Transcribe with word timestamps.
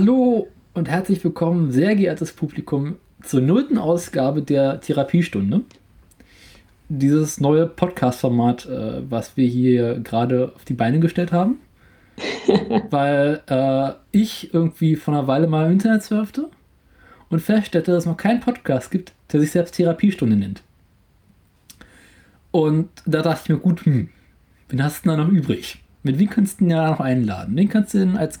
Hallo 0.00 0.46
und 0.74 0.88
herzlich 0.88 1.24
willkommen, 1.24 1.72
sehr 1.72 1.96
geehrtes 1.96 2.32
Publikum, 2.32 2.98
zur 3.20 3.40
nullten 3.40 3.78
Ausgabe 3.78 4.42
der 4.42 4.80
Therapiestunde. 4.80 5.62
Dieses 6.88 7.40
neue 7.40 7.66
Podcast-Format, 7.66 8.66
äh, 8.66 9.10
was 9.10 9.36
wir 9.36 9.48
hier 9.48 9.98
gerade 9.98 10.52
auf 10.54 10.64
die 10.64 10.74
Beine 10.74 11.00
gestellt 11.00 11.32
haben. 11.32 11.58
weil 12.90 13.42
äh, 13.48 13.90
ich 14.12 14.54
irgendwie 14.54 14.94
vor 14.94 15.14
einer 15.14 15.26
Weile 15.26 15.48
mal 15.48 15.66
im 15.66 15.72
Internet 15.72 16.04
surfte 16.04 16.48
und 17.28 17.40
feststellte, 17.40 17.90
dass 17.90 18.04
es 18.04 18.08
noch 18.08 18.16
keinen 18.16 18.38
Podcast 18.38 18.92
gibt, 18.92 19.14
der 19.32 19.40
sich 19.40 19.50
selbst 19.50 19.74
Therapiestunde 19.74 20.36
nennt. 20.36 20.62
Und 22.52 22.88
da 23.04 23.22
dachte 23.22 23.40
ich 23.42 23.48
mir, 23.48 23.58
gut, 23.58 23.84
hm, 23.84 24.10
wen 24.68 24.84
hast 24.84 25.04
du 25.04 25.08
denn 25.08 25.18
da 25.18 25.24
noch 25.24 25.32
übrig? 25.32 25.82
Mit 26.04 26.20
wem 26.20 26.30
kannst 26.30 26.60
du 26.60 26.66
denn 26.66 26.70
ja 26.70 26.88
noch 26.88 27.00
einladen? 27.00 27.56
Wen 27.56 27.68
kannst 27.68 27.94
du 27.94 27.98
denn 27.98 28.16
als 28.16 28.38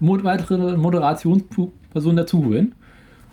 weitere 0.00 0.76
Moderationsperson 0.76 2.16
dazuholen? 2.16 2.74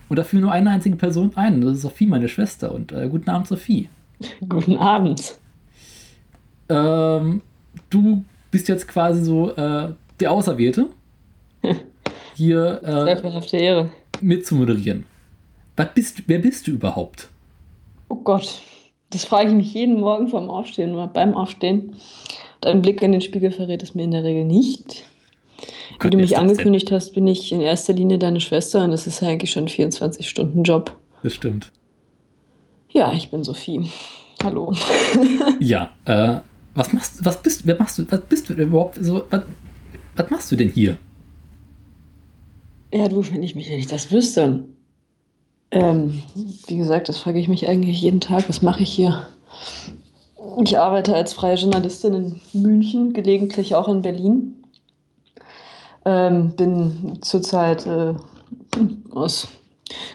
Und 0.10 0.18
dafür 0.18 0.40
nur 0.40 0.52
eine 0.52 0.70
einzige 0.70 0.96
Person 0.96 1.32
ein. 1.36 1.62
Das 1.62 1.74
ist 1.74 1.82
Sophie, 1.82 2.08
meine 2.08 2.30
Schwester. 2.30 2.74
Und 2.74 2.92
äh, 2.92 3.10
guten 3.10 3.30
Abend, 3.30 3.48
Sophie. 3.48 3.90
Guten 4.50 4.78
Abend. 4.78 5.38
Ähm, 6.70 7.42
du 7.90 8.26
bist 8.50 8.68
jetzt 8.68 8.88
quasi 8.88 9.24
so 9.24 9.52
äh, 9.56 9.90
der 10.20 10.32
Auserwählte, 10.32 10.88
hier 12.36 12.82
äh, 12.84 13.58
Ehre. 13.64 13.90
mitzumoderieren. 14.22 15.06
Was 15.76 15.94
bist, 15.94 16.24
wer 16.26 16.40
bist 16.40 16.66
du 16.66 16.72
überhaupt? 16.72 17.30
Oh 18.10 18.16
Gott, 18.16 18.62
das 19.12 19.26
frage 19.26 19.50
ich 19.50 19.56
mich 19.56 19.74
jeden 19.74 20.00
Morgen 20.00 20.28
vorm 20.28 20.50
Aufstehen 20.50 20.94
oder 20.94 21.08
beim 21.08 21.36
Aufstehen. 21.36 21.96
Dein 22.62 22.82
Blick 22.82 23.02
in 23.02 23.12
den 23.12 23.22
Spiegel 23.22 23.52
verrät 23.52 23.84
es 23.84 23.94
mir 23.94 24.04
in 24.04 24.12
der 24.12 24.24
Regel 24.24 24.46
nicht. 24.46 25.06
Wie 26.00 26.10
du 26.10 26.18
mich 26.18 26.38
angekündigt 26.38 26.92
hast, 26.92 27.14
bin 27.14 27.28
ich 27.28 27.52
in 27.52 27.62
erster 27.62 27.94
Linie 27.94 28.20
deine 28.20 28.40
Schwester 28.40 28.84
und 28.84 28.92
das 28.92 29.08
ist 29.08 29.22
ja 29.22 29.30
eigentlich 29.30 29.52
schon 29.52 29.64
ein 29.64 29.70
24-Stunden-Job. 29.70 30.96
Das 31.24 31.34
stimmt. 31.34 31.72
Ja, 32.90 33.14
ich 33.14 33.32
bin 33.32 33.44
Sophie. 33.44 33.90
Hallo. 34.44 34.74
ja, 35.60 35.90
äh, 36.06 36.38
was 36.76 36.94
machst 36.94 37.26
was 37.26 37.42
bist 37.42 37.66
wer 37.66 37.78
machst 37.78 37.98
du, 37.98 38.06
was 38.10 38.22
bist 38.22 38.48
du 38.50 38.54
denn 38.54 38.68
überhaupt 38.68 39.04
so, 39.04 39.24
was, 39.30 39.42
was 40.16 40.30
machst 40.30 40.52
du 40.52 40.56
denn 40.56 40.70
hier? 40.70 40.98
Ja, 42.94 43.08
du, 43.08 43.24
wenn 43.32 43.44
ich 43.44 43.56
mich 43.56 43.70
nicht 43.70 43.92
das 43.92 44.12
wüsste. 44.12 44.64
Ähm, 45.72 46.22
wie 46.68 46.78
gesagt, 46.78 47.10
das 47.10 47.18
frage 47.18 47.40
ich 47.40 47.48
mich 47.48 47.68
eigentlich 47.68 48.02
jeden 48.02 48.22
Tag. 48.22 48.48
Was 48.48 48.62
mache 48.62 48.84
ich 48.84 48.92
hier? 48.92 49.28
Ich 50.64 50.78
arbeite 50.78 51.14
als 51.14 51.34
freie 51.34 51.56
Journalistin 51.56 52.14
in 52.14 52.42
München, 52.54 53.14
gelegentlich 53.14 53.76
auch 53.76 53.88
in 53.90 54.02
Berlin. 54.02 54.57
Ähm, 56.08 56.52
bin 56.56 57.20
zurzeit 57.22 57.86
äh, 57.86 58.14
aus 59.12 59.50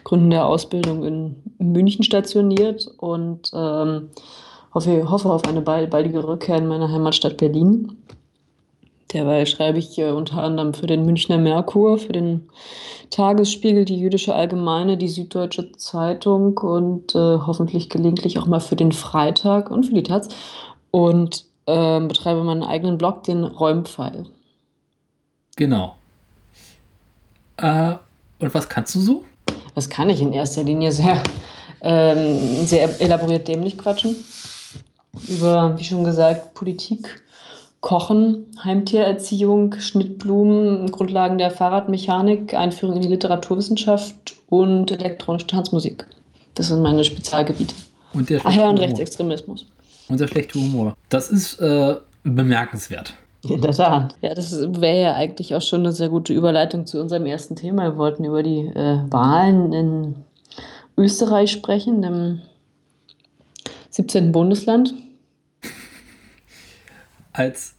Gründen 0.03 0.31
der 0.31 0.47
Ausbildung 0.47 1.03
in 1.03 1.35
München 1.59 2.03
stationiert 2.03 2.89
und 2.97 3.51
ähm, 3.53 4.09
hoffe, 4.73 5.11
hoffe 5.11 5.29
auf 5.29 5.43
eine 5.43 5.61
baldige 5.61 6.27
Rückkehr 6.27 6.57
in 6.57 6.65
meine 6.65 6.91
Heimatstadt 6.91 7.37
Berlin. 7.37 7.95
Derweil 9.13 9.45
schreibe 9.45 9.77
ich 9.77 9.99
äh, 9.99 10.09
unter 10.09 10.41
anderem 10.41 10.73
für 10.73 10.87
den 10.87 11.05
Münchner 11.05 11.37
Merkur, 11.37 11.99
für 11.99 12.13
den 12.13 12.49
Tagesspiegel, 13.11 13.85
die 13.85 13.99
Jüdische 13.99 14.33
Allgemeine, 14.33 14.97
die 14.97 15.09
Süddeutsche 15.09 15.73
Zeitung 15.73 16.57
und 16.57 17.13
äh, 17.13 17.37
hoffentlich 17.45 17.91
gelegentlich 17.91 18.39
auch 18.39 18.47
mal 18.47 18.61
für 18.61 18.75
den 18.75 18.93
Freitag 18.93 19.69
und 19.69 19.85
für 19.85 19.93
die 19.93 20.01
Taz. 20.01 20.29
Und 20.89 21.45
äh, 21.67 21.99
betreibe 21.99 22.43
meinen 22.43 22.63
eigenen 22.63 22.97
Blog, 22.97 23.21
den 23.25 23.43
Räumpfeil. 23.43 24.25
Genau. 25.55 25.95
Äh, 27.57 27.93
und 28.39 28.53
was 28.53 28.67
kannst 28.67 28.95
du 28.95 28.99
so? 28.99 29.25
Was 29.75 29.89
kann 29.89 30.09
ich 30.09 30.21
in 30.21 30.33
erster 30.33 30.63
Linie 30.63 30.91
sehr, 30.91 31.21
ähm, 31.81 32.65
sehr 32.65 33.01
elaboriert 33.01 33.47
dämlich 33.47 33.77
quatschen? 33.77 34.15
Über, 35.27 35.77
wie 35.77 35.83
schon 35.83 36.03
gesagt, 36.03 36.53
Politik, 36.53 37.21
Kochen, 37.81 38.45
Heimtiererziehung, 38.63 39.79
Schnittblumen, 39.79 40.89
Grundlagen 40.91 41.37
der 41.37 41.51
Fahrradmechanik, 41.51 42.53
Einführung 42.53 42.95
in 42.95 43.01
die 43.03 43.09
Literaturwissenschaft 43.09 44.35
und 44.47 44.91
elektronische 44.91 45.47
Tanzmusik. 45.47 46.05
Das 46.55 46.67
sind 46.67 46.81
meine 46.81 47.03
Spezialgebiete. 47.03 47.75
Und 48.13 48.29
der 48.29 48.41
Ach 48.43 48.53
ja, 48.53 48.69
und 48.69 48.79
Rechtsextremismus. 48.79 49.65
Und 50.07 50.19
der 50.19 50.27
schlechte 50.27 50.59
Humor. 50.59 50.95
Das 51.09 51.29
ist 51.29 51.59
äh, 51.59 51.95
bemerkenswert. 52.23 53.13
In 53.47 53.61
der 53.61 53.71
Tat. 53.71 54.15
Ja, 54.21 54.33
das 54.33 54.53
wäre 54.53 55.01
ja 55.01 55.13
eigentlich 55.15 55.53
auch 55.53 55.61
schon 55.61 55.81
eine 55.81 55.91
sehr 55.91 56.09
gute 56.09 56.33
Überleitung 56.33 56.85
zu 56.85 57.01
unserem 57.01 57.25
ersten 57.25 57.55
Thema. 57.55 57.83
Wir 57.83 57.97
wollten 57.97 58.23
über 58.23 58.41
die 58.41 58.67
äh, 58.67 58.99
Wahlen 59.09 59.73
in 59.73 60.15
Österreich 60.97 61.51
sprechen, 61.51 62.01
dem 62.01 62.41
17. 63.89 64.31
Bundesland 64.31 64.93
als 67.33 67.73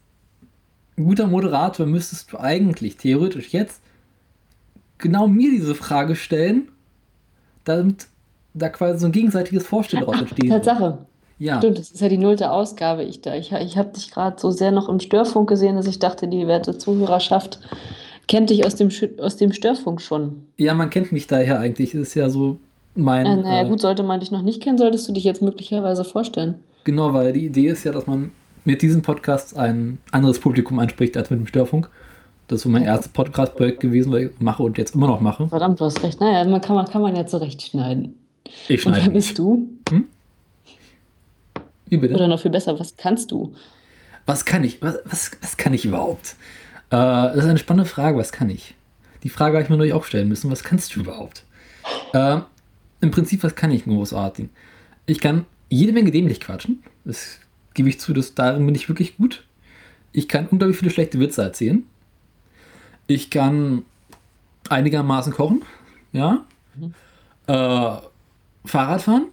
guter 0.96 1.26
Moderator 1.26 1.86
müsstest 1.86 2.32
du 2.32 2.38
eigentlich 2.38 2.96
theoretisch 2.96 3.52
jetzt 3.52 3.80
genau 4.98 5.26
mir 5.26 5.50
diese 5.50 5.74
Frage 5.74 6.16
stellen, 6.16 6.68
damit 7.64 8.08
da 8.52 8.68
quasi 8.68 9.00
so 9.00 9.06
ein 9.06 9.12
gegenseitiges 9.12 9.66
Vorstellen 9.66 10.04
daraus 10.04 10.20
entsteht. 10.20 10.50
Tatsache. 10.50 11.06
Ja. 11.38 11.58
Stimmt, 11.58 11.78
das 11.78 11.90
ist 11.90 12.00
ja 12.00 12.08
die 12.08 12.18
nullte 12.18 12.50
Ausgabe. 12.50 13.02
Ich, 13.02 13.20
da, 13.20 13.34
ich, 13.34 13.52
ich 13.52 13.76
habe 13.76 13.90
dich 13.90 14.10
gerade 14.10 14.36
so 14.38 14.50
sehr 14.50 14.70
noch 14.70 14.88
im 14.88 15.00
Störfunk 15.00 15.48
gesehen, 15.48 15.76
dass 15.76 15.86
ich 15.86 15.98
dachte, 15.98 16.28
die 16.28 16.46
werte 16.46 16.78
Zuhörerschaft 16.78 17.58
kennt 18.28 18.50
dich 18.50 18.64
aus 18.64 18.76
dem, 18.76 18.90
aus 19.20 19.36
dem 19.36 19.52
Störfunk 19.52 20.00
schon. 20.00 20.46
Ja, 20.56 20.74
man 20.74 20.90
kennt 20.90 21.12
mich 21.12 21.26
daher 21.26 21.60
eigentlich. 21.60 21.92
Das 21.92 22.00
ist 22.00 22.14
ja 22.14 22.30
so 22.30 22.58
mein. 22.94 23.26
Äh, 23.26 23.36
naja, 23.36 23.66
äh, 23.66 23.68
gut, 23.68 23.80
sollte 23.80 24.02
man 24.02 24.20
dich 24.20 24.30
noch 24.30 24.42
nicht 24.42 24.62
kennen, 24.62 24.78
solltest 24.78 25.08
du 25.08 25.12
dich 25.12 25.24
jetzt 25.24 25.42
möglicherweise 25.42 26.04
vorstellen. 26.04 26.56
Genau, 26.84 27.12
weil 27.12 27.32
die 27.32 27.46
Idee 27.46 27.68
ist 27.68 27.84
ja, 27.84 27.92
dass 27.92 28.06
man 28.06 28.30
mit 28.64 28.82
diesem 28.82 29.02
Podcast 29.02 29.56
ein 29.56 29.98
anderes 30.10 30.38
Publikum 30.38 30.78
anspricht 30.78 31.16
als 31.16 31.30
mit 31.30 31.40
dem 31.40 31.46
Störfunk. 31.46 31.90
Das 32.46 32.58
ist 32.58 32.64
so 32.64 32.68
mein 32.68 32.82
erstes 32.82 33.08
Podcast-Projekt 33.08 33.80
gewesen, 33.80 34.12
was 34.12 34.22
ich 34.22 34.30
mache 34.38 34.62
und 34.62 34.76
jetzt 34.76 34.94
immer 34.94 35.06
noch 35.06 35.20
mache. 35.20 35.48
Verdammt, 35.48 35.80
du 35.80 35.86
hast 35.86 36.02
recht. 36.02 36.20
Naja, 36.20 36.44
man 36.44 36.60
kann, 36.60 36.76
man, 36.76 36.86
kann 36.86 37.00
man 37.00 37.16
ja 37.16 37.26
zurechtschneiden. 37.26 38.14
Ich 38.68 38.82
schneide. 38.82 38.98
Und 38.98 39.06
wer 39.06 39.12
bist 39.12 39.38
du? 39.38 39.68
Hm? 39.88 40.04
Wie 41.86 41.96
bitte? 41.96 42.14
Oder 42.14 42.28
noch 42.28 42.40
viel 42.40 42.50
besser, 42.50 42.78
was 42.78 42.96
kannst 42.96 43.30
du? 43.30 43.54
Was 44.26 44.44
kann 44.44 44.64
ich? 44.64 44.80
Was, 44.82 44.98
was, 45.04 45.30
was 45.40 45.56
kann 45.56 45.74
ich 45.74 45.84
überhaupt? 45.84 46.36
Äh, 46.90 46.96
das 46.96 47.36
ist 47.36 47.44
eine 47.44 47.58
spannende 47.58 47.88
Frage, 47.88 48.18
was 48.18 48.32
kann 48.32 48.50
ich? 48.50 48.74
Die 49.22 49.28
Frage 49.28 49.56
habe 49.56 49.64
ich 49.64 49.70
mir 49.70 49.76
natürlich 49.76 49.94
auch 49.94 50.04
stellen 50.04 50.28
müssen, 50.28 50.50
was 50.50 50.64
kannst 50.64 50.94
du 50.94 51.00
überhaupt? 51.00 51.44
Äh, 52.12 52.40
Im 53.00 53.10
Prinzip, 53.10 53.42
was 53.42 53.54
kann 53.54 53.70
ich 53.70 53.84
großartig? 53.84 54.48
Ich 55.06 55.20
kann 55.20 55.46
jede 55.68 55.92
Menge 55.92 56.10
dämlich 56.10 56.40
quatschen. 56.40 56.82
Das 57.04 57.38
gebe 57.74 57.88
ich 57.88 58.00
zu, 58.00 58.12
dass 58.12 58.34
darin 58.34 58.64
bin 58.64 58.74
ich 58.74 58.88
wirklich 58.88 59.16
gut. 59.16 59.44
Ich 60.12 60.28
kann 60.28 60.46
unglaublich 60.46 60.78
viele 60.78 60.90
schlechte 60.90 61.18
Witze 61.18 61.42
erzählen. 61.42 61.84
Ich 63.06 63.30
kann 63.30 63.84
einigermaßen 64.68 65.32
kochen, 65.32 65.62
ja. 66.12 66.44
Mhm. 66.74 66.94
Äh, 67.46 67.96
Fahrrad 68.64 69.02
fahren. 69.02 69.26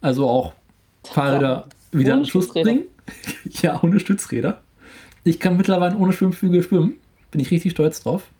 Also 0.00 0.28
auch 0.28 0.52
Fahrräder 1.12 1.68
wieder 1.92 2.14
ohne 2.14 2.26
Schluss 2.26 2.48
bringen. 2.48 2.84
ja, 3.62 3.82
ohne 3.82 4.00
Stützräder. 4.00 4.60
Ich 5.24 5.40
kann 5.40 5.56
mittlerweile 5.56 5.96
ohne 5.96 6.12
Schwimmflügel 6.12 6.62
schwimmen. 6.62 6.94
Bin 7.30 7.40
ich 7.40 7.50
richtig 7.50 7.72
stolz 7.72 8.02
drauf. 8.02 8.30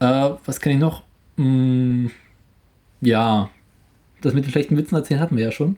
Äh, 0.00 0.30
was 0.44 0.60
kann 0.60 0.72
ich 0.72 0.78
noch? 0.78 1.02
Hm, 1.36 2.10
ja, 3.00 3.50
das 4.20 4.34
mit 4.34 4.44
den 4.44 4.50
schlechten 4.50 4.76
Witzen 4.76 4.94
erzählen 4.94 5.20
hatten 5.20 5.36
wir 5.36 5.44
ja 5.44 5.52
schon. 5.52 5.76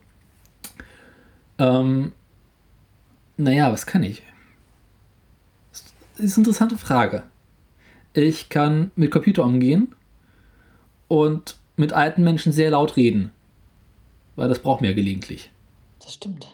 Ähm, 1.58 2.12
naja, 3.36 3.72
was 3.72 3.86
kann 3.86 4.02
ich? 4.02 4.22
Das 5.70 6.26
ist 6.26 6.36
eine 6.36 6.42
interessante 6.46 6.78
Frage. 6.78 7.22
Ich 8.12 8.48
kann 8.48 8.90
mit 8.96 9.10
Computer 9.10 9.44
umgehen 9.44 9.94
und 11.06 11.56
mit 11.76 11.92
alten 11.92 12.24
Menschen 12.24 12.52
sehr 12.52 12.70
laut 12.70 12.96
reden. 12.96 13.30
Weil 14.34 14.48
das 14.48 14.58
braucht 14.60 14.80
mir 14.80 14.88
ja 14.88 14.94
gelegentlich. 14.94 15.50
Das 16.08 16.14
stimmt. 16.14 16.48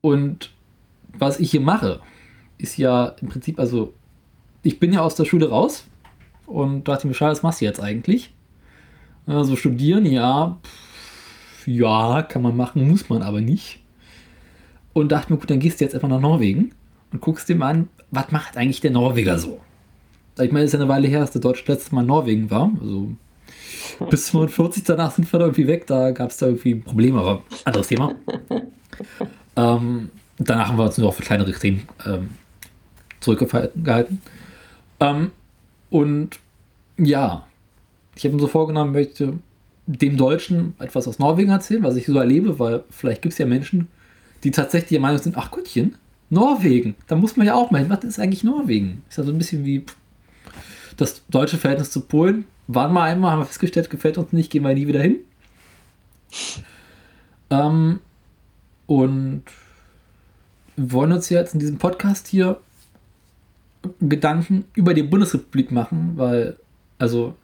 Und 0.00 0.52
was 1.18 1.40
ich 1.40 1.50
hier 1.50 1.60
mache, 1.60 1.98
ist 2.56 2.76
ja 2.76 3.16
im 3.20 3.28
Prinzip, 3.28 3.58
also 3.58 3.94
ich 4.62 4.78
bin 4.78 4.92
ja 4.92 5.00
aus 5.00 5.16
der 5.16 5.24
Schule 5.24 5.48
raus 5.48 5.88
und 6.46 6.86
dachte 6.86 7.08
mir, 7.08 7.14
schade, 7.14 7.32
was 7.32 7.42
machst 7.42 7.60
du 7.60 7.64
jetzt 7.64 7.80
eigentlich? 7.80 8.32
Also 9.26 9.56
studieren, 9.56 10.06
ja, 10.06 10.56
pff, 10.62 11.66
ja, 11.66 12.22
kann 12.22 12.42
man 12.42 12.56
machen, 12.56 12.88
muss 12.88 13.08
man 13.08 13.22
aber 13.22 13.40
nicht. 13.40 13.80
Und 14.92 15.10
dachte 15.10 15.32
mir, 15.32 15.40
gut, 15.40 15.50
dann 15.50 15.58
gehst 15.58 15.80
du 15.80 15.84
jetzt 15.84 15.96
einfach 15.96 16.08
nach 16.08 16.20
Norwegen 16.20 16.76
und 17.10 17.20
guckst 17.20 17.48
dir 17.48 17.56
mal 17.56 17.70
an, 17.70 17.88
was 18.12 18.30
macht 18.30 18.56
eigentlich 18.56 18.82
der 18.82 18.92
Norweger 18.92 19.36
so? 19.36 19.60
Ich 20.38 20.52
meine, 20.52 20.64
es 20.64 20.66
ist 20.66 20.74
ja 20.74 20.78
eine 20.78 20.88
Weile 20.88 21.08
her, 21.08 21.22
dass 21.22 21.32
der 21.32 21.40
Deutsche 21.40 21.64
letztes 21.66 21.90
Mal 21.90 22.02
in 22.02 22.06
Norwegen 22.06 22.52
war. 22.52 22.70
Also 22.80 23.16
bis 24.10 24.30
45 24.30 24.84
danach 24.84 25.12
sind 25.12 25.32
wir 25.32 25.38
da 25.38 25.46
irgendwie 25.46 25.66
weg. 25.66 25.86
Da 25.86 26.10
gab 26.10 26.30
es 26.30 26.36
da 26.36 26.46
irgendwie 26.46 26.76
Probleme, 26.76 27.20
aber 27.20 27.42
anderes 27.64 27.88
Thema. 27.88 28.14
ähm, 29.56 30.10
danach 30.38 30.68
haben 30.68 30.78
wir 30.78 30.84
uns 30.84 30.98
nur 30.98 31.08
auf 31.08 31.18
kleinere 31.18 31.52
Themen 31.52 31.88
ähm, 32.06 32.30
zurückgehalten. 33.20 34.22
Ähm, 35.00 35.30
und 35.90 36.38
ja, 36.98 37.46
ich 38.14 38.24
habe 38.24 38.34
mir 38.34 38.40
so 38.40 38.48
vorgenommen, 38.48 38.92
möchte 38.92 39.34
dem 39.86 40.16
Deutschen 40.16 40.74
etwas 40.78 41.06
aus 41.06 41.18
Norwegen 41.18 41.50
erzählen, 41.50 41.82
was 41.82 41.96
ich 41.96 42.06
so 42.06 42.18
erlebe, 42.18 42.58
weil 42.58 42.84
vielleicht 42.90 43.22
gibt 43.22 43.32
es 43.32 43.38
ja 43.38 43.46
Menschen, 43.46 43.88
die 44.42 44.50
tatsächlich 44.50 44.90
der 44.90 45.00
Meinung 45.00 45.18
sind, 45.18 45.36
ach 45.36 45.50
Gottchen, 45.50 45.96
Norwegen, 46.28 46.96
da 47.06 47.14
muss 47.14 47.36
man 47.36 47.46
ja 47.46 47.54
auch 47.54 47.70
mal 47.70 47.78
hin. 47.78 47.90
Was 47.90 48.02
ist 48.02 48.18
eigentlich 48.18 48.42
Norwegen? 48.42 49.02
Ist 49.08 49.18
ja 49.18 49.24
so 49.24 49.30
ein 49.30 49.38
bisschen 49.38 49.64
wie 49.64 49.84
das 50.96 51.22
deutsche 51.28 51.56
Verhältnis 51.56 51.90
zu 51.90 52.00
Polen. 52.00 52.46
Waren 52.68 52.92
wir 52.92 53.02
einmal, 53.02 53.32
haben 53.32 53.40
wir 53.40 53.46
festgestellt, 53.46 53.90
gefällt 53.90 54.18
uns 54.18 54.32
nicht, 54.32 54.50
gehen 54.50 54.64
wir 54.64 54.74
nie 54.74 54.86
wieder 54.86 55.00
hin. 55.00 55.18
Ähm, 57.50 58.00
und 58.86 59.44
wollen 60.76 61.12
uns 61.12 61.28
jetzt 61.28 61.54
in 61.54 61.60
diesem 61.60 61.78
Podcast 61.78 62.26
hier 62.26 62.60
Gedanken 64.00 64.64
über 64.74 64.94
die 64.94 65.04
Bundesrepublik 65.04 65.70
machen, 65.70 66.12
weil, 66.16 66.56
also, 66.98 67.36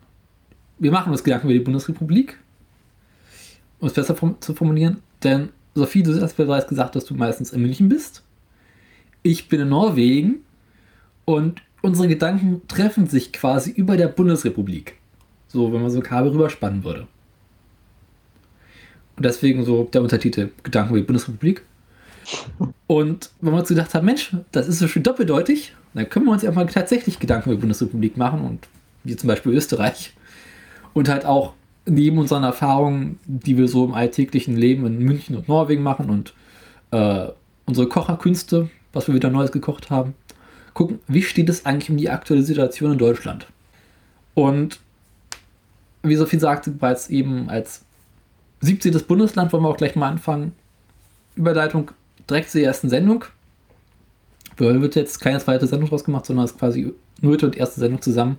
wir 0.78 0.90
machen 0.90 1.12
uns 1.12 1.22
Gedanken 1.22 1.46
über 1.46 1.54
die 1.54 1.64
Bundesrepublik, 1.64 2.38
um 3.78 3.86
es 3.86 3.94
besser 3.94 4.16
zu 4.40 4.54
formulieren, 4.54 4.98
denn 5.22 5.50
Sophie, 5.74 6.02
du 6.02 6.20
hast 6.20 6.36
bereits 6.36 6.68
gesagt, 6.68 6.96
dass 6.96 7.04
du 7.04 7.14
meistens 7.14 7.52
in 7.52 7.62
München 7.62 7.88
bist. 7.88 8.22
Ich 9.22 9.48
bin 9.48 9.60
in 9.60 9.68
Norwegen 9.68 10.40
und 11.24 11.62
unsere 11.80 12.08
Gedanken 12.08 12.62
treffen 12.68 13.06
sich 13.06 13.32
quasi 13.32 13.70
über 13.70 13.96
der 13.96 14.08
Bundesrepublik. 14.08 14.96
So, 15.52 15.72
wenn 15.72 15.82
man 15.82 15.90
so 15.90 15.98
ein 15.98 16.02
Kabel 16.02 16.32
rüberspannen 16.32 16.82
würde. 16.82 17.06
Und 19.16 19.26
deswegen 19.26 19.64
so 19.64 19.84
der 19.84 20.02
Untertitel 20.02 20.50
Gedanken 20.62 20.94
über 20.94 21.00
die 21.00 21.06
Bundesrepublik. 21.06 21.62
Und 22.86 23.30
wenn 23.40 23.52
wir 23.52 23.58
uns 23.58 23.68
gedacht 23.68 23.92
haben, 23.94 24.06
Mensch, 24.06 24.34
das 24.52 24.68
ist 24.68 24.78
so 24.78 24.88
schön 24.88 25.02
doppeldeutig, 25.02 25.74
dann 25.92 26.08
können 26.08 26.26
wir 26.26 26.32
uns 26.32 26.42
ja 26.42 26.50
mal 26.52 26.66
tatsächlich 26.66 27.18
Gedanken 27.18 27.50
über 27.50 27.56
die 27.56 27.60
Bundesrepublik 27.60 28.16
machen 28.16 28.40
und 28.40 28.66
wie 29.04 29.16
zum 29.16 29.28
Beispiel 29.28 29.52
Österreich. 29.52 30.14
Und 30.94 31.08
halt 31.08 31.26
auch 31.26 31.52
neben 31.84 32.18
unseren 32.18 32.44
Erfahrungen, 32.44 33.18
die 33.26 33.58
wir 33.58 33.68
so 33.68 33.84
im 33.84 33.92
alltäglichen 33.92 34.56
Leben 34.56 34.86
in 34.86 34.98
München 35.00 35.36
und 35.36 35.48
Norwegen 35.48 35.82
machen 35.82 36.08
und 36.08 36.32
äh, 36.92 37.28
unsere 37.66 37.88
Kocherkünste, 37.88 38.70
was 38.92 39.08
wir 39.08 39.14
wieder 39.14 39.30
Neues 39.30 39.52
gekocht 39.52 39.90
haben, 39.90 40.14
gucken, 40.74 41.00
wie 41.08 41.22
steht 41.22 41.48
es 41.48 41.66
eigentlich 41.66 41.90
um 41.90 41.96
die 41.96 42.10
aktuelle 42.10 42.42
Situation 42.42 42.92
in 42.92 42.98
Deutschland? 42.98 43.46
Und 44.34 44.80
wie 46.02 46.16
Sophie 46.16 46.38
sagte, 46.38 46.70
bereits 46.70 47.08
eben 47.10 47.48
als 47.48 47.82
17. 48.60 48.92
Bundesland 49.06 49.52
wollen 49.52 49.62
wir 49.62 49.68
auch 49.68 49.76
gleich 49.76 49.96
mal 49.96 50.08
anfangen. 50.08 50.52
Überleitung 51.34 51.90
direkt 52.28 52.50
zur 52.50 52.60
ersten 52.60 52.88
Sendung. 52.88 53.24
Da 54.56 54.80
wird 54.80 54.94
jetzt 54.94 55.20
keine 55.20 55.38
zweite 55.40 55.66
Sendung 55.66 55.88
draus 55.88 56.04
gemacht, 56.04 56.26
sondern 56.26 56.44
es 56.44 56.52
ist 56.52 56.58
quasi 56.58 56.92
nullte 57.20 57.46
und 57.46 57.56
erste 57.56 57.80
Sendung 57.80 58.02
zusammen. 58.02 58.38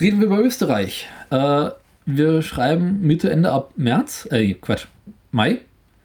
Reden 0.00 0.18
wir 0.20 0.26
über 0.26 0.40
Österreich. 0.40 1.08
Äh, 1.30 1.70
wir 2.04 2.42
schreiben 2.42 3.00
Mitte, 3.02 3.30
Ende 3.30 3.52
ab 3.52 3.72
März. 3.76 4.28
Äh, 4.30 4.54
Quatsch. 4.54 4.86
Mai. 5.30 5.60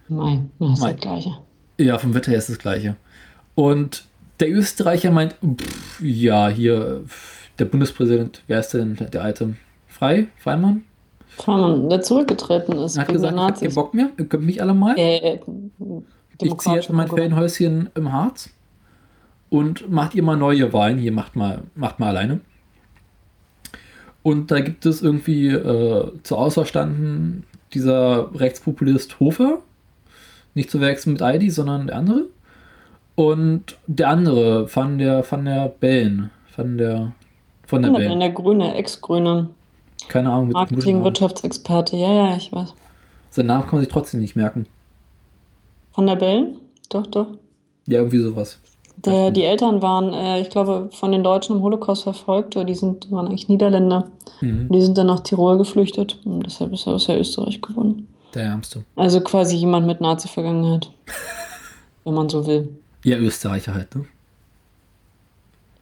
Mai, 0.08 0.42
das 0.60 0.74
ist 0.74 0.80
Mai. 0.80 0.94
das 0.94 1.02
Gleiche. 1.02 1.38
Ja, 1.78 1.98
vom 1.98 2.14
Wetter 2.14 2.32
her 2.32 2.40
ist 2.40 2.50
das 2.50 2.60
Gleiche. 2.60 2.96
Und 3.56 4.06
der 4.40 4.52
Österreicher 4.52 5.12
meint, 5.12 5.36
pff, 5.44 6.02
ja, 6.02 6.50
hier, 6.50 7.04
der 7.58 7.66
Bundespräsident, 7.66 8.44
wer 8.48 8.60
ist 8.60 8.74
denn 8.74 8.96
der 8.96 9.24
alte? 9.24 9.56
Frei? 10.00 10.28
Freimann? 10.38 10.86
Freimann, 11.28 11.90
der 11.90 12.02
zurückgetreten 12.02 12.78
ist. 12.78 12.96
Er 12.96 13.02
hat 13.02 13.10
gesagt, 13.10 13.38
habt 13.38 13.62
ihr 13.62 13.74
Bock 13.74 13.94
mehr? 13.94 14.10
Ihr 14.18 14.26
könnt 14.26 14.46
mich 14.46 14.62
alle 14.62 14.74
mal. 14.74 14.98
Äh, 14.98 15.34
äh, 15.34 15.40
ich 16.42 16.58
ziehe 16.58 16.76
jetzt 16.76 16.90
mein 16.90 17.10
Ferienhäuschen 17.10 17.90
im 17.96 18.14
Harz 18.14 18.50
und 19.50 19.92
macht 19.92 20.16
ihr 20.16 20.24
mal 20.24 20.38
neue 20.38 20.72
Wahlen. 20.72 21.00
Hier 21.00 21.12
macht 21.12 21.36
mal, 21.36 21.64
macht 21.76 22.00
mal 22.00 22.08
alleine. 22.08 22.40
Und 24.24 24.52
da 24.52 24.62
gibt 24.62 24.86
es 24.86 25.02
irgendwie 25.02 25.50
äh, 25.50 26.12
zur 26.24 26.38
Auswahl 26.38 26.66
standen 26.66 27.46
dieser 27.74 28.34
Rechtspopulist 28.40 29.20
Hofer, 29.20 29.60
nicht 30.54 30.72
zu 30.72 30.80
wechseln 30.80 31.14
mit 31.14 31.22
Heidi, 31.22 31.50
sondern 31.50 31.88
der 31.88 31.98
andere. 31.98 32.24
Und 33.16 33.78
der 33.86 34.08
andere, 34.08 34.70
von 34.70 34.98
der, 34.98 35.24
von 35.24 35.44
der 35.44 35.68
Bellen, 35.68 36.32
von 36.56 36.78
der, 36.78 37.12
von 37.68 37.82
der 37.82 37.92
Bellen. 37.92 38.20
Der 38.22 38.30
Grüne, 38.30 38.76
Ex-Grüne. 38.76 39.50
Keine 40.08 40.32
Ahnung. 40.32 40.50
Marketing, 40.50 41.04
Wirtschaftsexperte, 41.04 41.98
ja, 41.98 42.12
ja, 42.12 42.36
ich 42.36 42.52
weiß. 42.52 42.74
Sein 43.32 43.46
Namen 43.46 43.64
kann 43.64 43.74
man 43.74 43.82
sich 43.82 43.92
trotzdem 43.92 44.22
nicht 44.22 44.36
merken. 44.36 44.66
Von 45.92 46.08
der 46.08 46.16
Bellen? 46.16 46.58
Doch, 46.90 47.06
doch. 47.08 47.28
Ja, 47.86 48.00
irgendwie 48.00 48.20
sowas. 48.20 48.60
Der, 48.98 49.32
die 49.32 49.44
Eltern 49.44 49.82
waren, 49.82 50.14
äh, 50.14 50.42
ich 50.42 50.50
glaube, 50.50 50.90
von 50.92 51.12
den 51.12 51.24
Deutschen 51.24 51.56
im 51.56 51.62
Holocaust 51.62 52.04
verfolgt, 52.04 52.56
oder 52.56 52.66
die 52.66 52.76
sind, 52.76 53.10
waren 53.12 53.28
eigentlich 53.28 53.48
Niederländer. 53.48 54.10
Mhm. 54.42 54.70
Die 54.70 54.82
sind 54.82 54.98
dann 54.98 55.08
nach 55.08 55.22
Tirol 55.22 55.58
geflüchtet 55.58 56.20
und 56.26 56.46
deshalb 56.46 56.74
ist 56.74 56.86
er 56.86 56.94
aus 56.94 57.06
der 57.06 57.20
Österreich 57.20 57.62
gewonnen. 57.62 58.08
Der 58.34 58.44
Ärmste. 58.44 58.84
Also 58.96 59.22
quasi 59.22 59.56
jemand 59.56 59.88
mit 59.88 60.02
Nazi-Vergangenheit. 60.02 60.92
wenn 62.04 62.14
man 62.14 62.30
so 62.30 62.46
will. 62.46 62.70
Ja, 63.04 63.18
Österreicher 63.18 63.74
halt, 63.74 63.96
ne? 63.96 64.06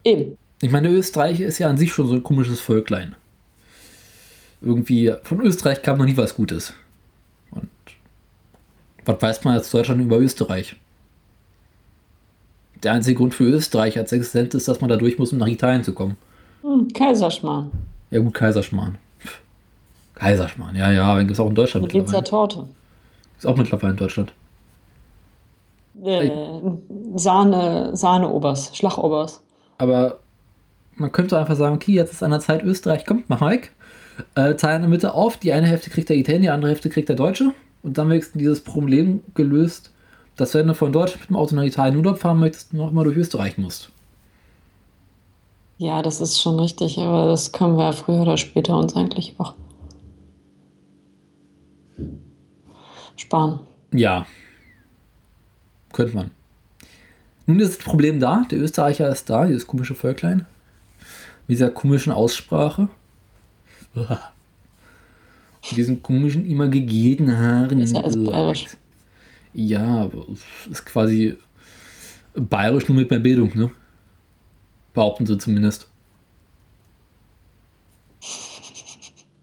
Eben. 0.04 0.38
Ich 0.60 0.70
meine, 0.70 0.88
Österreich 0.88 1.40
ist 1.40 1.58
ja 1.58 1.68
an 1.68 1.78
sich 1.78 1.92
schon 1.92 2.06
so 2.06 2.14
ein 2.14 2.22
komisches 2.22 2.60
Völklein. 2.60 3.16
Irgendwie, 4.60 5.14
von 5.22 5.40
Österreich 5.40 5.82
kam 5.82 5.98
noch 5.98 6.04
nie 6.04 6.16
was 6.16 6.34
Gutes. 6.34 6.74
Und 7.50 7.68
was 9.04 9.22
weiß 9.22 9.44
man 9.44 9.54
als 9.54 9.70
Deutschland 9.70 10.00
über 10.00 10.18
Österreich? 10.18 10.76
Der 12.82 12.92
einzige 12.92 13.16
Grund 13.16 13.34
für 13.34 13.44
Österreich 13.44 13.98
als 13.98 14.12
Existenz 14.12 14.54
ist, 14.54 14.68
dass 14.68 14.80
man 14.80 14.90
da 14.90 14.96
durch 14.96 15.18
muss, 15.18 15.32
um 15.32 15.38
nach 15.38 15.46
Italien 15.46 15.84
zu 15.84 15.92
kommen. 15.92 16.16
Hm, 16.62 16.88
Kaiserschmarrn. 16.92 17.70
Ja, 18.10 18.20
gut, 18.20 18.34
Kaiserschmarrn. 18.34 18.98
Kaiserschmarrn, 20.14 20.74
ja, 20.74 20.90
ja, 20.90 21.14
den 21.16 21.26
gibt 21.26 21.34
es 21.34 21.40
auch 21.40 21.48
in 21.48 21.54
Deutschland. 21.54 21.82
Mit 21.84 21.92
Pizza 21.92 22.22
Torte. 22.22 22.66
Ist 23.36 23.46
auch 23.46 23.56
mittlerweile 23.56 23.92
in 23.92 23.96
Deutschland. 23.96 24.32
Äh, 26.02 26.30
Sahne, 27.14 27.96
Sahne-Obers, 27.96 28.76
Schlachobers. 28.76 29.42
Aber 29.78 30.18
man 30.96 31.12
könnte 31.12 31.38
einfach 31.38 31.56
sagen, 31.56 31.76
okay, 31.76 31.92
jetzt 31.92 32.12
ist 32.12 32.22
an 32.22 32.32
der 32.32 32.40
Zeit, 32.40 32.62
Österreich 32.62 33.06
kommt, 33.06 33.28
mach 33.28 33.40
Mike. 33.40 33.68
Äh, 34.34 34.54
teilen 34.54 34.76
in 34.76 34.82
der 34.82 34.90
Mitte 34.90 35.14
auf, 35.14 35.36
die 35.36 35.52
eine 35.52 35.66
Hälfte 35.66 35.90
kriegt 35.90 36.08
der 36.08 36.16
Italiener, 36.16 36.42
die 36.42 36.50
andere 36.50 36.70
Hälfte 36.70 36.90
kriegt 36.90 37.08
der 37.08 37.16
Deutsche. 37.16 37.54
Und 37.82 37.98
dann 37.98 38.10
wächst 38.10 38.32
dieses 38.34 38.60
Problem 38.60 39.22
gelöst, 39.34 39.92
dass 40.36 40.54
wenn 40.54 40.66
du 40.66 40.74
von 40.74 40.92
Deutschland 40.92 41.22
mit 41.22 41.30
dem 41.30 41.36
Auto 41.36 41.54
nach 41.54 41.62
Italien 41.62 41.96
Urlaub 41.96 42.18
fahren 42.18 42.38
möchtest, 42.38 42.74
noch 42.74 42.90
immer 42.90 43.04
durch 43.04 43.16
Österreich 43.16 43.58
musst. 43.58 43.90
Ja, 45.78 46.02
das 46.02 46.20
ist 46.20 46.40
schon 46.40 46.58
richtig, 46.58 46.98
aber 46.98 47.26
das 47.26 47.52
können 47.52 47.76
wir 47.76 47.84
ja 47.84 47.92
früher 47.92 48.22
oder 48.22 48.36
später 48.36 48.76
uns 48.76 48.96
eigentlich 48.96 49.34
auch 49.38 49.54
sparen. 53.16 53.60
Ja, 53.92 54.26
könnte 55.92 56.16
man. 56.16 56.30
Nun 57.46 57.60
ist 57.60 57.78
das 57.78 57.84
Problem 57.84 58.20
da, 58.20 58.44
der 58.50 58.60
Österreicher 58.60 59.08
ist 59.08 59.30
da, 59.30 59.46
dieses 59.46 59.66
komische 59.66 59.94
Völklein. 59.94 60.46
Mit 61.46 61.58
dieser 61.58 61.70
komischen 61.70 62.12
Aussprache. 62.12 62.88
Mit 63.94 65.76
diesen 65.76 66.02
komischen, 66.02 66.46
immer 66.46 66.68
gegelten 66.68 67.36
Haaren. 67.36 67.80
Ist 67.80 67.94
ja 67.94 68.02
alles 68.02 68.24
bayerisch. 68.24 68.66
Ja, 69.52 70.10
ist 70.70 70.86
quasi 70.86 71.36
bayerisch 72.34 72.88
nur 72.88 72.96
mit 72.96 73.10
mehr 73.10 73.18
Bildung, 73.18 73.50
ne? 73.56 73.70
Behaupten 74.94 75.26
sie 75.26 75.36
zumindest. 75.36 75.88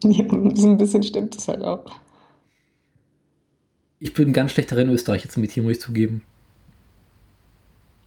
Ja, 0.04 0.25
so 0.56 0.70
ein 0.70 0.78
bisschen 0.78 1.04
stimmt 1.04 1.36
das 1.36 1.48
halt 1.48 1.64
auch. 1.64 1.86
Ich 4.00 4.14
bin 4.14 4.34
ganz 4.34 4.52
schlechter 4.52 4.78
in 4.78 4.90
Österreich 4.90 5.24
jetzt 5.24 5.38
mit 5.38 5.52
hier, 5.52 5.64
muss 5.64 5.74
ich 5.74 5.82
zugeben. 5.82 6.22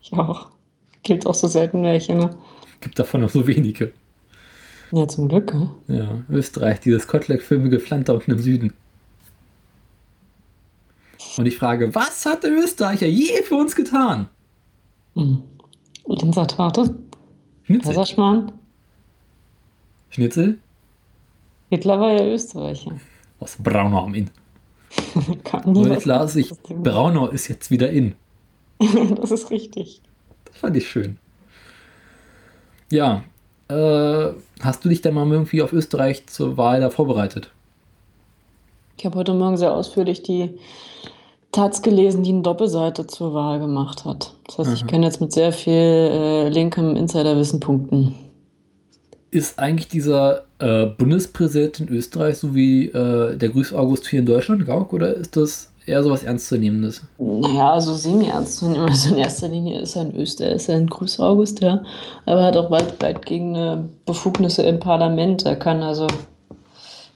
Ich 0.00 0.12
auch. 0.12 0.48
Gibt 1.02 1.26
auch 1.26 1.34
so 1.34 1.48
selten 1.48 1.82
welche, 1.82 2.14
ne? 2.14 2.36
Gibt 2.80 2.98
davon 2.98 3.22
noch 3.22 3.30
so 3.30 3.46
wenige. 3.46 3.92
Ja, 4.90 5.06
zum 5.06 5.28
Glück? 5.28 5.54
Ja, 5.86 6.24
Österreich, 6.30 6.80
dieses 6.80 7.06
Kotelek-filmige 7.06 7.78
Pfland 7.78 8.08
da 8.08 8.14
unten 8.14 8.30
im 8.30 8.38
Süden. 8.38 8.72
Und 11.36 11.46
ich 11.46 11.56
frage, 11.56 11.94
was 11.94 12.24
hat 12.26 12.42
der 12.42 12.52
Österreicher 12.52 13.06
je 13.06 13.42
für 13.42 13.56
uns 13.56 13.76
getan? 13.76 14.28
Hm. 15.14 15.42
Torte? 16.06 16.94
Schnitzel. 17.64 17.86
Kaiserschmarrn? 17.86 18.52
Schnitzel? 20.10 20.58
Hitler 21.70 22.00
war 22.00 22.12
ja 22.12 22.24
Österreicher. 22.26 22.98
Aus 23.40 23.56
Braunau 23.56 24.04
am 24.04 24.14
Inn. 24.14 24.30
Und 25.64 25.86
jetzt 25.86 26.06
las 26.06 26.34
ich, 26.34 26.50
Braunau 26.62 27.28
ist 27.28 27.48
jetzt 27.48 27.70
wieder 27.70 27.90
in. 27.90 28.14
das 29.16 29.30
ist 29.30 29.50
richtig. 29.50 30.00
Das 30.46 30.56
fand 30.56 30.76
ich 30.76 30.88
schön. 30.88 31.18
Ja, 32.90 33.22
äh, 33.68 34.32
hast 34.60 34.84
du 34.84 34.88
dich 34.88 35.02
denn 35.02 35.14
mal 35.14 35.30
irgendwie 35.30 35.62
auf 35.62 35.72
Österreich 35.72 36.26
zur 36.26 36.56
Wahl 36.56 36.80
da 36.80 36.90
vorbereitet? 36.90 37.50
Ich 38.96 39.04
habe 39.04 39.16
heute 39.16 39.34
Morgen 39.34 39.56
sehr 39.56 39.72
ausführlich 39.72 40.22
die 40.22 40.58
Taz 41.52 41.82
gelesen, 41.82 42.22
die 42.22 42.32
eine 42.32 42.42
Doppelseite 42.42 43.06
zur 43.06 43.32
Wahl 43.32 43.58
gemacht 43.60 44.04
hat. 44.04 44.34
Das 44.46 44.58
heißt, 44.58 44.68
Aha. 44.68 44.76
ich 44.76 44.86
kann 44.86 45.02
jetzt 45.02 45.20
mit 45.20 45.32
sehr 45.32 45.52
viel 45.52 45.72
äh, 45.72 46.48
linkem 46.48 46.96
Insiderwissen 46.96 47.60
punkten. 47.60 48.14
ist 49.30 49.58
eigentlich 49.58 49.88
dieser 49.88 50.44
äh, 50.58 50.86
Bundespräsident 50.86 51.80
in 51.80 51.88
Österreich 51.88 52.38
so 52.38 52.54
wie 52.54 52.86
äh, 52.86 53.36
der 53.36 53.48
Grüß 53.50 53.72
August 53.72 54.08
hier 54.08 54.20
in 54.20 54.26
Deutschland, 54.26 54.66
Gauck, 54.66 54.92
oder 54.92 55.14
ist 55.14 55.36
das 55.36 55.70
eher 55.88 56.02
so 56.02 56.10
was 56.10 56.22
Ernstzunehmendes? 56.22 57.02
Naja, 57.18 57.72
also 57.72 57.94
semi-ernst 57.94 58.58
zu 58.58 58.68
nehmen. 58.68 58.88
Also 58.88 59.14
in 59.14 59.18
erster 59.18 59.48
Linie 59.48 59.80
ist 59.80 59.96
er 59.96 60.02
ein 60.02 60.14
Österreich, 60.14 60.54
ist 60.54 60.68
er 60.68 60.76
ein 60.76 60.86
Grüß 60.86 61.18
August, 61.20 61.60
ja. 61.60 61.82
Aber 62.26 62.40
er 62.40 62.46
hat 62.46 62.56
auch 62.56 62.70
weit, 62.70 63.02
weitgehende 63.02 63.88
Befugnisse 64.06 64.62
im 64.62 64.78
Parlament. 64.78 65.44
Er 65.46 65.56
kann 65.56 65.82
also 65.82 66.06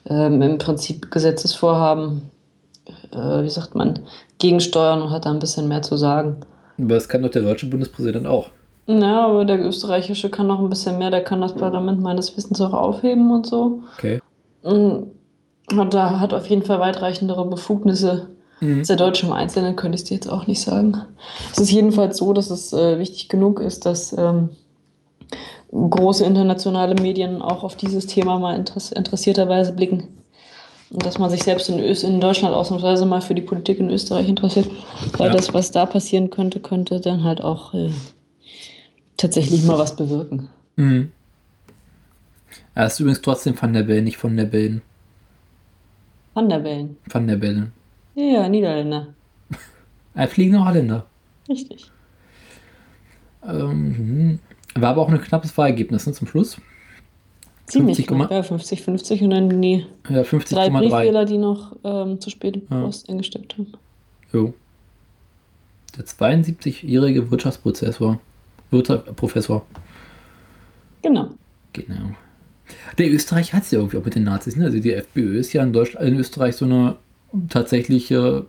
ähm, 0.06 0.42
im 0.42 0.58
Prinzip 0.58 1.10
Gesetzesvorhaben, 1.10 2.22
äh, 3.12 3.42
wie 3.42 3.50
sagt 3.50 3.74
man, 3.74 4.00
gegensteuern 4.38 5.02
und 5.02 5.10
hat 5.10 5.26
da 5.26 5.30
ein 5.30 5.38
bisschen 5.38 5.68
mehr 5.68 5.82
zu 5.82 5.96
sagen. 5.96 6.38
Aber 6.78 6.94
das 6.94 7.08
kann 7.08 7.22
doch 7.22 7.30
der 7.30 7.42
deutsche 7.42 7.66
Bundespräsident 7.66 8.26
auch. 8.26 8.48
Ja, 8.86 9.26
aber 9.26 9.44
der 9.44 9.64
österreichische 9.64 10.28
kann 10.28 10.48
noch 10.48 10.58
ein 10.58 10.68
bisschen 10.68 10.98
mehr. 10.98 11.10
Der 11.10 11.22
kann 11.22 11.40
das 11.40 11.54
Parlament 11.54 12.00
meines 12.00 12.36
Wissens 12.36 12.60
auch 12.60 12.72
aufheben 12.72 13.30
und 13.30 13.46
so. 13.46 13.82
Okay. 13.96 14.20
Und 14.62 15.12
da 15.94 16.18
hat 16.18 16.34
auf 16.34 16.48
jeden 16.48 16.62
Fall 16.62 16.80
weitreichendere 16.80 17.46
Befugnisse. 17.46 18.28
Mhm. 18.62 18.84
Der 18.84 18.94
Deutsche 18.96 19.26
im 19.26 19.32
Einzelnen 19.32 19.74
könnte 19.74 19.96
ich 19.96 20.04
dir 20.04 20.14
jetzt 20.14 20.28
auch 20.28 20.46
nicht 20.46 20.60
sagen. 20.60 21.02
Es 21.50 21.58
ist 21.58 21.72
jedenfalls 21.72 22.18
so, 22.18 22.32
dass 22.32 22.48
es 22.48 22.72
äh, 22.72 22.96
wichtig 23.00 23.28
genug 23.28 23.58
ist, 23.58 23.84
dass 23.86 24.16
ähm, 24.16 24.50
große 25.72 26.24
internationale 26.24 26.94
Medien 26.94 27.42
auch 27.42 27.64
auf 27.64 27.76
dieses 27.76 28.06
Thema 28.06 28.38
mal 28.38 28.54
interess 28.54 28.92
interessierterweise 28.92 29.72
blicken. 29.72 30.04
Und 30.90 31.04
dass 31.04 31.18
man 31.18 31.28
sich 31.28 31.42
selbst 31.42 31.70
in, 31.70 31.80
Öst 31.80 32.04
in 32.04 32.20
Deutschland 32.20 32.54
ausnahmsweise 32.54 33.04
mal 33.04 33.20
für 33.20 33.34
die 33.34 33.42
Politik 33.42 33.80
in 33.80 33.90
Österreich 33.90 34.28
interessiert. 34.28 34.70
Weil 35.16 35.28
Ja. 35.28 35.32
das, 35.32 35.52
was 35.52 35.72
da 35.72 35.84
passieren 35.84 36.30
könnte, 36.30 36.60
könnte 36.60 37.00
dann 37.00 37.24
halt 37.24 37.42
auch 37.42 37.74
äh, 37.74 37.90
tatsächlich 39.16 39.64
mal 39.64 39.78
was 39.78 39.96
bewirken. 39.96 40.50
Mhm. 40.76 41.10
Er 42.76 42.86
ist 42.86 43.00
übrigens 43.00 43.22
trotzdem 43.22 43.60
Van 43.60 43.72
der 43.72 43.82
Bellen, 43.82 44.04
nicht 44.04 44.18
von 44.18 44.36
der 44.36 44.44
Bellen. 44.44 44.82
Van 46.34 46.48
der 46.48 46.60
Bellen. 46.60 46.96
Van 47.10 47.26
der 47.26 47.36
Bellen. 47.36 47.72
Ja, 48.14 48.48
Niederländer. 48.48 49.14
Ein 50.14 50.28
fliegender 50.28 50.64
Holländer. 50.64 51.06
Richtig. 51.48 51.90
Ähm, 53.46 54.38
war 54.74 54.90
aber 54.90 55.02
auch 55.02 55.08
ein 55.08 55.20
knappes 55.20 55.56
Wahlergebnis 55.58 56.06
ne, 56.06 56.12
zum 56.12 56.28
Schluss. 56.28 56.58
Ziemlich 57.66 57.98
50,3. 57.98 58.06
knapp, 58.06 58.30
ja, 58.30 58.40
50-50 58.40 59.24
und 59.24 59.30
dann 59.30 59.62
die 59.62 59.86
Ja, 60.08 60.22
drei 60.22 60.22
50,3. 60.22 60.78
Briefwähler, 60.78 61.24
die 61.24 61.38
noch 61.38 61.74
ähm, 61.84 62.20
zu 62.20 62.30
spät 62.30 62.56
im 62.56 62.62
Ja. 62.70 62.82
Post 62.82 63.08
eingesteckt 63.08 63.56
haben. 63.56 63.72
Jo. 64.32 64.54
Der 65.96 66.04
72-jährige 66.04 67.30
Wirtschaftsprozessor. 67.30 68.20
Wirtschaft, 68.70 69.16
Professor. 69.16 69.66
Genau. 71.02 71.30
Genau. 71.72 72.14
Der 72.96 73.10
Österreich 73.12 73.52
hat 73.52 73.64
es 73.64 73.70
ja 73.70 73.78
irgendwie 73.78 73.98
auch 73.98 74.04
mit 74.04 74.14
den 74.14 74.24
Nazis. 74.24 74.56
Ne? 74.56 74.64
Also 74.64 74.78
die 74.78 74.92
FPÖ 74.94 75.38
ist 75.38 75.52
ja 75.52 75.62
in, 75.62 75.72
Deutschland, 75.72 76.06
in 76.06 76.16
Österreich 76.18 76.56
so 76.56 76.64
eine 76.64 76.96
tatsächliche 77.48 78.46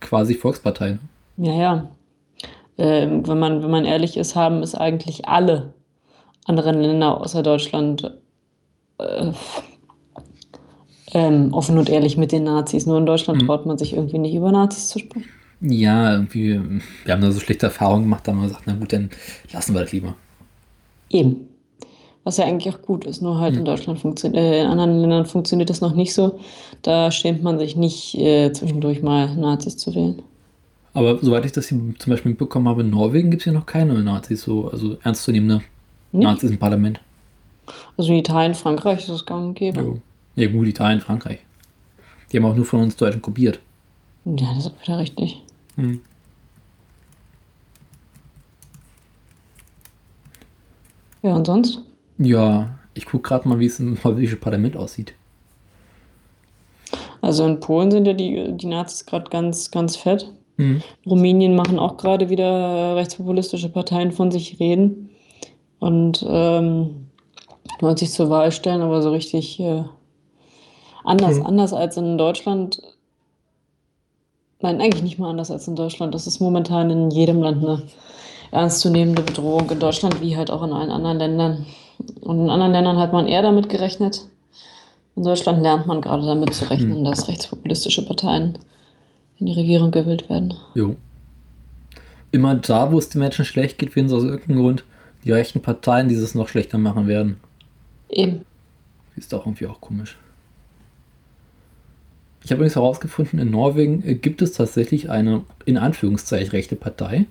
quasi 0.00 0.34
Volkspartei. 0.34 0.92
Ne? 0.92 0.98
Ja, 1.36 1.54
ja. 1.54 1.90
Ähm, 2.78 3.26
wenn, 3.26 3.38
man, 3.38 3.62
wenn 3.62 3.70
man 3.70 3.84
ehrlich 3.84 4.16
ist, 4.16 4.34
haben 4.34 4.62
es 4.62 4.74
eigentlich 4.74 5.28
alle 5.28 5.74
anderen 6.46 6.80
Länder 6.80 7.20
außer 7.20 7.42
Deutschland 7.42 8.12
äh, 8.98 9.32
ähm, 11.12 11.52
offen 11.52 11.78
und 11.78 11.90
ehrlich 11.90 12.16
mit 12.16 12.32
den 12.32 12.44
Nazis. 12.44 12.86
Nur 12.86 12.98
in 12.98 13.06
Deutschland 13.06 13.42
Mhm. 13.42 13.46
traut 13.46 13.66
man 13.66 13.78
sich 13.78 13.92
irgendwie 13.94 14.18
nicht 14.18 14.34
über 14.34 14.50
Nazis 14.52 14.88
zu 14.88 14.98
sprechen. 14.98 15.28
Ja, 15.60 16.12
irgendwie, 16.14 16.60
wir 17.04 17.12
haben 17.14 17.20
da 17.22 17.30
so 17.30 17.38
schlechte 17.40 17.66
Erfahrungen 17.66 18.04
gemacht, 18.04 18.26
da 18.26 18.32
haben 18.32 18.40
wir 18.40 18.48
gesagt, 18.48 18.64
na 18.66 18.74
gut, 18.74 18.92
dann 18.92 19.10
lassen 19.52 19.74
wir 19.74 19.82
das 19.82 19.92
lieber. 19.92 20.16
Eben. 21.10 21.51
Was 22.24 22.36
ja 22.36 22.44
eigentlich 22.44 22.72
auch 22.72 22.80
gut 22.82 23.04
ist, 23.04 23.20
nur 23.20 23.40
halt 23.40 23.56
in 23.56 23.64
Deutschland 23.64 23.98
funktioniert, 23.98 24.40
äh, 24.40 24.62
in 24.62 24.68
anderen 24.68 25.00
Ländern 25.00 25.26
funktioniert 25.26 25.70
das 25.70 25.80
noch 25.80 25.94
nicht 25.94 26.14
so. 26.14 26.38
Da 26.82 27.10
schämt 27.10 27.42
man 27.42 27.58
sich 27.58 27.74
nicht, 27.74 28.16
äh, 28.16 28.52
zwischendurch 28.52 29.02
mal 29.02 29.34
Nazis 29.34 29.76
zu 29.76 29.92
wählen. 29.94 30.22
Aber 30.94 31.18
soweit 31.20 31.44
ich 31.44 31.52
das 31.52 31.68
hier 31.68 31.78
zum 31.98 32.10
Beispiel 32.10 32.30
mitbekommen 32.30 32.68
habe, 32.68 32.82
in 32.82 32.90
Norwegen 32.90 33.30
gibt 33.30 33.42
es 33.42 33.46
ja 33.46 33.52
noch 33.52 33.66
keine 33.66 33.94
Nazis, 34.02 34.42
so, 34.42 34.68
also 34.68 34.98
ernstzunehmende 35.02 35.62
Nicht? 36.12 36.24
Nazis 36.24 36.50
im 36.50 36.58
Parlament. 36.58 37.00
Also 37.96 38.12
in 38.12 38.18
Italien, 38.18 38.54
Frankreich 38.54 39.00
ist 39.00 39.08
es 39.08 39.26
gang 39.26 39.48
und 39.48 39.54
gäbe. 39.54 39.80
Jo. 39.80 39.98
Ja 40.36 40.48
gut, 40.48 40.68
Italien, 40.68 41.00
Frankreich. 41.00 41.40
Die 42.30 42.38
haben 42.38 42.44
auch 42.44 42.54
nur 42.54 42.64
von 42.64 42.82
uns 42.82 42.96
Deutschen 42.96 43.20
kopiert. 43.20 43.58
Ja, 44.24 44.54
das 44.54 44.66
ist 44.66 44.82
wieder 44.82 44.98
richtig. 44.98 45.42
Mhm. 45.76 46.00
Ja, 51.22 51.34
und 51.36 51.46
sonst? 51.46 51.80
Ja, 52.24 52.78
ich 52.94 53.06
gucke 53.06 53.28
gerade 53.28 53.48
mal, 53.48 53.58
wie 53.58 53.66
es 53.66 53.80
im 53.80 53.98
holländischen 54.04 54.40
Parlament 54.40 54.76
aussieht. 54.76 55.14
Also 57.20 57.46
in 57.46 57.60
Polen 57.60 57.90
sind 57.90 58.06
ja 58.06 58.12
die, 58.14 58.52
die 58.56 58.66
Nazis 58.66 59.06
gerade 59.06 59.30
ganz, 59.30 59.70
ganz 59.70 59.96
fett. 59.96 60.30
Mhm. 60.56 60.82
Rumänien 61.06 61.54
machen 61.54 61.78
auch 61.78 61.96
gerade 61.96 62.28
wieder 62.30 62.96
rechtspopulistische 62.96 63.68
Parteien 63.68 64.12
von 64.12 64.30
sich 64.30 64.58
reden 64.60 65.10
und 65.78 66.24
ähm, 66.28 67.06
wollen 67.80 67.96
sich 67.96 68.10
zur 68.10 68.28
Wahl 68.28 68.52
stellen, 68.52 68.82
aber 68.82 69.02
so 69.02 69.10
richtig 69.10 69.58
äh, 69.60 69.84
anders, 71.04 71.38
Mhm. 71.38 71.46
anders 71.46 71.72
als 71.72 71.96
in 71.96 72.18
Deutschland. 72.18 72.82
Nein, 74.60 74.80
eigentlich 74.80 75.02
nicht 75.02 75.18
mal 75.18 75.30
anders 75.30 75.50
als 75.50 75.66
in 75.66 75.76
Deutschland. 75.76 76.14
Das 76.14 76.26
ist 76.26 76.40
momentan 76.40 76.90
in 76.90 77.10
jedem 77.10 77.40
Land 77.40 77.64
eine 77.64 77.82
ernstzunehmende 78.52 79.22
Bedrohung. 79.22 79.70
In 79.70 79.80
Deutschland 79.80 80.20
wie 80.20 80.36
halt 80.36 80.50
auch 80.50 80.62
in 80.62 80.72
allen 80.72 80.90
anderen 80.90 81.18
Ländern. 81.18 81.66
Und 82.20 82.40
in 82.40 82.50
anderen 82.50 82.72
Ländern 82.72 82.98
hat 82.98 83.12
man 83.12 83.26
eher 83.26 83.42
damit 83.42 83.68
gerechnet. 83.68 84.26
In 85.16 85.24
Deutschland 85.24 85.62
lernt 85.62 85.86
man 85.86 86.00
gerade 86.00 86.24
damit 86.24 86.54
zu 86.54 86.70
rechnen, 86.70 87.04
dass 87.04 87.28
rechtspopulistische 87.28 88.04
Parteien 88.04 88.58
in 89.38 89.46
die 89.46 89.52
Regierung 89.52 89.90
gewählt 89.90 90.30
werden. 90.30 90.54
Jo. 90.74 90.96
Immer 92.30 92.54
da, 92.54 92.90
wo 92.92 92.98
es 92.98 93.10
den 93.10 93.20
Menschen 93.20 93.44
schlecht 93.44 93.78
geht, 93.78 93.92
finden 93.92 94.08
sie 94.08 94.16
aus 94.16 94.24
irgendeinem 94.24 94.60
Grund 94.60 94.84
die 95.24 95.32
rechten 95.32 95.60
Parteien, 95.60 96.08
die 96.08 96.14
es 96.14 96.34
noch 96.34 96.48
schlechter 96.48 96.78
machen 96.78 97.06
werden. 97.06 97.40
Eben. 98.08 98.44
Ist 99.16 99.32
doch 99.32 99.46
irgendwie 99.46 99.66
auch 99.66 99.80
komisch. 99.80 100.16
Ich 102.44 102.50
habe 102.50 102.58
übrigens 102.58 102.76
herausgefunden, 102.76 103.38
in 103.38 103.50
Norwegen 103.50 104.02
äh, 104.04 104.14
gibt 104.14 104.42
es 104.42 104.52
tatsächlich 104.52 105.10
eine, 105.10 105.44
in 105.64 105.78
Anführungszeichen, 105.78 106.50
rechte 106.50 106.76
Partei. 106.76 107.26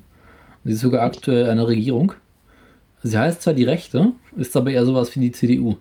Sie 0.63 0.73
ist 0.73 0.81
sogar 0.81 1.01
aktuell 1.01 1.49
eine 1.49 1.67
Regierung. 1.67 2.13
Sie 3.03 3.17
heißt 3.17 3.41
zwar 3.41 3.53
die 3.53 3.63
Rechte, 3.63 4.13
ist 4.35 4.55
aber 4.55 4.71
eher 4.71 4.85
sowas 4.85 5.15
wie 5.15 5.19
die 5.21 5.31
CDU. 5.31 5.77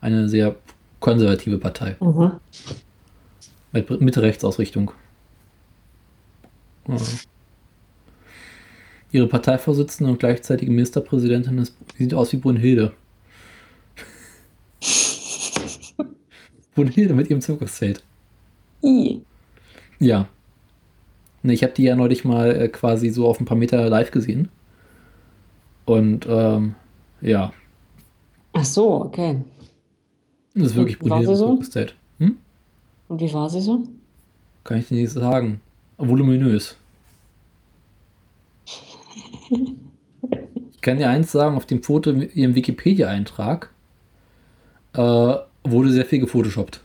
Eine 0.00 0.28
sehr 0.28 0.56
konservative 0.98 1.58
Partei. 1.58 1.96
Mhm. 2.00 2.32
Mit 3.72 4.00
Mitte-Rechts-Ausrichtung. 4.00 4.92
Ja. 6.88 6.96
Ihre 9.12 9.26
Parteivorsitzende 9.26 10.12
und 10.12 10.18
gleichzeitige 10.18 10.70
Ministerpräsidentin 10.70 11.58
ist, 11.58 11.76
sieht 11.98 12.14
aus 12.14 12.32
wie 12.32 12.38
Brunhilde. 12.38 12.92
Brunhilde 16.74 17.14
mit 17.14 17.28
ihrem 17.28 17.40
Zirkuszelt. 17.40 18.02
I. 18.82 19.20
Ja. 19.98 20.28
Ich 21.42 21.62
habe 21.62 21.72
die 21.72 21.84
ja 21.84 21.96
neulich 21.96 22.24
mal 22.24 22.54
äh, 22.54 22.68
quasi 22.68 23.10
so 23.10 23.26
auf 23.26 23.40
ein 23.40 23.46
paar 23.46 23.56
Meter 23.56 23.88
live 23.88 24.10
gesehen. 24.10 24.48
Und 25.90 26.24
ähm, 26.30 26.76
ja, 27.20 27.52
Ach 28.52 28.64
so, 28.64 29.06
okay. 29.06 29.42
das 30.54 30.68
ist 30.68 30.76
wirklich 30.76 31.02
mit 31.02 31.26
so? 31.36 31.60
Hm? 32.18 32.36
Und 33.08 33.20
wie 33.20 33.34
war 33.34 33.50
sie 33.50 33.60
so? 33.60 33.82
Kann 34.62 34.78
ich 34.78 34.86
dir 34.86 35.00
nicht 35.02 35.10
sagen. 35.10 35.60
Voluminös. 35.98 36.76
Ich 39.50 40.80
kann 40.80 40.98
dir 40.98 41.10
eins 41.10 41.32
sagen, 41.32 41.56
auf 41.56 41.66
dem 41.66 41.82
Foto, 41.82 42.10
in 42.10 42.30
ihrem 42.34 42.54
Wikipedia-Eintrag, 42.54 43.72
äh, 44.92 45.34
wurde 45.64 45.90
sehr 45.90 46.06
viel 46.06 46.20
gefotoshoppt. 46.20 46.82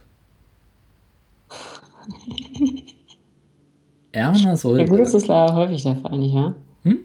Erna 4.12 4.56
Ja 4.56 4.86
gut, 4.88 5.00
das 5.00 5.14
ist 5.14 5.28
leider 5.28 5.54
häufig 5.54 5.84
der 5.84 5.96
Fall, 5.98 6.18
nicht 6.18 6.34
wahr? 6.34 6.56
Hm? 6.82 7.02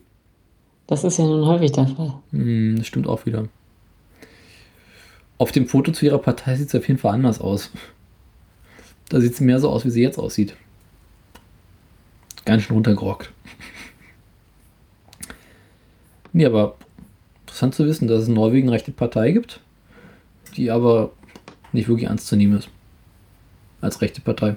Das 0.90 1.04
ist 1.04 1.18
ja 1.18 1.24
nun 1.24 1.46
häufig 1.46 1.70
der 1.70 1.86
Fall. 1.86 2.14
Hm, 2.32 2.74
das 2.76 2.86
stimmt 2.88 3.06
auch 3.06 3.24
wieder. 3.24 3.44
Auf 5.38 5.52
dem 5.52 5.68
Foto 5.68 5.92
zu 5.92 6.04
ihrer 6.04 6.18
Partei 6.18 6.56
sieht 6.56 6.66
es 6.66 6.74
auf 6.74 6.88
jeden 6.88 6.98
Fall 6.98 7.14
anders 7.14 7.40
aus. 7.40 7.70
Da 9.08 9.20
sieht 9.20 9.36
sie 9.36 9.44
mehr 9.44 9.60
so 9.60 9.70
aus, 9.70 9.84
wie 9.84 9.90
sie 9.90 10.02
jetzt 10.02 10.18
aussieht. 10.18 10.56
Ganz 12.44 12.64
schön 12.64 12.74
runtergerockt. 12.74 13.32
Nee, 16.32 16.44
aber 16.44 16.74
interessant 17.42 17.76
zu 17.76 17.86
wissen, 17.86 18.08
dass 18.08 18.22
es 18.22 18.28
in 18.28 18.34
Norwegen 18.34 18.66
eine 18.66 18.74
rechte 18.74 18.90
Partei 18.90 19.30
gibt, 19.30 19.60
die 20.56 20.72
aber 20.72 21.12
nicht 21.72 21.88
wirklich 21.88 22.08
ernst 22.08 22.26
zu 22.26 22.34
nehmen 22.34 22.58
ist. 22.58 22.68
Als 23.80 24.00
rechte 24.00 24.20
Partei. 24.20 24.56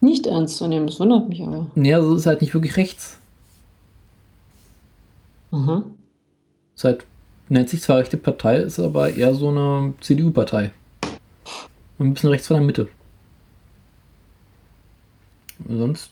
Nicht 0.00 0.26
ernst 0.26 0.56
zu 0.56 0.66
nehmen, 0.66 0.88
das 0.88 0.98
wundert 0.98 1.28
mich 1.28 1.42
aber. 1.42 1.70
Nee, 1.76 1.94
also 1.94 2.14
es 2.14 2.22
ist 2.22 2.26
halt 2.26 2.40
nicht 2.40 2.54
wirklich 2.54 2.76
rechts. 2.76 3.20
Ist 6.74 6.84
halt 6.84 7.06
Nennt 7.48 7.68
sich 7.68 7.82
zwar 7.82 7.98
rechte 7.98 8.16
Partei, 8.16 8.56
ist 8.56 8.80
aber 8.80 9.10
eher 9.10 9.34
so 9.34 9.50
eine 9.50 9.92
CDU-Partei. 10.00 10.72
Ein 11.98 12.14
bisschen 12.14 12.30
rechts 12.30 12.46
von 12.46 12.56
der 12.56 12.64
Mitte. 12.64 12.88
Sonst. 15.68 16.10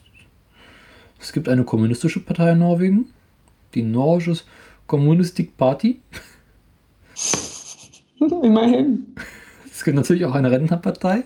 Es 1.18 1.32
gibt 1.32 1.49
eine 1.49 1.64
kommunistische 1.64 2.20
Partei 2.20 2.52
in 2.52 2.58
Norwegen. 2.58 3.12
Die 3.75 3.82
Norges 3.82 4.44
Kommunistik 4.87 5.56
Party. 5.56 6.02
Immerhin. 8.20 9.14
Es 9.70 9.84
gibt 9.84 9.96
natürlich 9.96 10.26
auch 10.26 10.34
eine 10.34 10.50
Rentnerpartei. 10.50 11.25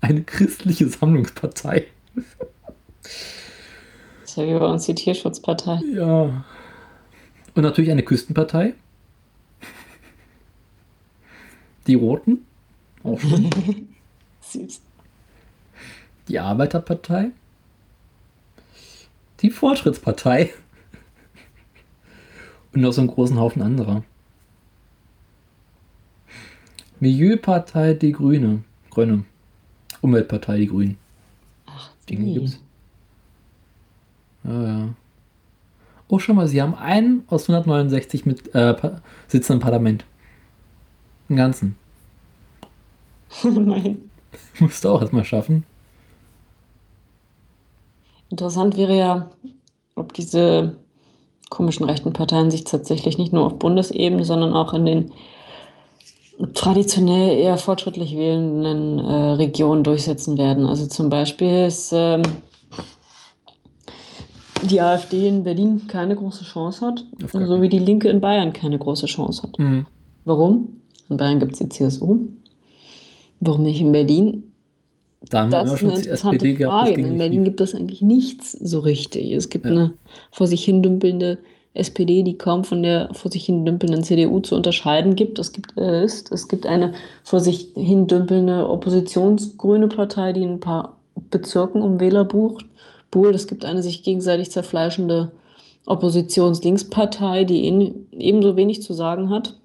Eine 0.00 0.24
christliche 0.24 0.88
Sammlungspartei. 0.88 1.86
Das 4.30 4.38
ist 4.38 4.44
ja 4.44 4.54
wie 4.54 4.60
bei 4.60 4.66
uns 4.66 4.86
die 4.86 4.94
Tierschutzpartei. 4.94 5.80
Ja. 5.92 6.44
Und 7.52 7.62
natürlich 7.64 7.90
eine 7.90 8.04
Küstenpartei. 8.04 8.74
Die 11.88 11.96
Roten. 11.96 12.46
Auch 13.02 13.18
schön. 13.20 13.88
Süß. 14.40 14.82
Die 16.28 16.38
Arbeiterpartei. 16.38 17.32
Die 19.40 19.50
Fortschrittspartei. 19.50 20.54
Und 22.72 22.82
noch 22.82 22.92
so 22.92 23.00
einen 23.00 23.10
großen 23.10 23.36
Haufen 23.36 23.62
anderer. 23.62 24.04
Milieupartei 27.00 27.94
Die 27.94 28.12
Grüne. 28.12 28.62
Grüne. 28.90 29.24
Umweltpartei 30.02 30.58
Die 30.58 30.66
Grünen. 30.68 30.98
Ach, 31.66 31.90
Die 32.08 32.14
gibt's. 32.14 32.60
Ja, 34.44 34.62
ja. 34.62 34.88
Oh, 36.08 36.18
schau 36.18 36.32
mal, 36.34 36.48
sie 36.48 36.60
haben 36.60 36.74
einen 36.74 37.24
aus 37.28 37.48
169 37.48 38.26
mit 38.26 38.54
äh, 38.54 38.74
Sitzen 39.28 39.54
im 39.54 39.60
Parlament. 39.60 40.04
Im 41.28 41.36
Ganzen. 41.36 41.76
Immerhin. 43.44 44.10
Musst 44.58 44.84
du 44.84 44.88
auch 44.88 45.00
erstmal 45.00 45.24
schaffen. 45.24 45.64
Interessant 48.28 48.76
wäre 48.76 48.96
ja, 48.96 49.30
ob 49.94 50.12
diese 50.12 50.76
komischen 51.48 51.86
rechten 51.86 52.12
Parteien 52.12 52.50
sich 52.50 52.64
tatsächlich 52.64 53.18
nicht 53.18 53.32
nur 53.32 53.44
auf 53.44 53.58
Bundesebene, 53.58 54.24
sondern 54.24 54.54
auch 54.54 54.72
in 54.72 54.86
den 54.86 55.12
traditionell 56.54 57.36
eher 57.38 57.58
fortschrittlich 57.58 58.16
wählenden 58.16 58.98
äh, 58.98 59.32
Regionen 59.32 59.84
durchsetzen 59.84 60.38
werden. 60.38 60.66
Also 60.66 60.86
zum 60.86 61.10
Beispiel 61.10 61.66
ist 61.66 61.92
ähm, 61.92 62.22
die 64.62 64.80
AfD 64.80 65.28
in 65.28 65.42
Berlin 65.44 65.82
keine 65.88 66.16
große 66.16 66.44
Chance 66.44 66.86
hat, 66.86 67.04
so 67.32 67.62
wie 67.62 67.68
die 67.68 67.78
Linke 67.78 68.08
in 68.08 68.20
Bayern 68.20 68.52
keine 68.52 68.78
große 68.78 69.06
Chance 69.06 69.42
hat. 69.44 69.58
Mhm. 69.58 69.86
Warum? 70.24 70.80
In 71.08 71.16
Bayern 71.16 71.38
gibt 71.40 71.52
es 71.54 71.58
die 71.60 71.68
CSU. 71.68 72.18
Warum 73.40 73.62
nicht 73.62 73.80
in 73.80 73.92
Berlin? 73.92 74.44
Da 75.28 75.42
haben 75.42 75.50
Das 75.50 75.66
wir 75.68 75.74
ist 75.74 75.80
schon 75.80 75.88
eine 75.90 75.98
die 75.98 76.04
interessante 76.04 76.36
SPD 76.36 76.54
gehabt. 76.54 76.88
Frage. 76.88 77.00
In 77.02 77.18
Berlin 77.18 77.44
gibt 77.44 77.60
es 77.60 77.74
eigentlich 77.74 78.02
nichts 78.02 78.52
so 78.52 78.78
richtig. 78.80 79.32
Es 79.32 79.48
gibt 79.48 79.66
Ja. 79.66 79.70
eine 79.72 79.92
vor 80.30 80.46
sich 80.46 80.64
hin 80.64 80.82
dümpelnde 80.82 81.38
SPD, 81.74 82.22
die 82.22 82.36
kaum 82.36 82.64
von 82.64 82.82
der 82.82 83.10
vor 83.12 83.30
sich 83.30 83.44
hin 83.44 83.64
dümpelnden 83.64 84.02
CDU 84.02 84.40
zu 84.40 84.56
unterscheiden 84.56 85.14
gibt. 85.14 85.38
Es 85.38 85.52
gibt, 85.52 85.76
äh, 85.78 86.04
ist, 86.04 86.32
es 86.32 86.48
gibt 86.48 86.66
eine 86.66 86.92
vor 87.22 87.40
sich 87.40 87.68
hin 87.76 88.06
dümpelnde 88.06 88.68
oppositionsgrüne 88.68 89.88
Partei, 89.88 90.32
die 90.32 90.42
in 90.42 90.54
ein 90.54 90.60
paar 90.60 90.96
Bezirken 91.30 91.82
um 91.82 92.00
Wähler 92.00 92.24
bucht. 92.24 92.64
Buhlt. 93.10 93.34
Es 93.34 93.46
gibt 93.46 93.64
eine 93.64 93.82
sich 93.82 94.02
gegenseitig 94.02 94.50
zerfleischende 94.50 95.32
Oppositionslinkspartei, 95.86 97.44
die 97.44 97.66
en- 97.66 98.06
ebenso 98.12 98.56
wenig 98.56 98.82
zu 98.82 98.92
sagen 98.92 99.30
hat. 99.30 99.56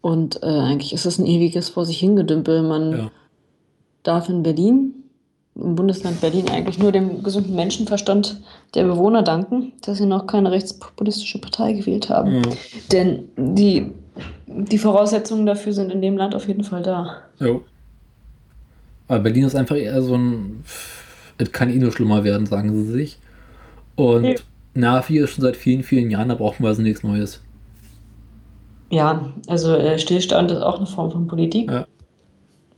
Und 0.00 0.42
äh, 0.42 0.46
eigentlich 0.46 0.92
ist 0.92 1.06
es 1.06 1.18
ein 1.18 1.26
ewiges 1.26 1.68
vor 1.70 1.86
sich 1.86 1.98
hingedümpel. 1.98 2.62
Man 2.62 2.92
Ja. 2.92 3.10
darf 4.02 4.28
in 4.28 4.42
Berlin, 4.42 4.94
im 5.54 5.76
Bundesland 5.76 6.20
Berlin, 6.20 6.48
eigentlich 6.50 6.78
nur 6.78 6.92
dem 6.92 7.22
gesunden 7.22 7.54
Menschenverstand 7.54 8.40
der 8.74 8.84
Bewohner 8.84 9.22
danken, 9.22 9.72
dass 9.82 9.98
sie 9.98 10.06
noch 10.06 10.26
keine 10.26 10.50
rechtspopulistische 10.50 11.38
Partei 11.40 11.72
gewählt 11.72 12.10
haben. 12.10 12.34
Ja. 12.34 12.42
Denn 12.92 13.28
die, 13.36 13.92
die 14.46 14.78
Voraussetzungen 14.78 15.46
dafür 15.46 15.72
sind 15.72 15.90
in 15.90 16.02
dem 16.02 16.16
Land 16.16 16.34
auf 16.34 16.48
jeden 16.48 16.64
Fall 16.64 16.82
da. 16.82 17.22
Jo. 17.40 17.62
Aber 19.08 19.20
Berlin 19.20 19.44
ist 19.44 19.54
einfach 19.54 19.76
eher 19.76 20.02
so 20.02 20.14
ein. 20.16 20.64
Es 21.38 21.52
kann 21.52 21.70
eh 21.70 21.76
nur 21.78 21.92
schlimmer 21.92 22.24
werden, 22.24 22.46
sagen 22.46 22.72
sie 22.74 22.92
sich. 22.92 23.18
Und 23.96 24.24
Ja. 24.24 24.34
Navi 24.74 25.18
ist 25.18 25.30
schon 25.30 25.42
seit 25.42 25.56
vielen, 25.56 25.82
vielen 25.82 26.10
Jahren, 26.10 26.28
da 26.28 26.34
brauchen 26.34 26.62
wir 26.64 26.68
also 26.68 26.82
nichts 26.82 27.02
Neues. 27.02 27.40
Ja, 28.90 29.32
also 29.48 29.74
äh, 29.74 29.98
Stillstand 29.98 30.50
ist 30.50 30.62
auch 30.62 30.76
eine 30.78 30.86
Form 30.86 31.10
von 31.10 31.26
Politik. 31.26 31.70
Ja. 31.70 31.86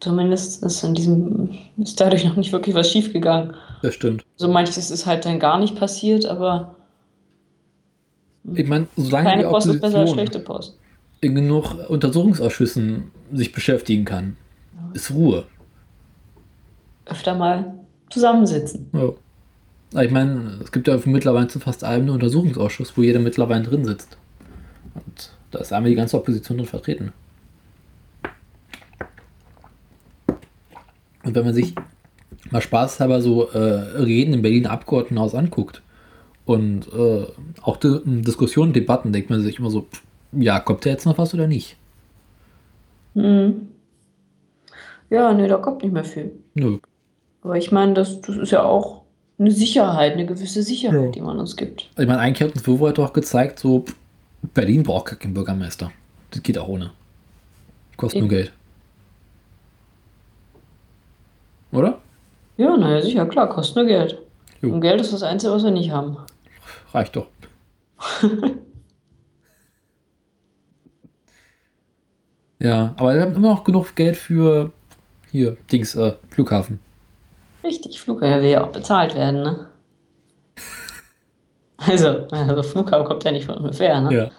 Zumindest 0.01 0.63
ist 0.63 0.83
in 0.85 0.95
diesem 0.95 1.51
ist 1.79 2.01
dadurch 2.01 2.25
noch 2.25 2.37
nicht 2.37 2.53
wirklich 2.53 2.75
was 2.75 2.91
schiefgegangen. 2.91 3.55
Das 3.83 3.95
stimmt. 3.95 4.25
So 4.37 4.49
manches 4.49 4.91
ist 4.91 5.07
halt 5.07 5.25
dann 5.25 5.39
gar 5.39 5.59
nicht 5.59 5.75
passiert, 5.77 6.27
aber 6.27 6.75
Ich 8.55 8.67
meine, 8.67 8.87
solange 8.97 9.29
keine 9.31 9.43
die 9.45 9.49
Post 9.49 9.67
ist 9.69 9.81
besser 9.81 10.01
als 10.01 10.11
schlechte 10.13 10.39
Post. 10.39 10.79
in 11.21 11.35
genug 11.35 11.75
Untersuchungsausschüssen 11.89 13.11
sich 13.33 13.53
beschäftigen 13.53 14.05
kann, 14.05 14.37
ist 14.95 15.11
Ruhe. 15.11 15.47
Öfter 17.07 17.35
mal 17.35 17.75
zusammensitzen. 18.11 18.91
Ja. 18.93 20.03
Ich 20.03 20.11
meine, 20.11 20.59
es 20.63 20.73
gibt 20.73 20.89
ja 20.89 20.99
mittlerweile 21.05 21.49
zu 21.49 21.61
fast 21.61 21.85
allem 21.85 22.03
einen 22.03 22.11
Untersuchungsausschuss, 22.11 22.97
wo 22.97 23.03
jeder 23.03 23.21
mittlerweile 23.21 23.63
drin 23.63 23.85
sitzt. 23.85 24.19
Und 24.95 25.31
da 25.51 25.61
ist 25.61 25.73
einmal 25.73 25.91
die 25.91 25.97
ganze 25.97 26.17
Opposition 26.17 26.59
drin 26.59 26.67
vertreten. 26.67 27.13
Und 31.25 31.35
wenn 31.35 31.45
man 31.45 31.55
sich 31.55 31.75
mal 32.51 32.61
spaßhalber 32.61 33.21
so 33.21 33.49
äh, 33.51 33.59
Reden 33.59 34.35
im 34.35 34.43
Berliner 34.43 34.71
Abgeordnetenhaus 34.71 35.35
anguckt 35.35 35.83
und 36.45 36.93
äh, 36.93 37.27
auch 37.63 37.77
die, 37.79 38.01
Diskussionen, 38.23 38.73
Debatten, 38.73 39.13
denkt 39.13 39.31
man 39.31 39.43
sich 39.43 39.59
immer 39.59 39.71
so, 39.71 39.83
pff, 39.83 40.03
ja, 40.33 40.61
kommt 40.61 40.87
da 40.87 40.91
jetzt 40.91 41.07
noch 41.07 41.19
was 41.19 41.35
oder 41.35 41.47
nicht? 41.47 41.77
Mhm. 43.15 43.69
Ja, 45.11 45.33
nee, 45.33 45.49
da 45.49 45.57
kommt 45.57 45.83
nicht 45.83 45.93
mehr 45.93 46.05
viel. 46.05 46.33
Nö. 46.55 46.79
Aber 47.47 47.57
ich 47.57 47.71
meine, 47.71 47.95
das, 47.95 48.21
das 48.23 48.35
ist 48.37 48.51
ja 48.51 48.65
auch 48.65 49.03
eine 49.39 49.53
Sicherheit, 49.53 50.15
eine 50.15 50.27
gewisse 50.27 50.65
Sicherheit, 50.65 51.01
Ja. 51.01 51.11
die 51.13 51.21
man 51.21 51.39
uns 51.39 51.55
gibt. 51.55 51.89
Ich 51.97 52.07
meine, 52.09 52.19
eigentlich 52.19 52.49
hat 52.49 52.57
uns 52.57 52.67
Wovo 52.67 52.91
doch 52.91 53.13
gezeigt, 53.13 53.61
so 53.61 53.85
Berlin 54.53 54.83
braucht 54.83 55.21
keinen 55.21 55.33
Bürgermeister. 55.33 55.93
Das 56.33 56.43
geht 56.43 56.59
auch 56.59 56.67
ohne. 56.67 56.91
Kostet 57.97 58.19
nur. 58.23 58.29
Geld. 58.29 58.53
Oder? 61.71 62.01
Ja, 62.57 62.77
naja, 62.77 63.01
sicher, 63.01 63.25
klar, 63.27 63.49
kostet 63.49 63.77
nur 63.77 63.85
Geld. 63.85 64.21
Jo. 64.61 64.73
Und 64.73 64.81
Geld 64.81 65.01
ist 65.01 65.13
das 65.13 65.23
Einzige, 65.23 65.53
was 65.53 65.63
wir 65.63 65.71
nicht 65.71 65.93
haben. 65.93 66.17
Reicht 66.93 67.15
doch. 67.15 67.29
ja, 72.59 72.93
aber 72.97 73.15
wir 73.15 73.23
haben 73.23 73.37
immer 73.37 73.51
noch 73.51 73.63
genug 73.63 73.95
Geld 73.95 74.17
für 74.17 74.73
hier, 75.31 75.57
Dings, 75.71 75.95
äh, 75.95 76.15
Flughafen. 76.31 76.81
Richtig, 77.67 78.01
Flughafen 78.01 78.43
will 78.43 78.51
ja 78.51 78.65
auch 78.65 78.69
bezahlt 78.73 79.15
werden, 79.15 79.43
ne? 79.43 79.67
Also, 81.79 82.27
also 82.31 82.63
Flughafen 82.63 83.05
kommt 83.07 83.25
ja 83.25 83.33
nicht 83.33 83.45
von 83.47 83.57
ungefähr, 83.59 84.01
ne? 84.01 84.15
Ja. 84.15 84.31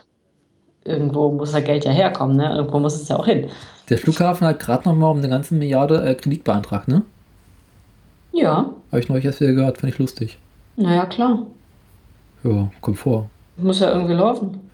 Irgendwo 0.85 1.29
muss 1.31 1.51
das 1.51 1.63
Geld 1.63 1.85
ja 1.85 1.91
herkommen, 1.91 2.37
ne? 2.37 2.55
Irgendwo 2.55 2.79
muss 2.79 2.95
es 2.95 3.07
ja 3.09 3.17
auch 3.17 3.25
hin. 3.25 3.49
Der 3.89 3.97
Flughafen 3.97 4.47
hat 4.47 4.59
gerade 4.59 4.87
noch 4.89 4.95
mal 4.95 5.11
um 5.11 5.17
eine 5.19 5.29
ganze 5.29 5.53
Milliarde 5.53 6.03
äh, 6.03 6.15
Kredit 6.15 6.43
beantragt, 6.43 6.87
ne? 6.87 7.03
Ja, 8.31 8.69
Habe 8.91 8.99
ich 8.99 9.09
neulich 9.09 9.25
erst 9.25 9.41
wieder 9.41 9.53
gehört, 9.53 9.77
fand 9.79 9.93
ich 9.93 9.99
lustig. 9.99 10.37
naja, 10.75 11.05
klar. 11.05 11.39
Ja, 12.43 12.69
kommt 12.81 12.99
vor. 12.99 13.29
Muss 13.57 13.79
ja 13.79 13.91
irgendwie 13.91 14.13
laufen. 14.13 14.69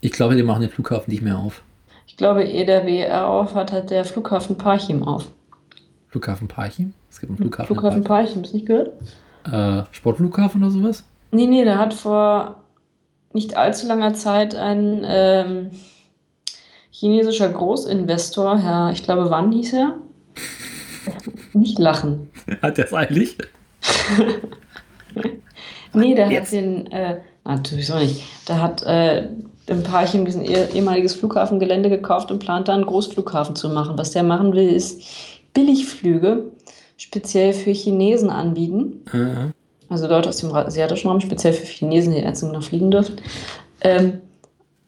Ich 0.00 0.12
glaube, 0.12 0.36
die 0.36 0.42
machen 0.44 0.60
den 0.62 0.70
Flughafen 0.70 1.10
nicht 1.10 1.22
mehr 1.22 1.36
auf. 1.38 1.62
Ich 2.06 2.16
glaube, 2.16 2.44
ehe 2.44 2.64
der 2.64 2.80
BR 2.80 3.26
auf 3.26 3.54
hat, 3.54 3.72
hat 3.72 3.90
der 3.90 4.04
Flughafen 4.04 4.56
Parchim 4.56 5.02
auf. 5.02 5.26
Flughafen 6.08 6.48
Parchim? 6.48 6.94
Es 7.10 7.20
gibt 7.20 7.30
einen 7.30 7.36
Flughafen. 7.38 7.62
in 7.74 7.80
Flughafen 7.80 8.04
Parchim, 8.04 8.42
hast 8.42 8.52
du 8.52 8.56
nicht 8.56 8.66
gehört? 8.66 8.92
Äh, 9.50 9.82
Sportflughafen 9.92 10.62
oder 10.62 10.70
sowas? 10.70 11.04
Nee, 11.30 11.46
nee, 11.46 11.64
der 11.64 11.78
hat 11.78 11.94
vor 11.94 12.56
nicht 13.32 13.56
allzu 13.56 13.86
langer 13.86 14.14
Zeit 14.14 14.54
ein 14.54 15.02
ähm, 15.04 15.70
chinesischer 16.90 17.48
Großinvestor, 17.50 18.58
Herr, 18.58 18.90
ich 18.92 19.02
glaube, 19.02 19.30
wann 19.30 19.52
hieß 19.52 19.74
er? 19.74 19.94
Nicht 21.52 21.78
lachen. 21.78 22.30
Hat 22.62 22.78
der 22.78 22.86
es 22.86 22.94
eigentlich? 22.94 23.36
Nee, 25.94 26.14
der 26.14 26.30
Jetzt. 26.30 26.48
hat 26.48 26.52
den, 26.52 26.86
äh, 26.92 27.16
natürlich 27.44 27.90
auch 27.90 27.98
nicht. 27.98 28.22
Der 28.46 28.60
hat 28.60 28.82
äh, 28.82 29.26
im 29.66 29.82
Parchim 29.82 30.26
diesen 30.26 30.44
eh- 30.44 30.66
ehemaliges 30.74 31.14
Flughafengelände 31.14 31.88
gekauft 31.88 32.30
und 32.30 32.40
plant 32.40 32.68
da 32.68 32.74
einen 32.74 32.84
Großflughafen 32.84 33.56
zu 33.56 33.70
machen. 33.70 33.96
Was 33.96 34.10
der 34.10 34.22
machen 34.22 34.52
will, 34.52 34.68
ist 34.68 35.02
Billigflüge 35.54 36.52
speziell 36.96 37.52
für 37.52 37.70
Chinesen 37.70 38.30
anbieten. 38.30 39.04
Äh, 39.12 39.52
also 39.88 40.06
Leute 40.06 40.28
aus 40.28 40.38
dem 40.38 40.52
asiatischen 40.52 41.08
Raum, 41.08 41.20
speziell 41.20 41.52
für 41.52 41.66
Chinesen, 41.66 42.12
die 42.12 42.20
jetzt 42.20 42.42
noch 42.42 42.62
fliegen 42.62 42.90
dürfen, 42.90 43.16
ähm, 43.80 44.20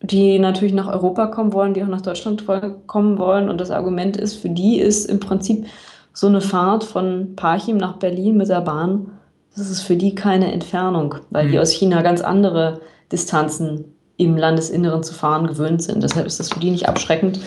die 0.02 0.38
natürlich 0.38 0.74
nach 0.74 0.88
Europa 0.88 1.26
kommen 1.28 1.52
wollen, 1.52 1.74
die 1.74 1.82
auch 1.82 1.88
nach 1.88 2.02
Deutschland 2.02 2.44
kommen 2.86 3.18
wollen. 3.18 3.48
Und 3.48 3.60
das 3.60 3.70
Argument 3.70 4.16
ist, 4.16 4.36
für 4.36 4.50
die 4.50 4.78
ist 4.78 5.06
im 5.06 5.20
Prinzip 5.20 5.66
so 6.12 6.26
eine 6.26 6.40
Fahrt 6.40 6.84
von 6.84 7.34
Parchim 7.36 7.76
nach 7.76 7.96
Berlin 7.96 8.36
mit 8.36 8.48
der 8.48 8.60
Bahn, 8.60 9.12
das 9.56 9.68
ist 9.68 9.82
für 9.82 9.96
die 9.96 10.14
keine 10.14 10.52
Entfernung, 10.52 11.16
weil 11.30 11.46
mhm. 11.46 11.52
die 11.52 11.58
aus 11.58 11.72
China 11.72 12.02
ganz 12.02 12.20
andere 12.20 12.80
Distanzen 13.12 13.96
im 14.20 14.36
Landesinneren 14.36 15.02
zu 15.02 15.14
fahren 15.14 15.46
gewöhnt 15.46 15.82
sind. 15.82 16.02
Deshalb 16.02 16.26
ist 16.26 16.38
das 16.38 16.50
für 16.50 16.60
die 16.60 16.70
nicht 16.70 16.88
abschreckend, 16.88 17.40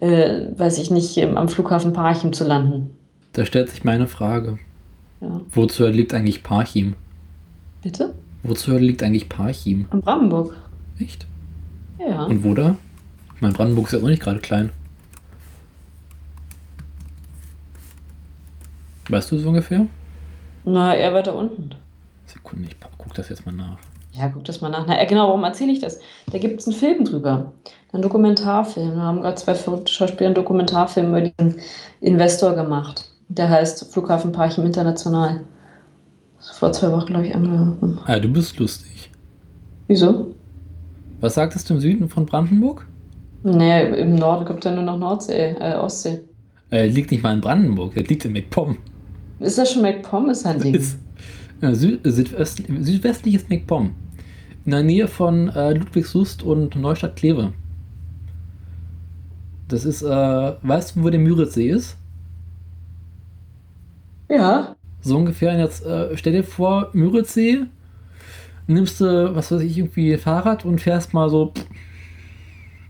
äh, 0.00 0.42
weiß 0.56 0.78
ich 0.78 0.90
nicht, 0.90 1.18
am 1.18 1.48
Flughafen 1.48 1.92
Parchim 1.92 2.32
zu 2.32 2.44
landen. 2.44 2.90
Da 3.32 3.46
stellt 3.46 3.70
sich 3.70 3.84
meine 3.84 4.06
Frage. 4.06 4.58
Ja. 5.20 5.40
Wozu 5.52 5.86
liegt 5.86 6.12
eigentlich 6.12 6.42
Parchim? 6.42 6.94
Bitte? 7.82 8.14
Wozu 8.42 8.76
liegt 8.76 9.02
eigentlich 9.02 9.28
Parchim? 9.28 9.88
In 9.92 10.00
Brandenburg. 10.00 10.54
Echt? 10.98 11.26
Ja. 11.98 12.24
Und 12.24 12.44
wo 12.44 12.54
da? 12.54 12.76
Mein 13.40 13.52
Brandenburg 13.52 13.86
ist 13.86 13.92
ja 13.92 13.98
auch 14.00 14.08
nicht 14.08 14.22
gerade 14.22 14.40
klein. 14.40 14.70
Weißt 19.08 19.30
du 19.30 19.36
es 19.36 19.44
ungefähr? 19.44 19.86
Na, 20.64 20.94
eher 20.94 21.14
weiter 21.14 21.34
unten. 21.34 21.70
Sekunde, 22.26 22.68
ich 22.68 22.76
guck 22.98 23.14
das 23.14 23.30
jetzt 23.30 23.46
mal 23.46 23.52
nach. 23.52 23.78
Ja, 24.18 24.28
guck 24.28 24.44
das 24.44 24.60
mal 24.60 24.68
nach. 24.68 24.84
Na, 24.86 25.02
genau, 25.04 25.28
warum 25.28 25.44
erzähle 25.44 25.72
ich 25.72 25.80
das? 25.80 26.00
Da 26.32 26.38
gibt 26.38 26.60
es 26.60 26.66
einen 26.66 26.76
Film 26.76 27.04
drüber. 27.04 27.52
Einen 27.92 28.02
Dokumentarfilm. 28.02 28.96
Da 28.96 29.02
haben 29.02 29.20
gerade 29.20 29.36
zwei 29.36 29.54
verrückte 29.54 29.92
Schauspieler 29.92 30.26
einen 30.26 30.34
Dokumentarfilm 30.34 31.08
über 31.08 31.20
diesen 31.20 31.60
Investor 32.00 32.54
gemacht. 32.54 33.10
Der 33.28 33.48
heißt 33.48 33.92
Flughafen 33.92 34.32
Parchim 34.32 34.66
International. 34.66 35.42
Vor 36.54 36.72
zwei 36.72 36.90
Wochen, 36.92 37.06
glaube 37.06 37.26
ich, 37.26 37.34
angelaufen. 37.34 37.98
Ah, 38.06 38.18
du 38.18 38.28
bist 38.28 38.58
lustig. 38.58 39.10
Wieso? 39.86 40.34
Was 41.20 41.34
sagtest 41.34 41.68
du 41.68 41.74
im 41.74 41.80
Süden 41.80 42.08
von 42.08 42.26
Brandenburg? 42.26 42.86
Nee, 43.42 44.00
im 44.00 44.16
Norden 44.16 44.44
gibt 44.44 44.64
es 44.64 44.70
ja 44.70 44.74
nur 44.74 44.84
noch 44.84 44.98
Nordsee, 44.98 45.54
äh, 45.60 45.74
Ostsee. 45.74 46.20
Äh, 46.70 46.88
liegt 46.88 47.10
nicht 47.10 47.22
mal 47.22 47.34
in 47.34 47.40
Brandenburg, 47.40 47.94
der 47.94 48.04
liegt 48.04 48.24
in 48.24 48.32
MacPom. 48.32 48.76
Ist 49.40 49.58
das 49.58 49.72
schon 49.72 49.82
MacPom? 49.82 50.28
Ist 50.30 50.44
ein 50.44 50.60
Ding. 50.60 50.74
Ist, 50.74 50.98
äh, 51.60 51.72
Süd, 51.72 52.00
Südöst, 52.04 52.62
südwestlich 52.80 53.34
ist 53.34 53.48
MacPom. 53.48 53.94
In 54.68 54.72
der 54.72 54.82
Nähe 54.82 55.08
von 55.08 55.48
äh, 55.48 55.72
Ludwigslust 55.72 56.42
und 56.42 56.76
Neustadt-Kleve. 56.76 57.54
Das 59.66 59.86
ist, 59.86 60.02
äh, 60.02 60.06
weißt 60.60 60.94
du, 60.94 61.04
wo 61.04 61.08
der 61.08 61.18
Müritzsee 61.18 61.70
ist? 61.70 61.96
Ja. 64.28 64.76
So 65.00 65.16
ungefähr. 65.16 65.58
Jetzt 65.58 65.86
äh, 65.86 66.14
stell 66.18 66.34
dir 66.34 66.44
vor, 66.44 66.90
Müritzsee, 66.92 67.64
nimmst 68.66 69.00
du, 69.00 69.34
was 69.34 69.50
weiß 69.50 69.62
ich, 69.62 69.78
irgendwie 69.78 70.18
Fahrrad 70.18 70.66
und 70.66 70.82
fährst 70.82 71.14
mal 71.14 71.30
so, 71.30 71.54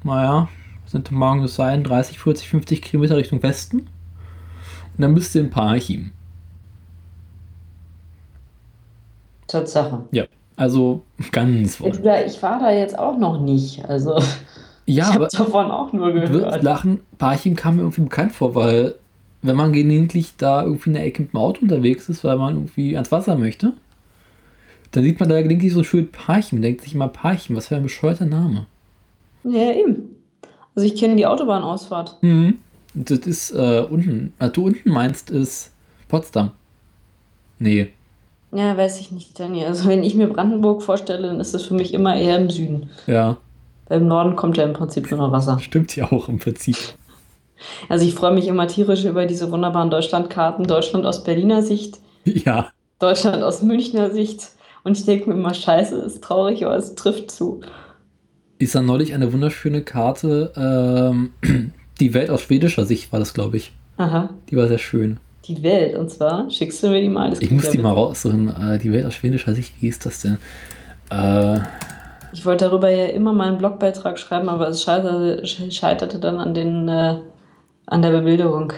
naja, 0.03 0.49
sind 0.85 1.13
morgen 1.13 1.43
das 1.43 1.55
sein, 1.55 1.85
30, 1.85 2.19
40, 2.19 2.49
50 2.49 2.83
Kilometer 2.83 3.17
Richtung 3.17 3.41
Westen. 3.45 3.83
Und 3.83 3.89
dann 4.99 5.15
bist 5.15 5.33
du 5.33 5.39
in 5.39 5.51
Parchim. 5.51 6.11
Tatsache. 9.47 10.09
Ja, 10.11 10.25
also 10.59 11.05
ganz 11.31 11.81
wohl. 11.81 11.93
Ich 12.27 12.43
war 12.43 12.59
da 12.59 12.73
jetzt 12.73 12.99
auch 12.99 13.17
noch 13.17 13.41
nicht, 13.41 13.85
also. 13.89 14.21
Ja, 14.87 15.05
ich 15.09 15.15
habe 15.15 15.29
davon 15.31 15.71
auch 15.71 15.93
nur 15.93 16.13
gehört. 16.13 16.63
Lachen, 16.65 17.01
Parchim 17.17 17.55
kam 17.55 17.77
mir 17.77 17.83
irgendwie 17.83 18.03
bekannt 18.03 18.33
vor, 18.33 18.55
weil 18.57 18.97
wenn 19.41 19.55
man 19.55 19.73
gelegentlich 19.73 20.37
da 20.37 20.65
irgendwie 20.65 20.91
in 20.91 20.95
der 20.95 21.05
Ecke 21.05 21.23
mit 21.23 21.33
dem 21.33 21.39
Auto 21.39 21.63
unterwegs 21.63 22.09
ist, 22.09 22.25
weil 22.25 22.37
man 22.37 22.55
irgendwie 22.55 22.97
ans 22.97 23.13
Wasser 23.13 23.37
möchte, 23.37 23.73
dann 24.91 25.05
sieht 25.05 25.21
man 25.21 25.29
da 25.29 25.41
gelegentlich 25.41 25.73
so 25.73 25.85
schön 25.85 26.11
Parchim, 26.11 26.61
denkt 26.61 26.81
sich 26.83 26.95
immer 26.95 27.09
Parchim, 27.09 27.55
was 27.55 27.69
für 27.69 27.77
ein 27.77 27.85
bescheuerter 27.85 28.27
Name. 28.27 28.67
Ja, 29.45 29.73
eben. 29.73 30.17
Also 30.75 30.87
ich 30.89 30.99
kenne 30.99 31.15
die 31.15 31.27
Autobahnausfahrt. 31.27 32.17
Mhm. 32.23 32.59
Das 32.95 33.19
ist 33.21 33.53
äh, 33.53 33.87
unten. 33.89 34.33
Was 34.39 34.53
du 34.53 34.67
unten 34.67 34.91
meinst, 34.91 35.31
ist 35.31 35.73
Potsdam. 36.09 36.51
Nee. 37.61 37.93
Ja, 38.53 38.77
weiß 38.77 39.01
ich 39.01 39.11
nicht, 39.11 39.39
Danny. 39.39 39.65
Also 39.65 39.89
wenn 39.89 40.03
ich 40.03 40.15
mir 40.15 40.29
Brandenburg 40.29 40.83
vorstelle, 40.83 41.29
dann 41.29 41.41
ist 41.41 41.55
das 41.55 41.65
für 41.65 41.75
mich 41.75 41.93
immer 41.93 42.17
eher 42.17 42.39
im 42.39 42.51
Süden. 42.51 42.91
Ja. 43.07 43.37
Weil 43.89 44.01
im 44.01 44.09
Norden 44.09 44.37
kommt 44.37 44.57
ja 44.57 44.65
im 44.65 44.73
Prinzip 44.73 45.11
nur 45.11 45.21
noch 45.21 45.33
Wasser. 45.33 45.59
Stimmt 45.61 45.95
ja 45.97 46.11
auch 46.11 46.29
im 46.29 46.39
Prinzip. 46.39 46.77
Also 47.89 48.07
ich 48.07 48.15
freue 48.15 48.33
mich 48.33 48.47
immer 48.47 48.67
tierisch 48.69 49.05
über 49.05 49.27
diese 49.27 49.51
wunderbaren 49.51 49.91
Deutschlandkarten. 49.91 50.67
Deutschland 50.67 51.05
aus 51.05 51.25
Berliner 51.25 51.63
Sicht. 51.63 51.99
Ja. 52.25 52.71
Deutschland 52.99 53.43
aus 53.43 53.63
Münchner 53.63 54.11
Sicht. 54.11 54.51
Und 54.85 54.97
ich 54.97 55.05
denke 55.05 55.29
mir 55.29 55.35
immer, 55.35 55.55
scheiße, 55.55 55.97
ist 55.97 56.23
traurig, 56.23 56.65
aber 56.65 56.77
es 56.77 56.95
trifft 56.95 57.31
zu. 57.31 57.61
Ist 58.59 58.75
da 58.75 58.83
neulich 58.83 59.15
eine 59.15 59.33
wunderschöne 59.33 59.83
Karte, 59.83 60.53
ähm, 60.57 61.33
die 62.01 62.15
Welt 62.15 62.31
aus 62.31 62.43
schwedischer 62.43 62.85
Sicht 62.85 63.13
war 63.13 63.19
das, 63.19 63.35
glaube 63.35 63.57
ich. 63.57 63.73
Aha. 63.99 64.31
Die 64.51 64.57
war 64.57 64.69
sehr 64.69 64.79
schön. 64.79 65.19
Die 65.49 65.63
Welt, 65.63 65.97
und 65.97 66.11
zwar, 66.11 66.51
schickst 66.51 66.83
du 66.83 66.89
mir 66.89 67.01
die 67.01 67.09
mal? 67.09 67.31
Das 67.31 67.41
ich 67.41 67.51
muss 67.51 67.71
die 67.71 67.79
mal 67.79 67.93
raussuchen. 67.93 68.49
Äh, 68.49 68.79
die 68.79 68.93
Welt 68.93 69.07
aus 69.07 69.15
schwedischer 69.15 69.55
Sicht, 69.55 69.75
wie 69.81 69.89
ist 69.89 70.05
das 70.05 70.21
denn? 70.21 70.37
Äh, 71.11 71.61
ich 72.33 72.45
wollte 72.45 72.67
darüber 72.67 72.91
ja 72.91 73.07
immer 73.07 73.33
mal 73.33 73.49
einen 73.49 73.59
Blogbeitrag 73.59 74.19
schreiben, 74.19 74.51
aber 74.51 74.69
es 74.69 74.83
scheiterte, 74.83 75.47
scheiterte 75.47 76.19
dann 76.19 76.39
an 76.39 76.53
den 76.53 76.87
äh, 76.89 77.17
an 77.87 78.03
der 78.03 78.11
Bebilderung? 78.11 78.75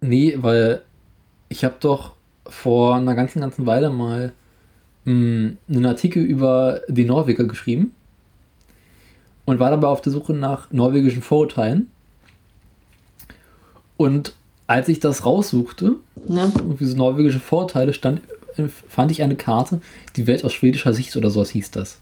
Nee, 0.00 0.36
weil 0.38 0.82
ich 1.48 1.64
habe 1.64 1.76
doch 1.80 2.12
vor 2.46 2.96
einer 2.96 3.14
ganzen, 3.14 3.40
ganzen 3.40 3.66
Weile 3.66 3.90
mal 3.90 4.32
mh, 5.04 5.12
hm, 5.12 5.58
einen 5.68 5.86
Artikel 5.86 6.22
über 6.22 6.82
die 6.88 7.06
Norweger 7.06 7.44
geschrieben 7.44 7.94
und 9.46 9.58
war 9.58 9.70
dabei 9.70 9.88
auf 9.88 10.02
der 10.02 10.12
Suche 10.12 10.34
nach 10.34 10.70
norwegischen 10.70 11.22
Vorurteilen. 11.22 11.90
Und 13.96 14.34
als 14.66 14.88
ich 14.88 15.00
das 15.00 15.24
raussuchte, 15.24 15.96
ja. 16.28 16.50
diese 16.80 16.96
norwegische 16.96 17.40
Vorurteile, 17.40 17.92
stand, 17.92 18.20
fand 18.88 19.10
ich 19.10 19.22
eine 19.22 19.36
Karte, 19.36 19.80
die 20.16 20.26
Welt 20.26 20.44
aus 20.44 20.52
schwedischer 20.52 20.92
Sicht 20.92 21.16
oder 21.16 21.30
sowas 21.30 21.50
hieß 21.50 21.70
das. 21.70 22.00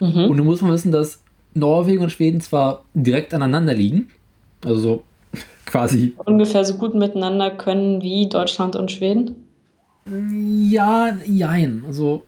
Mhm. 0.00 0.24
Und 0.24 0.36
du 0.36 0.44
musst 0.44 0.62
mal 0.62 0.72
wissen, 0.72 0.92
dass 0.92 1.20
Norwegen 1.54 2.02
und 2.02 2.10
Schweden 2.10 2.40
zwar 2.40 2.84
direkt 2.94 3.32
aneinander 3.34 3.74
liegen, 3.74 4.10
also 4.64 4.80
so 4.80 5.02
quasi. 5.66 6.14
Ungefähr 6.24 6.64
so 6.64 6.74
gut 6.74 6.94
miteinander 6.94 7.50
können 7.50 8.02
wie 8.02 8.28
Deutschland 8.28 8.76
und 8.76 8.90
Schweden? 8.90 9.36
Ja, 10.70 11.16
jein. 11.26 11.84
Also, 11.86 12.24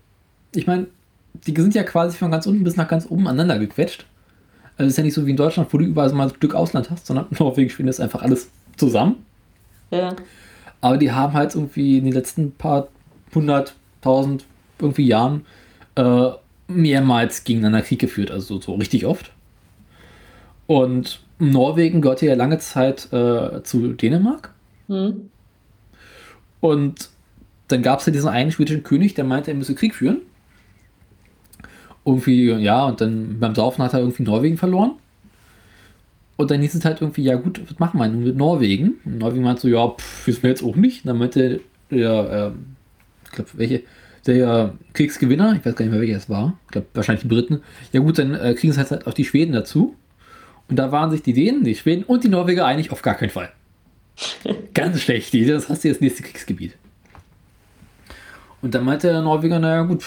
ich 0.55 0.67
meine, 0.67 0.87
die 1.47 1.55
sind 1.55 1.75
ja 1.75 1.83
quasi 1.83 2.17
von 2.17 2.31
ganz 2.31 2.47
unten 2.47 2.65
bis 2.65 2.77
nach 2.77 2.89
ganz 2.89 3.07
oben 3.09 3.27
aneinander 3.27 3.59
gequetscht. 3.59 4.05
Also 4.77 4.87
es 4.87 4.93
ist 4.95 4.99
ja 4.99 5.05
nicht 5.05 5.15
so 5.15 5.27
wie 5.27 5.31
in 5.31 5.37
Deutschland, 5.37 5.73
wo 5.73 5.79
du 5.79 5.85
überall 5.85 6.09
so 6.09 6.17
mal 6.17 6.29
ein 6.29 6.35
Stück 6.35 6.55
Ausland 6.55 6.91
hast, 6.91 7.07
sondern 7.07 7.27
Norwegen, 7.39 7.71
Schweden 7.71 7.89
ist 7.89 8.01
einfach 8.01 8.23
alles 8.23 8.51
zusammen. 8.77 9.17
Ja. 9.91 10.15
Aber 10.81 10.97
die 10.97 11.13
haben 11.13 11.33
halt 11.35 11.55
irgendwie 11.55 11.99
in 11.99 12.05
den 12.05 12.15
letzten 12.15 12.53
paar 12.53 12.89
hunderttausend 13.35 14.45
irgendwie 14.79 15.07
Jahren 15.07 15.45
äh, 15.95 16.31
mehrmals 16.69 17.45
gegeneinander 17.45 17.83
Krieg 17.83 17.99
geführt, 17.99 18.31
also 18.31 18.57
so, 18.57 18.61
so 18.61 18.75
richtig 18.75 19.07
oft. 19.07 19.33
Und 20.67 21.21
Norwegen 21.39 22.01
gehörte 22.01 22.27
ja 22.27 22.35
lange 22.35 22.59
Zeit 22.59 23.13
äh, 23.13 23.63
zu 23.63 23.93
Dänemark. 23.95 24.55
Mhm. 24.89 25.31
Und 26.61 27.09
dann 27.69 27.83
gab 27.83 28.01
es 28.01 28.07
ja 28.07 28.13
diesen 28.13 28.29
einen 28.29 28.53
schwedischen 28.53 28.83
König, 28.83 29.15
der 29.15 29.25
meinte, 29.25 29.51
er 29.51 29.57
müsse 29.57 29.75
Krieg 29.75 29.95
führen. 29.95 30.19
Irgendwie, 32.05 32.51
ja, 32.51 32.87
und 32.87 33.01
dann 33.01 33.39
beim 33.41 33.55
Saufen 33.55 33.83
hat 33.83 33.93
er 33.93 34.01
irgendwie 34.01 34.23
Norwegen 34.23 34.57
verloren. 34.57 34.93
Und 36.41 36.51
dann 36.51 36.63
hieß 36.63 36.75
es 36.75 36.87
halt 36.87 37.03
irgendwie, 37.03 37.23
ja 37.23 37.37
gut, 37.37 37.61
was 37.69 37.79
machen 37.79 38.01
wir 38.01 38.09
nun 38.09 38.25
mit 38.25 38.35
Norwegen? 38.35 38.95
Und 39.05 39.19
Norwegen 39.19 39.45
meinte 39.45 39.61
so, 39.61 39.69
ja, 39.69 39.87
pff, 39.89 40.27
wissen 40.27 40.43
wir 40.43 40.49
jetzt 40.49 40.65
auch 40.65 40.75
nicht. 40.75 41.05
Und 41.05 41.09
dann 41.09 41.19
meinte 41.19 41.61
der, 41.91 42.55
äh, 42.55 43.27
ich 43.27 43.31
glaube, 43.33 43.51
welche, 43.53 43.83
der 44.27 44.73
Kriegsgewinner, 44.95 45.57
ich 45.57 45.67
weiß 45.67 45.77
gar 45.77 45.85
nicht 45.85 45.93
mehr, 45.93 46.01
welcher 46.01 46.17
es 46.17 46.31
war, 46.31 46.59
ich 46.65 46.73
glaube 46.73 46.87
wahrscheinlich 46.95 47.25
die 47.25 47.29
Briten, 47.29 47.61
ja 47.93 48.01
gut, 48.01 48.19
dann 48.19 48.35
äh, 48.35 48.55
kriegen 48.55 48.71
es 48.71 48.79
halt 48.79 49.07
auch 49.07 49.13
die 49.13 49.27
Schweden 49.27 49.53
dazu. 49.53 49.97
Und 50.71 50.77
da 50.77 50.91
waren 50.91 51.11
sich 51.11 51.21
die 51.21 51.35
Dänen, 51.35 51.63
die 51.63 51.75
Schweden 51.75 52.05
und 52.05 52.25
die 52.25 52.31
Norweger 52.31 52.65
einig, 52.65 52.91
auf 52.91 53.03
gar 53.03 53.17
keinen 53.17 53.29
Fall. 53.29 53.51
Ganz 54.73 55.03
schlecht, 55.03 55.35
das 55.35 55.69
hast 55.69 55.85
du 55.85 55.91
das 55.91 56.01
nächste 56.01 56.23
Kriegsgebiet. 56.23 56.73
Und 58.63 58.75
dann 58.75 58.87
meinte 58.87 59.09
der 59.09 59.21
Norweger, 59.21 59.59
naja 59.59 59.83
gut, 59.83 60.03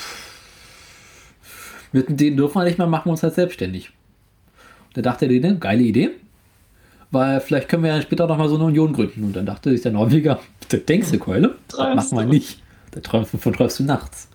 mit 1.91 2.19
denen 2.19 2.37
dürfen 2.37 2.59
wir 2.59 2.63
nicht 2.63 2.79
mehr, 2.79 2.87
machen 2.87 3.05
wir 3.05 3.11
uns 3.11 3.21
halt 3.21 3.35
selbstständig. 3.35 3.91
Und 4.87 4.97
da 4.97 5.03
dachte 5.03 5.27
der 5.27 5.39
Däne, 5.39 5.59
geile 5.59 5.83
Idee, 5.83 6.09
weil 7.13 7.39
vielleicht 7.41 7.69
können 7.69 7.83
wir 7.83 7.95
ja 7.95 8.01
später 8.01 8.25
noch 8.25 8.37
mal 8.37 8.49
so 8.49 8.55
eine 8.55 8.65
Union 8.65 8.91
gründen. 8.91 9.23
Und 9.23 9.35
dann 9.35 9.45
dachte 9.45 9.69
sich 9.69 9.81
der 9.81 9.91
Norweger, 9.91 10.39
denkst 10.71 11.11
du, 11.11 11.19
Keule? 11.19 11.55
Das 11.69 12.11
machen 12.11 12.17
wir 12.17 12.25
nicht. 12.25 12.61
Da 12.91 13.01
träumst, 13.01 13.33
wovon 13.33 13.53
träumst 13.53 13.79
du 13.79 13.83
nachts. 13.83 14.29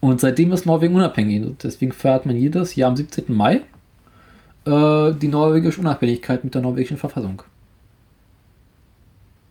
Und 0.00 0.20
seitdem 0.20 0.52
ist 0.52 0.66
Norwegen 0.66 0.94
unabhängig. 0.94 1.56
Deswegen 1.62 1.92
feiert 1.92 2.26
man 2.26 2.36
jedes 2.36 2.76
Jahr 2.76 2.90
am 2.90 2.96
17. 2.96 3.34
Mai 3.34 3.62
äh, 4.66 5.12
die 5.14 5.28
norwegische 5.28 5.80
Unabhängigkeit 5.80 6.44
mit 6.44 6.54
der 6.54 6.60
norwegischen 6.60 6.98
Verfassung. 6.98 7.42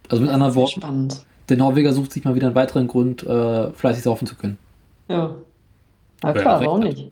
Also 0.10 0.22
mit 0.22 0.32
anderen 0.32 0.54
Worten, 0.54 1.08
der 1.50 1.58
Norweger 1.58 1.94
sucht 1.94 2.12
sich 2.12 2.24
mal 2.24 2.36
wieder 2.36 2.48
einen 2.48 2.56
weiteren 2.56 2.88
Grund, 2.88 3.24
äh, 3.24 3.72
fleißig 3.72 4.04
saufen 4.04 4.28
zu 4.28 4.36
können. 4.36 4.60
Ja. 5.08 5.34
Na 6.22 6.34
klar, 6.34 6.64
warum 6.64 6.82
nicht? 6.82 7.12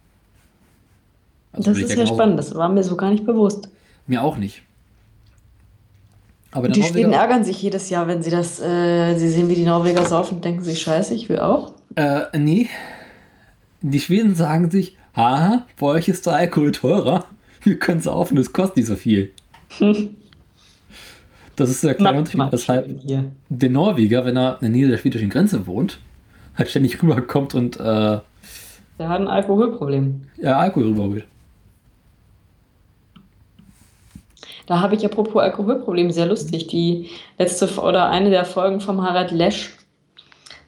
Also 1.53 1.71
das 1.71 1.79
ist 1.81 1.95
ja 1.95 2.05
spannend, 2.05 2.37
das 2.37 2.53
war 2.53 2.69
mir 2.69 2.83
so 2.83 2.95
gar 2.95 3.09
nicht 3.09 3.25
bewusst. 3.25 3.69
Mir 4.05 4.21
auch 4.21 4.37
nicht. 4.37 4.61
Aber 6.51 6.67
die 6.67 6.83
Schweden 6.83 7.13
ärgern 7.13 7.43
sich 7.45 7.61
jedes 7.61 7.89
Jahr, 7.89 8.07
wenn 8.07 8.21
sie 8.21 8.29
das, 8.29 8.59
äh, 8.59 9.15
sie 9.17 9.29
sehen, 9.29 9.47
wie 9.49 9.55
die 9.55 9.63
Norweger 9.65 10.05
saufen 10.05 10.35
und 10.35 10.45
denken 10.45 10.61
sich, 10.63 10.81
scheiße, 10.81 11.13
ich 11.13 11.29
will 11.29 11.39
auch. 11.39 11.73
äh, 11.95 12.23
nee. 12.37 12.67
Die 13.81 13.99
Schweden 13.99 14.35
sagen 14.35 14.69
sich, 14.69 14.97
haha, 15.15 15.65
bei 15.79 15.87
euch 15.87 16.07
ist 16.07 16.25
der 16.25 16.33
Alkohol 16.35 16.71
teurer. 16.71 17.25
Wir 17.63 17.79
können 17.79 18.01
saufen, 18.01 18.37
es 18.37 18.51
kostet 18.53 18.77
nicht 18.77 18.87
so 18.87 18.95
viel. 18.95 19.31
Das 21.57 21.69
ist 21.69 21.83
der 21.83 21.93
kleine 21.95 22.19
Unterschied, 22.19 22.41
weshalb 22.51 22.89
der 23.49 23.69
Norweger, 23.69 24.25
wenn 24.25 24.37
er 24.37 24.53
in 24.55 24.59
der 24.61 24.69
Nähe 24.69 24.87
der 24.87 24.97
schwedischen 24.97 25.29
Grenze 25.29 25.67
wohnt, 25.67 25.99
halt 26.57 26.69
ständig 26.69 27.03
rüberkommt 27.03 27.53
und 27.53 27.75
äh, 27.79 27.81
Der 27.83 28.23
hat 29.09 29.19
ein 29.19 29.27
Alkoholproblem. 29.27 30.21
ja, 30.37 30.57
Alkohol 30.57 30.87
rüberholt. 30.87 31.25
Da 34.71 34.79
habe 34.79 34.95
ich 34.95 35.03
apropos 35.03 35.41
Alkoholproblem 35.41 36.11
sehr 36.11 36.27
lustig. 36.27 36.67
Die 36.67 37.09
letzte 37.37 37.67
oder 37.81 38.09
eine 38.09 38.29
der 38.29 38.45
Folgen 38.45 38.79
vom 38.79 39.01
Harald 39.05 39.31
Lesch, 39.31 39.73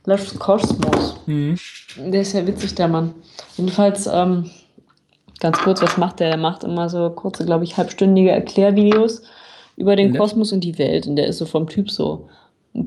Leschs 0.03 0.37
Kosmos. 0.37 1.15
Mhm. 1.25 1.57
Der 1.95 2.19
ist 2.19 2.33
ja 2.33 2.45
witzig, 2.45 2.75
der 2.75 2.89
Mann. 2.89 3.15
Jedenfalls, 3.55 4.05
ähm, 4.07 4.51
ganz 5.39 5.57
kurz, 5.59 5.81
was 5.81 5.95
macht 5.95 6.19
der? 6.19 6.27
Der 6.31 6.37
macht 6.37 6.65
immer 6.65 6.89
so 6.89 7.11
kurze, 7.11 7.45
glaube 7.45 7.63
ich, 7.63 7.77
halbstündige 7.77 8.31
Erklärvideos 8.31 9.21
über 9.77 9.95
den 9.95 10.11
Nett. 10.11 10.19
Kosmos 10.19 10.51
und 10.51 10.65
die 10.65 10.77
Welt. 10.77 11.07
Und 11.07 11.15
der 11.15 11.27
ist 11.27 11.37
so 11.37 11.45
vom 11.45 11.69
Typ 11.69 11.89
so 11.89 12.27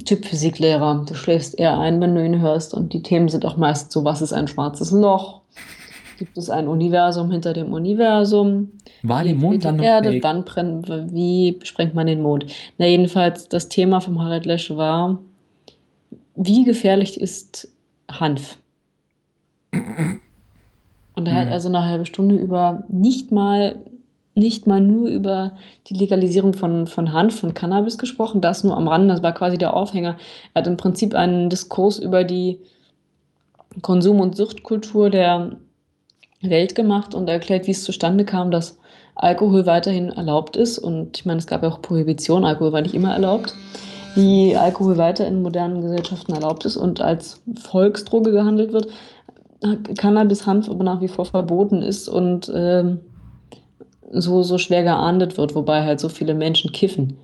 Typ 0.04 0.26
Physiklehrer. 0.26 1.06
Du 1.08 1.14
schläfst 1.14 1.58
eher 1.58 1.78
ein, 1.78 1.98
wenn 2.02 2.14
du 2.14 2.22
ihn 2.22 2.42
hörst. 2.42 2.74
Und 2.74 2.92
die 2.92 3.02
Themen 3.02 3.30
sind 3.30 3.46
auch 3.46 3.56
meist 3.56 3.90
so, 3.90 4.04
was 4.04 4.20
ist 4.20 4.34
ein 4.34 4.48
schwarzes 4.48 4.90
Loch? 4.90 5.40
Gibt 6.18 6.38
es 6.38 6.48
ein 6.50 6.66
Universum 6.68 7.30
hinter 7.30 7.52
dem 7.52 7.72
Universum? 7.72 8.72
War 9.02 9.22
die 9.24 9.34
Mondlandung 9.34 9.82
die 9.82 9.86
Erde, 9.86 10.18
wann 10.22 10.44
brennt, 10.44 10.88
wie 11.12 11.58
sprengt 11.62 11.94
man 11.94 12.06
den 12.06 12.22
Mond? 12.22 12.46
Na, 12.78 12.86
jedenfalls, 12.86 13.48
das 13.48 13.68
Thema 13.68 14.00
vom 14.00 14.22
Harald 14.22 14.46
Lesch 14.46 14.70
war, 14.70 15.18
wie 16.34 16.64
gefährlich 16.64 17.20
ist 17.20 17.68
Hanf? 18.10 18.58
Und 19.72 21.26
er 21.26 21.34
hat 21.34 21.46
Mhm. 21.46 21.52
also 21.52 21.68
eine 21.68 21.84
halbe 21.84 22.06
Stunde 22.06 22.36
über 22.36 22.84
nicht 22.88 23.32
mal, 23.32 23.76
nicht 24.34 24.66
mal 24.66 24.80
nur 24.80 25.08
über 25.08 25.52
die 25.88 25.94
Legalisierung 25.94 26.52
von, 26.54 26.86
von 26.86 27.12
Hanf, 27.12 27.40
von 27.40 27.54
Cannabis 27.54 27.98
gesprochen, 27.98 28.40
das 28.40 28.64
nur 28.64 28.76
am 28.76 28.88
Rande, 28.88 29.08
das 29.14 29.22
war 29.22 29.32
quasi 29.32 29.56
der 29.58 29.74
Aufhänger. 29.74 30.16
Er 30.54 30.60
hat 30.60 30.66
im 30.66 30.76
Prinzip 30.76 31.14
einen 31.14 31.48
Diskurs 31.50 31.98
über 31.98 32.24
die 32.24 32.58
Konsum- 33.82 34.20
und 34.20 34.36
Suchtkultur 34.36 35.10
der 35.10 35.56
Welt 36.42 36.74
gemacht 36.74 37.14
und 37.14 37.28
erklärt, 37.28 37.66
wie 37.66 37.72
es 37.72 37.84
zustande 37.84 38.24
kam, 38.24 38.50
dass 38.50 38.78
Alkohol 39.14 39.66
weiterhin 39.66 40.10
erlaubt 40.10 40.56
ist. 40.56 40.78
Und 40.78 41.18
ich 41.18 41.26
meine, 41.26 41.38
es 41.38 41.46
gab 41.46 41.62
ja 41.62 41.70
auch 41.70 41.82
Prohibition, 41.82 42.44
Alkohol 42.44 42.72
war 42.72 42.82
nicht 42.82 42.94
immer 42.94 43.12
erlaubt. 43.12 43.54
Wie 44.14 44.56
Alkohol 44.56 44.96
weiter 44.96 45.26
in 45.26 45.42
modernen 45.42 45.82
Gesellschaften 45.82 46.32
erlaubt 46.32 46.64
ist 46.64 46.76
und 46.76 47.00
als 47.00 47.42
Volksdroge 47.60 48.32
gehandelt 48.32 48.72
wird, 48.72 48.88
Cannabis, 49.96 50.46
Hanf 50.46 50.68
aber 50.68 50.84
nach 50.84 51.00
wie 51.00 51.08
vor 51.08 51.24
verboten 51.24 51.82
ist 51.82 52.08
und 52.08 52.50
ähm, 52.54 53.00
so, 54.12 54.42
so 54.42 54.58
schwer 54.58 54.82
geahndet 54.82 55.36
wird, 55.36 55.54
wobei 55.54 55.82
halt 55.84 56.00
so 56.00 56.08
viele 56.08 56.34
Menschen 56.34 56.72
kiffen. 56.72 57.16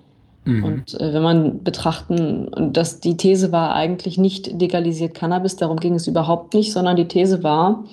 Mhm. 0.45 0.65
Und 0.65 1.01
äh, 1.01 1.13
wenn 1.13 1.23
man 1.23 1.63
betrachten, 1.63 2.49
und 2.49 2.77
das, 2.77 3.01
die 3.01 3.17
These 3.17 3.53
war 3.53 3.75
eigentlich 3.75 4.19
nicht 4.19 4.61
legalisiert 4.61 5.15
Cannabis, 5.15 5.57
darum 5.57 5.79
ging 5.79 5.95
es 5.95 6.07
überhaupt 6.07 6.55
nicht, 6.55 6.73
sondern 6.73 6.97
die 6.97 7.09
These 7.09 7.43
war, 7.43 7.85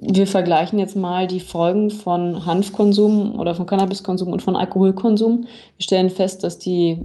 wir 0.00 0.26
vergleichen 0.26 0.78
jetzt 0.78 0.96
mal 0.96 1.26
die 1.26 1.40
Folgen 1.40 1.90
von 1.90 2.44
Hanfkonsum 2.44 3.38
oder 3.38 3.54
von 3.54 3.66
Cannabiskonsum 3.66 4.32
und 4.32 4.42
von 4.42 4.56
Alkoholkonsum. 4.56 5.46
Wir 5.76 5.82
stellen 5.82 6.10
fest, 6.10 6.44
dass 6.44 6.58
die 6.58 7.00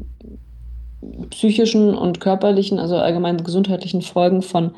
psychischen 1.29 1.95
und 1.95 2.19
körperlichen, 2.19 2.79
also 2.79 2.97
allgemein 2.97 3.43
gesundheitlichen 3.43 4.01
Folgen 4.01 4.41
von 4.41 4.71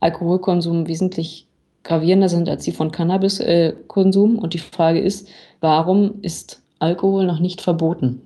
Alkoholkonsum 0.00 0.86
wesentlich 0.86 1.46
gravierender 1.82 2.28
sind 2.28 2.48
als 2.48 2.64
die 2.64 2.72
von 2.72 2.90
Cannabiskonsum. 2.90 4.38
Und 4.38 4.52
die 4.52 4.58
Frage 4.58 5.00
ist, 5.00 5.28
warum 5.60 6.20
ist 6.20 6.60
Alkohol 6.78 7.26
noch 7.26 7.40
nicht 7.40 7.62
verboten? 7.62 8.20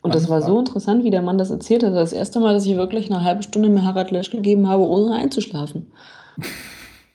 Und 0.00 0.14
das 0.16 0.28
war 0.28 0.42
so 0.42 0.58
interessant, 0.58 1.04
wie 1.04 1.10
der 1.10 1.22
Mann 1.22 1.38
das 1.38 1.50
erzählt 1.50 1.84
hat. 1.84 1.94
Das 1.94 2.12
erste 2.12 2.40
Mal, 2.40 2.54
dass 2.54 2.66
ich 2.66 2.76
wirklich 2.76 3.08
eine 3.08 3.22
halbe 3.22 3.44
Stunde 3.44 3.68
mir 3.68 3.84
Harald 3.84 4.10
Lesch 4.10 4.30
gegeben 4.30 4.68
habe, 4.68 4.84
ohne 4.84 5.14
einzuschlafen. 5.14 5.92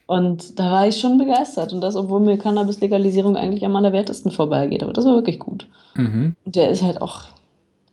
Und 0.08 0.58
da 0.58 0.72
war 0.72 0.88
ich 0.88 1.00
schon 1.00 1.18
begeistert. 1.18 1.74
Und 1.74 1.82
das, 1.82 1.96
obwohl 1.96 2.22
mir 2.22 2.38
Cannabis-Legalisierung 2.38 3.36
eigentlich 3.36 3.66
am 3.66 3.76
allerwertesten 3.76 4.32
vorbeigeht. 4.32 4.82
Aber 4.82 4.94
das 4.94 5.06
war 5.06 5.16
wirklich 5.16 5.38
gut. 5.38 5.68
Mhm. 5.96 6.36
Der 6.46 6.70
ist 6.70 6.82
halt 6.82 7.02
auch 7.02 7.26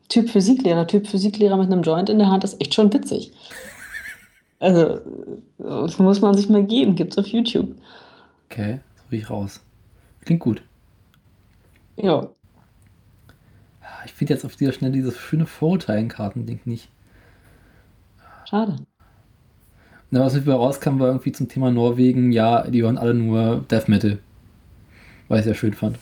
Typ 0.09 0.31
Physiklehrer. 0.31 0.87
Typ 0.87 1.09
Physiklehrer 1.09 1.57
mit 1.57 1.73
einem 1.73 1.83
Joint 1.83 2.09
in 2.09 2.19
der 2.19 2.31
Hand 2.31 2.45
ist 2.45 2.61
echt 2.61 2.73
schon 2.73 2.93
witzig. 2.93 3.33
Also, 4.61 5.01
das 5.59 5.99
muss 5.99 6.21
man 6.21 6.35
sich 6.35 6.49
mal 6.49 6.65
geben. 6.65 6.95
Gibt's 6.95 7.19
auf 7.19 7.27
YouTube. 7.27 7.75
Okay, 8.49 8.79
so 8.97 9.17
ich 9.17 9.29
raus. 9.29 9.61
Klingt 10.25 10.41
gut. 10.41 10.63
Ja. 11.97 12.29
Ich 14.05 14.13
finde 14.13 14.35
jetzt 14.35 14.45
auf 14.45 14.55
dieser 14.55 14.73
schnell 14.73 14.93
dieses 14.93 15.17
schöne 15.19 15.47
Vorurteilenkarten-Ding 15.47 16.61
nicht. 16.65 16.89
Schade. 18.49 18.77
Na, 20.15 20.21
was 20.21 20.35
mir 20.35 20.53
rauskam, 20.53 21.01
war 21.01 21.09
irgendwie 21.09 21.33
zum 21.33 21.49
Thema 21.49 21.73
Norwegen, 21.73 22.31
ja, 22.31 22.71
die 22.71 22.85
hören 22.85 22.99
alle 22.99 23.15
nur 23.15 23.65
Death 23.69 23.89
Metal. 23.89 24.21
Was 25.27 25.41
ich 25.41 25.45
sehr 25.47 25.55
schön 25.55 25.75
fand. 25.75 25.99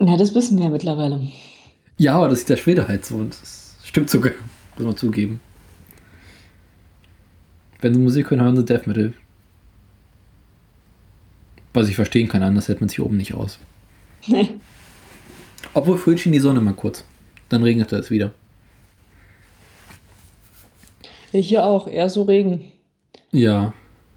Ja, 0.00 0.16
das 0.16 0.34
wissen 0.34 0.58
wir 0.58 0.68
mittlerweile. 0.70 1.20
Ja, 1.98 2.16
aber 2.16 2.28
das 2.28 2.40
ist 2.40 2.48
der 2.48 2.56
Schwede 2.56 2.88
halt 2.88 3.04
so 3.06 3.14
und 3.14 3.40
das 3.40 3.76
stimmt 3.84 4.10
sogar, 4.10 4.32
muss 4.74 4.86
man 4.86 4.96
zugeben. 4.96 5.38
Wenn 7.80 7.94
sie 7.94 8.00
Musik 8.00 8.32
hören, 8.32 8.40
hören 8.42 8.56
sie 8.56 8.64
Death 8.64 8.88
Metal. 8.88 9.12
Was 11.74 11.88
ich 11.88 11.94
verstehen 11.94 12.26
kann, 12.26 12.42
anders 12.42 12.66
hält 12.66 12.80
man 12.80 12.88
sich 12.88 13.00
oben 13.00 13.18
nicht 13.18 13.34
aus. 13.34 13.60
Nee. 14.26 14.50
Obwohl 15.74 15.96
vorhin 15.96 16.18
schien 16.18 16.32
die 16.32 16.40
Sonne 16.40 16.60
mal 16.60 16.74
kurz. 16.74 17.04
Dann 17.50 17.62
regnete 17.62 17.94
es 17.94 18.10
wieder. 18.10 18.34
Hier 21.40 21.64
auch, 21.64 21.86
eher 21.86 22.08
so 22.08 22.22
Regen. 22.22 22.72
Ja, 23.30 23.72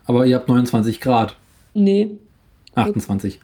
aber 0.05 0.25
ihr 0.25 0.35
habt 0.35 0.49
29 0.49 1.01
Grad. 1.01 1.35
Nee, 1.73 2.11
28. 2.75 3.39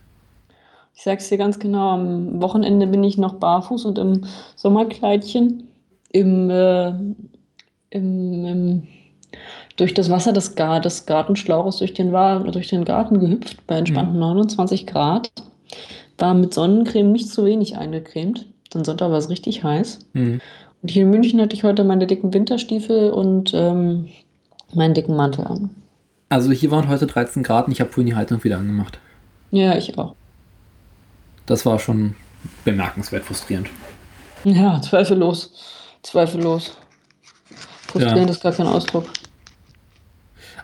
ich 0.96 1.02
sag's 1.02 1.30
dir 1.30 1.38
ganz 1.38 1.60
genau, 1.60 1.90
am 1.90 2.42
Wochenende 2.42 2.88
bin 2.88 3.04
ich 3.04 3.18
noch 3.18 3.36
barfuß 3.36 3.86
und 3.86 3.98
im 3.98 4.26
Sommerkleidchen 4.56 5.68
im, 6.10 6.50
äh, 6.50 6.90
im, 7.90 8.46
im 8.46 8.88
durch 9.76 9.94
das 9.94 10.10
Wasser 10.10 10.34
des, 10.34 10.56
Gar 10.56 10.82
des 10.82 11.06
Gartenschlauches 11.06 11.78
durch 11.78 11.94
den, 11.94 12.12
durch 12.12 12.68
den 12.68 12.86
Garten 12.86 13.20
gehüpft 13.20 13.66
bei 13.66 13.78
entspannten 13.78 14.20
29 14.20 14.86
Grad. 14.86 15.32
War 16.18 16.36
mit 16.36 16.54
Sonnencreme 16.54 17.12
nicht 17.12 17.30
zu 17.30 17.46
wenig 17.46 17.78
eingecremt. 17.78 18.46
Dann 18.70 18.84
Sonntag 18.84 19.10
war 19.10 19.18
es 19.18 19.30
richtig 19.30 19.64
heiß. 19.64 20.00
Mhm. 20.14 20.42
Und 20.84 20.92
hier 20.92 21.04
in 21.04 21.10
München 21.10 21.40
hatte 21.42 21.56
ich 21.56 21.64
heute 21.64 21.84
meine 21.86 22.06
dicken 22.08 22.34
Winterstiefel 22.34 23.10
und 23.12 23.54
ähm, 23.54 24.10
meinen 24.74 24.94
dicken 24.94 25.16
Mantel 25.16 25.46
an. 25.48 25.70
Also 26.30 26.52
hier 26.52 26.72
waren 26.72 26.90
heute 26.90 27.08
13 27.08 27.42
Grad 27.42 27.68
und 27.68 27.72
ich 27.72 27.80
habe 27.80 27.90
vorhin 27.90 28.08
die 28.08 28.16
Heizung 28.16 28.44
wieder 28.44 28.58
angemacht. 28.58 29.00
Ja, 29.52 29.78
ich 29.78 29.98
auch. 29.98 30.16
Das 31.46 31.66
war 31.66 31.80
schon 31.80 32.16
bemerkenswert 32.66 33.24
frustrierend. 33.24 33.70
Ja, 34.44 34.82
zweifellos. 34.82 35.52
Zweifellos. 36.02 36.76
Frustrierend 37.88 38.26
Ja. 38.30 38.32
ist 38.36 38.44
gar 38.44 38.52
kein 38.52 38.68
Ausdruck. 38.68 39.06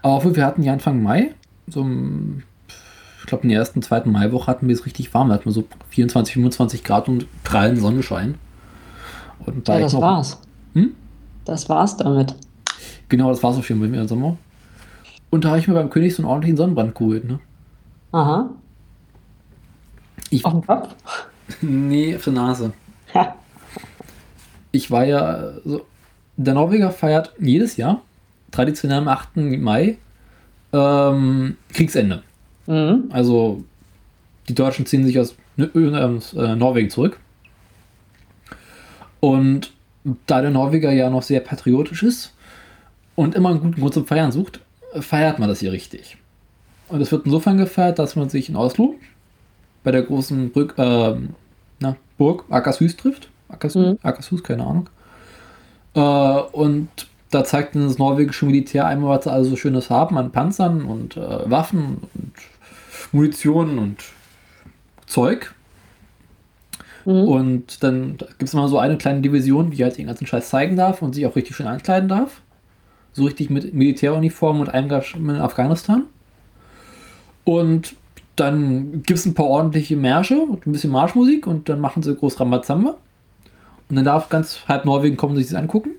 Aber 0.02 0.18
obwohl 0.18 0.36
wir 0.36 0.46
hatten 0.46 0.64
ja 0.64 0.74
Anfang 0.74 1.02
Mai, 1.02 1.34
so 1.68 1.82
im, 1.82 2.44
ich 3.22 3.26
glaube 3.28 3.44
in 3.44 3.50
der 3.50 3.60
ersten, 3.60 3.82
zweiten 3.82 4.12
Maiwoche 4.12 4.48
hatten 4.48 4.68
wir 4.68 4.76
es 4.76 4.86
richtig 4.86 5.14
warm. 5.14 5.30
Da 5.30 5.36
hatten 5.36 5.46
wir 5.46 5.52
so 5.54 5.66
24, 5.92 6.34
25 6.34 6.84
Grad 6.84 7.08
und 7.08 7.26
prallen 7.46 7.80
Sonnenschein. 7.80 8.36
Und 9.46 9.68
da 9.68 9.76
Ja, 9.76 9.82
das 9.82 9.94
war's. 10.00 10.40
Hm? 10.74 10.94
Das 11.46 11.68
war's 11.70 11.98
damit. 11.98 12.36
Genau, 13.08 13.30
das 13.30 13.42
war 13.42 13.54
so 13.54 13.62
schön 13.62 13.80
bei 13.80 13.88
mir 13.88 14.02
im 14.02 14.08
Sommer. 14.08 14.38
Und 15.30 15.46
da 15.46 15.50
habe 15.50 15.60
ich 15.60 15.68
mir 15.68 15.74
beim 15.74 15.90
König 15.90 16.16
so 16.16 16.22
einen 16.24 16.30
ordentlichen 16.30 16.58
Sonnenbrand 16.58 16.96
geholt. 16.96 17.26
Ne? 17.26 17.40
Aha. 18.12 18.50
Ich, 20.30 20.46
Auf 20.46 20.54
dem 20.54 20.66
Kopf? 20.66 20.96
nee, 21.62 22.16
auf 22.16 22.24
der 22.24 22.34
Nase. 22.34 22.74
Ha. 23.14 23.36
Ich 24.72 24.92
war 24.92 25.06
ja 25.06 25.54
so. 25.66 25.86
Der 26.38 26.54
Norweger 26.54 26.92
feiert 26.92 27.34
jedes 27.40 27.76
Jahr, 27.78 28.02
traditionell 28.52 29.00
am 29.00 29.08
8. 29.10 29.36
Mai, 29.38 29.98
ähm, 30.72 31.58
Kriegsende. 31.74 32.24
Mhm. 32.68 33.10
Also 33.12 33.64
die 34.48 34.56
Deutschen 34.56 34.86
ziehen 34.86 35.06
sich 35.06 35.20
aus 35.20 35.36
Nö- 35.58 35.70
Ö- 35.76 35.92
äh, 36.38 36.56
Norwegen 36.56 36.90
zurück. 36.90 37.20
Und 39.20 39.74
da 40.28 40.42
der 40.42 40.52
Norweger 40.52 40.92
ja 40.92 41.10
noch 41.10 41.24
sehr 41.24 41.42
patriotisch 41.42 42.04
ist, 42.04 42.34
und 43.20 43.36
immer 43.36 43.50
einen 43.50 43.60
guten 43.60 43.82
Grund 43.82 43.94
zum 43.94 44.08
Feiern 44.08 44.32
sucht, 44.32 44.62
feiert 45.02 45.40
man 45.40 45.50
das 45.50 45.60
hier 45.60 45.74
richtig. 45.74 46.16
Und 46.88 47.02
es 47.02 47.12
wird 47.12 47.26
insofern 47.26 47.58
gefeiert, 47.58 48.00
dass 48.00 48.16
man 48.16 48.30
sich 48.30 48.48
in 48.48 48.56
Oslo 48.56 48.96
bei 49.84 49.92
der 49.92 50.04
großen 50.04 50.52
Brück, 50.52 50.76
äh, 50.78 51.16
na, 51.82 51.98
Burg 52.18 52.46
Akershus 52.50 52.96
trifft. 52.96 53.30
Akershus, 53.50 53.88
mhm. 53.88 54.00
Akershus 54.04 54.42
keine 54.42 54.66
Ahnung. 54.66 54.90
Äh, 55.96 56.00
und 56.00 56.88
da 57.30 57.44
zeigt 57.44 57.76
das 57.76 57.98
norwegische 57.98 58.46
Militär 58.46 58.88
einmal, 58.88 59.18
was 59.18 59.26
sie 59.26 59.32
also 59.34 59.50
so 59.50 59.56
Schönes 59.58 59.90
haben 59.90 60.18
an 60.18 60.32
Panzern 60.32 60.84
und 60.84 61.18
äh, 61.18 61.52
Waffen 61.52 61.98
und 62.14 62.32
Munition 63.12 63.80
und 63.80 63.98
Zeug. 65.08 65.54
Mhm. 67.10 67.28
Und 67.28 67.84
dann 67.84 68.18
gibt 68.18 68.44
es 68.44 68.54
immer 68.54 68.68
so 68.68 68.78
eine 68.78 68.96
kleine 68.96 69.22
Division, 69.22 69.72
die 69.72 69.84
halt 69.84 69.98
den 69.98 70.06
ganzen 70.06 70.28
Scheiß 70.28 70.50
zeigen 70.50 70.76
darf 70.76 71.02
und 71.02 71.16
sich 71.16 71.26
auch 71.26 71.36
richtig 71.36 71.56
schön 71.56 71.66
ankleiden 71.66 72.08
darf. 72.08 72.42
So 73.14 73.24
richtig 73.24 73.50
mit 73.50 73.74
Militäruniform 73.74 74.60
und 74.60 74.68
Engagement 74.68 75.40
in 75.40 75.44
Afghanistan. 75.44 76.04
Und 77.46 77.96
dann 78.36 79.02
gibt 79.02 79.20
es 79.20 79.26
ein 79.26 79.34
paar 79.34 79.48
ordentliche 79.48 79.98
Märsche 79.98 80.40
und 80.40 80.68
ein 80.68 80.72
bisschen 80.72 80.92
Marschmusik 80.92 81.48
und 81.48 81.68
dann 81.68 81.82
machen 81.82 82.04
sie 82.04 82.16
groß 82.16 82.40
Rambazamba. 82.40 82.98
Und 83.90 83.96
dann 83.96 84.06
darf 84.06 84.30
ganz 84.30 84.68
halb 84.68 84.86
Norwegen 84.86 85.18
kommen 85.18 85.34
und 85.34 85.40
sich 85.40 85.48
das 85.48 85.60
angucken. 85.60 85.96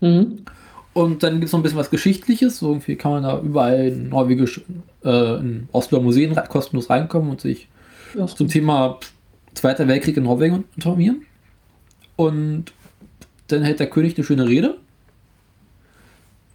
Mhm. 0.00 0.46
Und 0.94 1.22
dann 1.22 1.34
gibt 1.34 1.44
es 1.44 1.52
noch 1.52 1.60
ein 1.60 1.62
bisschen 1.62 1.78
was 1.78 1.90
Geschichtliches. 1.90 2.60
So 2.60 2.68
irgendwie 2.68 2.96
kann 2.96 3.12
man 3.12 3.24
da 3.24 3.38
überall 3.38 3.88
in 3.88 4.08
norwegisch, 4.08 4.62
äh, 5.04 5.36
in 5.36 5.68
Osloer 5.72 6.00
Museen 6.00 6.34
kostenlos 6.48 6.88
reinkommen 6.88 7.28
und 7.30 7.42
sich 7.42 7.68
ja. 8.16 8.26
zum 8.26 8.48
Thema 8.48 8.98
Zweiter 9.54 9.88
Weltkrieg 9.88 10.16
in 10.16 10.24
Norwegen 10.24 10.64
informieren. 10.76 11.22
Und 12.16 12.72
dann 13.48 13.62
hält 13.62 13.80
der 13.80 13.90
König 13.90 14.16
eine 14.16 14.24
schöne 14.24 14.46
Rede 14.46 14.78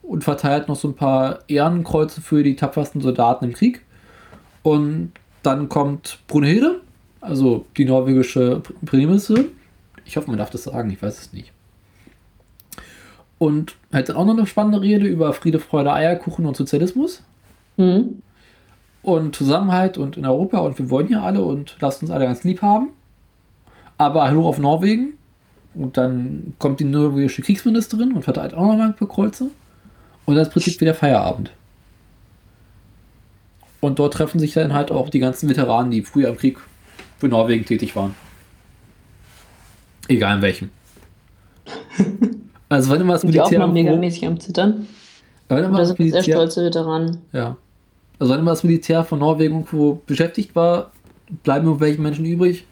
und 0.01 0.23
verteilt 0.23 0.67
noch 0.67 0.75
so 0.75 0.87
ein 0.87 0.95
paar 0.95 1.39
Ehrenkreuze 1.47 2.21
für 2.21 2.43
die 2.43 2.55
tapfersten 2.55 3.01
Soldaten 3.01 3.45
im 3.45 3.53
Krieg. 3.53 3.81
Und 4.63 5.11
dann 5.43 5.69
kommt 5.69 6.19
Brunhilde, 6.27 6.81
also 7.21 7.65
die 7.77 7.85
norwegische 7.85 8.61
Premierin. 8.85 9.21
Ich 10.05 10.17
hoffe, 10.17 10.29
man 10.29 10.37
darf 10.37 10.49
das 10.49 10.63
sagen, 10.63 10.89
ich 10.89 11.01
weiß 11.01 11.19
es 11.19 11.33
nicht. 11.33 11.51
Und 13.37 13.75
hält 13.91 14.09
dann 14.09 14.15
auch 14.15 14.25
noch 14.25 14.37
eine 14.37 14.47
spannende 14.47 14.81
Rede 14.81 15.07
über 15.07 15.33
Friede, 15.33 15.59
Freude, 15.59 15.91
Eierkuchen 15.91 16.45
und 16.45 16.55
Sozialismus. 16.55 17.21
Mhm. 17.77 18.21
Und 19.05 19.35
Zusammenhalt 19.35 19.99
und 19.99 20.17
in 20.17 20.25
Europa 20.25 20.57
und 20.57 20.79
wir 20.79 20.89
wollen 20.89 21.09
ja 21.09 21.21
alle 21.21 21.43
und 21.43 21.77
lasst 21.79 22.01
uns 22.01 22.09
alle 22.09 22.25
ganz 22.25 22.43
lieb 22.43 22.63
haben. 22.63 22.89
Aber 23.99 24.23
hallo 24.23 24.47
auf 24.47 24.57
Norwegen. 24.57 25.13
Und 25.75 25.95
dann 25.95 26.55
kommt 26.57 26.79
die 26.79 26.85
norwegische 26.85 27.43
Kriegsministerin 27.43 28.13
und 28.13 28.23
verteilt 28.23 28.55
auch 28.55 28.65
noch 28.65 28.75
mal 28.75 28.87
ein 28.87 28.95
paar 28.95 29.07
Kreuze. 29.07 29.51
Und 30.25 30.33
das 30.33 30.49
Prinzip 30.49 30.81
wieder 30.81 30.95
Feierabend. 30.95 31.51
Und 33.79 33.99
dort 33.99 34.15
treffen 34.15 34.39
sich 34.39 34.53
dann 34.53 34.73
halt 34.73 34.89
auch 34.89 35.11
die 35.11 35.19
ganzen 35.19 35.49
Veteranen, 35.49 35.91
die 35.91 36.01
früher 36.01 36.29
im 36.29 36.37
Krieg 36.37 36.57
für 37.19 37.27
Norwegen 37.27 37.63
tätig 37.63 37.95
waren. 37.95 38.15
Egal 40.07 40.37
in 40.37 40.41
welchem. 40.41 40.69
Also 42.67 42.91
wenn 42.91 42.99
immer 42.99 43.13
das 43.13 43.23
Militär... 43.23 43.47
Die 43.47 43.57
auch 43.57 43.67
noch 43.67 43.73
megamäßig 43.73 44.25
am 44.25 44.39
Zittern. 44.39 44.87
Wenn 45.49 45.65
immer 45.65 45.77
das 45.77 45.95
Militär, 45.99 46.23
sehr 46.23 46.33
stolze 46.33 46.65
Veteranen. 46.65 47.19
Ja. 47.31 47.57
Also 48.19 48.33
wenn 48.33 48.39
immer 48.39 48.51
das 48.51 48.63
Militär 48.63 49.03
von 49.03 49.19
Norwegen 49.19 49.55
irgendwo 49.55 50.01
beschäftigt 50.05 50.55
war, 50.55 50.91
bleiben 51.43 51.65
irgendwelche 51.65 52.01
Menschen 52.01 52.25
übrig 52.25 52.65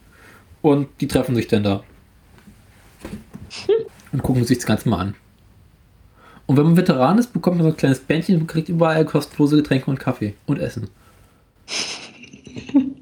und 0.62 0.88
die 1.02 1.08
treffen 1.08 1.36
sich 1.36 1.48
dann 1.48 1.64
da. 1.64 1.84
Und 4.12 4.24
gucken 4.24 4.44
sich 4.46 4.58
das 4.58 4.66
Ganze 4.66 4.90
mal 4.90 5.00
an. 5.00 5.16
Und 6.46 6.58
wenn 6.58 6.66
man 6.66 6.78
Veteran 6.78 7.18
ist, 7.18 7.34
bekommt 7.34 7.58
man 7.58 7.66
so 7.66 7.72
ein 7.72 7.78
kleines 7.78 8.00
Bändchen 8.00 8.42
und 8.42 8.48
kriegt 8.48 8.70
überall 8.70 9.06
kostenlose 9.06 9.58
Getränke 9.58 9.90
und 9.90 10.00
Kaffee 10.00 10.36
und 10.46 10.60
Essen. 10.60 10.90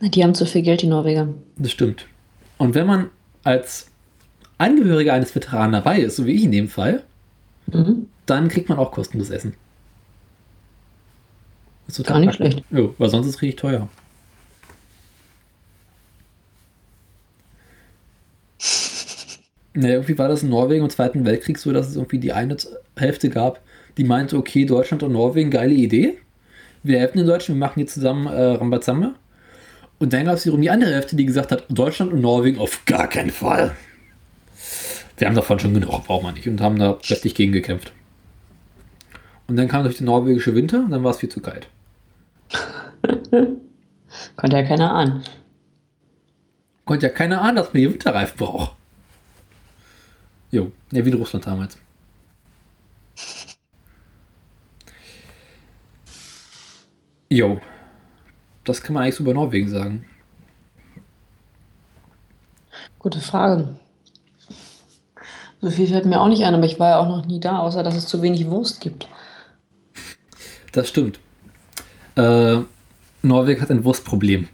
Die 0.00 0.24
haben 0.24 0.34
zu 0.34 0.46
viel 0.46 0.62
Geld, 0.62 0.82
die 0.82 0.88
Norweger. 0.88 1.28
Das 1.56 1.70
stimmt. 1.70 2.06
Und 2.58 2.74
wenn 2.74 2.88
man 2.88 3.10
als 3.44 3.86
Angehöriger 4.58 5.12
eines 5.12 5.32
Veteranen 5.32 5.72
dabei 5.72 6.00
ist, 6.00 6.16
so 6.16 6.26
wie 6.26 6.32
ich 6.32 6.42
in 6.42 6.50
dem 6.50 6.68
Fall, 6.68 7.04
mhm. 7.68 8.08
dann 8.26 8.48
kriegt 8.48 8.68
man 8.68 8.78
auch 8.78 8.90
kostenloses 8.90 9.30
Essen. 9.32 9.54
Das 11.92 11.98
ist 11.98 12.06
Gar 12.06 12.20
nicht 12.20 12.34
schlecht. 12.36 12.64
Jo, 12.70 12.94
weil 12.96 13.10
sonst 13.10 13.26
ist 13.26 13.34
es 13.34 13.42
richtig 13.42 13.60
teuer. 13.60 13.86
Naja, 19.74 19.94
irgendwie 19.96 20.16
war 20.16 20.28
das 20.28 20.42
in 20.42 20.48
Norwegen 20.48 20.84
im 20.84 20.90
Zweiten 20.90 21.26
Weltkrieg 21.26 21.58
so, 21.58 21.70
dass 21.70 21.88
es 21.88 21.96
irgendwie 21.96 22.18
die 22.18 22.32
eine 22.32 22.56
Hälfte 22.96 23.28
gab, 23.28 23.60
die 23.98 24.04
meinte, 24.04 24.38
okay, 24.38 24.64
Deutschland 24.64 25.02
und 25.02 25.12
Norwegen, 25.12 25.50
geile 25.50 25.74
Idee. 25.74 26.16
Wir 26.82 26.98
helfen 26.98 27.18
den 27.18 27.26
Deutschen, 27.26 27.56
wir 27.56 27.58
machen 27.58 27.74
hier 27.76 27.86
zusammen 27.86 28.26
äh, 28.26 28.52
Rambazamba. 28.52 29.12
Und 29.98 30.14
dann 30.14 30.24
gab 30.24 30.36
es 30.36 30.46
wiederum 30.46 30.62
die 30.62 30.70
andere 30.70 30.94
Hälfte, 30.94 31.14
die 31.14 31.26
gesagt 31.26 31.52
hat, 31.52 31.66
Deutschland 31.68 32.14
und 32.14 32.22
Norwegen 32.22 32.58
auf 32.58 32.86
gar 32.86 33.06
keinen 33.06 33.30
Fall. 33.30 33.76
Wir 35.18 35.28
haben 35.28 35.36
davon 35.36 35.58
schon 35.58 35.74
genug, 35.74 36.06
braucht 36.06 36.22
man 36.22 36.34
nicht. 36.34 36.48
Und 36.48 36.62
haben 36.62 36.78
da 36.78 36.94
plötzlich 36.94 37.34
gegen 37.34 37.52
gekämpft. 37.52 37.92
Und 39.46 39.56
dann 39.56 39.68
kam 39.68 39.84
durch 39.84 39.98
den 39.98 40.06
norwegische 40.06 40.54
Winter 40.54 40.78
und 40.78 40.90
dann 40.90 41.04
war 41.04 41.10
es 41.10 41.18
viel 41.18 41.28
zu 41.28 41.40
kalt. 41.42 41.68
Konnte 44.36 44.56
ja 44.56 44.62
keiner 44.62 44.92
ahnen. 44.94 45.24
Konnte 46.84 47.06
ja 47.06 47.12
keiner 47.12 47.42
ahnen, 47.42 47.56
dass 47.56 47.72
man 47.72 47.80
hier 47.80 47.92
Winterreifen 47.92 48.36
braucht. 48.36 48.76
Jo, 50.50 50.70
ja, 50.90 51.04
wie 51.04 51.10
in 51.10 51.16
Russland 51.16 51.46
damals. 51.46 51.78
Jo. 57.30 57.60
Das 58.64 58.82
kann 58.82 58.92
man 58.94 59.02
eigentlich 59.02 59.14
so 59.16 59.24
über 59.24 59.34
Norwegen 59.34 59.70
sagen. 59.70 60.04
Gute 62.98 63.20
Frage. 63.20 63.76
So 65.62 65.70
viel 65.70 65.88
fällt 65.88 66.04
mir 66.04 66.20
auch 66.20 66.28
nicht 66.28 66.44
ein, 66.44 66.54
aber 66.54 66.66
ich 66.66 66.78
war 66.78 66.90
ja 66.90 66.98
auch 66.98 67.08
noch 67.08 67.24
nie 67.24 67.40
da, 67.40 67.58
außer 67.58 67.82
dass 67.82 67.96
es 67.96 68.06
zu 68.06 68.20
wenig 68.20 68.46
Wurst 68.48 68.80
gibt. 68.80 69.08
Das 70.72 70.88
stimmt. 70.88 71.20
Äh, 72.16 72.60
Norwegen 73.22 73.60
hat 73.60 73.70
ein 73.70 73.84
Wurstproblem. 73.84 74.48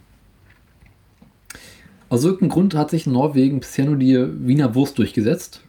Aus 2.09 2.23
irgendeinem 2.23 2.49
Grund 2.49 2.75
hat 2.75 2.89
sich 2.89 3.05
in 3.05 3.13
Norwegen 3.13 3.59
bisher 3.59 3.85
nur 3.85 3.97
die 3.97 4.17
Wiener 4.47 4.73
Wurst 4.75 4.97
durchgesetzt. 4.97 5.61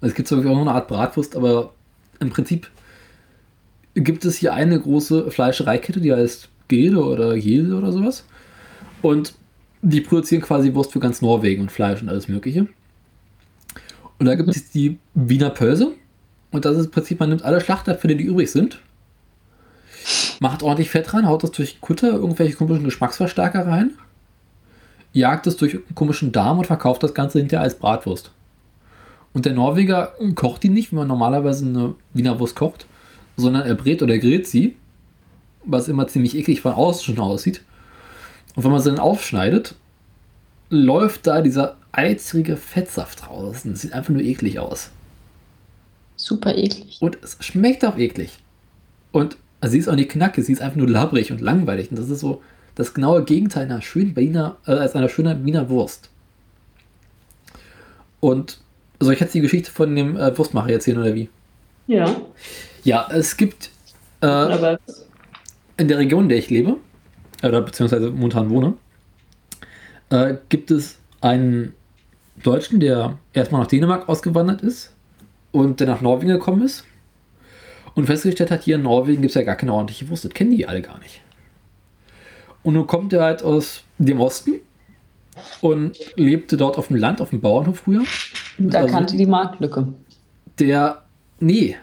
Es 0.00 0.14
gibt 0.14 0.28
zwar 0.28 0.38
auch 0.40 0.44
noch 0.44 0.60
eine 0.62 0.72
Art 0.72 0.88
Bratwurst, 0.88 1.36
aber 1.36 1.74
im 2.20 2.30
Prinzip 2.30 2.70
gibt 3.94 4.24
es 4.24 4.36
hier 4.36 4.54
eine 4.54 4.80
große 4.80 5.30
Fleischereikette, 5.30 6.00
die 6.00 6.12
heißt 6.12 6.48
Gede 6.68 7.04
oder 7.04 7.36
Gede 7.36 7.74
oder 7.74 7.92
sowas. 7.92 8.24
Und 9.02 9.34
die 9.82 10.00
produzieren 10.00 10.42
quasi 10.42 10.74
Wurst 10.74 10.92
für 10.92 11.00
ganz 11.00 11.20
Norwegen 11.20 11.62
und 11.62 11.72
Fleisch 11.72 12.00
und 12.00 12.08
alles 12.08 12.28
Mögliche. 12.28 12.68
Und 14.18 14.26
da 14.26 14.34
gibt 14.34 14.48
es 14.48 14.70
die 14.70 14.98
Wiener 15.14 15.50
Pölse. 15.50 15.92
Und 16.50 16.64
das 16.64 16.76
ist 16.76 16.86
im 16.86 16.90
Prinzip, 16.92 17.20
man 17.20 17.30
nimmt 17.30 17.42
alle 17.42 17.60
Schlachtabfälle, 17.60 18.16
die 18.16 18.24
übrig 18.24 18.50
sind, 18.50 18.80
macht 20.42 20.64
ordentlich 20.64 20.90
Fett 20.90 21.14
rein, 21.14 21.28
haut 21.28 21.44
das 21.44 21.52
durch 21.52 21.80
Kutter, 21.80 22.14
irgendwelche 22.14 22.56
komischen 22.56 22.84
Geschmacksverstärker 22.84 23.64
rein, 23.64 23.92
jagt 25.12 25.46
es 25.46 25.56
durch 25.56 25.74
einen 25.74 25.94
komischen 25.94 26.32
Darm 26.32 26.58
und 26.58 26.66
verkauft 26.66 27.04
das 27.04 27.14
Ganze 27.14 27.38
hinterher 27.38 27.62
als 27.62 27.78
Bratwurst. 27.78 28.32
Und 29.32 29.46
der 29.46 29.54
Norweger 29.54 30.14
kocht 30.34 30.64
die 30.64 30.68
nicht, 30.68 30.90
wie 30.90 30.96
man 30.96 31.06
normalerweise 31.06 31.64
eine 31.64 31.94
Wiener 32.12 32.40
Wurst 32.40 32.56
kocht, 32.56 32.86
sondern 33.36 33.64
er 33.64 33.76
brät 33.76 34.02
oder 34.02 34.18
grillt 34.18 34.48
sie, 34.48 34.74
was 35.64 35.86
immer 35.86 36.08
ziemlich 36.08 36.36
eklig 36.36 36.60
von 36.60 36.72
außen 36.72 37.04
schon 37.04 37.22
aussieht. 37.22 37.62
Und 38.56 38.64
wenn 38.64 38.72
man 38.72 38.80
sie 38.80 38.90
dann 38.90 38.98
aufschneidet, 38.98 39.76
läuft 40.70 41.28
da 41.28 41.40
dieser 41.40 41.76
eizige 41.92 42.56
Fettsaft 42.56 43.30
raus. 43.30 43.62
Das 43.64 43.80
sieht 43.80 43.92
einfach 43.92 44.10
nur 44.10 44.22
eklig 44.22 44.58
aus. 44.58 44.90
Super 46.16 46.56
eklig. 46.56 46.98
Und 47.00 47.18
es 47.22 47.36
schmeckt 47.40 47.84
auch 47.84 47.96
eklig. 47.96 48.38
Und 49.12 49.36
also 49.62 49.72
sie 49.72 49.78
ist 49.78 49.88
auch 49.88 49.94
nicht 49.94 50.10
knackig, 50.10 50.44
sie 50.44 50.52
ist 50.52 50.60
einfach 50.60 50.76
nur 50.76 50.88
labbrig 50.88 51.30
und 51.30 51.40
langweilig. 51.40 51.88
Und 51.90 51.98
das 51.98 52.10
ist 52.10 52.18
so 52.18 52.42
das 52.74 52.94
genaue 52.94 53.24
Gegenteil 53.24 53.66
einer 53.66 53.80
schönen 53.80 54.16
Wiener, 54.16 54.56
äh, 54.66 54.72
als 54.72 54.96
einer 54.96 55.08
schönen 55.08 55.46
Wiener 55.46 55.70
Wurst. 55.70 56.10
Und 58.18 58.58
soll 58.98 59.10
also 59.10 59.12
ich 59.12 59.20
jetzt 59.20 59.34
die 59.34 59.40
Geschichte 59.40 59.70
von 59.70 59.94
dem 59.94 60.16
äh, 60.16 60.36
Wurstmacher 60.36 60.70
erzählen 60.70 60.98
oder 60.98 61.14
wie? 61.14 61.28
Ja. 61.86 62.12
Ja, 62.82 63.08
es 63.12 63.36
gibt 63.36 63.70
äh, 64.20 64.76
in 65.76 65.86
der 65.86 65.98
Region, 65.98 66.24
in 66.24 66.28
der 66.28 66.38
ich 66.38 66.50
lebe, 66.50 66.78
oder 67.44 67.60
beziehungsweise 67.60 68.10
momentan 68.10 68.50
wohne, 68.50 68.74
äh, 70.10 70.34
gibt 70.48 70.72
es 70.72 70.98
einen 71.20 71.72
Deutschen, 72.42 72.80
der 72.80 73.16
erstmal 73.32 73.60
nach 73.60 73.68
Dänemark 73.68 74.08
ausgewandert 74.08 74.62
ist 74.62 74.92
und 75.52 75.78
der 75.78 75.86
nach 75.86 76.00
Norwegen 76.00 76.32
gekommen 76.32 76.62
ist 76.62 76.84
und 77.94 78.06
festgestellt 78.06 78.50
hat, 78.50 78.62
hier 78.62 78.76
in 78.76 78.82
Norwegen 78.82 79.22
gibt 79.22 79.30
es 79.30 79.34
ja 79.34 79.42
gar 79.42 79.56
keine 79.56 79.72
ordentliche 79.72 80.08
Wurst. 80.08 80.24
Das 80.24 80.32
kennen 80.32 80.50
die 80.50 80.66
alle 80.66 80.82
gar 80.82 80.98
nicht. 80.98 81.20
Und 82.62 82.74
nun 82.74 82.86
kommt 82.86 83.12
er 83.12 83.22
halt 83.22 83.42
aus 83.42 83.82
dem 83.98 84.20
Osten 84.20 84.60
und 85.60 85.98
lebte 86.16 86.56
dort 86.56 86.78
auf 86.78 86.88
dem 86.88 86.96
Land, 86.96 87.20
auf 87.20 87.30
dem 87.30 87.40
Bauernhof 87.40 87.80
früher. 87.80 88.04
Da 88.58 88.80
also, 88.80 88.94
kannte 88.94 89.16
die 89.16 89.26
Marktlücke. 89.26 89.88
Der 90.58 91.02
Nee. 91.42 91.76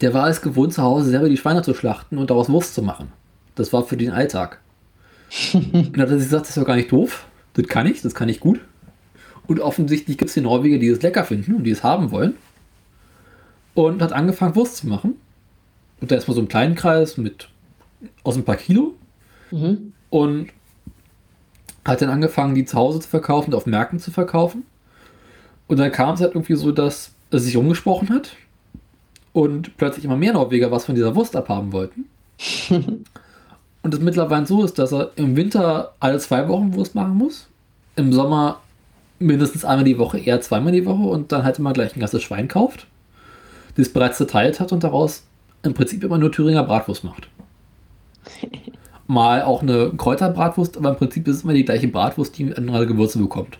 Der 0.00 0.12
war 0.12 0.28
es 0.28 0.42
gewohnt, 0.42 0.74
zu 0.74 0.82
Hause 0.82 1.10
selber 1.10 1.28
die 1.28 1.36
Schweine 1.36 1.62
zu 1.62 1.72
schlachten 1.72 2.18
und 2.18 2.30
daraus 2.30 2.48
Wurst 2.48 2.74
zu 2.74 2.82
machen. 2.82 3.12
Das 3.54 3.72
war 3.72 3.84
für 3.84 3.96
den 3.96 4.10
Alltag. 4.10 4.60
und 5.52 5.72
dann 5.96 6.02
hat 6.02 6.10
er 6.10 6.18
sich 6.18 6.26
gesagt, 6.26 6.42
das 6.42 6.50
ist 6.50 6.56
doch 6.56 6.66
gar 6.66 6.74
nicht 6.74 6.90
doof. 6.90 7.28
Das 7.52 7.68
kann 7.68 7.86
ich, 7.86 8.02
das 8.02 8.16
kann 8.16 8.28
ich 8.28 8.40
gut. 8.40 8.60
Und 9.46 9.60
offensichtlich 9.60 10.18
gibt 10.18 10.30
es 10.30 10.34
die 10.34 10.40
Norweger, 10.40 10.78
die 10.78 10.88
es 10.88 11.00
lecker 11.00 11.22
finden 11.22 11.54
und 11.54 11.62
die 11.62 11.70
es 11.70 11.84
haben 11.84 12.10
wollen. 12.10 12.34
Und 13.74 14.02
hat 14.02 14.12
angefangen, 14.12 14.54
Wurst 14.54 14.76
zu 14.78 14.86
machen. 14.86 15.16
Und 16.00 16.10
da 16.10 16.14
erstmal 16.16 16.34
so 16.34 16.40
einen 16.40 16.48
kleinen 16.48 16.74
Kreis 16.74 17.16
mit 17.16 17.48
aus 18.22 18.36
ein 18.36 18.44
paar 18.44 18.56
Kilo. 18.56 18.94
Mhm. 19.50 19.92
Und 20.10 20.50
hat 21.84 22.00
dann 22.00 22.10
angefangen, 22.10 22.54
die 22.54 22.64
zu 22.64 22.76
Hause 22.76 23.00
zu 23.00 23.08
verkaufen 23.08 23.50
und 23.50 23.56
auf 23.56 23.66
Märkten 23.66 23.98
zu 23.98 24.10
verkaufen. 24.10 24.64
Und 25.66 25.78
dann 25.78 25.92
kam 25.92 26.14
es 26.14 26.20
halt 26.20 26.34
irgendwie 26.34 26.54
so, 26.54 26.72
dass 26.72 27.12
es 27.30 27.44
sich 27.44 27.56
umgesprochen 27.56 28.10
hat 28.10 28.36
und 29.32 29.76
plötzlich 29.76 30.04
immer 30.04 30.16
mehr 30.16 30.32
Norweger 30.32 30.70
was 30.70 30.86
von 30.86 30.94
dieser 30.94 31.14
Wurst 31.14 31.36
abhaben 31.36 31.72
wollten. 31.72 32.06
und 33.82 33.94
es 33.94 34.00
mittlerweile 34.00 34.46
so 34.46 34.64
ist, 34.64 34.78
dass 34.78 34.92
er 34.92 35.10
im 35.16 35.36
Winter 35.36 35.94
alle 36.00 36.18
zwei 36.18 36.48
Wochen 36.48 36.74
Wurst 36.74 36.94
machen 36.94 37.16
muss, 37.16 37.48
im 37.96 38.12
Sommer 38.12 38.60
mindestens 39.18 39.64
einmal 39.64 39.84
die 39.84 39.98
Woche, 39.98 40.18
eher 40.18 40.40
zweimal 40.40 40.72
die 40.72 40.86
Woche 40.86 41.02
und 41.02 41.32
dann 41.32 41.44
halt 41.44 41.58
immer 41.58 41.72
gleich 41.72 41.96
ein 41.96 42.00
ganzes 42.00 42.22
Schwein 42.22 42.48
kauft, 42.48 42.86
das 43.76 43.88
bereits 43.88 44.18
zerteilt 44.18 44.60
hat 44.60 44.72
und 44.72 44.84
daraus 44.84 45.24
im 45.62 45.74
Prinzip 45.74 46.04
immer 46.04 46.18
nur 46.18 46.32
Thüringer 46.32 46.64
Bratwurst 46.64 47.04
macht. 47.04 47.28
Mal 49.06 49.42
auch 49.42 49.62
eine 49.62 49.90
Kräuterbratwurst, 49.96 50.76
aber 50.76 50.90
im 50.90 50.96
Prinzip 50.96 51.28
ist 51.28 51.36
es 51.36 51.42
immer 51.44 51.52
die 51.52 51.64
gleiche 51.64 51.88
Bratwurst, 51.88 52.38
die 52.38 52.54
andere 52.54 52.86
Gewürze 52.86 53.18
bekommt. 53.18 53.58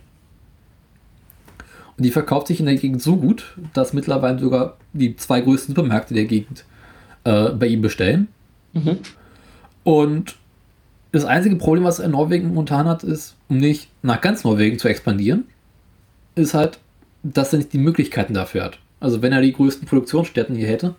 Und 1.97 2.05
die 2.05 2.11
verkauft 2.11 2.49
sich 2.49 2.61
in 2.61 2.67
der 2.67 2.77
Gegend 2.77 3.03
so 3.03 3.17
gut, 3.17 3.57
dass 3.73 3.93
mittlerweile 3.93 4.39
sogar 4.39 4.77
die 4.93 5.17
zwei 5.17 5.41
größten 5.41 5.75
Supermärkte 5.75 6.15
der 6.15 6.25
Gegend 6.25 6.65
äh, 7.25 7.51
bei 7.51 7.67
ihm 7.67 7.83
bestellen. 7.83 8.29
Mhm. 8.73 8.99
Und 9.85 10.37
das 11.13 11.25
einzige 11.25 11.57
Problem, 11.57 11.85
was 11.85 12.01
er 12.01 12.07
in 12.07 12.11
Norwegen 12.13 12.49
momentan 12.49 12.89
hat, 12.89 13.05
ist, 13.05 13.37
um 13.49 13.59
nicht 13.59 13.89
nach 14.03 14.21
ganz 14.21 14.43
Norwegen 14.43 14.79
zu 14.79 14.89
expandieren, 14.89 15.45
ist 16.35 16.55
halt, 16.55 16.81
dass 17.23 17.53
er 17.53 17.59
nicht 17.59 17.73
die 17.73 17.79
Möglichkeiten 17.79 18.35
dafür 18.35 18.65
hat. 18.65 18.79
Also 19.05 19.21
wenn 19.21 19.35
er 19.35 19.43
die 19.43 19.53
größten 19.53 19.87
Produktionsstätten 19.87 20.57
hier 20.57 20.67
hätte, 20.67 20.95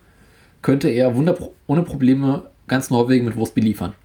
könnte 0.61 0.89
er 0.89 1.15
wunderpro 1.15 1.55
ohne 1.65 1.81
Probleme 1.81 2.43
ganz 2.67 2.91
Norwegen 2.91 3.25
mit 3.25 3.35
Wurst 3.35 3.55
beliefern. 3.55 3.95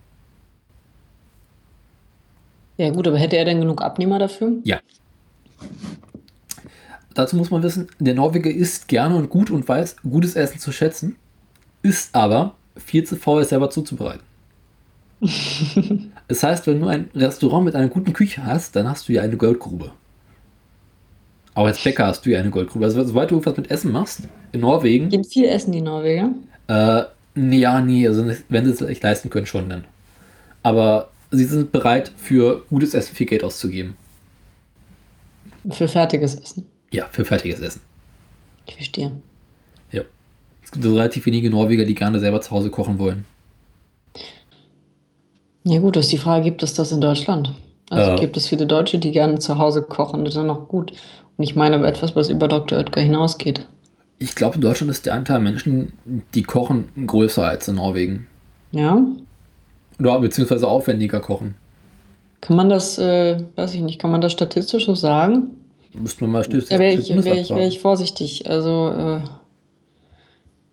Ja, 2.78 2.88
gut, 2.88 3.06
aber 3.06 3.18
hätte 3.18 3.36
er 3.36 3.44
denn 3.44 3.60
genug 3.60 3.82
Abnehmer 3.82 4.18
dafür? 4.18 4.52
Ja. 4.64 4.80
Dazu 7.12 7.36
muss 7.36 7.50
man 7.50 7.62
wissen, 7.62 7.88
der 7.98 8.14
Norweger 8.14 8.50
isst 8.50 8.88
gerne 8.88 9.16
und 9.16 9.28
gut 9.28 9.50
und 9.50 9.68
weiß 9.68 9.96
gutes 10.08 10.34
Essen 10.34 10.58
zu 10.58 10.72
schätzen, 10.72 11.16
ist 11.82 12.14
aber 12.14 12.54
viel 12.78 13.04
zu 13.04 13.16
faul, 13.16 13.42
es 13.42 13.50
selber 13.50 13.68
zuzubereiten. 13.68 14.24
das 16.26 16.42
heißt, 16.42 16.66
wenn 16.66 16.80
du 16.80 16.86
ein 16.86 17.10
Restaurant 17.14 17.66
mit 17.66 17.74
einer 17.74 17.88
guten 17.88 18.14
Küche 18.14 18.46
hast, 18.46 18.74
dann 18.76 18.88
hast 18.88 19.10
du 19.10 19.12
ja 19.12 19.20
eine 19.20 19.36
Goldgrube. 19.36 19.92
Auch 21.60 21.66
als 21.66 21.84
Bäcker 21.84 22.06
hast 22.06 22.24
du 22.24 22.30
ja 22.30 22.38
eine 22.38 22.48
Goldgrube. 22.48 22.86
Also, 22.86 23.04
sobald 23.04 23.30
du 23.30 23.44
was 23.44 23.54
mit 23.54 23.70
Essen 23.70 23.92
machst, 23.92 24.22
in 24.52 24.60
Norwegen. 24.60 25.10
Gehen 25.10 25.24
viel 25.24 25.44
essen 25.44 25.72
die 25.72 25.82
Norweger? 25.82 26.30
Äh, 26.68 27.02
nee, 27.34 27.58
ja, 27.58 27.82
nee, 27.82 28.08
also 28.08 28.24
wenn 28.48 28.64
sie 28.64 28.70
es 28.70 28.80
echt 28.80 29.02
leisten 29.02 29.28
können, 29.28 29.44
schon 29.44 29.68
dann. 29.68 29.84
Aber 30.62 31.10
sie 31.30 31.44
sind 31.44 31.70
bereit, 31.70 32.12
für 32.16 32.62
gutes 32.70 32.94
Essen 32.94 33.14
viel 33.14 33.26
Geld 33.26 33.44
auszugeben. 33.44 33.94
Für 35.68 35.86
fertiges 35.86 36.34
Essen. 36.34 36.64
Ja, 36.92 37.06
für 37.10 37.26
fertiges 37.26 37.60
Essen. 37.60 37.82
Ich 38.64 38.76
verstehe. 38.76 39.12
Ja. 39.92 40.00
Es 40.64 40.70
gibt 40.70 40.82
also 40.82 40.96
relativ 40.96 41.26
wenige 41.26 41.50
Norweger, 41.50 41.84
die 41.84 41.94
gerne 41.94 42.20
selber 42.20 42.40
zu 42.40 42.52
Hause 42.52 42.70
kochen 42.70 42.98
wollen. 42.98 43.26
Ja 45.64 45.78
gut, 45.80 45.96
das 45.96 46.06
ist 46.06 46.12
die 46.12 46.16
Frage, 46.16 46.44
gibt 46.44 46.62
es 46.62 46.72
das 46.72 46.90
in 46.90 47.02
Deutschland? 47.02 47.52
Also 47.90 48.12
Äh. 48.12 48.20
gibt 48.20 48.36
es 48.36 48.46
viele 48.48 48.66
Deutsche, 48.66 48.98
die 48.98 49.10
gerne 49.10 49.40
zu 49.40 49.58
Hause 49.58 49.82
kochen, 49.82 50.24
das 50.24 50.34
ist 50.34 50.38
dann 50.38 50.46
noch 50.46 50.68
gut. 50.68 50.92
Und 51.40 51.44
ich 51.44 51.56
meine 51.56 51.76
aber 51.76 51.88
etwas, 51.88 52.14
was 52.14 52.28
über 52.28 52.48
Dr. 52.48 52.76
Oetker 52.76 53.00
hinausgeht. 53.00 53.66
Ich 54.18 54.34
glaube, 54.34 54.56
in 54.56 54.60
Deutschland 54.60 54.90
ist 54.90 55.06
der 55.06 55.14
Anteil 55.14 55.40
Menschen, 55.40 55.94
die 56.34 56.42
kochen, 56.42 56.90
größer 57.06 57.48
als 57.48 57.66
in 57.66 57.76
Norwegen. 57.76 58.26
Ja? 58.72 59.02
Oder 59.98 60.20
beziehungsweise 60.20 60.68
aufwendiger 60.68 61.20
kochen. 61.20 61.54
Kann 62.42 62.56
man 62.56 62.68
das, 62.68 62.98
äh, 62.98 63.42
weiß 63.56 63.72
ich 63.72 63.80
nicht, 63.80 63.98
kann 63.98 64.10
man 64.10 64.20
das 64.20 64.32
statistisch 64.32 64.84
so 64.84 64.94
sagen? 64.94 65.52
Müsste 65.94 66.24
man 66.24 66.32
mal 66.32 66.44
still 66.44 66.60
Da 66.60 66.78
wäre 66.78 66.92
ich, 66.92 67.08
wär 67.08 67.40
ich, 67.40 67.48
wär 67.48 67.66
ich 67.66 67.80
vorsichtig. 67.80 68.46
Also, 68.46 68.90
äh, 68.90 69.20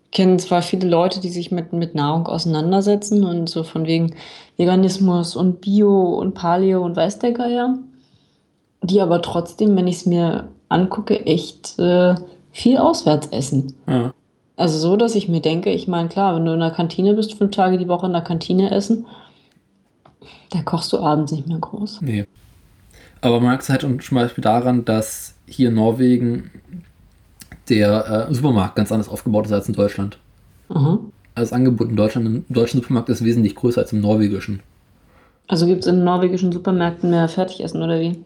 ich 0.04 0.10
kenne 0.10 0.36
zwar 0.36 0.60
viele 0.60 0.86
Leute, 0.86 1.20
die 1.20 1.30
sich 1.30 1.50
mit, 1.50 1.72
mit 1.72 1.94
Nahrung 1.94 2.26
auseinandersetzen 2.26 3.24
und 3.24 3.48
so 3.48 3.62
von 3.62 3.86
wegen 3.86 4.16
Veganismus 4.58 5.34
und 5.34 5.62
Bio 5.62 6.18
und 6.18 6.34
Paleo 6.34 6.84
und 6.84 6.94
weiß 6.94 7.20
der 7.20 7.32
Geier, 7.32 7.78
die 8.82 9.00
aber 9.00 9.22
trotzdem, 9.22 9.74
wenn 9.74 9.86
ich 9.86 9.96
es 9.96 10.04
mir 10.04 10.48
angucke, 10.68 11.26
echt 11.26 11.78
äh, 11.78 12.14
viel 12.52 12.78
auswärts 12.78 13.28
essen. 13.28 13.74
Ja. 13.86 14.12
Also 14.56 14.78
so, 14.78 14.96
dass 14.96 15.14
ich 15.14 15.28
mir 15.28 15.40
denke, 15.40 15.70
ich 15.70 15.86
meine, 15.86 16.08
klar, 16.08 16.34
wenn 16.34 16.44
du 16.44 16.52
in 16.52 16.60
der 16.60 16.72
Kantine 16.72 17.14
bist, 17.14 17.34
fünf 17.34 17.52
Tage 17.52 17.78
die 17.78 17.88
Woche 17.88 18.06
in 18.06 18.12
der 18.12 18.22
Kantine 18.22 18.72
essen, 18.72 19.06
da 20.50 20.62
kochst 20.62 20.92
du 20.92 20.98
abends 20.98 21.32
nicht 21.32 21.46
mehr 21.46 21.58
groß. 21.58 22.00
Nee. 22.02 22.26
Aber 23.20 23.36
man 23.36 23.50
merkt 23.50 23.62
es 23.62 23.68
halt 23.68 23.82
zum 23.82 24.14
Beispiel 24.16 24.42
daran, 24.42 24.84
dass 24.84 25.34
hier 25.46 25.68
in 25.68 25.76
Norwegen 25.76 26.50
der 27.68 28.28
äh, 28.28 28.34
Supermarkt 28.34 28.76
ganz 28.76 28.90
anders 28.90 29.08
aufgebaut 29.08 29.46
ist 29.46 29.52
als 29.52 29.68
in 29.68 29.74
Deutschland. 29.74 30.18
Aha. 30.70 30.98
Also 31.34 31.50
das 31.50 31.52
Angebot 31.52 31.88
in 31.88 31.96
Deutschland 31.96 32.26
im 32.26 32.44
deutschen 32.48 32.80
Supermarkt 32.80 33.08
ist 33.10 33.24
wesentlich 33.24 33.54
größer 33.54 33.82
als 33.82 33.92
im 33.92 34.00
norwegischen. 34.00 34.60
Also 35.46 35.66
gibt 35.66 35.82
es 35.82 35.86
in 35.86 36.04
norwegischen 36.04 36.52
Supermärkten 36.52 37.10
mehr 37.10 37.28
Fertigessen 37.28 37.82
oder 37.82 38.00
wie? 38.00 38.22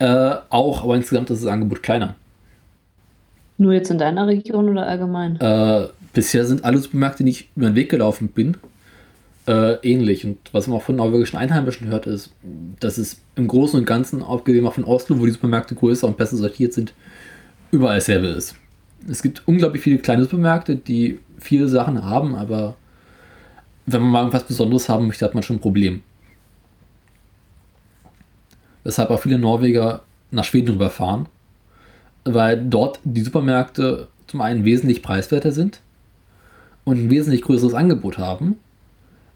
Äh, 0.00 0.36
auch, 0.48 0.82
aber 0.82 0.96
insgesamt 0.96 1.28
ist 1.30 1.44
das 1.44 1.52
Angebot 1.52 1.82
kleiner. 1.82 2.16
Nur 3.58 3.74
jetzt 3.74 3.90
in 3.90 3.98
deiner 3.98 4.26
Region 4.26 4.70
oder 4.70 4.86
allgemein? 4.86 5.38
Äh, 5.38 5.88
bisher 6.14 6.46
sind 6.46 6.64
alle 6.64 6.78
Supermärkte, 6.78 7.22
die 7.22 7.30
ich 7.30 7.50
über 7.54 7.66
den 7.66 7.74
Weg 7.74 7.90
gelaufen 7.90 8.28
bin, 8.28 8.56
äh, 9.46 9.74
ähnlich. 9.82 10.24
Und 10.24 10.38
was 10.52 10.66
man 10.66 10.78
auch 10.78 10.82
von 10.82 10.96
norwegischen 10.96 11.36
Einheimischen 11.36 11.88
hört, 11.88 12.06
ist, 12.06 12.32
dass 12.80 12.96
es 12.96 13.20
im 13.36 13.46
Großen 13.46 13.78
und 13.78 13.84
Ganzen, 13.84 14.22
abgesehen 14.22 14.66
auch 14.66 14.72
von 14.72 14.84
Oslo, 14.84 15.20
wo 15.20 15.26
die 15.26 15.32
Supermärkte 15.32 15.74
größer 15.74 16.06
und 16.06 16.16
besser 16.16 16.38
sortiert 16.38 16.72
sind, 16.72 16.94
überall 17.70 17.96
dasselbe 17.96 18.28
ist. 18.28 18.54
Es 19.06 19.22
gibt 19.22 19.42
unglaublich 19.46 19.82
viele 19.82 19.98
kleine 19.98 20.22
Supermärkte, 20.22 20.76
die 20.76 21.18
viele 21.38 21.68
Sachen 21.68 22.02
haben, 22.02 22.34
aber 22.34 22.74
wenn 23.84 24.00
man 24.00 24.10
mal 24.10 24.20
irgendwas 24.20 24.44
Besonderes 24.44 24.88
haben 24.88 25.06
möchte, 25.06 25.26
hat 25.26 25.34
man 25.34 25.42
schon 25.42 25.56
ein 25.56 25.60
Problem. 25.60 26.02
Weshalb 28.84 29.10
auch 29.10 29.20
viele 29.20 29.38
Norweger 29.38 30.02
nach 30.30 30.44
Schweden 30.44 30.70
rüberfahren, 30.72 31.26
weil 32.24 32.62
dort 32.64 33.00
die 33.04 33.22
Supermärkte 33.22 34.08
zum 34.26 34.40
einen 34.40 34.64
wesentlich 34.64 35.02
preiswerter 35.02 35.52
sind 35.52 35.80
und 36.84 36.96
ein 36.98 37.10
wesentlich 37.10 37.42
größeres 37.42 37.74
Angebot 37.74 38.18
haben, 38.18 38.58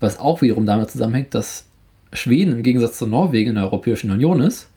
was 0.00 0.18
auch 0.18 0.40
wiederum 0.42 0.66
damit 0.66 0.90
zusammenhängt, 0.90 1.34
dass 1.34 1.66
Schweden 2.12 2.52
im 2.52 2.62
Gegensatz 2.62 2.98
zu 2.98 3.06
Norwegen 3.06 3.50
in 3.50 3.54
der 3.56 3.64
Europäischen 3.64 4.10
Union 4.10 4.40
ist 4.40 4.68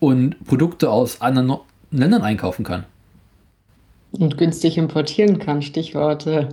und 0.00 0.42
Produkte 0.44 0.90
aus 0.90 1.20
anderen 1.20 1.46
no 1.48 1.64
Ländern 1.92 2.22
einkaufen 2.22 2.64
kann. 2.64 2.84
Und 4.12 4.36
günstig 4.38 4.76
importieren 4.76 5.38
kann, 5.38 5.62
Stichwort 5.62 6.26
äh, 6.26 6.48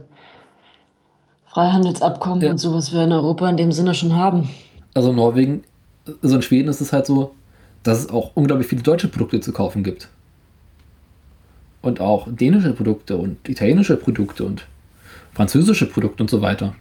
Freihandelsabkommen 1.48 2.42
Ja. 2.44 2.52
und 2.52 2.58
so, 2.58 2.74
was 2.74 2.94
wir 2.94 3.04
in 3.04 3.12
Europa 3.12 3.50
in 3.50 3.58
dem 3.58 3.72
Sinne 3.72 3.94
schon 3.94 4.16
haben. 4.16 4.50
Also 4.94 5.12
Norwegen, 5.12 5.64
also 6.22 6.36
in 6.36 6.42
Schweden 6.42 6.70
ist 6.70 6.82
es 6.82 6.94
halt 6.94 7.06
so, 7.06 7.34
dass 7.84 8.00
es 8.00 8.10
auch 8.10 8.32
unglaublich 8.36 8.68
viele 8.68 8.82
deutsche 8.82 9.08
Produkte 9.08 9.40
zu 9.42 9.52
kaufen 9.52 9.84
gibt. 9.84 10.10
Und 11.82 12.00
auch 12.00 12.28
dänische 12.30 12.74
Produkte 12.74 13.18
und 13.18 13.48
italienische 13.48 13.98
Produkte 13.98 14.46
und 14.46 14.66
französische 15.34 15.86
Produkte 15.86 16.24
und 16.24 16.30
so 16.30 16.42
weiter. 16.42 16.76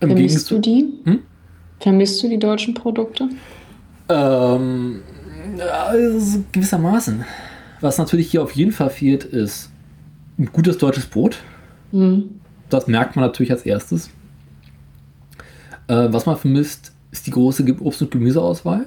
Im 0.00 0.10
Vermisst 0.10 0.48
Gegenzug- 0.48 0.54
du 0.54 0.58
die? 0.60 0.88
Hm? 1.04 1.22
Vermisst 1.80 2.22
du 2.22 2.28
die 2.28 2.38
deutschen 2.38 2.74
Produkte? 2.74 3.28
Ähm, 4.08 5.02
also 5.58 6.44
gewissermaßen. 6.52 7.24
Was 7.80 7.98
natürlich 7.98 8.30
hier 8.30 8.42
auf 8.42 8.52
jeden 8.52 8.72
Fall 8.72 8.90
fehlt, 8.90 9.24
ist 9.24 9.70
ein 10.38 10.46
gutes 10.52 10.78
deutsches 10.78 11.06
Brot. 11.06 11.38
Hm. 11.90 12.40
Das 12.70 12.86
merkt 12.86 13.16
man 13.16 13.24
natürlich 13.24 13.50
als 13.50 13.62
erstes. 13.62 14.10
Äh, 15.88 16.08
was 16.12 16.26
man 16.26 16.36
vermisst, 16.36 16.92
ist 17.12 17.26
die 17.26 17.30
große 17.30 17.64
Obst- 17.80 18.02
und 18.02 18.10
Gemüseauswahl, 18.10 18.86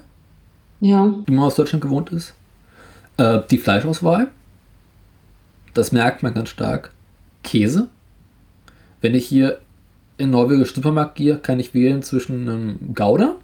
Ja. 0.81 1.13
die 1.27 1.31
man 1.31 1.45
aus 1.45 1.55
Deutschland 1.55 1.81
gewohnt 1.81 2.09
ist. 2.11 2.33
Äh, 3.17 3.39
die 3.49 3.57
Fleischauswahl. 3.57 4.27
Das 5.73 5.91
merkt 5.91 6.23
man 6.23 6.33
ganz 6.33 6.49
stark. 6.49 6.91
Käse. 7.43 7.87
Wenn 9.01 9.15
ich 9.15 9.25
hier 9.27 9.59
in 10.17 10.25
den 10.27 10.31
norwegischen 10.31 10.75
Supermarkt 10.75 11.15
gehe, 11.15 11.37
kann 11.37 11.59
ich 11.59 11.73
wählen 11.73 12.03
zwischen 12.03 12.49
einem 12.49 12.93
Gouda, 12.93 13.35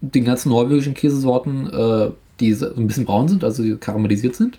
den 0.00 0.24
ganzen 0.24 0.50
norwegischen 0.50 0.94
Käsesorten, 0.94 1.68
äh, 1.72 2.10
die 2.38 2.52
so 2.52 2.72
ein 2.72 2.86
bisschen 2.86 3.06
braun 3.06 3.28
sind, 3.28 3.42
also 3.42 3.62
die 3.62 3.76
karamellisiert 3.76 4.36
sind, 4.36 4.58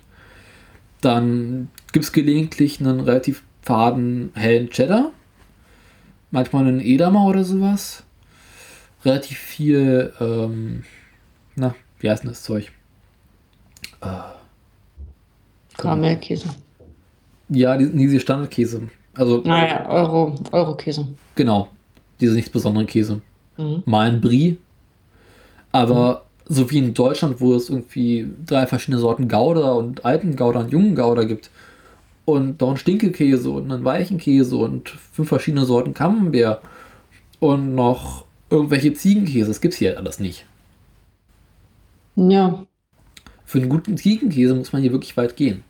Dann 1.01 1.69
gibt 1.93 2.05
es 2.05 2.11
gelegentlich 2.11 2.79
einen 2.79 3.01
relativ 3.01 3.43
faden, 3.61 4.31
hellen 4.33 4.69
Cheddar. 4.71 5.11
Manchmal 6.31 6.67
einen 6.67 6.81
Edamer 6.81 7.25
oder 7.25 7.43
sowas. 7.43 8.03
Relativ 9.05 9.37
viel, 9.37 10.13
ähm, 10.19 10.83
na, 11.55 11.75
wie 11.99 12.09
heißt 12.09 12.23
denn 12.23 12.29
das 12.31 12.43
Zeug? 12.43 12.71
Äh, 14.01 14.07
Karamellkäse. 15.77 16.47
ja, 17.49 17.77
die- 17.77 17.95
diese 17.95 18.19
Standardkäse. 18.19 18.89
Also, 19.15 19.41
Naja, 19.45 19.87
Euro, 19.89 20.35
Euro-Käse. 20.51 21.07
genau, 21.35 21.69
diese 22.19 22.33
nichts 22.35 22.49
besonderen 22.51 22.87
Käse. 22.87 23.21
Mhm. 23.59 23.81
mal 23.87 24.07
ein 24.11 24.21
Brie. 24.21 24.57
Aber 25.71 26.25
so 26.45 26.69
wie 26.69 26.77
in 26.77 26.93
Deutschland, 26.93 27.41
wo 27.41 27.55
es 27.55 27.69
irgendwie 27.71 28.27
drei 28.45 28.67
verschiedene 28.67 28.99
Sorten 28.99 29.27
Gouda 29.27 29.71
und 29.71 30.05
alten 30.05 30.35
Gouda 30.35 30.59
und 30.59 30.71
jungen 30.71 30.95
Gouda 30.95 31.23
gibt 31.23 31.49
und 32.27 32.59
noch 32.59 32.67
einen 32.67 32.77
Stinkekäse 32.77 33.49
und 33.49 33.71
einen 33.71 33.85
weichen 33.85 34.17
Käse 34.17 34.57
und 34.57 34.89
fünf 34.89 35.29
verschiedene 35.29 35.63
Sorten 35.63 35.93
Camembert 35.93 36.61
und 37.39 37.73
noch 37.73 38.25
irgendwelche 38.49 38.93
Ziegenkäse, 38.93 39.47
das 39.47 39.61
gibt 39.61 39.73
es 39.73 39.77
hier 39.77 39.89
halt 39.89 39.97
alles 39.99 40.19
nicht. 40.19 40.45
Ja, 42.17 42.65
Für 43.45 43.59
einen 43.59 43.69
guten 43.69 43.95
Ziegenkäse 43.95 44.53
muss 44.55 44.73
man 44.73 44.81
hier 44.81 44.91
wirklich 44.91 45.15
weit 45.15 45.37
gehen. 45.37 45.63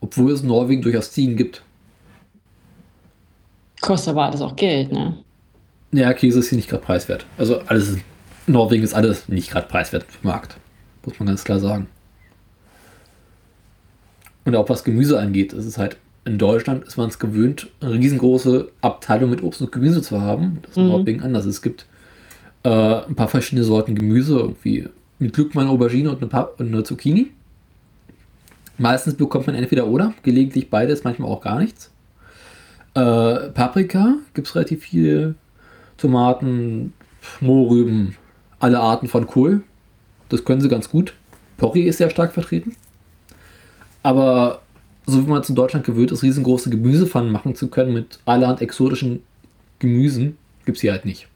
Obwohl 0.00 0.30
es 0.30 0.42
in 0.42 0.48
Norwegen 0.48 0.82
durchaus 0.82 1.10
Ziegen 1.10 1.36
gibt. 1.36 1.62
kostet 3.80 4.10
aber 4.10 4.24
alles 4.24 4.42
auch 4.42 4.56
Geld, 4.56 4.92
ne? 4.92 5.16
Ja, 5.92 6.12
Käse 6.12 6.40
ist 6.40 6.50
hier 6.50 6.56
nicht 6.56 6.68
gerade 6.68 6.84
preiswert. 6.84 7.24
Also 7.38 7.60
alles 7.60 7.88
ist, 7.88 8.00
Norwegen 8.46 8.84
ist 8.84 8.92
alles 8.92 9.26
nicht 9.28 9.50
gerade 9.50 9.68
preiswert 9.68 10.04
im 10.22 10.28
Markt. 10.28 10.58
Muss 11.06 11.18
man 11.18 11.28
ganz 11.28 11.44
klar 11.44 11.60
sagen. 11.60 11.86
Und 14.48 14.56
auch 14.56 14.70
was 14.70 14.82
Gemüse 14.82 15.20
angeht, 15.20 15.52
ist 15.52 15.66
es 15.66 15.76
halt 15.76 15.98
in 16.24 16.38
Deutschland 16.38 16.84
ist 16.84 16.96
man 16.96 17.10
es 17.10 17.18
gewöhnt, 17.18 17.68
eine 17.82 17.92
riesengroße 17.92 18.70
Abteilung 18.80 19.28
mit 19.28 19.42
Obst 19.42 19.60
und 19.60 19.72
Gemüse 19.72 20.00
zu 20.00 20.22
haben. 20.22 20.60
Das 20.62 20.70
ist 20.70 20.76
Mhm. 20.78 20.88
Norwegen 20.88 21.22
anders. 21.22 21.44
Es 21.44 21.60
gibt 21.60 21.84
äh, 22.62 22.68
ein 22.70 23.14
paar 23.14 23.28
verschiedene 23.28 23.62
Sorten 23.62 23.94
Gemüse, 23.94 24.38
irgendwie 24.38 24.88
mit 25.18 25.34
Glückmann, 25.34 25.68
Aubergine 25.68 26.08
und 26.10 26.22
eine, 26.22 26.28
Pa- 26.28 26.48
und 26.56 26.68
eine 26.68 26.82
Zucchini. 26.82 27.30
Meistens 28.78 29.16
bekommt 29.16 29.48
man 29.48 29.54
entweder 29.54 29.86
oder, 29.86 30.14
gelegentlich 30.22 30.70
beides, 30.70 31.04
manchmal 31.04 31.30
auch 31.30 31.42
gar 31.42 31.58
nichts. 31.58 31.90
Äh, 32.94 33.50
Paprika 33.50 34.14
gibt 34.32 34.48
es 34.48 34.54
relativ 34.54 34.82
viel. 34.84 35.34
Tomaten, 35.98 36.94
Mohrrüben, 37.42 38.16
alle 38.60 38.80
Arten 38.80 39.08
von 39.08 39.26
Kohl. 39.26 39.62
Das 40.30 40.42
können 40.46 40.62
sie 40.62 40.70
ganz 40.70 40.88
gut. 40.88 41.12
Porree 41.58 41.82
ist 41.82 41.98
sehr 41.98 42.08
stark 42.08 42.32
vertreten. 42.32 42.76
Aber 44.08 44.62
so 45.04 45.22
wie 45.22 45.28
man 45.28 45.42
es 45.42 45.50
in 45.50 45.54
Deutschland 45.54 45.84
gewöhnt 45.84 46.10
ist, 46.12 46.22
riesengroße 46.22 46.70
Gemüsepfannen 46.70 47.30
machen 47.30 47.54
zu 47.54 47.68
können 47.68 47.92
mit 47.92 48.20
allerhand 48.24 48.62
exotischen 48.62 49.22
Gemüsen, 49.80 50.38
gibt 50.64 50.76
es 50.76 50.80
hier 50.80 50.92
halt 50.92 51.04
nicht. 51.04 51.28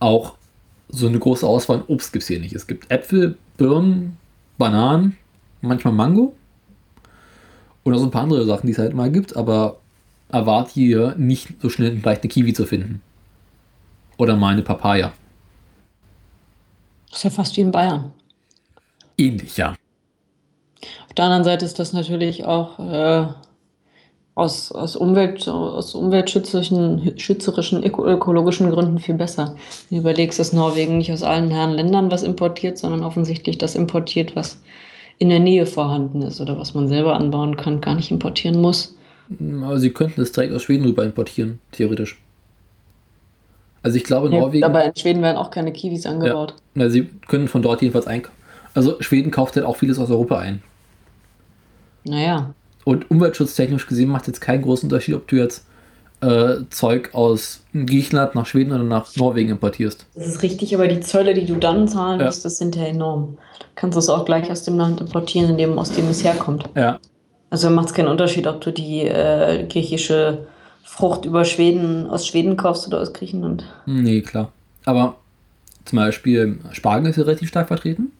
Auch 0.00 0.34
so 0.88 1.06
eine 1.06 1.20
große 1.20 1.46
Auswahl 1.46 1.76
an 1.76 1.84
Obst 1.86 2.12
gibt 2.12 2.24
es 2.24 2.28
hier 2.28 2.40
nicht. 2.40 2.52
Es 2.52 2.66
gibt 2.66 2.90
Äpfel, 2.90 3.38
Birnen, 3.58 4.16
Bananen, 4.58 5.16
manchmal 5.60 5.94
Mango 5.94 6.34
und 7.84 7.94
auch 7.94 7.98
so 7.98 8.06
ein 8.06 8.10
paar 8.10 8.24
andere 8.24 8.44
Sachen, 8.44 8.66
die 8.66 8.72
es 8.72 8.78
halt 8.80 8.92
mal 8.92 9.12
gibt, 9.12 9.36
aber 9.36 9.78
erwarte 10.30 10.72
hier 10.72 11.14
nicht 11.16 11.62
so 11.62 11.68
schnell 11.68 11.96
vielleicht 11.96 12.24
eine 12.24 12.28
Kiwi 12.28 12.54
zu 12.54 12.66
finden. 12.66 13.02
Oder 14.16 14.34
mal 14.34 14.54
eine 14.54 14.62
Papaya. 14.62 15.12
Das 17.08 17.18
ist 17.18 17.22
ja 17.22 17.30
fast 17.30 17.56
wie 17.56 17.60
in 17.60 17.70
Bayern. 17.70 18.10
Ähnlich, 19.16 19.56
ja. 19.56 19.76
Auf 21.10 21.14
der 21.16 21.24
anderen 21.24 21.42
Seite 21.42 21.64
ist 21.64 21.80
das 21.80 21.92
natürlich 21.92 22.44
auch 22.44 22.78
äh, 22.78 23.26
aus, 24.36 24.70
aus, 24.70 24.94
Umwelt, 24.94 25.48
aus 25.48 25.96
umweltschützerischen 25.96 27.18
schützerischen, 27.18 27.82
öko- 27.82 28.06
ökologischen 28.06 28.70
Gründen 28.70 29.00
viel 29.00 29.16
besser. 29.16 29.56
Du 29.90 29.96
überlegst, 29.96 30.38
dass 30.38 30.52
Norwegen 30.52 30.98
nicht 30.98 31.10
aus 31.12 31.24
allen 31.24 31.50
Herren 31.50 31.72
Ländern 31.72 32.12
was 32.12 32.22
importiert, 32.22 32.78
sondern 32.78 33.02
offensichtlich 33.02 33.58
das 33.58 33.74
importiert, 33.74 34.36
was 34.36 34.60
in 35.18 35.30
der 35.30 35.40
Nähe 35.40 35.66
vorhanden 35.66 36.22
ist 36.22 36.40
oder 36.40 36.56
was 36.60 36.74
man 36.74 36.86
selber 36.86 37.16
anbauen 37.16 37.56
kann, 37.56 37.80
gar 37.80 37.96
nicht 37.96 38.12
importieren 38.12 38.60
muss. 38.60 38.94
Aber 39.62 39.80
sie 39.80 39.90
könnten 39.90 40.20
es 40.20 40.30
direkt 40.30 40.54
aus 40.54 40.62
Schweden 40.62 40.84
rüber 40.84 41.04
importieren, 41.04 41.58
theoretisch. 41.72 42.18
Also 43.82 43.96
ich 43.96 44.04
glaube, 44.04 44.28
Ja, 44.30 44.38
Norwegen, 44.38 44.64
aber 44.64 44.84
in 44.84 44.94
Schweden 44.94 45.22
werden 45.22 45.38
auch 45.38 45.50
keine 45.50 45.72
Kiwis 45.72 46.06
angebaut. 46.06 46.54
na, 46.74 46.88
sie 46.88 47.10
können 47.26 47.48
von 47.48 47.62
dort 47.62 47.82
jedenfalls 47.82 48.06
einkaufen. 48.06 48.36
Also 48.74 49.02
Schweden 49.02 49.32
kauft 49.32 49.56
halt 49.56 49.66
auch 49.66 49.76
vieles 49.76 49.98
aus 49.98 50.08
Europa 50.10 50.38
ein. 50.38 50.62
Naja, 52.04 52.54
Und 52.84 53.10
umweltschutztechnisch 53.10 53.86
gesehen 53.86 54.08
macht 54.08 54.26
jetzt 54.26 54.40
keinen 54.40 54.62
großen 54.62 54.88
Unterschied, 54.88 55.14
ob 55.14 55.28
du 55.28 55.36
jetzt 55.36 55.64
äh, 56.22 56.56
Zeug 56.70 57.10
aus 57.14 57.60
Griechenland 57.72 58.34
nach 58.34 58.46
Schweden 58.46 58.72
oder 58.72 58.84
nach 58.84 59.14
Norwegen 59.16 59.50
importierst. 59.50 60.04
das 60.14 60.26
ist 60.26 60.42
richtig, 60.42 60.74
aber 60.74 60.86
die 60.88 61.00
Zölle, 61.00 61.32
die 61.34 61.46
du 61.46 61.56
dann 61.56 61.88
zahlen 61.88 62.20
Ja. 62.20 62.26
musst, 62.26 62.44
das 62.44 62.58
sind 62.58 62.76
ja 62.76 62.84
enorm. 62.84 63.38
Du 63.58 63.66
kannst 63.74 63.96
es 63.96 64.08
auch 64.10 64.24
gleich 64.26 64.50
aus 64.50 64.62
dem 64.64 64.76
Land 64.76 65.00
importieren, 65.00 65.50
in 65.50 65.56
dem, 65.58 65.78
aus 65.78 65.92
dem 65.92 66.08
es 66.08 66.22
herkommt. 66.24 66.68
Ja, 66.74 66.98
Also 67.48 67.70
macht 67.70 67.88
es 67.88 67.94
keinen 67.94 68.08
Unterschied, 68.08 68.46
ob 68.46 68.60
du 68.60 68.70
die 68.70 69.02
äh, 69.06 69.66
griechische 69.66 70.46
Frucht 70.82 71.24
über 71.24 71.44
Schweden, 71.46 72.06
aus 72.10 72.26
Schweden 72.26 72.56
kaufst 72.56 72.86
oder 72.86 73.00
aus 73.00 73.12
Griechenland. 73.14 73.64
nee, 73.86 74.20
klar. 74.20 74.52
Aber 74.84 75.16
zum 75.86 75.96
Beispiel 75.96 76.58
Spargel 76.72 77.08
ist 77.10 77.16
hier 77.16 77.26
relativ 77.26 77.48
stark 77.48 77.68
vertreten. 77.68 78.12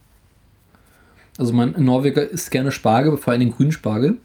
Also 1.41 1.55
man 1.55 1.75
in 1.75 1.87
Norweger 1.87 2.29
isst 2.29 2.51
gerne 2.51 2.71
Spargel, 2.71 3.17
vor 3.17 3.33
allem 3.33 3.41
den 3.41 3.53
grünen 3.53 3.73
Spargel. 3.73 4.19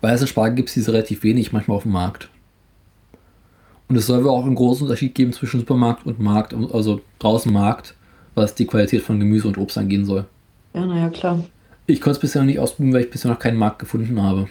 Weiße 0.00 0.28
Spargel 0.28 0.54
gibt 0.54 0.68
es 0.68 0.76
hier 0.76 0.86
relativ 0.86 1.24
wenig, 1.24 1.52
manchmal 1.52 1.78
auf 1.78 1.82
dem 1.82 1.90
Markt. 1.90 2.28
Und 3.88 3.96
es 3.96 4.06
soll 4.06 4.22
wohl 4.22 4.30
auch 4.30 4.46
einen 4.46 4.54
großen 4.54 4.84
Unterschied 4.84 5.16
geben 5.16 5.32
zwischen 5.32 5.58
Supermarkt 5.58 6.06
und 6.06 6.20
Markt, 6.20 6.54
also 6.54 7.00
draußen 7.18 7.52
Markt, 7.52 7.96
was 8.36 8.54
die 8.54 8.66
Qualität 8.66 9.02
von 9.02 9.18
Gemüse 9.18 9.48
und 9.48 9.58
Obst 9.58 9.76
angehen 9.76 10.04
soll. 10.04 10.26
Ja, 10.74 10.86
naja, 10.86 11.10
klar. 11.10 11.42
Ich 11.86 12.00
konnte 12.00 12.18
es 12.18 12.20
bisher 12.20 12.42
noch 12.42 12.46
nicht 12.46 12.60
ausprobieren, 12.60 12.94
weil 12.94 13.02
ich 13.02 13.10
bisher 13.10 13.28
noch 13.28 13.40
keinen 13.40 13.58
Markt 13.58 13.80
gefunden 13.80 14.22
habe. 14.22 14.46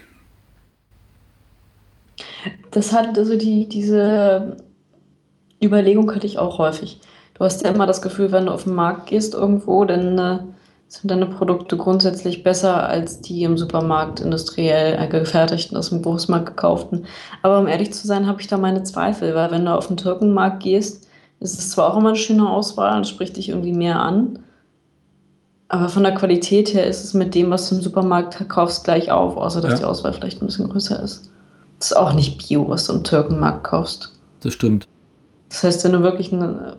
Das 2.72 2.92
hat 2.92 3.18
also 3.18 3.38
die, 3.38 3.70
diese 3.70 4.58
Überlegung 5.64 6.14
hatte 6.14 6.28
ich 6.28 6.38
auch 6.38 6.58
häufig. 6.58 7.00
Du 7.36 7.46
hast 7.46 7.64
ja 7.64 7.72
immer 7.72 7.88
das 7.88 8.02
Gefühl, 8.02 8.34
wenn 8.34 8.48
du 8.48 8.52
auf 8.52 8.66
den 8.66 8.76
Markt 8.76 9.08
gehst 9.08 9.34
irgendwo, 9.36 9.86
dann 9.86 10.18
äh, 10.20 10.40
sind 10.92 11.10
deine 11.10 11.26
Produkte 11.26 11.78
grundsätzlich 11.78 12.44
besser 12.44 12.86
als 12.88 13.22
die 13.22 13.44
im 13.44 13.58
Supermarkt 13.58 14.20
industriell 14.20 15.08
gefertigten, 15.08 15.78
aus 15.78 15.90
dem 15.90 16.02
Großmarkt 16.02 16.48
gekauften. 16.48 17.06
Aber 17.42 17.60
um 17.60 17.68
ehrlich 17.68 17.94
zu 17.94 18.06
sein, 18.06 18.28
habe 18.28 18.42
ich 18.42 18.48
da 18.48 18.58
meine 18.58 18.84
Zweifel, 18.84 19.34
weil 19.34 19.52
wenn 19.52 19.66
du 19.66 19.74
auf 19.74 19.88
den 19.88 19.96
Türkenmarkt 19.98 20.62
gehst, 20.64 21.08
ist 21.40 21.58
es 21.58 21.72
zwar 21.72 21.92
auch 21.92 21.98
immer 21.98 22.10
eine 22.10 22.18
schöne 22.18 22.50
Auswahl 22.50 22.98
und 22.98 23.08
spricht 23.08 23.38
dich 23.38 23.50
irgendwie 23.50 23.74
mehr 23.74 24.02
an, 24.02 24.40
aber 25.70 25.88
von 25.88 26.04
der 26.04 26.14
Qualität 26.14 26.74
her 26.74 26.86
ist 26.86 27.06
es 27.06 27.14
mit 27.14 27.34
dem, 27.34 27.50
was 27.50 27.70
du 27.70 27.76
im 27.76 27.82
Supermarkt 27.82 28.50
kaufst, 28.50 28.84
gleich 28.84 29.10
auf, 29.10 29.38
außer 29.38 29.62
dass 29.62 29.72
Ja. 29.72 29.78
die 29.78 29.84
Auswahl 29.86 30.12
vielleicht 30.12 30.42
ein 30.42 30.46
bisschen 30.46 30.68
größer 30.68 31.02
ist. 31.02 31.32
Das 31.80 31.92
ist 31.92 31.98
auch 31.98 32.12
nicht 32.14 32.46
Bio, 32.46 32.68
was 32.68 32.88
du 32.88 32.94
im 32.94 33.06
Türkenmarkt 33.06 33.64
kaufst. 33.64 34.12
Das 34.42 34.52
stimmt. 34.52 34.86
Das 35.48 35.64
heißt, 35.64 35.86
wenn 35.86 35.94
du 35.94 36.04
wirklich 36.04 36.34
ein, 36.34 36.74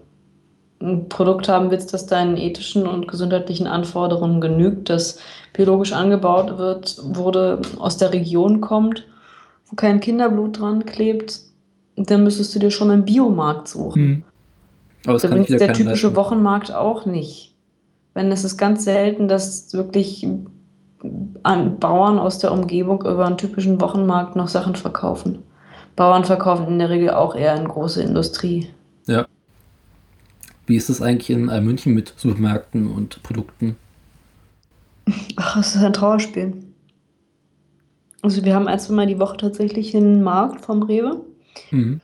ein 0.82 1.08
Produkt 1.08 1.48
haben 1.48 1.70
willst, 1.70 1.94
das 1.94 2.06
deinen 2.06 2.36
ethischen 2.36 2.86
und 2.86 3.08
gesundheitlichen 3.08 3.66
Anforderungen 3.66 4.40
genügt, 4.40 4.90
das 4.90 5.18
biologisch 5.52 5.92
angebaut 5.92 6.58
wird, 6.58 6.98
wurde, 7.02 7.60
aus 7.78 7.96
der 7.96 8.12
Region 8.12 8.60
kommt, 8.60 9.06
wo 9.66 9.76
kein 9.76 10.00
Kinderblut 10.00 10.60
dran 10.60 10.84
klebt, 10.84 11.40
dann 11.96 12.24
müsstest 12.24 12.54
du 12.54 12.58
dir 12.58 12.70
schon 12.70 12.90
einen 12.90 13.04
Biomarkt 13.04 13.68
suchen. 13.68 14.02
Hm. 14.02 14.22
Aber 15.06 15.16
es 15.16 15.22
Da 15.22 15.28
kann 15.28 15.44
der 15.44 15.72
typische 15.72 16.06
leisten. 16.06 16.16
Wochenmarkt 16.16 16.74
auch 16.74 17.06
nicht. 17.06 17.54
Wenn 18.14 18.30
es 18.30 18.44
ist 18.44 18.56
ganz 18.56 18.84
selten, 18.84 19.26
dass 19.26 19.72
wirklich 19.72 20.26
an 21.42 21.78
Bauern 21.78 22.18
aus 22.18 22.38
der 22.38 22.52
Umgebung 22.52 23.00
über 23.00 23.26
einen 23.26 23.38
typischen 23.38 23.80
Wochenmarkt 23.80 24.36
noch 24.36 24.48
Sachen 24.48 24.76
verkaufen. 24.76 25.42
Bauern 25.96 26.24
verkaufen 26.24 26.68
in 26.68 26.78
der 26.78 26.90
Regel 26.90 27.10
auch 27.10 27.34
eher 27.34 27.56
in 27.56 27.66
große 27.66 28.02
Industrie. 28.02 28.68
Ja. 29.06 29.26
Wie 30.66 30.76
ist 30.76 30.88
das 30.88 31.02
eigentlich 31.02 31.30
in 31.30 31.48
äh, 31.48 31.60
München 31.60 31.94
mit 31.94 32.14
Supermärkten 32.16 32.90
und 32.90 33.22
Produkten? 33.22 33.76
Ach, 35.36 35.56
es 35.58 35.74
ist 35.74 35.82
ein 35.82 35.92
Trauerspiel. 35.92 36.54
Also 38.22 38.44
wir 38.44 38.54
haben 38.54 38.68
ein, 38.68 38.78
zwei 38.78 38.94
Mal 38.94 39.06
die 39.06 39.18
Woche 39.18 39.36
tatsächlich 39.36 39.96
einen 39.96 40.22
Markt 40.22 40.64
vom 40.64 40.82
Rewe. 40.82 41.20
Mhm. 41.70 42.00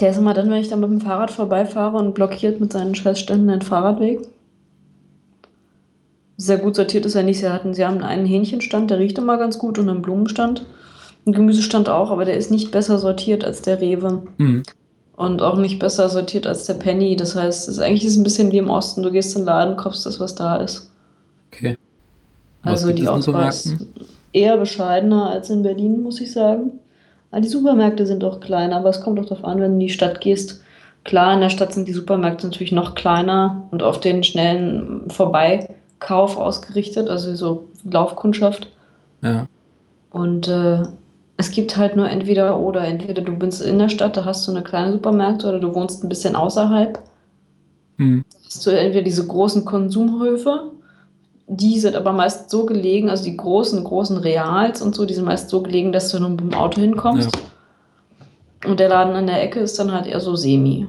Der 0.00 0.10
ist 0.10 0.18
immer 0.18 0.34
dann, 0.34 0.50
wenn 0.50 0.60
ich 0.60 0.68
dann 0.68 0.80
mit 0.80 0.90
dem 0.90 1.00
Fahrrad 1.00 1.30
vorbeifahre 1.30 1.96
und 1.96 2.14
blockiert 2.14 2.60
mit 2.60 2.72
seinen 2.72 2.94
Scheißständen 2.94 3.48
den 3.48 3.62
Fahrradweg. 3.62 4.20
Sehr 6.36 6.58
gut 6.58 6.74
sortiert 6.74 7.06
ist 7.06 7.14
er 7.14 7.22
nicht. 7.22 7.38
Sie 7.38 7.48
hatten, 7.48 7.72
sie 7.72 7.86
haben 7.86 8.02
einen 8.02 8.26
Hähnchenstand, 8.26 8.90
der 8.90 8.98
riecht 8.98 9.16
immer 9.16 9.38
ganz 9.38 9.58
gut 9.58 9.78
und 9.78 9.88
einen 9.88 10.02
Blumenstand. 10.02 10.66
Ein 11.24 11.32
Gemüsestand 11.32 11.88
auch, 11.88 12.10
aber 12.10 12.24
der 12.24 12.36
ist 12.36 12.50
nicht 12.50 12.70
besser 12.72 12.98
sortiert 12.98 13.42
als 13.44 13.62
der 13.62 13.80
Rewe. 13.80 14.22
Mhm. 14.36 14.64
Und 15.16 15.40
auch 15.40 15.56
nicht 15.56 15.78
besser 15.78 16.08
sortiert 16.10 16.46
als 16.46 16.64
der 16.64 16.74
Penny. 16.74 17.16
Das 17.16 17.34
heißt, 17.34 17.68
es 17.68 17.76
ist 17.76 17.82
eigentlich 17.82 18.04
ist 18.04 18.12
es 18.12 18.18
ein 18.18 18.24
bisschen 18.24 18.52
wie 18.52 18.58
im 18.58 18.70
Osten. 18.70 19.02
Du 19.02 19.10
gehst 19.10 19.34
in 19.34 19.42
den 19.42 19.46
Laden, 19.46 19.76
kaufst 19.76 20.04
das, 20.04 20.20
was 20.20 20.34
da 20.34 20.56
ist. 20.56 20.90
Okay. 21.52 21.76
Was 22.62 22.82
Also 22.82 22.92
die 22.92 23.08
Auswahl 23.08 23.48
ist 23.48 23.76
eher 24.32 24.58
bescheidener 24.58 25.30
als 25.30 25.48
in 25.48 25.62
Berlin, 25.62 26.02
muss 26.02 26.20
ich 26.20 26.32
sagen. 26.32 26.72
Aber 27.30 27.40
die 27.40 27.48
Supermärkte 27.48 28.06
sind 28.06 28.22
auch 28.24 28.40
kleiner, 28.40 28.76
aber 28.76 28.90
es 28.90 29.00
kommt 29.00 29.18
auch 29.18 29.24
darauf 29.24 29.44
an, 29.44 29.60
wenn 29.60 29.70
du 29.70 29.74
in 29.74 29.80
die 29.80 29.88
Stadt 29.88 30.20
gehst. 30.20 30.62
Klar, 31.04 31.34
in 31.34 31.40
der 31.40 31.50
Stadt 31.50 31.72
sind 31.72 31.88
die 31.88 31.92
Supermärkte 31.92 32.46
natürlich 32.46 32.72
noch 32.72 32.94
kleiner 32.94 33.68
und 33.70 33.82
auf 33.82 34.00
den 34.00 34.24
schnellen 34.24 35.08
Vorbeikauf 35.08 36.36
ausgerichtet, 36.36 37.08
also 37.08 37.34
so 37.34 37.68
Laufkundschaft. 37.84 38.68
Ja. 39.22 39.46
Und 40.10 40.48
äh, 40.48 40.82
es 41.36 41.50
gibt 41.50 41.76
halt 41.76 41.96
nur 41.96 42.08
entweder 42.08 42.58
oder. 42.58 42.84
Entweder 42.84 43.22
du 43.22 43.32
bist 43.36 43.62
in 43.62 43.78
der 43.78 43.88
Stadt, 43.88 44.16
da 44.16 44.24
hast 44.24 44.46
du 44.46 44.52
eine 44.52 44.62
kleine 44.62 44.92
Supermärkte, 44.92 45.48
oder 45.48 45.60
du 45.60 45.74
wohnst 45.74 46.02
ein 46.02 46.08
bisschen 46.08 46.36
außerhalb. 46.36 46.98
Hm. 47.98 48.24
hast 48.44 48.66
du 48.66 48.70
entweder 48.70 49.02
diese 49.02 49.26
großen 49.26 49.64
Konsumhöfe, 49.64 50.70
die 51.46 51.78
sind 51.78 51.96
aber 51.96 52.12
meist 52.12 52.50
so 52.50 52.66
gelegen, 52.66 53.08
also 53.08 53.24
die 53.24 53.36
großen, 53.36 53.82
großen 53.82 54.18
Reals 54.18 54.82
und 54.82 54.94
so, 54.94 55.06
die 55.06 55.14
sind 55.14 55.24
meist 55.24 55.48
so 55.48 55.62
gelegen, 55.62 55.92
dass 55.92 56.10
du 56.10 56.18
nur 56.18 56.30
mit 56.30 56.40
dem 56.40 56.54
Auto 56.54 56.80
hinkommst. 56.80 57.30
Und 58.66 58.80
der 58.80 58.88
Laden 58.88 59.14
an 59.14 59.26
der 59.26 59.42
Ecke 59.42 59.60
ist 59.60 59.78
dann 59.78 59.92
halt 59.92 60.06
eher 60.06 60.20
so 60.20 60.36
semi. 60.36 60.86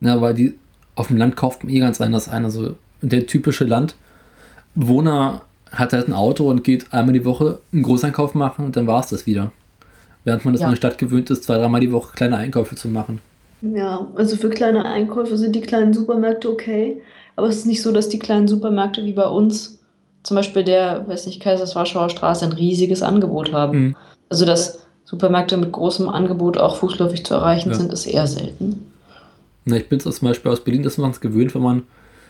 Ja, 0.00 0.20
weil 0.20 0.34
die 0.34 0.58
auf 0.94 1.06
dem 1.06 1.16
Land 1.16 1.36
kauft 1.36 1.64
man 1.64 1.72
eh 1.72 1.78
ganz 1.78 2.00
anders 2.00 2.28
ein. 2.28 2.44
Also 2.44 2.74
der 3.00 3.26
typische 3.26 3.64
Landbewohner 3.64 5.42
hat 5.70 5.92
halt 5.92 6.08
ein 6.08 6.12
Auto 6.12 6.50
und 6.50 6.64
geht 6.64 6.92
einmal 6.92 7.14
die 7.14 7.24
Woche 7.24 7.60
einen 7.72 7.82
Großeinkauf 7.82 8.34
machen 8.34 8.66
und 8.66 8.76
dann 8.76 8.86
war 8.86 9.00
es 9.00 9.08
das 9.08 9.26
wieder. 9.26 9.52
Während 10.24 10.44
man 10.44 10.54
das 10.54 10.60
Ja. 10.60 10.66
in 10.68 10.72
der 10.72 10.76
Stadt 10.76 10.98
gewöhnt 10.98 11.30
ist, 11.30 11.44
zwei, 11.44 11.58
dreimal 11.58 11.80
die 11.80 11.92
Woche 11.92 12.12
kleine 12.14 12.36
Einkäufe 12.36 12.76
zu 12.76 12.88
machen. 12.88 13.20
Ja, 13.60 14.06
also 14.14 14.36
für 14.36 14.50
kleine 14.50 14.84
Einkäufe 14.84 15.36
sind 15.36 15.54
die 15.54 15.60
kleinen 15.60 15.92
Supermärkte 15.92 16.50
okay. 16.50 17.00
Aber 17.36 17.48
es 17.48 17.56
ist 17.58 17.66
nicht 17.66 17.82
so, 17.82 17.92
dass 17.92 18.08
die 18.08 18.18
kleinen 18.18 18.48
Supermärkte 18.48 19.04
wie 19.04 19.12
bei 19.12 19.26
uns, 19.26 19.78
zum 20.22 20.36
Beispiel 20.36 20.64
der, 20.64 21.06
weiß 21.08 21.26
nicht, 21.26 21.40
Kaiserswarschauer 21.40 22.10
Straße, 22.10 22.44
ein 22.44 22.52
riesiges 22.52 23.02
Angebot 23.02 23.52
haben. 23.52 23.78
Mhm. 23.78 23.96
Also, 24.28 24.44
dass 24.46 24.80
Supermärkte 25.04 25.56
mit 25.56 25.72
großem 25.72 26.08
Angebot 26.08 26.58
auch 26.58 26.76
fußläufig 26.76 27.24
zu 27.24 27.34
erreichen 27.34 27.70
Ja. 27.70 27.76
sind, 27.76 27.92
ist 27.92 28.06
eher 28.06 28.26
selten. 28.26 28.86
Na, 29.64 29.76
ich 29.76 29.88
bin 29.88 29.98
es 29.98 30.04
zum 30.04 30.28
Beispiel 30.28 30.50
aus 30.50 30.60
Berlin, 30.60 30.82
dass 30.82 30.98
man 30.98 31.10
es 31.10 31.20
gewöhnt, 31.20 31.54
wenn 31.54 31.62
man 31.62 31.82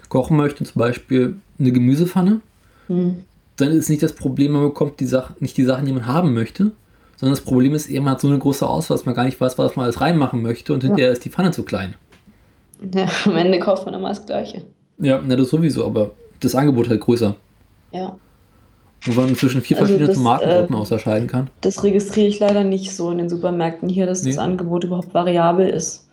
kochen 0.08 0.36
möchte, 0.36 0.64
zum 0.64 0.78
Beispiel 0.78 1.36
eine 1.58 1.72
Gemüsepfanne, 1.72 2.40
Hm. 2.88 3.24
dann 3.56 3.68
ist 3.72 3.88
nicht 3.88 4.02
das 4.02 4.12
Problem, 4.14 4.52
man 4.52 4.62
bekommt 4.62 5.00
die 5.00 5.06
Sachen, 5.06 5.36
nicht 5.40 5.56
die 5.56 5.64
Sachen, 5.64 5.86
die 5.86 5.92
man 5.92 6.06
haben 6.06 6.34
möchte, 6.34 6.72
sondern 7.22 7.36
das 7.36 7.44
Problem 7.44 7.72
ist 7.72 7.88
man 7.88 8.10
hat 8.10 8.20
so 8.20 8.26
eine 8.26 8.38
große 8.40 8.66
Auswahl, 8.68 8.96
dass 8.96 9.06
man 9.06 9.14
gar 9.14 9.22
nicht 9.24 9.40
weiß, 9.40 9.56
was 9.56 9.76
man 9.76 9.84
alles 9.84 10.00
reinmachen 10.00 10.42
möchte 10.42 10.72
und 10.72 10.82
Ja. 10.82 10.88
hinterher 10.88 11.12
ist 11.12 11.24
die 11.24 11.30
Pfanne 11.30 11.52
zu 11.52 11.62
klein. 11.62 11.94
Ja, 12.92 13.06
am 13.26 13.36
Ende 13.36 13.60
kauft 13.60 13.86
man 13.86 13.94
immer 13.94 14.08
das 14.08 14.26
Gleiche. 14.26 14.64
Ja, 14.98 15.20
na, 15.24 15.36
das 15.36 15.50
sowieso, 15.50 15.86
aber 15.86 16.10
das 16.40 16.56
Angebot 16.56 16.88
halt 16.88 17.00
größer. 17.00 17.36
Ja. 17.92 18.16
Wo 19.04 19.20
man 19.20 19.36
zwischen 19.36 19.60
vier 19.62 19.76
Also 19.76 19.86
verschiedenen 19.86 20.08
das, 20.08 20.16
Tomatensorten 20.16 20.74
äh, 20.74 20.78
unterscheiden 20.80 21.28
kann. 21.28 21.48
Das 21.60 21.84
registriere 21.84 22.26
ich 22.26 22.40
leider 22.40 22.64
nicht 22.64 22.92
so 22.92 23.12
in 23.12 23.18
den 23.18 23.28
Supermärkten 23.28 23.88
hier, 23.88 24.06
dass 24.06 24.22
das 24.22 24.34
Nee. 24.34 24.42
Angebot 24.42 24.82
überhaupt 24.82 25.14
variabel 25.14 25.68
ist. 25.68 26.08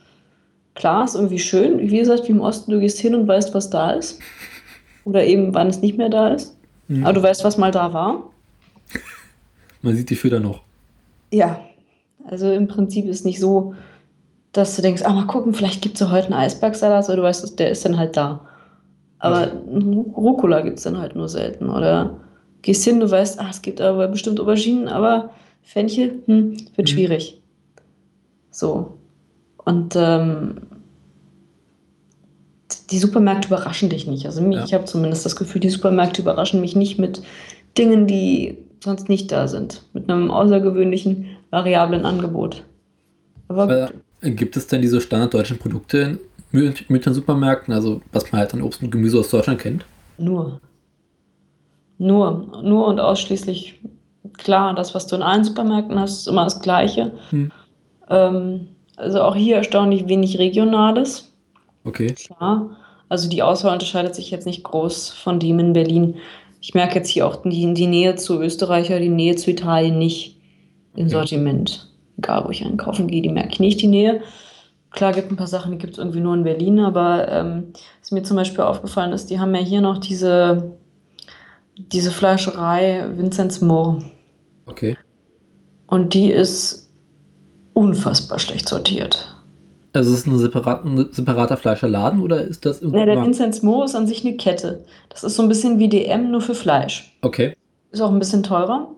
Klar, 0.76 1.06
ist 1.06 1.16
irgendwie 1.16 1.40
schön. 1.40 1.80
Wie 1.90 1.98
gesagt, 1.98 2.28
wie 2.28 2.34
im 2.34 2.42
Osten, 2.42 2.70
du 2.72 2.80
gehst 2.80 3.00
hin 3.00 3.16
und 3.16 3.28
weißt, 3.28 3.56
was 3.56 3.72
da 3.72 3.92
ist. 3.94 4.20
Oder 5.06 5.26
eben, 5.26 5.56
wann 5.56 5.68
es 5.70 5.82
nicht 5.82 5.98
mehr 5.98 6.10
da 6.10 6.28
ist. 6.30 6.56
Mhm. 6.88 7.04
Aber 7.04 7.14
du 7.14 7.24
weißt, 7.24 7.44
was 7.44 7.58
mal 7.58 7.72
da 7.72 7.94
war. 7.94 8.30
Man 9.82 9.96
sieht 9.96 10.12
die 10.12 10.16
Fütter 10.16 10.40
noch. 10.40 10.62
Ja. 11.32 11.60
Also 12.26 12.52
im 12.52 12.68
Prinzip 12.68 13.06
ist 13.06 13.26
nicht 13.26 13.40
so, 13.40 13.74
dass 14.52 14.76
du 14.76 14.82
denkst, 14.82 15.04
ah, 15.06 15.14
mal 15.14 15.28
gucken, 15.28 15.54
vielleicht 15.54 15.82
gibt 15.82 15.96
es 15.96 16.02
ja 16.02 16.12
heute 16.12 16.26
einen 16.28 16.34
Eisbergsalat, 16.36 17.08
weil 17.08 17.16
du 17.16 17.24
weißt, 17.24 17.60
der 17.60 17.70
ist 17.72 17.86
dann 17.86 17.98
halt 17.98 18.18
da. 18.18 18.46
Aber 19.20 19.52
Rucola 20.16 20.62
gibt 20.62 20.78
es 20.78 20.84
dann 20.84 20.98
halt 20.98 21.16
nur 21.16 21.28
selten. 21.30 21.70
Oder 21.70 22.20
gehst 22.62 22.84
hin, 22.86 23.00
du 23.00 23.10
weißt, 23.10 23.40
ah, 23.40 23.48
es 23.50 23.62
gibt 23.62 23.82
aber 23.82 24.08
bestimmt 24.08 24.40
Auberginen, 24.40 24.88
aber 24.88 25.32
Fenchel, 25.62 26.24
hm, 26.26 26.58
wird 26.76 26.88
Mhm. 26.88 26.92
schwierig. 26.92 27.42
So. 28.52 28.98
Und 29.66 29.96
ähm, 29.96 30.56
die 32.92 32.98
Supermärkte 32.98 33.48
überraschen 33.50 33.90
dich 33.90 34.08
nicht. 34.08 34.26
Also 34.26 34.42
mich, 34.42 34.58
Ja. 34.58 34.64
ich 34.66 34.74
habe 34.74 34.86
zumindest 34.86 35.26
das 35.26 35.36
Gefühl, 35.36 35.62
die 35.62 35.70
Supermärkte 35.70 36.22
überraschen 36.22 36.62
mich 36.62 36.76
nicht 36.76 36.98
mit 36.98 37.22
Dingen, 37.78 38.08
die 38.08 38.58
sonst 38.84 39.10
nicht 39.10 39.32
da 39.32 39.48
sind. 39.48 39.84
Mit 39.94 40.10
einem 40.10 40.32
außergewöhnlichen, 40.32 41.38
variablen 41.50 42.06
Angebot. 42.06 42.64
Aber 43.48 43.92
Äh, 44.22 44.32
gibt 44.32 44.58
es 44.58 44.68
denn 44.68 44.82
diese 44.82 45.02
standarddeutschen 45.02 45.58
Produkte 45.58 45.98
in 45.98 46.20
Mü- 46.60 46.86
Münchner 46.90 47.14
Supermärkten, 47.14 47.74
also 47.74 48.02
was 48.12 48.32
man 48.32 48.42
halt 48.42 48.54
an 48.54 48.62
Obst 48.62 48.82
und 48.84 48.92
Gemüse 48.92 49.20
aus 49.20 49.30
Deutschland 49.30 49.60
kennt? 49.60 49.86
Nur. 50.18 50.60
Nur, 51.98 52.62
nur 52.64 52.88
und 52.88 53.00
ausschließlich 53.00 53.82
klar, 54.38 54.74
das, 54.74 54.96
was 54.96 55.08
du 55.08 55.16
in 55.16 55.22
allen 55.22 55.44
Supermärkten 55.44 56.00
hast, 56.00 56.20
ist 56.20 56.28
immer 56.28 56.46
das 56.46 56.62
Gleiche. 56.62 57.12
Hm. 57.30 57.52
Ähm, 58.10 58.68
also 58.96 59.22
auch 59.22 59.36
hier 59.36 59.58
erstaunlich 59.58 60.08
wenig 60.08 60.40
Regionales. 60.40 61.32
Okay. 61.84 62.14
Klar. 62.14 62.78
Also 63.10 63.28
die 63.30 63.42
Auswahl 63.42 63.74
unterscheidet 63.74 64.16
sich 64.16 64.30
jetzt 64.32 64.46
nicht 64.46 64.64
groß 64.64 65.10
von 65.10 65.40
dem 65.40 65.60
in 65.60 65.74
Berlin. 65.74 66.16
Ich 66.62 66.74
merke 66.74 66.96
jetzt 66.96 67.10
hier 67.10 67.26
auch 67.26 67.38
die, 67.44 67.74
die 67.74 67.88
Nähe 67.88 68.16
zu 68.16 68.42
Österreich 68.42 68.90
oder 68.90 69.00
die 69.00 69.10
Nähe 69.10 69.36
zu 69.36 69.50
Italien 69.52 69.98
nicht 69.98 70.38
im. 70.96 71.10
Sortiment. 71.10 71.88
Egal, 72.18 72.44
wo 72.46 72.50
ich 72.50 72.66
einkaufen 72.66 73.08
gehe, 73.08 73.22
die 73.22 73.30
merke 73.30 73.54
ich 73.54 73.60
nicht, 73.60 73.82
die 73.82 73.88
Nähe. 73.88 74.22
Klar, 74.92 75.14
gibt 75.14 75.32
ein 75.32 75.38
paar 75.38 75.48
Sachen, 75.48 75.72
die 75.72 75.78
gibt 75.78 75.94
es 75.94 76.00
irgendwie 76.00 76.20
nur 76.20 76.34
in 76.34 76.44
Berlin, 76.44 76.80
aber 76.80 77.30
ähm, 77.30 77.74
was 78.02 78.12
mir 78.12 78.24
zum 78.24 78.36
Beispiel 78.36 78.62
aufgefallen 78.62 79.14
ist, 79.14 79.30
die 79.30 79.40
haben 79.40 79.56
ja 79.56 79.62
hier 79.62 79.82
noch 79.82 80.00
diese, 80.00 80.78
diese 81.78 82.12
Fleischerei 82.12 83.06
Vinzenz 83.16 83.62
Mohr. 83.62 84.04
Okay. 84.66 84.98
Und 85.88 86.14
die 86.14 86.32
ist 86.32 86.92
unfassbar 87.74 88.40
schlecht 88.40 88.68
sortiert. 88.68 89.39
Also 89.94 90.14
ist 90.14 90.20
es 90.20 90.28
ein, 90.28 90.38
separat, 90.38 90.86
ein 90.86 91.10
separater 91.12 91.58
Fleischerladen 91.58 92.22
oder 92.22 92.42
ist 92.42 92.66
das 92.66 92.82
Ne, 92.82 92.92
der 92.92 93.08
irgendwo? 93.08 93.26
Vinzenz 93.26 93.64
Mohr 93.64 93.86
ist 93.86 93.96
an 93.96 94.08
sich 94.08 94.26
eine 94.26 94.38
Kette. 94.38 94.84
Das 95.10 95.24
ist 95.24 95.36
so 95.36 95.42
ein 95.42 95.50
bisschen 95.50 95.80
wie 95.80 95.90
DM, 95.90 96.30
nur 96.30 96.42
für 96.42 96.54
Fleisch. 96.54 97.18
Okay. 97.22 97.56
Ist 97.92 98.02
auch 98.02 98.12
ein 98.12 98.20
bisschen 98.20 98.44
teurer. 98.44 98.90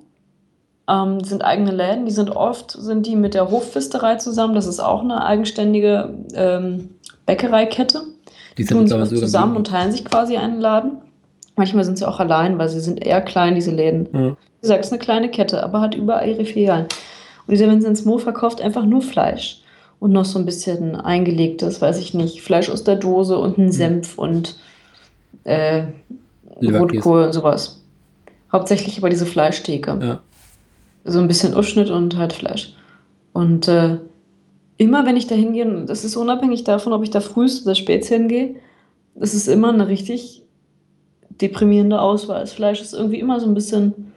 Ähm, 0.90 1.24
sind 1.24 1.44
eigene 1.44 1.72
Läden, 1.72 2.06
die 2.06 2.12
sind 2.12 2.30
oft, 2.30 2.72
sind 2.72 3.06
die 3.06 3.16
mit 3.16 3.34
der 3.34 3.50
Hofpfisterei 3.50 4.16
zusammen. 4.16 4.54
Das 4.54 4.68
ist 4.68 4.82
auch 4.82 5.02
eine 5.02 5.24
eigenständige 5.24 6.14
ähm, 6.34 6.90
Bäckereikette. 7.26 8.02
Die 8.58 8.64
sind 8.64 8.90
tun 8.90 9.06
sich 9.06 9.20
zusammen 9.20 9.56
und 9.56 9.68
teilen 9.68 9.92
sich 9.92 10.04
quasi 10.04 10.36
einen 10.36 10.60
Laden. 10.60 10.98
Manchmal 11.56 11.86
sind 11.86 11.98
sie 11.98 12.08
auch 12.08 12.20
allein, 12.20 12.58
weil 12.58 12.68
sie 12.68 12.80
sind 12.82 13.06
eher 13.06 13.22
klein, 13.22 13.56
diese 13.56 13.72
Läden. 13.72 14.10
Ja. 14.14 14.20
Wie 14.32 14.62
gesagt, 14.62 14.82
es 14.82 14.88
ist 14.88 14.94
eine 14.94 15.00
kleine 15.00 15.30
Kette, 15.30 15.64
aber 15.64 15.80
hat 15.80 15.96
überall 15.96 16.28
ihre 16.28 16.44
Filialen. 16.44 16.88
Und 17.48 17.52
dieser 17.52 17.70
Vinzenz 17.70 18.04
Mo 18.04 18.18
verkauft 18.18 18.62
einfach 18.62 18.86
nur 18.86 19.02
Fleisch. 19.02 19.61
Und 20.02 20.14
noch 20.14 20.26
so 20.26 20.40
ein 20.40 20.46
bisschen 20.46 20.96
eingelegtes, 20.96 21.80
weiß 21.80 22.00
ich 22.00 22.16
nicht, 22.16 22.42
Fleisch 22.42 22.72
aus 22.72 22.84
der 22.84 22.96
Dose 22.96 23.38
und 23.38 23.60
einen 23.60 23.72
Senf 23.72 24.18
und 24.18 24.58
äh. 25.44 25.84
Rotkohl 26.60 27.24
und 27.24 27.34
sowas. 27.34 27.84
Hauptsächlich 28.52 28.98
aber 28.98 29.12
diese 29.12 29.28
Fleischtheke. 29.28 29.98
Ja. 30.02 30.20
So 31.04 31.20
ein 31.20 31.28
bisschen 31.28 31.54
Aufschnitt 31.54 31.92
und 31.92 32.18
halt 32.18 32.34
Fleisch. 32.34 32.74
Und 33.32 33.68
äh, 33.68 34.00
immer 34.78 35.06
wenn 35.06 35.18
ich 35.18 35.28
da 35.28 35.36
hingehe, 35.36 35.66
und 35.66 35.86
das 35.86 36.04
ist 36.04 36.16
unabhängig 36.16 36.64
davon, 36.64 36.94
ob 36.94 37.04
ich 37.04 37.12
da 37.12 37.22
frühst 37.22 37.66
oder 37.66 37.76
spät 37.76 38.04
hingehe, 38.06 38.56
es 39.20 39.36
ist 39.36 39.48
immer 39.48 39.70
eine 39.70 39.88
richtig 39.88 40.42
deprimierende 41.30 42.02
Auswahl. 42.02 42.42
Das 42.42 42.54
Fleisch 42.54 42.82
ist 42.82 42.94
irgendwie 42.94 43.20
immer 43.20 43.40
so 43.40 43.46
ein 43.46 43.54
bisschen 43.54 44.11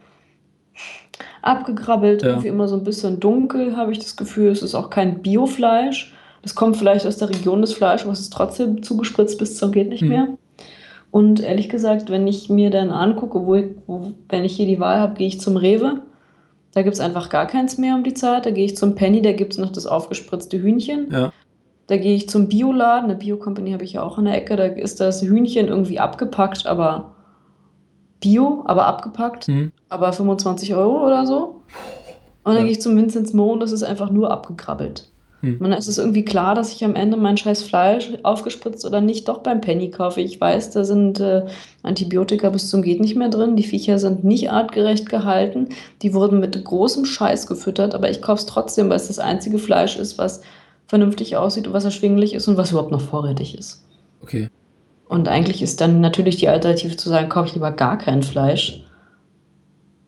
abgegrabbelt, 1.46 2.22
Ja. 2.22 2.30
irgendwie 2.30 2.48
immer 2.48 2.68
so 2.68 2.76
ein 2.76 2.84
bisschen 2.84 3.20
dunkel, 3.20 3.76
habe 3.76 3.92
ich 3.92 3.98
das 3.98 4.16
Gefühl. 4.16 4.50
Es 4.50 4.62
ist 4.62 4.74
auch 4.74 4.90
kein 4.90 5.20
Biofleisch. 5.22 6.12
Das 6.42 6.54
kommt 6.54 6.76
vielleicht 6.76 7.06
aus 7.06 7.16
der 7.16 7.30
Region 7.30 7.60
des 7.62 7.72
Fleisches, 7.72 8.04
aber 8.04 8.12
es 8.12 8.20
ist 8.20 8.32
trotzdem 8.32 8.82
zugespritzt 8.82 9.38
bis 9.38 9.56
zum 9.56 9.72
geht 9.72 9.88
nicht 9.88 10.02
Mhm. 10.02 10.08
mehr. 10.08 10.28
Und 11.10 11.40
ehrlich 11.40 11.68
gesagt, 11.68 12.10
wenn 12.10 12.26
ich 12.26 12.50
mir 12.50 12.70
dann 12.70 12.90
angucke, 12.90 13.46
wo, 13.46 13.54
ich, 13.54 13.66
wo 13.86 14.12
wenn 14.28 14.44
ich 14.44 14.56
hier 14.56 14.66
die 14.66 14.80
Wahl 14.80 14.98
habe, 14.98 15.14
gehe 15.14 15.28
ich 15.28 15.40
zum 15.40 15.56
Rewe. 15.56 16.00
Da 16.74 16.82
gibt 16.82 16.94
es 16.94 17.00
einfach 17.00 17.28
gar 17.30 17.46
keins 17.46 17.78
mehr 17.78 17.94
um 17.94 18.02
die 18.02 18.14
Zeit. 18.14 18.46
Da 18.46 18.50
gehe 18.50 18.64
ich 18.64 18.76
zum 18.76 18.96
Penny, 18.96 19.22
da 19.22 19.32
gibt 19.32 19.52
es 19.52 19.58
noch 19.58 19.70
das 19.70 19.86
aufgespritzte 19.86 20.60
Hühnchen. 20.60 21.08
Ja. 21.12 21.32
Da 21.86 21.98
gehe 21.98 22.16
ich 22.16 22.28
zum 22.28 22.48
Bioladen, 22.48 23.10
eine 23.10 23.18
Bio-Company 23.18 23.70
habe 23.72 23.84
ich 23.84 23.92
ja 23.92 24.02
auch 24.02 24.18
in 24.18 24.24
der 24.24 24.34
Ecke, 24.36 24.56
da 24.56 24.64
ist 24.64 25.00
das 25.00 25.22
Hühnchen 25.22 25.68
irgendwie 25.68 26.00
abgepackt, 26.00 26.66
aber 26.66 27.13
Bio, 28.24 28.62
aber 28.66 28.86
abgepackt, 28.86 29.46
Hm. 29.46 29.70
aber 29.88 30.12
25 30.12 30.74
Euro 30.74 31.06
oder 31.06 31.26
so. 31.26 31.60
Und 32.42 32.52
dann 32.52 32.56
Ja. 32.56 32.62
gehe 32.62 32.72
ich 32.72 32.80
zum 32.80 32.96
Vinzenz 32.96 33.32
Mo 33.32 33.52
und 33.52 33.60
das 33.60 33.72
ist 33.72 33.82
einfach 33.82 34.10
nur 34.10 34.30
abgegrabbelt. 34.30 35.08
Hm. 35.40 35.58
Und 35.60 35.70
dann 35.70 35.78
ist 35.78 35.88
es 35.88 35.98
irgendwie 35.98 36.24
klar, 36.24 36.54
dass 36.54 36.72
ich 36.72 36.84
am 36.84 36.94
Ende 36.94 37.16
mein 37.18 37.36
scheiß 37.36 37.62
Fleisch 37.62 38.10
aufgespritzt 38.22 38.84
oder 38.86 39.00
nicht 39.02 39.28
doch 39.28 39.38
beim 39.38 39.60
Penny 39.60 39.90
kaufe. 39.90 40.20
Ich 40.22 40.40
weiß, 40.40 40.70
da 40.70 40.84
sind 40.84 41.20
äh, 41.20 41.44
Antibiotika 41.82 42.48
bis 42.50 42.70
zum 42.70 42.82
geht 42.82 43.00
nicht 43.00 43.16
mehr 43.16 43.28
drin. 43.28 43.56
Die 43.56 43.62
Viecher 43.62 43.98
sind 43.98 44.24
nicht 44.24 44.50
artgerecht 44.50 45.08
gehalten. 45.08 45.68
Die 46.02 46.14
wurden 46.14 46.40
mit 46.40 46.62
großem 46.64 47.04
Scheiß 47.04 47.46
gefüttert, 47.46 47.94
aber 47.94 48.10
ich 48.10 48.22
kaufe 48.22 48.40
es 48.40 48.46
trotzdem, 48.46 48.88
weil 48.88 48.96
es 48.96 49.08
das 49.08 49.18
einzige 49.18 49.58
Fleisch 49.58 49.98
ist, 49.98 50.16
was 50.18 50.40
vernünftig 50.86 51.36
aussieht 51.36 51.66
und 51.66 51.72
was 51.72 51.84
erschwinglich 51.84 52.34
ist 52.34 52.46
und 52.48 52.56
was 52.56 52.70
überhaupt 52.70 52.90
noch 52.92 53.00
vorrätig 53.00 53.56
ist. 53.58 53.84
Okay. 54.22 54.48
Und 55.08 55.28
eigentlich 55.28 55.62
ist 55.62 55.80
dann 55.80 56.00
natürlich 56.00 56.36
die 56.36 56.48
Alternative 56.48 56.96
zu 56.96 57.08
sagen, 57.08 57.28
kaufe 57.28 57.48
ich 57.48 57.54
lieber 57.54 57.72
gar 57.72 57.98
kein 57.98 58.22
Fleisch. 58.22 58.80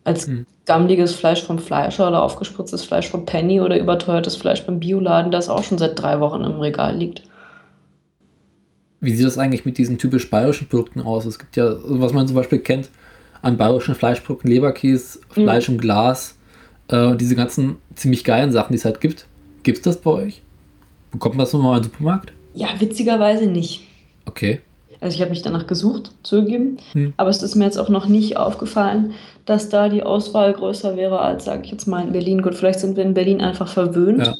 als 0.05 0.27
hm. 0.27 0.47
gammliges 0.67 1.15
Fleisch 1.15 1.43
vom 1.43 1.59
Fleischer 1.59 2.07
oder 2.09 2.23
aufgespritztes 2.23 2.85
Fleisch 2.85 3.09
vom 3.09 3.27
Penny 3.27 3.61
oder 3.61 3.79
überteuertes 3.79 4.37
Fleisch 4.37 4.65
beim 4.65 4.79
Bioladen, 4.79 5.33
das 5.33 5.49
auch 5.49 5.65
schon 5.65 5.79
seit 5.79 6.01
drei 6.01 6.21
Wochen 6.21 6.45
im 6.45 6.61
Regal 6.61 6.97
liegt. 6.97 7.23
Wie 9.01 9.15
sieht 9.15 9.27
das 9.27 9.37
eigentlich 9.37 9.65
mit 9.65 9.79
diesen 9.79 9.99
typisch 9.99 10.31
bayerischen 10.31 10.69
Produkten 10.69 11.01
aus? 11.01 11.27
Es 11.27 11.39
gibt 11.39 11.57
ja, 11.57 11.75
was 11.85 12.13
man 12.13 12.27
zum 12.27 12.37
Beispiel 12.37 12.61
kennt, 12.61 12.89
an 13.43 13.57
bayerischen 13.57 13.95
Fleischprodukten, 13.95 14.51
Leberkäse, 14.51 15.21
Fleisch 15.29 15.69
mhm. 15.69 15.75
im 15.75 15.81
Glas, 15.81 16.37
äh, 16.89 17.17
diese 17.17 17.37
ganzen 17.37 17.77
ziemlich 17.95 18.25
geilen 18.25 18.53
Sachen, 18.53 18.73
die 18.73 18.79
es 18.79 18.85
halt 18.85 19.01
gibt. 19.01 19.27
Gibt 19.63 19.79
es 19.79 19.85
das 19.85 20.01
bei 20.01 20.11
euch? 20.11 20.43
Bekommt 21.11 21.37
man 21.37 21.45
das 21.45 21.53
nochmal 21.53 21.79
im 21.79 21.85
Supermarkt? 21.85 22.33
Ja, 22.55 22.69
witzigerweise 22.79 23.47
nicht. 23.47 23.83
Okay. 24.25 24.61
Also 25.01 25.15
ich 25.15 25.21
habe 25.21 25.31
mich 25.31 25.43
danach 25.43 25.67
gesucht, 25.67 26.11
zugegeben, 26.23 26.79
hm. 26.93 27.15
aber 27.17 27.31
es 27.31 27.43
ist 27.43 27.55
mir 27.55 27.65
jetzt 27.65 27.79
auch 27.79 27.89
noch 27.89 28.07
nicht 28.07 28.37
aufgefallen, 28.37 29.13
dass 29.45 29.69
da 29.69 29.89
die 29.89 30.03
Auswahl 30.03 30.53
größer 30.53 30.97
wäre 30.97 31.21
als, 31.21 31.45
sage 31.45 31.63
ich 31.65 31.71
jetzt 31.71 31.87
mal, 31.87 32.05
in 32.05 32.13
Berlin. 32.13 32.43
Gut, 32.43 32.55
vielleicht 32.55 32.81
sind 32.81 32.97
wir 32.97 33.05
in 33.05 33.15
Berlin 33.15 33.41
einfach 33.41 33.69
verwöhnt 33.69 34.27
ja. 34.27 34.35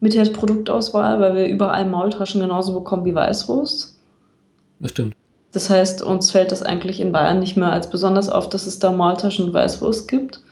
mit 0.00 0.14
der 0.14 0.24
Produktauswahl, 0.26 1.20
weil 1.20 1.34
wir 1.34 1.46
überall 1.46 1.86
Maultaschen 1.86 2.40
genauso 2.40 2.74
bekommen 2.74 3.04
wie 3.04 3.14
Weißwurst. 3.14 3.96
Das 4.80 4.90
stimmt. 4.90 5.14
Das 5.52 5.70
heißt, 5.70 6.02
uns 6.02 6.30
fällt 6.30 6.52
das 6.52 6.62
eigentlich 6.62 7.00
in 7.00 7.12
Bayern 7.12 7.38
nicht 7.38 7.56
mehr 7.56 7.72
als 7.72 7.88
besonders 7.88 8.28
auf, 8.28 8.48
dass 8.48 8.66
es 8.66 8.78
da 8.78 8.92
Maultaschen 8.92 9.46
und 9.46 9.54
Weißwurst 9.54 10.06
gibt. 10.06 10.42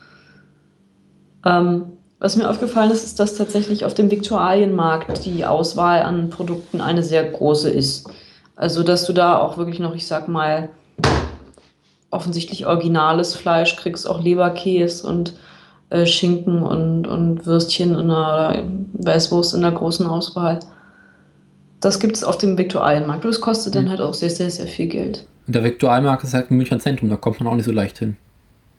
Ähm, 1.45 1.85
was 2.19 2.37
mir 2.37 2.49
aufgefallen 2.49 2.91
ist, 2.91 3.05
ist, 3.05 3.21
dass 3.21 3.37
tatsächlich 3.37 3.85
auf 3.85 3.93
dem 3.93 4.11
Viktualienmarkt 4.11 5.27
die 5.27 5.45
Auswahl 5.45 6.03
an 6.03 6.31
Produkten 6.31 6.81
eine 6.81 7.03
sehr 7.03 7.23
große 7.23 7.69
ist. 7.69 8.09
Also, 8.57 8.83
dass 8.83 9.05
du 9.05 9.13
da 9.13 9.39
auch 9.39 9.57
wirklich 9.57 9.81
noch, 9.81 9.95
ich 9.95 10.07
sag 10.07 10.29
mal, 10.29 10.69
offensichtlich 12.11 12.67
originales 12.67 13.35
Fleisch 13.35 13.77
kriegst, 13.77 14.09
auch 14.09 14.23
Leberkäse 14.23 15.07
und 15.07 15.35
äh, 15.91 16.07
Schinken 16.07 16.63
und, 16.63 17.07
und 17.07 17.45
Würstchen 17.45 17.91
in 17.91 18.11
einer 18.11 18.63
Weißwurst 18.95 19.55
in 19.55 19.63
der 19.63 19.73
großen 19.73 20.07
Auswahl. 20.07 20.61
Das 21.81 21.99
gibt 21.99 22.17
es 22.17 22.25
auf 22.25 22.39
dem 22.39 22.57
Viktualienmarkt. 22.57 23.25
Das 23.25 23.41
kostet 23.41 23.75
dann 23.75 23.87
mhm. 23.87 23.91
halt 23.91 24.01
auch 24.01 24.15
sehr, 24.15 24.31
sehr, 24.31 24.51
sehr 24.51 24.67
viel 24.67 24.87
Geld. 24.87 25.27
Und 25.47 25.55
der 25.55 25.65
Viktualienmarkt 25.65 26.25
ist 26.25 26.33
halt 26.33 26.51
ein 26.51 26.57
Münchner 26.57 26.79
Zentrum, 26.79 27.11
da 27.11 27.17
kommt 27.17 27.41
man 27.41 27.49
auch 27.49 27.57
nicht 27.57 27.67
so 27.67 27.73
leicht 27.73 27.99
hin. 27.99 28.17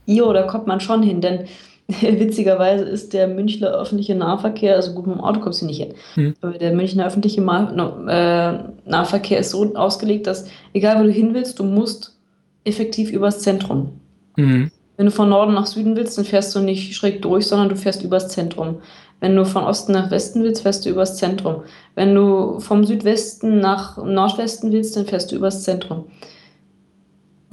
Jo, 0.08 0.34
da 0.34 0.44
kommt 0.44 0.68
man 0.68 0.80
schon 0.80 1.04
hin, 1.04 1.22
denn 1.22 1.46
witzigerweise 2.02 2.84
ist 2.86 3.14
der 3.14 3.28
Münchner 3.28 3.70
öffentliche 3.70 4.16
Nahverkehr, 4.16 4.76
also 4.76 4.94
gut, 4.94 5.06
mit 5.08 5.18
dem 5.18 5.24
Auto 5.24 5.40
kommst 5.40 5.62
du 5.62 5.68
nicht 5.68 5.78
hin, 5.78 5.94
hm. 6.16 6.34
aber 6.42 6.58
der 6.58 6.74
Münchner 6.74 7.06
öffentliche 7.06 7.42
äh, 7.42 8.90
Nahverkehr 8.90 9.40
ist 9.40 9.52
so 9.52 9.76
ausgelegt, 9.76 10.26
dass 10.26 10.48
egal 10.74 11.00
wo 11.00 11.04
du 11.04 11.12
hin 11.12 11.34
willst, 11.34 11.60
du 11.60 11.64
musst 11.64 12.18
effektiv 12.64 13.12
übers 13.12 13.40
Zentrum. 13.40 14.00
Mhm. 14.36 14.72
Wenn 14.98 15.06
du 15.06 15.12
von 15.12 15.30
Norden 15.30 15.54
nach 15.54 15.66
Süden 15.66 15.96
willst, 15.96 16.18
dann 16.18 16.26
fährst 16.26 16.56
du 16.56 16.60
nicht 16.60 16.96
schräg 16.96 17.22
durch, 17.22 17.48
sondern 17.48 17.70
du 17.70 17.76
fährst 17.76 18.04
übers 18.04 18.30
Zentrum. 18.30 18.78
Wenn 19.20 19.36
du 19.36 19.46
von 19.46 19.64
Osten 19.64 19.92
nach 19.92 20.12
Westen 20.12 20.44
willst, 20.44 20.64
fährst 20.64 20.86
du 20.86 20.90
übers 20.90 21.18
Zentrum. 21.18 21.64
Wenn 21.96 22.16
du 22.16 22.60
vom 22.60 22.84
Südwesten 22.86 23.60
nach 23.60 23.98
Nordwesten 23.98 24.72
willst, 24.72 24.96
dann 24.96 25.06
fährst 25.06 25.32
du 25.32 25.36
übers 25.36 25.64
Zentrum. 25.64 26.06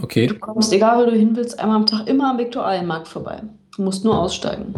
Okay. 0.00 0.26
Du 0.26 0.38
kommst, 0.38 0.72
egal 0.72 1.00
wo 1.00 1.10
du 1.10 1.16
hin 1.16 1.36
willst, 1.36 1.58
einmal 1.58 1.76
am 1.76 1.86
Tag 1.86 2.08
immer 2.08 2.30
am 2.30 2.38
Viktualienmarkt 2.38 3.08
vorbei. 3.08 3.42
Du 3.76 3.82
musst 3.82 4.04
nur 4.04 4.18
aussteigen. 4.18 4.74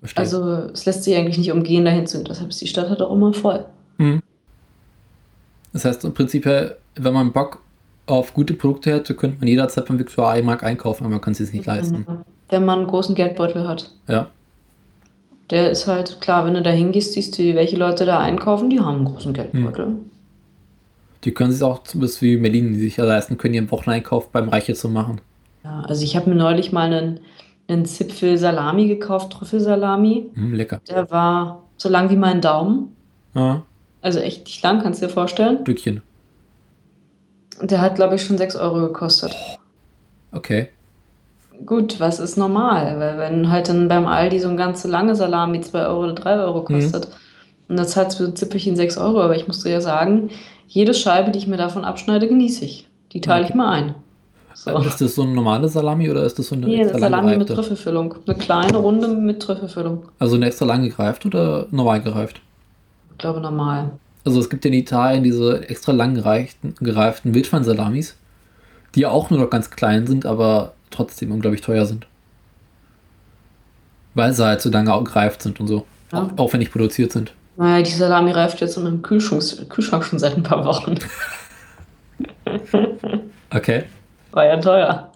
Verstehe. 0.00 0.20
Also 0.20 0.42
es 0.72 0.84
lässt 0.84 1.04
sich 1.04 1.16
eigentlich 1.16 1.38
nicht 1.38 1.52
umgehen, 1.52 1.84
dahin 1.84 2.06
zu. 2.06 2.22
Deshalb 2.22 2.50
ist 2.50 2.60
die 2.60 2.66
Stadt 2.66 2.88
halt 2.88 3.00
auch 3.00 3.12
immer 3.12 3.32
voll. 3.32 3.64
Mhm. 3.98 4.22
Das 5.72 5.84
heißt 5.84 6.04
im 6.04 6.14
Prinzip, 6.14 6.46
wenn 6.46 7.12
man 7.12 7.32
Bock 7.32 7.60
auf 8.06 8.34
gute 8.34 8.54
Produkte 8.54 8.92
hätte, 8.92 9.14
könnte 9.14 9.38
man 9.38 9.48
jederzeit 9.48 9.86
beim 9.86 9.98
Viktualienmarkt 9.98 10.62
einkaufen, 10.62 11.04
aber 11.04 11.12
man 11.12 11.20
kann 11.20 11.32
es 11.32 11.38
sich 11.38 11.52
nicht 11.52 11.66
leisten. 11.66 12.06
Wenn 12.50 12.64
man 12.64 12.80
einen 12.80 12.88
großen 12.88 13.14
Geldbeutel 13.14 13.66
hat. 13.66 13.90
Ja. 14.06 14.28
Der 15.50 15.70
ist 15.70 15.86
halt, 15.86 16.20
klar, 16.20 16.46
wenn 16.46 16.54
du 16.54 16.62
da 16.62 16.70
hingehst, 16.70 17.14
siehst 17.14 17.38
du, 17.38 17.54
welche 17.54 17.76
Leute 17.76 18.04
da 18.04 18.18
einkaufen, 18.18 18.70
die 18.70 18.80
haben 18.80 18.96
einen 18.96 19.04
großen 19.06 19.32
Geldbeutel. 19.32 19.86
Mhm. 19.86 20.10
Die 21.24 21.32
können 21.32 21.52
sich 21.52 21.62
auch 21.62 21.82
zumindest 21.82 22.20
wie 22.20 22.36
Berlin, 22.36 22.74
die 22.74 22.80
sich 22.80 22.98
ja 22.98 23.04
leisten 23.04 23.38
können, 23.38 23.54
ihren 23.54 23.70
Wocheneinkauf 23.70 24.28
beim 24.28 24.50
Reiche 24.50 24.74
zu 24.74 24.88
machen. 24.88 25.20
Ja, 25.64 25.80
also 25.80 26.04
ich 26.04 26.14
habe 26.14 26.28
mir 26.28 26.36
neulich 26.36 26.72
mal 26.72 26.92
einen, 26.92 27.20
einen 27.68 27.86
Zipfel 27.86 28.36
Salami 28.36 28.86
gekauft, 28.86 29.32
Trüffelsalami. 29.32 30.30
Mm, 30.34 30.52
lecker. 30.52 30.80
Der 30.88 31.10
war 31.10 31.62
so 31.76 31.88
lang 31.88 32.10
wie 32.10 32.16
mein 32.16 32.40
Daumen. 32.40 32.94
Ja. 33.34 33.62
Also 34.02 34.20
echt 34.20 34.44
nicht 34.44 34.62
lang, 34.62 34.82
kannst 34.82 35.00
du 35.00 35.06
dir 35.06 35.12
vorstellen. 35.12 35.60
Stückchen. 35.62 36.02
Und 37.60 37.70
der 37.70 37.80
hat, 37.80 37.94
glaube 37.94 38.16
ich, 38.16 38.22
schon 38.22 38.36
6 38.36 38.56
Euro 38.56 38.80
gekostet. 38.80 39.34
Okay. 40.32 40.68
Gut, 41.64 42.00
was 42.00 42.18
ist 42.18 42.36
normal? 42.36 42.98
Weil 42.98 43.16
wenn 43.16 43.50
halt 43.50 43.68
dann 43.68 43.88
beim 43.88 44.06
Aldi 44.06 44.40
so 44.40 44.48
ein 44.48 44.56
ganz 44.56 44.84
lange 44.84 45.14
Salami 45.14 45.60
2 45.60 45.86
Euro 45.86 46.02
oder 46.02 46.12
3 46.12 46.40
Euro 46.40 46.60
mhm. 46.60 46.64
kostet, 46.64 47.08
mhm. 47.08 47.14
und 47.68 47.76
das 47.78 47.96
hat 47.96 48.12
für 48.12 48.24
ein 48.24 48.36
Zipfelchen 48.36 48.76
6 48.76 48.98
Euro, 48.98 49.22
aber 49.22 49.36
ich 49.36 49.46
muss 49.46 49.62
dir 49.62 49.70
ja 49.70 49.80
sagen, 49.80 50.30
jede 50.66 50.92
Scheibe, 50.92 51.30
die 51.30 51.38
ich 51.38 51.46
mir 51.46 51.56
davon 51.56 51.84
abschneide, 51.84 52.28
genieße 52.28 52.64
ich. 52.64 52.88
Die 53.12 53.20
teile 53.20 53.44
okay. 53.44 53.50
ich 53.50 53.54
mir 53.54 53.68
ein. 53.68 53.94
So. 54.54 54.78
Ist 54.78 55.00
das 55.00 55.14
so 55.16 55.22
eine 55.22 55.32
normale 55.32 55.68
Salami 55.68 56.08
oder 56.10 56.22
ist 56.22 56.38
das 56.38 56.46
so 56.46 56.54
eine 56.54 56.66
nee, 56.66 56.80
extra 56.80 57.00
Salami 57.00 57.30
lang 57.30 57.38
mit 57.38 57.48
Trüffelfüllung. 57.48 58.14
Eine 58.26 58.36
kleine 58.36 58.76
Runde 58.76 59.08
mit 59.08 59.42
Trüffelfüllung. 59.42 60.04
Also 60.18 60.36
eine 60.36 60.46
extra 60.46 60.64
lang 60.64 60.88
gereift 60.88 61.26
oder 61.26 61.66
normal 61.70 62.00
gereift? 62.00 62.40
Ich 63.12 63.18
glaube 63.18 63.40
normal. 63.40 63.90
Also 64.24 64.40
es 64.40 64.48
gibt 64.48 64.64
in 64.64 64.72
Italien 64.72 65.24
diese 65.24 65.68
extra 65.68 65.92
lang 65.92 66.14
gereiften, 66.14 66.74
gereiften 66.80 67.34
Wildschwein-Salamis, 67.34 68.16
die 68.94 69.00
ja 69.00 69.10
auch 69.10 69.30
nur 69.30 69.40
noch 69.40 69.50
ganz 69.50 69.70
klein 69.70 70.06
sind, 70.06 70.24
aber 70.24 70.72
trotzdem 70.90 71.32
unglaublich 71.32 71.60
teuer 71.60 71.84
sind. 71.84 72.06
Weil 74.14 74.32
sie 74.32 74.46
halt 74.46 74.62
so 74.62 74.70
lange 74.70 74.94
auch 74.94 75.02
gereift 75.02 75.42
sind 75.42 75.58
und 75.58 75.66
so. 75.66 75.84
Ja. 76.12 76.22
Auch 76.22 76.38
aufwendig 76.38 76.70
produziert 76.70 77.12
sind. 77.12 77.32
Naja, 77.56 77.82
die 77.82 77.90
Salami 77.90 78.30
reift 78.30 78.60
jetzt 78.60 78.76
in 78.76 78.84
meinem 78.84 79.02
Kühlschrank, 79.02 79.68
Kühlschrank 79.68 80.04
schon 80.04 80.18
seit 80.18 80.36
ein 80.36 80.42
paar 80.42 80.64
Wochen. 80.64 80.94
okay. 83.54 83.84
War 84.34 84.46
ja 84.46 84.56
teuer. 84.56 85.12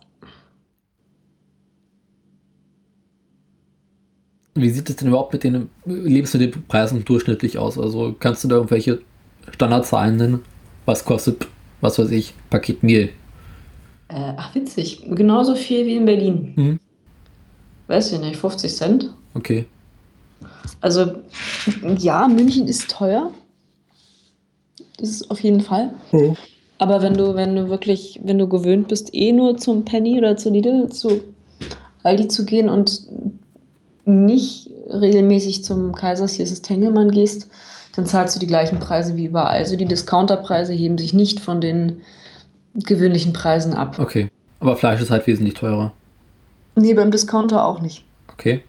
Wie 4.55 4.71
sieht 4.71 4.89
es 4.89 4.97
denn 4.97 5.09
überhaupt 5.09 5.33
mit 5.33 5.43
den 5.43 5.69
Lebensmittelpreisen 5.85 7.05
durchschnittlich 7.05 7.59
aus? 7.59 7.79
Also 7.79 8.15
kannst 8.19 8.45
du 8.45 8.49
da 8.49 8.57
irgendwelche 8.57 9.01
Standardzahlen 9.51 10.17
nennen? 10.17 10.45
Was 10.87 11.05
kostet, 11.05 11.49
was 11.81 11.99
weiß 11.99 12.13
ich, 12.13 12.33
Paket 12.49 12.85
Mehl? 12.85 13.11
Äh, 14.07 14.35
ach, 14.37 14.55
witzig. 14.55 15.03
Genauso 15.11 15.57
viel 15.57 15.85
wie 15.85 15.97
in 15.97 16.07
Berlin. 16.07 16.53
Mhm. 16.55 16.81
Weiß 17.89 18.13
ich 18.13 18.21
nicht, 18.21 18.37
50 18.37 18.73
Cent. 18.73 19.15
Okay. 19.35 19.67
Also, 20.81 21.23
ja, 21.99 22.29
München 22.29 22.69
ist 22.69 22.89
teuer. 22.89 23.33
Das 24.97 25.09
ist 25.09 25.29
auf 25.31 25.41
jeden 25.41 25.61
Fall. 25.61 25.95
Mhm. 26.13 26.37
Aber 26.79 27.03
wenn 27.03 27.15
du, 27.15 27.35
wenn 27.35 27.57
du 27.57 27.69
wirklich, 27.69 28.21
wenn 28.23 28.39
du 28.39 28.49
gewöhnt 28.49 28.89
bist, 28.89 29.13
eh 29.15 29.33
nur 29.33 29.57
zum 29.57 29.85
Penny 29.85 30.17
oder 30.19 30.37
zu 30.37 30.51
Lidl, 30.51 30.89
zu 30.89 31.21
Aldi 32.05 32.29
zu 32.29 32.45
gehen 32.45 32.69
und 32.69 33.03
nicht 34.05 34.71
regelmäßig 34.89 35.65
zum 35.65 35.95
Kaisers, 35.95 36.33
hier 36.33 36.45
ist 36.45 36.53
es 36.53 36.63
Tengelmann, 36.63 37.11
gehst, 37.11 37.49
dann 37.97 38.07
zahlst 38.07 38.37
du 38.37 38.41
die 38.41 38.47
gleichen 38.47 38.79
Preise 38.79 39.17
wie 39.17 39.27
überall. 39.27 39.59
Also 39.59 39.77
die 39.77 39.85
Discounterpreise 39.85 40.73
heben 40.73 40.99
sich 40.99 41.13
nicht 41.13 41.41
von 41.41 41.61
den 41.61 42.01
gewöhnlichen 42.75 43.33
Preisen 43.33 43.75
ab. 43.75 43.99
Okay. 43.99 44.29
Aber 44.61 44.77
Fleisch 44.77 45.01
ist 45.01 45.11
halt 45.11 45.27
wesentlich 45.27 45.55
teurer. 45.55 45.93
Nee, 46.77 46.95
beim 46.95 47.11
Discounter 47.11 47.67
auch 47.67 47.81
nicht. 47.81 48.05
Okay. 48.33 48.63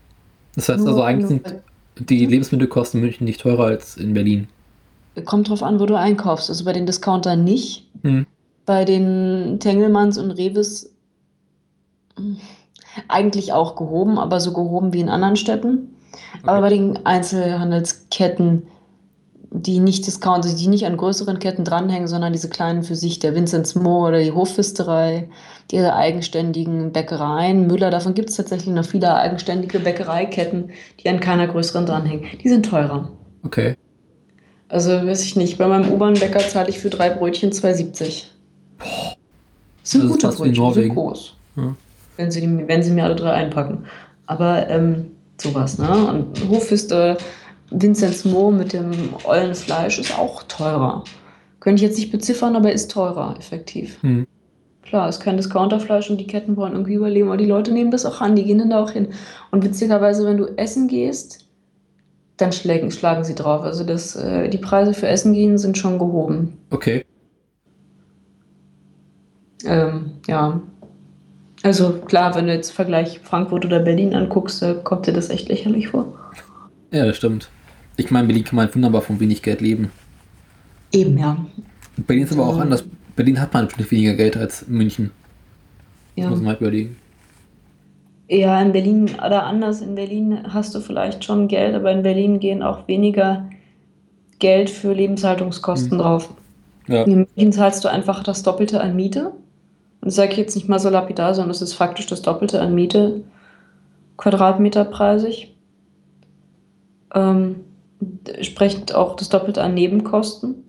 Das 0.55 0.67
heißt 0.67 0.79
nur, 0.79 0.89
also 0.89 1.03
eigentlich 1.03 1.27
sind 1.27 1.55
die 2.09 2.25
Lebensmittelkosten 2.25 2.99
in 2.99 3.05
München 3.05 3.25
nicht 3.25 3.41
teurer 3.41 3.65
als 3.65 3.97
in 3.97 4.13
Berlin. 4.13 4.47
Kommt 5.25 5.49
drauf 5.49 5.63
an, 5.63 5.79
wo 5.79 5.85
du 5.85 5.97
einkaufst. 5.97 6.49
Also 6.49 6.65
bei 6.65 6.73
den 6.73 6.85
Discountern 6.85 7.43
nicht. 7.43 7.85
Mhm. 8.03 8.25
Bei 8.65 8.85
den 8.85 9.59
Tengelmanns 9.59 10.17
und 10.17 10.31
Revis 10.31 10.93
hm, 12.15 12.37
eigentlich 13.07 13.53
auch 13.53 13.75
gehoben, 13.75 14.17
aber 14.17 14.39
so 14.39 14.53
gehoben 14.53 14.93
wie 14.93 15.01
in 15.01 15.09
anderen 15.09 15.35
Städten. 15.35 15.95
Okay. 16.33 16.43
Aber 16.43 16.61
bei 16.61 16.69
den 16.69 17.05
Einzelhandelsketten, 17.05 18.63
die 19.51 19.79
nicht 19.79 20.05
Discount, 20.05 20.45
also 20.45 20.55
die 20.55 20.67
nicht 20.67 20.85
an 20.85 20.97
größeren 20.97 21.39
Ketten 21.39 21.63
dranhängen, 21.63 22.07
sondern 22.07 22.33
diese 22.33 22.49
kleinen 22.49 22.83
für 22.83 22.95
sich, 22.95 23.19
der 23.19 23.35
Vinzenz 23.35 23.75
Moore 23.75 24.09
oder 24.09 24.23
die 24.23 24.31
Hoffisterei, 24.31 25.29
diese 25.71 25.95
eigenständigen 25.95 26.91
Bäckereien, 26.91 27.67
Müller, 27.67 27.89
davon 27.89 28.13
gibt 28.13 28.29
es 28.29 28.35
tatsächlich 28.35 28.73
noch 28.73 28.85
viele 28.85 29.15
eigenständige 29.15 29.79
Bäckereiketten, 29.79 30.71
die 30.99 31.09
an 31.09 31.19
keiner 31.19 31.47
größeren 31.47 31.85
dranhängen. 31.85 32.27
Die 32.43 32.49
sind 32.49 32.65
teurer. 32.65 33.11
Okay. 33.43 33.75
Also 34.69 34.91
weiß 34.91 35.23
ich 35.23 35.35
nicht, 35.35 35.57
bei 35.57 35.67
meinem 35.67 35.91
U-Bahn-Bäcker 35.91 36.39
zahle 36.39 36.69
ich 36.69 36.79
für 36.79 36.89
drei 36.89 37.09
Brötchen 37.09 37.51
2,70. 37.51 38.25
Das 38.77 39.91
sind 39.91 40.03
das 40.03 40.11
gute 40.11 40.27
Brötchen, 40.37 40.73
sind 40.73 40.93
groß. 40.93 41.33
Ja. 41.57 41.75
Wenn, 42.17 42.31
sie, 42.31 42.67
wenn 42.67 42.83
sie 42.83 42.91
mir 42.91 43.03
alle 43.03 43.15
drei 43.15 43.31
einpacken. 43.31 43.85
Aber 44.27 44.69
ähm, 44.69 45.11
sowas, 45.41 45.79
ne? 45.79 45.89
Und 45.89 46.49
Hofiste, 46.49 47.17
Vinzenz 47.71 48.25
Mo 48.25 48.51
mit 48.51 48.73
dem 48.73 48.91
ollen 49.23 49.55
Fleisch 49.55 49.99
ist 49.99 50.17
auch 50.17 50.43
teurer. 50.43 51.03
Könnte 51.59 51.83
ich 51.83 51.89
jetzt 51.89 51.97
nicht 51.97 52.11
beziffern, 52.11 52.55
aber 52.55 52.71
ist 52.71 52.91
teurer, 52.91 53.35
effektiv. 53.37 54.01
Hm. 54.01 54.27
Klar, 54.83 55.09
es 55.09 55.17
ist 55.17 55.23
kein 55.23 55.37
Discounterfleisch 55.37 56.09
und 56.09 56.17
die 56.17 56.27
Ketten 56.27 56.57
wollen 56.57 56.73
irgendwie 56.73 56.95
überleben, 56.95 57.27
aber 57.27 57.37
die 57.37 57.45
Leute 57.45 57.71
nehmen 57.71 57.91
das 57.91 58.05
auch 58.05 58.21
an, 58.21 58.35
die 58.35 58.43
gehen 58.43 58.59
dann 58.59 58.71
da 58.71 58.83
auch 58.83 58.91
hin. 58.91 59.09
Und 59.51 59.63
witzigerweise, 59.63 60.25
wenn 60.25 60.37
du 60.37 60.45
essen 60.57 60.87
gehst, 60.87 61.48
dann 62.39 62.51
schlagen, 62.51 62.89
schlagen 62.91 63.23
sie 63.23 63.35
drauf. 63.35 63.61
Also 63.61 63.83
das, 63.83 64.15
äh, 64.15 64.49
die 64.49 64.57
Preise 64.57 64.93
für 64.93 65.07
Essen 65.07 65.33
gehen 65.33 65.57
sind 65.57 65.77
schon 65.77 65.99
gehoben. 65.99 66.57
Okay. 66.69 67.05
Ähm, 69.65 70.11
ja. 70.27 70.61
Also 71.63 71.93
klar, 72.07 72.35
wenn 72.35 72.47
du 72.47 72.53
jetzt 72.53 72.71
Vergleich 72.71 73.19
Frankfurt 73.19 73.65
oder 73.65 73.79
Berlin 73.79 74.13
anguckst, 74.15 74.63
äh, 74.63 74.75
kommt 74.83 75.05
dir 75.05 75.13
das 75.13 75.29
echt 75.29 75.49
lächerlich 75.49 75.89
vor. 75.89 76.13
Ja, 76.91 77.05
das 77.05 77.17
stimmt. 77.17 77.49
Ich 77.97 78.09
meine, 78.09 78.27
Berlin 78.27 78.45
kann 78.45 78.55
man 78.55 78.73
wunderbar 78.73 79.01
von 79.01 79.19
wenig 79.19 79.41
Geld 79.41 79.59
leben. 79.59 79.91
Eben, 80.93 81.17
ja. 81.17 81.45
Berlin 81.97 82.23
ist 82.23 82.31
aber 82.31 82.47
auch 82.47 82.55
Ja. 82.55 82.61
anders. 82.63 82.85
Berlin 83.15 83.41
hat 83.41 83.53
man 83.53 83.65
natürlich 83.65 83.91
weniger 83.91 84.13
Geld 84.13 84.37
als 84.37 84.65
München. 84.69 85.11
Das 86.15 86.23
Ja. 86.23 86.29
muss 86.29 86.39
man 86.39 86.53
mal 86.53 86.55
überlegen. 86.55 86.95
Ja, 88.29 88.61
in 88.61 88.71
Berlin 88.71 89.09
oder 89.25 89.43
anders. 89.45 89.81
In 89.81 89.95
Berlin 89.95 90.39
hast 90.53 90.75
du 90.75 90.79
vielleicht 90.81 91.25
schon 91.25 91.47
Geld, 91.47 91.73
aber 91.73 91.91
in 91.91 92.03
Berlin 92.03 92.39
gehen 92.39 92.61
auch 92.61 92.87
weniger 92.87 93.49
Geld 94.37 94.69
für 94.69 94.93
Lebenshaltungskosten 94.93 95.97
Mhm. 95.97 96.01
drauf. 96.01 96.29
Ja. 96.87 97.03
In 97.03 97.27
München 97.35 97.51
zahlst 97.51 97.83
du 97.83 97.89
einfach 97.89 98.23
das 98.23 98.43
Doppelte 98.43 98.81
an 98.81 98.95
Miete. 98.95 99.31
Und 100.01 100.05
das 100.05 100.15
sage 100.15 100.31
ich 100.31 100.37
jetzt 100.37 100.55
nicht 100.55 100.69
mal 100.69 100.79
so 100.79 100.89
lapidar, 100.89 101.33
sondern 101.33 101.51
es 101.51 101.61
ist 101.61 101.73
faktisch 101.73 102.05
das 102.07 102.21
Doppelte 102.21 102.61
an 102.61 102.73
Miete, 102.75 103.23
quadratmeterpreisig. 104.17 105.55
Ähm, 107.15 107.55
entsprechend 108.31 108.93
auch 108.95 109.15
das 109.15 109.29
Doppelte 109.29 109.61
an 109.61 109.73
Nebenkosten. 109.73 110.65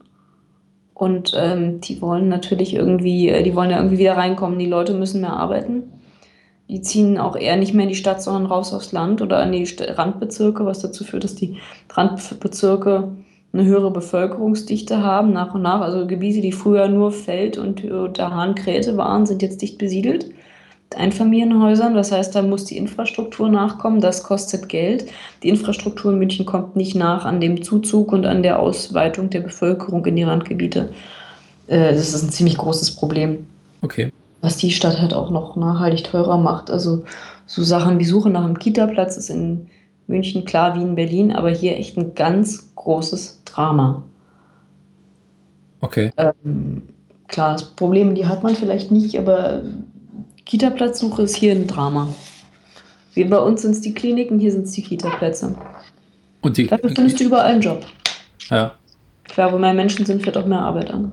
Und 0.95 1.33
ähm, 1.37 1.81
die 1.81 2.01
wollen 2.03 2.29
natürlich 2.29 2.75
irgendwie, 2.75 3.29
äh, 3.29 3.43
die 3.43 3.55
wollen 3.55 3.71
ja 3.71 3.77
irgendwie 3.79 3.99
wieder 3.99 4.17
reinkommen. 4.17 4.59
Die 4.59 4.67
Leute 4.67 4.95
müssen 4.95 5.21
mehr 5.21 5.33
arbeiten. 5.35 5.85
Die 6.71 6.83
ziehen 6.83 7.18
auch 7.18 7.35
eher 7.35 7.57
nicht 7.57 7.75
mehr 7.75 7.83
in 7.83 7.89
die 7.89 7.97
Stadt, 7.97 8.23
sondern 8.23 8.47
raus 8.47 8.73
aufs 8.73 8.93
Land 8.93 9.21
oder 9.23 9.39
an 9.39 9.51
die 9.51 9.68
Randbezirke, 9.81 10.64
was 10.64 10.79
dazu 10.79 11.03
führt, 11.03 11.25
dass 11.25 11.35
die 11.35 11.57
Randbezirke 11.91 13.09
eine 13.53 13.64
höhere 13.64 13.91
Bevölkerungsdichte 13.91 15.03
haben, 15.03 15.33
nach 15.33 15.53
und 15.53 15.62
nach. 15.62 15.81
Also 15.81 16.07
Gebiete, 16.07 16.41
die 16.41 16.53
früher 16.53 16.87
nur 16.87 17.11
Feld 17.11 17.59
und 17.59 17.83
der 17.83 18.31
Hahnkräte 18.31 18.97
waren, 18.97 19.27
sind 19.27 19.43
jetzt 19.43 19.61
dicht 19.62 19.79
besiedelt. 19.79 20.31
Einfamilienhäusern, 20.97 21.95
das 21.95 22.12
heißt, 22.12 22.35
da 22.37 22.43
muss 22.43 22.64
die 22.66 22.77
Infrastruktur 22.77 23.49
nachkommen, 23.49 24.01
das 24.01 24.23
kostet 24.23 24.68
Geld. 24.68 25.07
Die 25.43 25.49
Infrastruktur 25.49 26.12
in 26.12 26.18
München 26.18 26.47
kommt 26.47 26.77
nicht 26.77 26.95
nach 26.95 27.25
an 27.25 27.41
dem 27.41 27.62
Zuzug 27.62 28.12
und 28.12 28.27
an 28.27 28.45
der 28.45 28.61
Ausweitung 28.61 29.31
der 29.31 29.41
Bevölkerung 29.41 30.07
in 30.07 30.16
die 30.16 30.23
Randgebiete. 30.23 30.91
Äh, 31.66 31.95
Das 31.95 32.14
ist 32.14 32.23
ein 32.23 32.31
ziemlich 32.31 32.59
großes 32.59 32.93
Problem 32.93 33.47
Okay. 33.83 34.11
Was 34.41 34.57
die 34.57 34.70
Stadt 34.70 35.01
halt 35.01 35.14
auch 35.14 35.30
noch 35.30 35.57
nachhaltig 35.57 36.05
teurer 36.05 36.38
macht. 36.38 36.70
Also 36.70 37.05
so 37.47 37.62
Sachen 37.62 37.99
wie 37.99 38.05
Suche 38.05 38.30
nach 38.30 38.45
einem 38.45 38.59
Kita-Platz 38.59 39.16
ist 39.16 39.30
in 39.30 39.68
München 40.07 40.45
klar 40.45 40.74
wie 40.76 40.82
in 40.82 40.95
Berlin, 40.95 41.32
aber 41.32 41.51
hier 41.51 41.76
echt 41.76 41.97
ein 41.97 42.14
ganz 42.14 42.74
großes 42.74 43.43
Drama. 43.45 44.03
Okay. 45.80 46.12
Ähm, 46.16 46.82
klar, 47.28 47.53
das 47.53 47.64
Problem, 47.64 48.14
die 48.14 48.26
hat 48.26 48.43
man 48.43 48.55
vielleicht 48.55 48.91
nicht, 48.91 49.18
aber 49.18 49.62
Kita-Platzsuche 50.45 51.22
ist 51.22 51.36
hier 51.36 51.53
ein 51.53 51.66
Drama. 51.66 52.09
Wie 53.14 53.24
bei 53.24 53.38
uns 53.38 53.62
sind 53.62 53.72
es 53.72 53.80
die 53.80 53.95
Kliniken, 53.95 54.38
hier 54.38 54.53
sind 54.53 54.64
es 54.64 54.72
die 54.72 54.82
Kita-Plätze. 54.82 55.55
Und 56.43 56.57
die. 56.57 56.66
Dafür 56.66 56.91
findest 56.91 57.20
du 57.20 57.24
überall 57.24 57.53
einen 57.53 57.61
Job. 57.61 57.84
Ja. 58.49 58.72
Klar, 59.24 59.53
wo 59.53 59.59
mehr 59.59 59.74
Menschen 59.74 60.07
sind, 60.07 60.22
fällt 60.22 60.36
auch 60.36 60.47
mehr 60.47 60.61
Arbeit 60.61 60.91
an. 60.91 61.12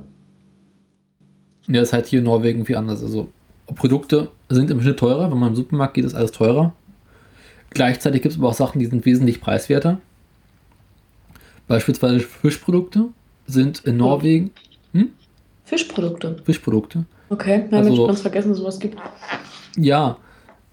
Ja, 1.67 1.81
ist 1.81 1.93
halt 1.93 2.05
hier 2.07 2.19
in 2.19 2.25
Norwegen 2.25 2.67
wie 2.67 2.75
anders. 2.75 3.03
Also 3.03 3.27
Produkte 3.75 4.29
sind 4.49 4.71
im 4.71 4.81
Schnitt 4.81 4.97
teurer. 4.99 5.29
Wenn 5.31 5.37
man 5.37 5.49
im 5.49 5.55
Supermarkt 5.55 5.95
geht, 5.95 6.05
ist 6.05 6.15
alles 6.15 6.31
teurer. 6.31 6.73
Gleichzeitig 7.71 8.21
gibt 8.21 8.33
es 8.33 8.39
aber 8.39 8.49
auch 8.49 8.53
Sachen, 8.53 8.79
die 8.79 8.85
sind 8.85 9.05
wesentlich 9.05 9.41
preiswerter. 9.41 9.99
Beispielsweise 11.67 12.19
Fischprodukte 12.21 13.09
sind 13.45 13.79
in 13.85 13.97
Norwegen 13.97 14.51
Fischprodukte. 15.65 16.37
Fischprodukte. 16.45 17.03
Okay, 17.29 17.65
ja, 17.69 17.77
Also- 17.77 17.89
Mensch, 17.89 18.07
ganz 18.07 18.21
vergessen, 18.21 18.49
dass 18.49 18.59
sowas 18.59 18.79
gibt. 18.79 18.97
Ja, 19.75 20.15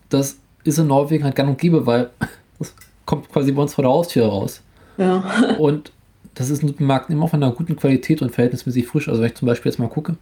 das 0.08 0.38
ist 0.62 0.78
in 0.78 0.86
Norwegen 0.86 1.24
halt 1.24 1.34
gang 1.34 1.48
und 1.48 1.58
gäbe, 1.58 1.84
weil 1.84 2.10
das 2.60 2.72
kommt 3.04 3.28
quasi 3.28 3.50
bei 3.50 3.62
uns 3.62 3.74
vor 3.74 3.82
der 3.82 3.90
Haustür 3.90 4.26
raus. 4.26 4.62
Ja. 4.96 5.24
Und 5.58 5.90
das 6.34 6.50
ist 6.50 6.62
in 6.62 6.68
Supermärkten 6.68 7.14
immer 7.14 7.28
von 7.28 7.42
einer 7.42 7.52
guten 7.52 7.76
Qualität 7.76 8.22
und 8.22 8.30
verhältnismäßig 8.32 8.86
frisch. 8.86 9.08
Also 9.08 9.20
wenn 9.20 9.28
ich 9.28 9.34
zum 9.36 9.46
Beispiel 9.46 9.70
jetzt 9.70 9.78
mal 9.78 9.88
gucke, 9.88 10.16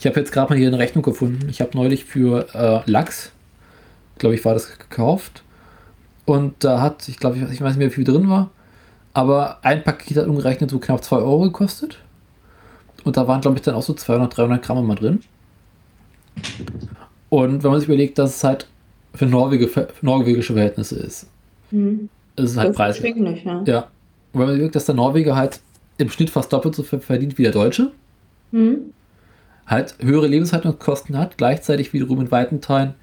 ich 0.00 0.06
habe 0.06 0.18
jetzt 0.18 0.32
gerade 0.32 0.50
mal 0.50 0.58
hier 0.58 0.68
eine 0.68 0.78
Rechnung 0.78 1.02
gefunden. 1.02 1.48
Ich 1.50 1.60
habe 1.60 1.70
neulich 1.76 2.04
für 2.04 2.46
äh, 2.54 2.90
Lachs, 2.90 3.32
glaube 4.18 4.34
ich, 4.34 4.44
war 4.44 4.54
das 4.54 4.78
gekauft. 4.78 5.42
Und 6.24 6.62
da 6.64 6.80
hat, 6.80 7.08
ich 7.08 7.18
glaube, 7.18 7.36
ich, 7.36 7.42
ich 7.42 7.60
weiß 7.60 7.70
nicht 7.70 7.78
mehr, 7.78 7.88
wie 7.90 7.94
viel 7.94 8.04
drin 8.04 8.28
war, 8.28 8.50
aber 9.14 9.58
ein 9.62 9.82
Paket 9.84 10.16
hat 10.18 10.26
umgerechnet 10.26 10.70
so 10.70 10.78
knapp 10.78 11.02
2 11.04 11.16
Euro 11.16 11.40
gekostet. 11.42 11.98
Und 13.04 13.16
da 13.16 13.26
waren, 13.28 13.40
glaube 13.40 13.56
ich, 13.56 13.62
dann 13.62 13.74
auch 13.74 13.82
so 13.82 13.94
200, 13.94 14.36
300 14.36 14.62
Gramm 14.62 14.78
immer 14.78 14.94
drin. 14.94 15.20
Und 17.30 17.62
wenn 17.62 17.70
man 17.70 17.80
sich 17.80 17.88
überlegt, 17.88 18.18
dass 18.18 18.36
es 18.36 18.44
halt 18.44 18.66
für, 19.14 19.26
Norwege, 19.26 19.68
für 19.68 19.88
norwegische 20.02 20.52
Verhältnisse 20.54 20.96
ist, 20.96 21.26
Hm. 21.70 22.08
ist 22.36 22.52
es 22.52 22.56
halt 22.56 22.74
preislich. 22.74 23.04
erschwinglich, 23.04 23.44
ja. 23.44 23.62
Ja. 23.66 23.88
Und 24.32 24.40
wenn 24.40 24.46
man 24.46 24.56
überlegt, 24.56 24.76
dass 24.76 24.86
der 24.86 24.94
Norweger 24.94 25.36
halt 25.36 25.60
im 25.98 26.10
Schnitt 26.10 26.30
fast 26.30 26.52
doppelt 26.52 26.74
so 26.74 26.82
viel 26.82 27.00
verdient 27.00 27.38
wie 27.38 27.42
der 27.42 27.52
Deutsche, 27.52 27.92
Hm. 28.52 28.94
halt 29.66 29.96
höhere 30.00 30.26
Lebenshaltungskosten 30.26 31.18
hat, 31.18 31.36
gleichzeitig 31.36 31.92
wiederum 31.92 32.20
in 32.20 32.30
weiten 32.30 32.60
Teilen 32.62 32.94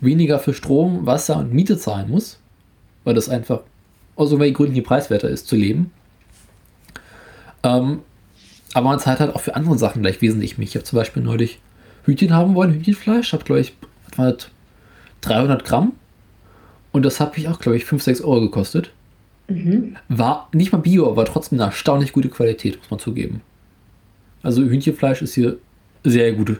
weniger 0.00 0.38
für 0.38 0.54
Strom, 0.54 1.06
Wasser 1.06 1.36
und 1.38 1.52
Miete 1.52 1.76
zahlen 1.78 2.10
muss, 2.10 2.38
weil 3.04 3.14
das 3.14 3.28
einfach 3.28 3.60
aus 4.14 4.28
irgendwelchen 4.28 4.54
Gründen 4.54 4.74
hier 4.74 4.84
preiswerter 4.84 5.28
ist 5.28 5.48
zu 5.48 5.56
leben. 5.56 5.90
Ähm, 7.62 8.00
aber 8.74 8.88
man 8.88 8.98
zahlt 8.98 9.20
halt 9.20 9.34
auch 9.34 9.40
für 9.40 9.54
andere 9.54 9.78
Sachen 9.78 10.02
gleich 10.02 10.20
wesentlich 10.22 10.58
mehr. 10.58 10.66
Ich 10.66 10.74
habe 10.74 10.84
zum 10.84 10.96
Beispiel 10.96 11.22
neulich 11.22 11.60
Hühnchen 12.04 12.32
haben 12.32 12.54
wollen, 12.54 12.72
Hühnchenfleisch, 12.72 13.32
hat 13.32 13.44
glaube 13.44 13.60
ich 13.60 13.74
was 14.08 14.18
war 14.18 14.32
das, 14.32 14.48
300 15.22 15.64
Gramm 15.64 15.92
und 16.90 17.04
das 17.04 17.20
hat 17.20 17.36
mich 17.36 17.48
auch 17.48 17.58
glaube 17.60 17.76
ich 17.76 17.84
5, 17.84 18.02
6 18.02 18.20
Euro 18.22 18.40
gekostet. 18.42 18.92
Mhm. 19.48 19.96
War 20.08 20.48
nicht 20.52 20.72
mal 20.72 20.78
Bio, 20.78 21.08
aber 21.08 21.24
trotzdem 21.24 21.58
eine 21.60 21.66
erstaunlich 21.70 22.12
gute 22.12 22.28
Qualität, 22.28 22.78
muss 22.78 22.90
man 22.90 23.00
zugeben. 23.00 23.42
Also 24.42 24.62
Hühnchenfleisch 24.62 25.22
ist 25.22 25.34
hier 25.34 25.58
sehr 26.04 26.32
gut. 26.32 26.58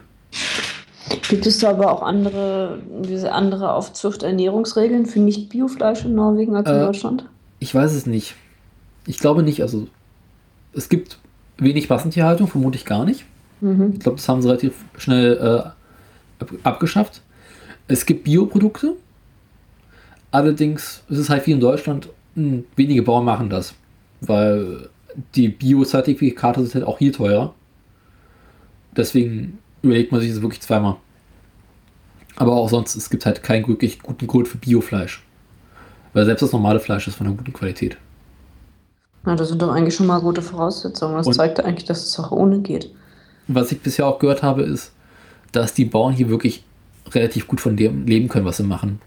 Gibt 1.29 1.45
es 1.45 1.59
da 1.59 1.71
aber 1.71 1.91
auch 1.91 2.01
andere, 2.01 2.79
diese 3.03 3.31
andere 3.31 3.73
Aufzucht-Ernährungsregeln 3.73 5.05
für 5.05 5.19
Nicht-Biofleisch 5.19 6.05
in 6.05 6.15
Norwegen 6.15 6.55
als 6.55 6.69
in 6.69 6.75
Äh, 6.75 6.79
Deutschland? 6.85 7.25
Ich 7.59 7.73
weiß 7.73 7.93
es 7.93 8.05
nicht. 8.05 8.35
Ich 9.05 9.19
glaube 9.19 9.43
nicht. 9.43 9.61
Also 9.61 9.87
es 10.73 10.89
gibt 10.89 11.19
wenig 11.57 11.89
Massentierhaltung, 11.89 12.47
vermutlich 12.47 12.85
gar 12.85 13.05
nicht. 13.05 13.25
Mhm. 13.61 13.91
Ich 13.93 13.99
glaube, 13.99 14.17
das 14.17 14.27
haben 14.29 14.41
sie 14.41 14.47
relativ 14.47 14.73
schnell 14.97 15.33
äh, 15.37 16.41
ab 16.41 16.51
abgeschafft. 16.63 17.21
Es 17.87 18.05
gibt 18.05 18.23
Bioprodukte. 18.23 18.93
Allerdings 20.31 21.03
ist 21.09 21.19
es 21.19 21.29
halt 21.29 21.45
wie 21.47 21.51
in 21.51 21.59
Deutschland, 21.59 22.09
wenige 22.35 23.03
Bauern 23.03 23.25
machen 23.25 23.49
das. 23.49 23.73
Weil 24.21 24.89
die 25.35 25.49
Bio-Zertifikate 25.49 26.61
sind 26.61 26.75
halt 26.75 26.85
auch 26.85 26.97
hier 26.97 27.13
teurer. 27.13 27.53
Deswegen 28.95 29.59
überlegt 29.81 30.11
man 30.11 30.21
sich 30.21 30.31
das 30.31 30.41
wirklich 30.41 30.61
zweimal. 30.61 30.97
Aber 32.35 32.53
auch 32.53 32.69
sonst, 32.69 32.95
es 32.95 33.09
gibt 33.09 33.25
halt 33.25 33.43
keinen 33.43 33.67
wirklich 33.67 33.99
guten 34.01 34.25
Grund 34.27 34.47
für 34.47 34.57
Biofleisch. 34.57 35.23
Weil 36.13 36.25
selbst 36.25 36.41
das 36.41 36.51
normale 36.51 36.79
Fleisch 36.79 37.07
ist 37.07 37.15
von 37.15 37.27
einer 37.27 37.35
guten 37.35 37.53
Qualität. 37.53 37.97
Na, 39.25 39.35
das 39.35 39.49
sind 39.49 39.61
doch 39.61 39.71
eigentlich 39.71 39.95
schon 39.95 40.07
mal 40.07 40.19
gute 40.19 40.41
Voraussetzungen. 40.41 41.15
Das 41.15 41.27
Und- 41.27 41.33
zeigt 41.33 41.59
eigentlich, 41.63 41.85
dass 41.85 42.03
es 42.03 42.19
auch 42.19 42.31
ohne 42.31 42.59
geht. 42.59 42.93
Was 43.47 43.71
ich 43.71 43.81
bisher 43.81 44.07
auch 44.07 44.19
gehört 44.19 44.41
habe, 44.41 44.63
ist, 44.63 44.93
dass 45.51 45.73
die 45.73 45.85
Bauern 45.85 46.13
hier 46.13 46.29
wirklich 46.29 46.63
relativ 47.11 47.47
gut 47.47 47.61
von 47.61 47.75
dem 47.75 48.05
leben 48.05 48.27
können, 48.29 48.45
was 48.45 48.57
sie 48.57 48.63
machen. 48.63 48.99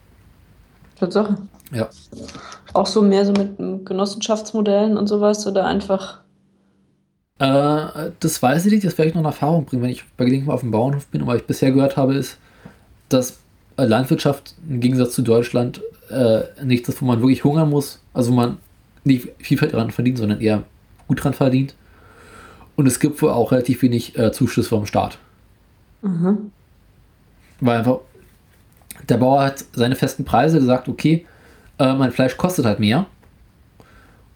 Tatsache. 0.99 1.37
Ja. 1.73 1.89
Auch 2.77 2.87
so 2.87 3.03
mehr 3.03 3.25
so 3.25 3.33
mit 3.33 3.57
Genossenschaftsmodellen 3.87 4.97
und 4.97 5.07
sowas 5.07 5.47
oder 5.47 5.67
einfach. 5.67 6.21
Äh, 7.39 8.11
das 8.21 8.43
weiß 8.43 8.67
ich 8.67 8.73
nicht, 8.73 8.85
das 8.85 8.97
werde 8.99 9.11
ich 9.11 9.15
noch 9.15 9.23
in 9.23 9.27
Erfahrung 9.27 9.65
bringen, 9.65 9.83
wenn 9.83 9.91
ich 9.91 10.05
bei 10.17 10.25
Gelegenheit 10.25 10.49
mal 10.49 10.55
auf 10.55 10.61
dem 10.61 10.71
Bauernhof 10.71 11.07
bin. 11.07 11.23
Und 11.23 11.29
was 11.29 11.37
ich 11.37 11.47
bisher 11.47 11.73
gehört 11.73 11.97
habe, 11.97 12.15
ist, 12.15 12.39
dass 13.09 13.39
äh, 13.77 13.85
Landwirtschaft 13.85 14.55
im 14.69 14.81
Gegensatz 14.81 15.15
zu 15.15 15.23
Deutschland 15.23 15.81
äh, 16.11 16.43
nichts 16.65 16.89
ist, 16.89 17.03
wo 17.03 17.07
man 17.07 17.21
wirklich 17.21 17.45
hungern 17.45 17.71
muss. 17.71 18.03
Also 18.13 18.33
wo 18.33 18.37
man 18.37 18.59
nicht 19.05 19.29
viel 19.39 19.59
dran 19.59 19.91
verdient, 19.91 20.19
sondern 20.19 20.41
eher 20.41 20.65
gut 21.09 21.23
dran 21.23 21.35
verdient. 21.35 21.75
Und 22.75 22.87
es 22.87 23.01
gibt 23.01 23.21
wohl 23.23 23.31
auch 23.31 23.53
relativ 23.53 23.83
wenig 23.83 24.19
äh, 24.19 24.33
Zuschuss 24.33 24.69
vom 24.69 24.87
Staat. 24.87 25.19
Mhm. 26.03 26.53
Weil 27.61 27.79
einfach 27.79 28.01
der 29.09 29.17
Bauer 29.17 29.45
hat 29.45 29.65
seine 29.73 29.97
festen 29.97 30.25
Preise 30.25 30.59
gesagt, 30.59 30.89
okay, 30.89 31.27
äh, 31.79 31.95
mein 31.95 32.13
Fleisch 32.13 32.37
kostet 32.37 32.65
halt 32.65 32.81
mehr. 32.81 33.07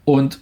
Und 0.05 0.39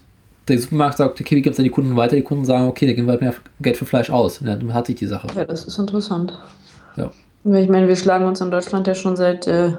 der 0.48 0.60
Supermarkt 0.60 0.98
sagt, 0.98 1.20
okay, 1.20 1.36
wie 1.36 1.42
gibt 1.42 1.54
es 1.54 1.60
an 1.60 1.64
die 1.64 1.70
Kunden 1.70 1.96
weiter? 1.96 2.16
Die 2.16 2.24
Kunden 2.24 2.46
sagen, 2.46 2.68
okay, 2.68 2.88
da 2.88 2.94
geben 2.94 3.08
wir 3.08 3.12
halt 3.12 3.22
mehr 3.22 3.34
Geld 3.62 3.78
für 3.78 3.86
Fleisch 3.86 4.10
aus. 4.10 4.40
Und 4.40 4.48
dann 4.48 4.74
hat 4.74 4.88
sich 4.88 4.96
die 4.96 5.06
Sache. 5.06 5.28
Ja, 5.36 5.46
das 5.46 5.66
ist 5.66 5.78
interessant. 5.78 6.38
Ja. 6.96 7.12
Ich 7.44 7.70
meine, 7.70 7.88
wir 7.88 7.96
schlagen 7.96 8.26
uns 8.26 8.42
in 8.42 8.52
Deutschland 8.52 8.88
ja 8.88 8.96
schon 8.96 9.16
seit 9.16 9.48
äh, 9.48 9.74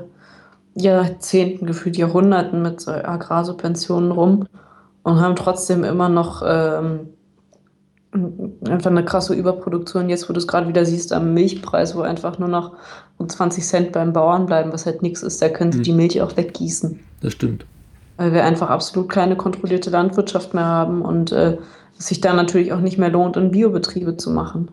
Jahrzehnten, 0.75 1.67
gefühlt 1.67 1.97
Jahrhunderten 1.97 2.63
mit 2.63 2.81
so 2.81 2.93
Agrarsubventionen 2.93 4.13
rum 4.13 4.47
und 5.03 5.21
haben 5.21 5.37
trotzdem 5.37 5.85
immer 5.85 6.09
noch 6.09 6.43
ähm, 6.47 7.09
einfach 8.13 8.91
eine 8.91 9.05
krasse 9.05 9.35
Überproduktion. 9.35 10.09
Jetzt, 10.09 10.29
wo 10.29 10.33
du 10.33 10.39
es 10.39 10.47
gerade 10.49 10.69
wieder 10.69 10.85
siehst 10.85 11.13
am 11.13 11.33
Milchpreis, 11.35 11.95
wo 11.95 12.01
einfach 12.01 12.39
nur 12.39 12.49
noch 12.49 12.73
um 13.19 13.29
20 13.29 13.65
Cent 13.65 13.93
beim 13.93 14.13
Bauern 14.13 14.47
bleiben, 14.47 14.73
was 14.73 14.87
halt 14.87 15.03
nichts 15.03 15.23
ist, 15.23 15.41
da 15.41 15.49
können 15.49 15.73
sie 15.73 15.79
Hm. 15.79 15.85
die 15.85 15.93
Milch 15.93 16.21
auch 16.21 16.37
weggießen. 16.37 16.99
Das 17.21 17.33
stimmt. 17.35 17.65
Weil 18.17 18.33
wir 18.33 18.45
einfach 18.45 18.69
absolut 18.69 19.09
keine 19.09 19.37
kontrollierte 19.37 19.91
Landwirtschaft 19.91 20.55
mehr 20.55 20.65
haben 20.65 21.03
und 21.03 21.33
äh, 21.33 21.57
es 21.99 22.09
sich 22.09 22.21
da 22.21 22.33
natürlich 22.35 22.73
auch 22.73 22.81
nicht 22.81 22.99
mehr 22.99 23.11
lohnt, 23.11 23.37
in 23.37 23.51
Biobetriebe 23.51 24.17
zu 24.17 24.31
machen. 24.31 24.69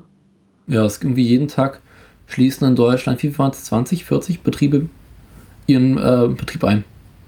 Ja, 0.67 0.83
es 0.85 0.97
ist 0.97 1.03
irgendwie 1.03 1.27
jeden 1.27 1.47
Tag 1.47 1.81
schließen 2.25 2.67
in 2.67 2.75
Deutschland, 2.75 3.21
wie 3.23 3.37
waren 3.37 3.51
es, 3.51 3.63
20, 3.65 4.03
40 4.05 4.41
Betriebe 4.41 4.89
ihren 5.65 5.97
äh, 5.97 6.27
Betrieb 6.29 6.63
ein. 6.63 6.83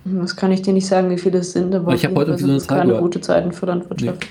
Das 0.05 0.36
kann 0.36 0.51
ich 0.51 0.62
dir 0.62 0.74
nicht 0.74 0.88
sagen, 0.88 1.10
wie 1.10 1.18
viele 1.18 1.39
es 1.39 1.51
sind, 1.51 1.76
aber 1.76 1.93
Ich 1.93 2.03
hab 2.05 2.14
auf 2.14 2.20
jeden 2.20 2.32
heute 2.34 2.41
so 2.41 2.49
eine 2.49 2.57
Zahl 2.60 2.80
keine 2.80 2.97
gute 2.99 3.22
Zeiten 3.22 3.51
für 3.51 3.66
Landwirtschaft. 3.68 4.26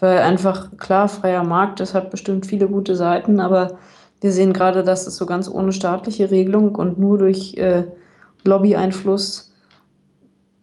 Weil 0.00 0.18
einfach, 0.18 0.76
klar, 0.78 1.08
freier 1.08 1.44
Markt, 1.44 1.80
das 1.80 1.94
hat 1.94 2.10
bestimmt 2.10 2.46
viele 2.46 2.68
gute 2.68 2.96
Seiten, 2.96 3.38
aber 3.40 3.78
wir 4.20 4.32
sehen 4.32 4.52
gerade, 4.52 4.82
dass 4.82 5.06
es 5.06 5.16
so 5.16 5.26
ganz 5.26 5.48
ohne 5.48 5.72
staatliche 5.72 6.30
Regelung 6.30 6.74
und 6.74 6.98
nur 6.98 7.18
durch 7.18 7.54
äh, 7.56 7.84
Lobby-Einfluss 8.44 9.52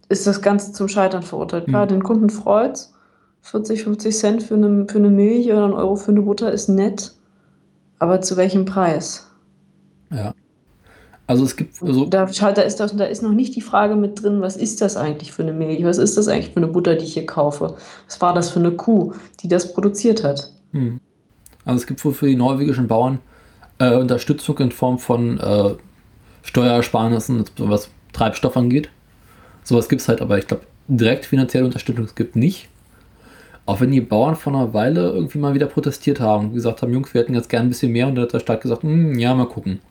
ist 0.09 0.25
das 0.27 0.41
Ganze 0.41 0.71
zum 0.73 0.87
Scheitern 0.87 1.23
verurteilt. 1.23 1.67
Klar, 1.67 1.85
Mhm. 1.85 1.89
den 1.89 2.03
Kunden 2.03 2.29
freut's. 2.29 2.93
40, 3.41 3.83
50 3.83 4.17
Cent 4.17 4.43
für 4.43 4.55
eine, 4.55 4.85
für 4.89 4.97
eine 4.97 5.09
Milch 5.09 5.47
oder 5.47 5.65
ein 5.65 5.73
Euro 5.73 5.95
für 5.95 6.11
eine 6.11 6.21
Butter 6.21 6.51
ist 6.51 6.67
nett. 6.69 7.13
Aber 7.99 8.21
zu 8.21 8.37
welchem 8.37 8.65
Preis? 8.65 9.29
Ja. 10.11 10.33
Also 11.27 11.43
es 11.43 11.57
gibt 11.57 11.75
so, 11.75 12.05
Da, 12.05 12.27
schau, 12.31 12.53
da, 12.53 12.61
ist 12.61 12.79
das, 12.79 12.95
da 12.95 13.03
ist 13.03 13.21
noch 13.21 13.33
nicht 13.33 13.55
die 13.55 13.61
Frage 13.61 13.95
mit 13.95 14.23
drin, 14.23 14.41
was 14.41 14.55
ist 14.55 14.79
das 14.81 14.95
eigentlich 14.95 15.33
für 15.33 15.43
eine 15.43 15.51
Milch? 15.51 15.83
Was 15.83 15.97
ist 15.97 16.17
das 16.17 16.29
eigentlich 16.29 16.53
für 16.53 16.57
eine 16.57 16.67
Butter, 16.67 16.95
die 16.95 17.03
ich 17.03 17.13
hier 17.13 17.25
kaufe? 17.25 17.75
Was 18.07 18.21
war 18.21 18.33
das 18.33 18.49
für 18.49 18.59
eine 18.59 18.71
Kuh, 18.71 19.13
die 19.41 19.49
das 19.49 19.73
produziert 19.73 20.23
hat? 20.23 20.51
hm. 20.71 20.99
also 21.65 21.77
es 21.81 21.87
gibt 21.87 22.03
wohl 22.05 22.13
für 22.13 22.27
die 22.27 22.35
norwegischen 22.35 22.87
Bauern 22.87 23.19
äh, 23.79 23.95
Unterstützung 23.95 24.57
in 24.59 24.71
Form 24.71 24.99
von 24.99 25.39
äh, 25.39 25.75
Steuersparnissen, 26.43 27.43
was 27.57 27.89
Treibstoff 28.13 28.55
angeht. 28.57 28.89
Sowas 29.63 29.89
gibt 29.89 30.01
es 30.01 30.07
halt, 30.07 30.21
aber 30.21 30.37
ich 30.37 30.47
glaube, 30.47 30.63
direkt 30.87 31.25
finanzielle 31.25 31.65
Unterstützung 31.65 32.07
gibt 32.15 32.35
nicht. 32.37 32.69
Auch 33.65 33.81
wenn 33.81 33.91
die 33.91 33.99
Bauern 33.99 34.37
vor 34.37 34.53
einer 34.53 34.73
Weile 34.73 35.09
irgendwie 35.09 35.39
mal 35.39 35.53
wieder 35.53 35.65
protestiert 35.67 36.21
haben 36.21 36.47
und 36.47 36.53
gesagt 36.53 36.81
haben, 36.81 36.93
Jungs, 36.93 37.13
wir 37.13 37.21
hätten 37.21 37.35
jetzt 37.35 37.49
gern 37.49 37.65
ein 37.65 37.69
bisschen 37.69 37.91
mehr 37.91 38.07
und 38.07 38.15
dann 38.15 38.23
hat 38.23 38.33
der 38.33 38.39
Staat 38.39 38.61
gesagt, 38.61 38.83
"Hm, 38.83 39.19
ja, 39.19 39.35
mal 39.35 39.47
gucken. 39.47 39.81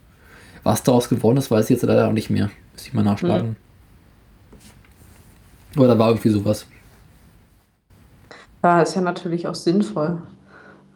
Was 0.66 0.82
daraus 0.82 1.08
geworden 1.08 1.36
ist, 1.36 1.48
weiß 1.48 1.66
ich 1.66 1.76
jetzt 1.76 1.84
leider 1.84 2.08
auch 2.08 2.12
nicht 2.12 2.28
mehr. 2.28 2.50
Muss 2.72 2.84
ich 2.88 2.92
mal 2.92 3.04
nachschlagen. 3.04 3.54
Oder 5.76 5.86
da 5.86 5.98
war 6.00 6.08
irgendwie 6.08 6.30
sowas. 6.30 6.66
Ja, 8.64 8.82
ist 8.82 8.96
ja 8.96 9.00
natürlich 9.00 9.46
auch 9.46 9.54
sinnvoll. 9.54 10.18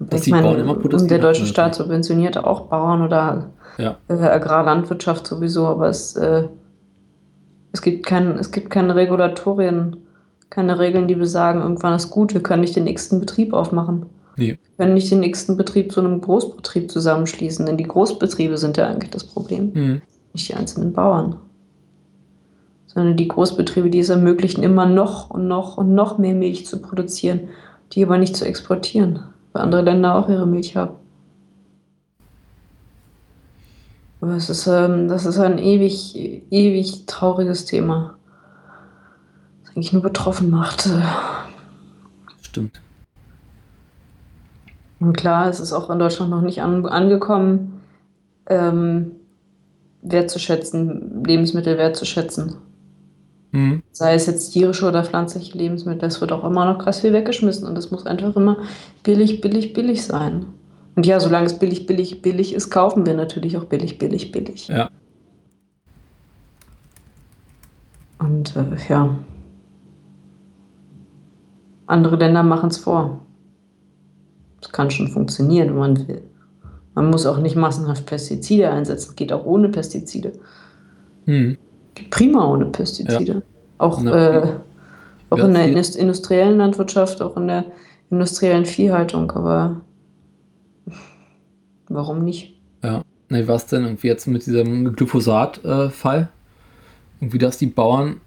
Dass 0.01 0.23
ich 0.23 0.25
die 0.25 0.31
meine, 0.33 0.49
Bauern 0.49 0.59
immer 0.59 0.73
und 0.73 0.83
protestieren, 0.83 1.09
der 1.09 1.19
deutsche. 1.21 1.47
Staat 1.47 1.77
subventioniert 1.77 2.37
auch 2.37 2.63
Bauern 2.63 3.03
oder 3.03 3.51
Ja. 3.79 3.97
äh, 4.09 4.15
Agrarlandwirtschaft 4.15 5.29
sowieso, 5.29 5.69
aber 5.69 5.89
es, 5.89 6.17
äh, 6.17 6.49
es, 7.71 7.81
gibt 7.81 8.05
kein, 8.05 8.39
es 8.39 8.51
gibt 8.51 8.71
keine 8.71 8.97
Regulatorien, 8.97 9.99
keine 10.49 10.81
Regeln, 10.81 11.07
die 11.07 11.15
besagen, 11.15 11.63
irgendwann 11.63 11.95
ist 11.95 12.11
gut, 12.11 12.35
wir 12.35 12.43
können 12.43 12.63
nicht 12.63 12.75
den 12.75 12.85
nächsten 12.85 13.21
Betrieb 13.21 13.53
aufmachen. 13.53 14.07
Nee. 14.41 14.59
Können 14.79 14.95
nicht 14.95 15.11
den 15.11 15.21
nächsten 15.21 15.59
Betrieb 15.59 15.93
zu 15.93 16.01
einem 16.01 16.23
Großbetrieb 16.23 16.91
zusammenschließen, 16.91 17.67
denn 17.67 17.77
die 17.77 17.85
Großbetriebe 17.85 18.57
sind 18.57 18.79
ja 18.79 18.87
eigentlich 18.89 19.11
das 19.11 19.23
Problem, 19.23 19.75
Hm. 19.75 20.03
nicht 20.33 20.49
die 20.49 20.55
einzelnen 20.55 20.95
Bauern. 20.95 21.37
Sondern 22.87 23.19
die 23.19 23.29
Großbetriebe, 23.29 23.91
die 23.91 23.99
es 23.99 24.09
ermöglichen, 24.09 24.63
immer 24.63 24.87
noch 24.87 25.29
und 25.29 25.47
noch 25.47 25.77
und 25.77 25.95
noch 25.95 26.17
mehr 26.17 26.35
Milch 26.35 26.67
zu 26.67 26.81
produzieren, 26.81 27.51
die 27.93 28.03
aber 28.03 28.17
nicht 28.17 28.35
zu 28.35 28.47
exportieren, 28.47 29.25
weil 29.53 29.63
andere 29.63 29.83
Länder 29.83 30.15
auch 30.15 30.31
ihre 30.31 30.47
Milch 30.47 30.75
haben. 30.75 30.95
Aber 34.23 34.37
es 34.37 34.49
ist, 34.49 34.67
ähm, 34.67 35.09
das 35.09 35.27
ist 35.27 35.39
ein 35.39 35.59
ewig, 35.59 36.17
ewig 36.51 37.05
trauriges 37.05 37.67
Thema, 37.67 38.17
das 39.63 39.77
eigentlich 39.77 39.93
nur 39.93 40.03
betroffen 40.03 40.49
macht. 40.49 40.89
Stimmt. 42.41 42.81
Und 45.01 45.17
klar, 45.17 45.49
es 45.49 45.61
ist 45.61 45.73
auch 45.73 45.89
in 45.91 45.99
Deutschland 45.99 46.31
noch 46.31 46.43
nicht 46.43 46.63
an, 46.63 46.87
angekommen, 46.87 47.81
ähm, 48.47 49.13
wertzuschätzen, 50.03 51.25
Lebensmittel 51.25 51.79
wertzuschätzen. 51.79 52.57
Hm. 53.53 53.83
Sei 53.91 54.15
es 54.15 54.27
jetzt 54.27 54.51
tierische 54.51 54.87
oder 54.87 55.03
pflanzliche 55.05 55.57
Lebensmittel, 55.57 56.07
es 56.07 56.21
wird 56.21 56.33
auch 56.33 56.45
immer 56.45 56.67
noch 56.67 56.79
krass 56.79 57.01
viel 57.01 57.13
weggeschmissen 57.13 57.67
und 57.67 57.77
es 57.77 57.91
muss 57.91 58.07
einfach 58.07 58.37
immer 58.37 58.59
billig, 59.03 59.41
billig, 59.41 59.73
billig 59.73 60.05
sein. 60.05 60.47
Und 60.95 61.07
ja, 61.07 61.19
solange 61.19 61.47
es 61.47 61.59
billig, 61.59 61.87
billig, 61.87 62.23
billig 62.23 62.55
ist, 62.55 62.71
kaufen 62.71 63.07
wir 63.07 63.15
natürlich 63.15 63.57
auch 63.57 63.65
billig, 63.65 63.99
billig, 63.99 64.31
billig. 64.33 64.69
Ja. 64.69 64.91
Und 68.19 68.55
äh, 68.55 68.77
ja, 68.89 69.17
andere 71.87 72.17
Länder 72.17 72.43
machen 72.43 72.69
es 72.69 72.79
vor. 72.79 73.21
Es 74.61 74.71
kann 74.71 74.91
schon 74.91 75.09
funktionieren, 75.09 75.69
wenn 75.69 75.77
man 75.79 76.09
will. 76.09 76.23
Man 76.95 77.11
muss 77.11 77.27
auch 77.27 77.39
nicht 77.39 77.57
massenhaft 77.57 78.07
Pestizide 78.07 78.71
einsetzen, 78.71 79.15
geht 79.17 79.33
auch 79.33 79.45
ohne 79.45 79.69
Pestizide. 79.69 80.33
Hm. 81.27 81.57
Prima 82.11 82.47
ohne 82.47 82.67
Pestizide. 82.67 83.43
Auch, 83.79 84.03
Na, 84.03 84.43
äh, 84.43 84.53
auch 85.31 85.39
ja, 85.39 85.47
in 85.47 85.55
der 85.55 85.69
indust- 85.69 85.97
industriellen 85.97 86.59
Landwirtschaft, 86.59 87.23
auch 87.23 87.37
in 87.37 87.47
der 87.47 87.65
industriellen 88.11 88.67
Viehhaltung, 88.67 89.31
aber 89.33 89.81
warum 91.89 92.25
nicht? 92.25 92.61
Ja. 92.83 93.03
Ne, 93.29 93.47
was 93.47 93.67
denn 93.67 93.85
irgendwie 93.85 94.09
jetzt 94.09 94.27
mit 94.27 94.45
diesem 94.45 94.93
Glyphosat-Fall? 94.95 96.29
irgendwie, 97.21 97.39
dass 97.39 97.59
die 97.59 97.67
Bauern 97.67 98.21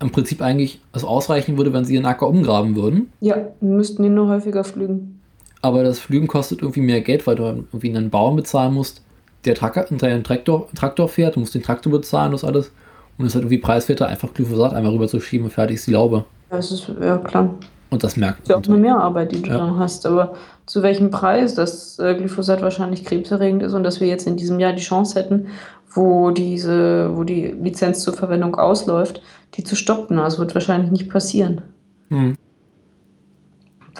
im 0.00 0.10
Prinzip 0.10 0.42
eigentlich 0.42 0.80
es 0.92 1.04
ausreichen 1.04 1.56
würde, 1.56 1.72
wenn 1.72 1.84
sie 1.84 1.94
ihren 1.94 2.06
Acker 2.06 2.26
umgraben 2.26 2.74
würden. 2.74 3.12
Ja, 3.20 3.36
müssten 3.60 4.02
ihn 4.04 4.14
nur 4.14 4.28
häufiger 4.28 4.64
pflügen. 4.64 5.20
Aber 5.62 5.84
das 5.84 6.00
Flügen 6.00 6.26
kostet 6.26 6.60
irgendwie 6.60 6.80
mehr 6.80 7.00
Geld, 7.00 7.26
weil 7.26 7.36
du 7.36 7.44
irgendwie 7.44 7.96
einen 7.96 8.10
Bauern 8.10 8.36
bezahlen 8.36 8.74
musst, 8.74 9.00
der 9.44 9.54
Tracker, 9.54 9.84
der 9.90 10.10
einen 10.10 10.24
Traktor, 10.24 10.68
Traktor 10.74 11.08
fährt, 11.08 11.36
du 11.36 11.40
musst 11.40 11.54
den 11.54 11.62
Traktor 11.62 11.92
bezahlen, 11.92 12.32
das 12.32 12.44
alles. 12.44 12.72
Und 13.18 13.26
es 13.26 13.30
ist 13.32 13.34
halt 13.36 13.44
irgendwie 13.44 13.58
preiswerter, 13.58 14.06
einfach 14.08 14.32
Glyphosat 14.34 14.74
einmal 14.74 14.92
rüber 14.92 15.08
zu 15.08 15.20
schieben 15.20 15.44
und 15.44 15.52
fertig 15.52 15.76
ist 15.76 15.86
die 15.86 15.92
Laube. 15.92 16.24
Das 16.50 16.70
ist, 16.70 16.90
ja 17.00 17.18
klar. 17.18 17.54
Und 17.90 18.02
das 18.02 18.16
merkt 18.16 18.42
ist 18.42 18.48
ja 18.48 18.56
auch 18.56 18.62
man. 18.62 18.72
eine 18.72 18.80
Mehrarbeit, 18.80 19.32
die 19.32 19.42
du 19.42 19.50
Ja. 19.50 19.58
dann 19.58 19.78
hast. 19.78 20.06
Aber 20.06 20.34
zu 20.66 20.82
welchem 20.82 21.10
Preis, 21.10 21.54
dass 21.54 21.98
äh, 21.98 22.14
Glyphosat 22.14 22.62
wahrscheinlich 22.62 23.04
krebserregend 23.04 23.62
ist 23.62 23.74
und 23.74 23.84
dass 23.84 24.00
wir 24.00 24.08
jetzt 24.08 24.26
in 24.26 24.36
diesem 24.36 24.58
Jahr 24.60 24.72
die 24.72 24.82
Chance 24.82 25.18
hätten, 25.18 25.48
wo 25.94 26.30
diese, 26.30 27.14
wo 27.14 27.22
die 27.24 27.48
Lizenz 27.48 28.02
zur 28.02 28.14
Verwendung 28.14 28.54
ausläuft, 28.56 29.22
die 29.54 29.64
zu 29.64 29.76
stoppen. 29.76 30.16
Das 30.16 30.38
wird 30.38 30.54
wahrscheinlich 30.54 30.90
nicht 30.90 31.10
passieren. 31.10 31.60
Hm. 32.08 32.36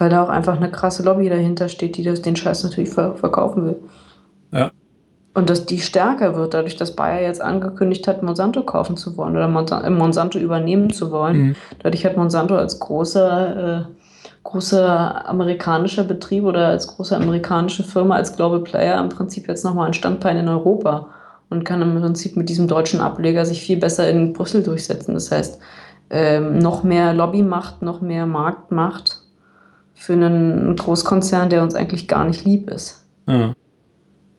Weil 0.02 0.10
da 0.10 0.24
auch 0.24 0.30
einfach 0.30 0.56
eine 0.56 0.68
krasse 0.68 1.04
Lobby 1.04 1.28
dahinter 1.28 1.68
steht, 1.68 1.96
die 1.96 2.02
das, 2.02 2.22
den 2.22 2.34
Scheiß 2.34 2.64
natürlich 2.64 2.90
ver 2.90 3.14
verkaufen 3.14 3.66
will. 3.66 3.76
Ja. 4.50 4.72
Und 5.32 5.48
dass 5.48 5.64
die 5.64 5.78
stärker 5.78 6.34
wird, 6.34 6.54
dadurch, 6.54 6.74
dass 6.74 6.96
Bayer 6.96 7.22
jetzt 7.22 7.40
angekündigt 7.40 8.08
hat, 8.08 8.20
Monsanto 8.20 8.64
kaufen 8.64 8.96
zu 8.96 9.16
wollen 9.16 9.36
oder 9.36 9.44
äh, 9.84 9.90
Monsanto 9.90 10.40
übernehmen 10.40 10.90
zu 10.90 11.12
wollen. 11.12 11.36
Mhm. 11.36 11.56
Dadurch 11.84 12.04
hat 12.04 12.16
Monsanto 12.16 12.56
als 12.56 12.80
großer, 12.80 13.78
äh, 13.78 13.84
großer 14.42 15.28
amerikanischer 15.28 16.02
Betrieb 16.02 16.46
oder 16.46 16.66
als 16.66 16.88
große 16.88 17.16
amerikanische 17.16 17.84
Firma, 17.84 18.16
als 18.16 18.34
Global 18.34 18.58
Player 18.58 19.00
im 19.00 19.08
Prinzip 19.08 19.46
jetzt 19.46 19.64
nochmal 19.64 19.86
ein 19.86 19.94
Standbein 19.94 20.36
in 20.36 20.48
Europa 20.48 21.10
und 21.48 21.62
kann 21.62 21.80
im 21.80 22.00
Prinzip 22.00 22.36
mit 22.36 22.48
diesem 22.48 22.66
deutschen 22.66 23.00
Ableger 23.00 23.46
sich 23.46 23.60
viel 23.60 23.76
besser 23.76 24.10
in 24.10 24.32
Brüssel 24.32 24.64
durchsetzen. 24.64 25.14
Das 25.14 25.30
heißt, 25.30 25.60
ähm, 26.10 26.58
noch 26.58 26.82
mehr 26.82 27.14
Lobbymacht, 27.14 27.82
noch 27.82 28.00
mehr 28.00 28.26
Marktmacht 28.26 29.21
für 29.94 30.14
einen 30.14 30.74
Großkonzern, 30.76 31.50
der 31.50 31.62
uns 31.62 31.74
eigentlich 31.74 32.08
gar 32.08 32.24
nicht 32.24 32.44
lieb 32.44 32.70
ist. 32.70 33.04
Ja, 33.28 33.54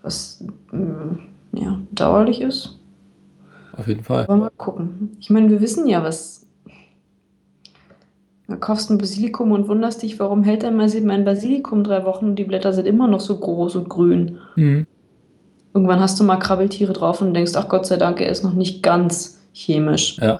Was 0.01 0.43
mm, 0.71 1.57
ja, 1.57 1.79
bedauerlich 1.89 2.41
ist. 2.41 2.79
auf 3.77 3.87
jeden 3.87 4.03
Fall. 4.03 4.23
Aber 4.23 4.35
mal 4.35 4.51
gucken. 4.57 5.15
Ich 5.19 5.29
meine, 5.29 5.49
wir 5.49 5.61
wissen 5.61 5.87
ja, 5.87 6.03
was. 6.03 6.45
Da 8.47 8.57
kaufst 8.57 8.91
ein 8.91 8.97
Basilikum 8.97 9.51
und 9.51 9.67
wunderst 9.69 10.03
dich, 10.03 10.19
warum 10.19 10.43
hält 10.43 10.63
denn 10.63 10.75
mal 10.75 10.89
mein 11.01 11.23
Basilikum 11.23 11.83
drei 11.83 12.03
Wochen 12.03 12.25
und 12.25 12.35
die 12.35 12.43
Blätter 12.43 12.73
sind 12.73 12.85
immer 12.85 13.07
noch 13.07 13.21
so 13.21 13.37
groß 13.37 13.77
und 13.77 13.89
grün. 13.89 14.39
Mhm. 14.55 14.85
Irgendwann 15.73 16.01
hast 16.01 16.19
du 16.19 16.23
mal 16.23 16.37
Krabbeltiere 16.37 16.93
drauf 16.93 17.21
und 17.21 17.33
denkst, 17.33 17.53
ach 17.55 17.69
Gott 17.69 17.85
sei 17.85 17.97
Dank, 17.97 18.19
er 18.21 18.29
ist 18.29 18.43
noch 18.43 18.53
nicht 18.53 18.83
ganz 18.83 19.39
chemisch. 19.53 20.17
Ja. 20.19 20.39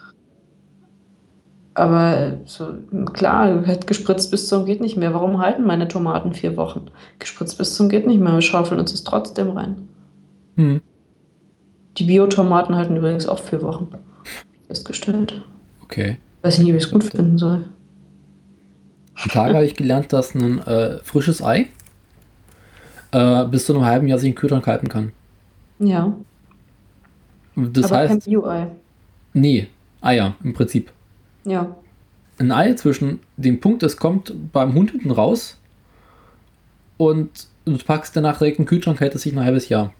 Aber 1.76 2.18
äh, 2.18 2.38
so, 2.46 2.74
klar, 3.14 3.64
gespritzt 3.86 4.30
bis 4.30 4.48
zum 4.48 4.66
geht 4.66 4.80
nicht 4.80 4.96
mehr. 4.96 5.14
Warum 5.14 5.40
halten 5.40 5.64
meine 5.64 5.88
Tomaten 5.88 6.34
vier 6.34 6.56
Wochen? 6.56 6.86
Gespritzt 7.20 7.58
bis 7.58 7.76
zum 7.76 7.90
geht 7.90 8.06
nicht 8.06 8.20
mehr. 8.20 8.34
Wir 8.34 8.42
schaufeln 8.42 8.80
uns 8.80 8.92
das 8.92 9.04
trotzdem 9.04 9.52
rein. 9.52 9.88
Mhm. 10.56 10.82
Die 11.98 12.04
Biotomaten 12.04 12.76
halten 12.76 12.98
übrigens 12.98 13.28
auch 13.28 13.40
vier 13.40 13.62
Wochen. 13.62 13.88
Festgestellt. 14.68 15.44
Okay. 15.84 16.18
Weiß 16.42 16.60
nicht, 16.60 16.68
wie 16.72 16.78
ich 16.78 16.84
es 16.84 16.92
gut 16.92 17.04
finden 17.04 17.38
soll. 17.38 17.66
Die 19.24 19.30
Tage 19.30 19.54
habe 19.56 19.66
ich 19.66 19.76
gelernt, 19.76 20.12
dass 20.12 20.34
ein 20.36 20.60
äh, 20.60 20.98
frisches 21.04 21.42
Ei 21.44 21.68
äh, 23.12 23.46
bis 23.46 23.66
zu 23.66 23.74
einem 23.74 23.86
halben 23.86 24.08
Jahr 24.08 24.20
sich 24.20 24.30
im 24.30 24.36
Kühlschrank 24.36 24.66
halten 24.68 24.90
kann. 24.90 25.14
Ja. 25.80 26.14
Das 27.56 27.86
aber 27.86 28.08
kein 28.08 28.18
heißt, 28.18 28.26
Bio-Ei. 28.26 28.68
nee, 29.34 29.68
Eier 30.02 30.36
im 30.44 30.54
Prinzip. 30.54 30.92
Ja. 31.46 31.76
Ein 32.40 32.52
Ei 32.52 32.74
zwischen 32.74 33.20
dem 33.38 33.60
Punkt, 33.60 33.84
es 33.84 33.98
kommt 33.98 34.34
beim 34.52 34.74
Hund 34.74 34.92
hinten 34.92 35.12
raus 35.12 35.60
und 36.98 37.48
du 37.66 37.78
packst 37.78 38.16
danach 38.16 38.38
direkt 38.40 38.60
in 38.60 38.64
den 38.66 38.70
Kühlschrank, 38.70 39.00
hält 39.00 39.16
es 39.16 39.22
sich 39.24 39.34
ein 39.34 39.44
halbes 39.44 39.70
Jahr. 39.70 39.94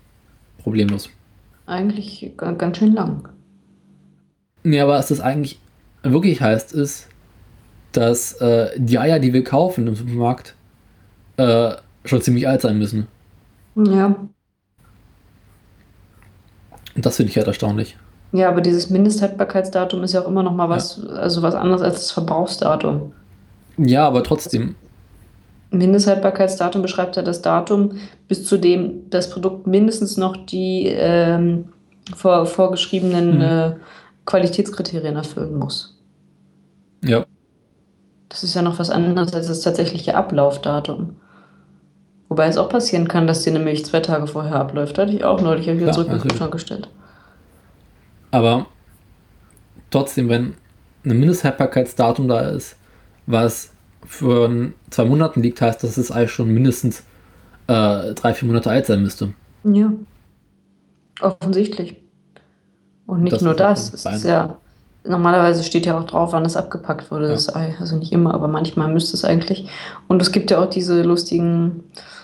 Problemlos. 0.58 1.10
Eigentlich 1.66 2.32
ga- 2.38 2.52
ganz 2.54 2.78
schön 2.78 2.94
lang. 2.94 3.30
Nee, 4.64 4.80
aber 4.80 4.94
was 4.94 5.10
das 5.10 5.20
eigentlich 5.20 5.60
wirklich 6.02 6.42
heißt, 6.42 6.74
ist, 6.74 7.08
dass 7.92 8.34
äh, 8.42 8.72
die 8.78 8.98
Eier, 8.98 9.20
die 9.20 9.34
wir 9.34 9.44
kaufen 9.44 9.88
im 9.88 9.96
Supermarkt, 9.96 10.56
äh, 11.38 11.74
schon 12.06 12.22
ziemlich 12.22 12.48
alt 12.48 12.62
sein 12.62 12.78
müssen. 12.78 13.08
Ja. 13.76 14.16
Und 16.96 17.06
das 17.06 17.18
finde 17.18 17.30
ich 17.32 17.38
halt 17.38 17.48
erstaunlich. 17.48 17.98
Ja, 18.34 18.50
aber 18.50 18.62
dieses 18.62 18.90
Mindesthaltbarkeitsdatum 18.90 20.04
ist 20.04 20.14
ja 20.14 20.22
auch 20.24 20.28
immer 20.28 20.44
noch 20.44 20.54
mal 20.54 20.68
was, 20.68 21.06
also 21.08 21.42
was 21.44 21.54
anderes 21.56 21.82
als 21.84 21.96
das 21.96 22.12
Verbrauchsdatum. 22.12 23.14
Ja, 23.78 24.08
aber 24.08 24.24
trotzdem. 24.24 24.76
Mindesthaltbarkeitsdatum 25.72 26.82
beschreibt 26.82 27.16
ja 27.16 27.22
das 27.22 27.42
Datum, 27.42 27.94
bis 28.28 28.46
zu 28.46 28.58
dem 28.58 29.10
das 29.10 29.30
Produkt 29.30 29.68
mindestens 29.68 30.18
noch 30.18 30.36
die 30.36 30.88
ähm, 30.88 31.66
vor, 32.16 32.46
vorgeschriebenen 32.46 33.36
Mhm. 33.36 33.42
äh, 33.42 33.72
Qualitätskriterien 34.26 35.16
erfüllen 35.16 35.58
muss. 35.58 35.98
Ja. 37.04 37.26
Das 38.30 38.44
ist 38.44 38.56
ja 38.56 38.62
noch 38.62 38.80
was 38.80 38.90
anderes 38.90 39.34
als 39.34 39.48
das 39.48 39.62
tatsächliche 39.62 40.16
Ablaufdatum. 40.16 41.18
Wobei 42.30 42.48
es 42.48 42.58
auch 42.58 42.70
passieren 42.70 43.08
kann, 43.08 43.28
dass 43.28 43.44
die 43.44 43.52
eine 43.52 43.60
Milch 43.60 43.86
zwei 43.86 44.00
Tage 44.00 44.26
vorher 44.26 44.56
abläuft. 44.56 44.98
Hatte 44.98 45.12
ich 45.12 45.24
auch 45.24 45.40
neulich 45.42 45.70
hab 45.70 45.76
ich 45.76 45.82
Ja, 45.82 45.92
zurück. 45.92 46.22
Kühlschrank 46.22 46.52
gestellt. 46.52 46.90
Aber 48.34 48.66
trotzdem, 49.92 50.28
wenn 50.28 50.56
ein 51.06 51.20
Mindesthaltbarkeitsdatum 51.20 52.28
da 52.28 52.50
ist, 52.50 52.76
was 53.28 53.72
für 54.08 54.72
zwei 54.90 55.06
Monaten 55.06 55.44
liegt, 55.44 55.62
heißt, 55.62 55.84
dass 55.84 55.96
das 55.96 56.12
Ei 56.12 56.26
schon 56.28 56.52
mindestens 56.52 57.04
äh, 57.68 58.14
drei, 58.16 58.34
vier 58.34 58.48
Monate 58.48 58.72
alt 58.72 58.88
sein 58.88 59.04
müsste. 59.04 59.34
Ja. 59.64 59.94
Offensichtlich. 61.22 61.98
Und 63.06 63.22
nicht 63.22 63.34
Das 63.34 63.44
nur 63.44 63.52
ist 63.52 63.60
das. 63.60 63.94
Es 63.94 64.06
ist 64.06 64.24
ja, 64.26 64.58
normalerweise 65.06 65.64
steht 65.64 65.86
ja 65.86 65.96
auch 66.00 66.06
drauf, 66.06 66.34
wann 66.34 66.44
es 66.44 66.58
abgepackt 66.58 67.12
wurde, 67.12 67.28
Ja. 67.28 67.34
das 67.34 67.56
Ei. 67.56 67.76
Also 67.80 67.98
nicht 67.98 68.12
immer, 68.12 68.34
aber 68.34 68.48
manchmal 68.48 68.92
müsste 68.92 69.16
es 69.16 69.24
eigentlich. 69.24 69.70
Und 70.08 70.24
es 70.24 70.32
gibt 70.32 70.50
ja 70.50 70.60
auch 70.60 70.70
diese 70.70 71.04
lustigen, 71.04 71.84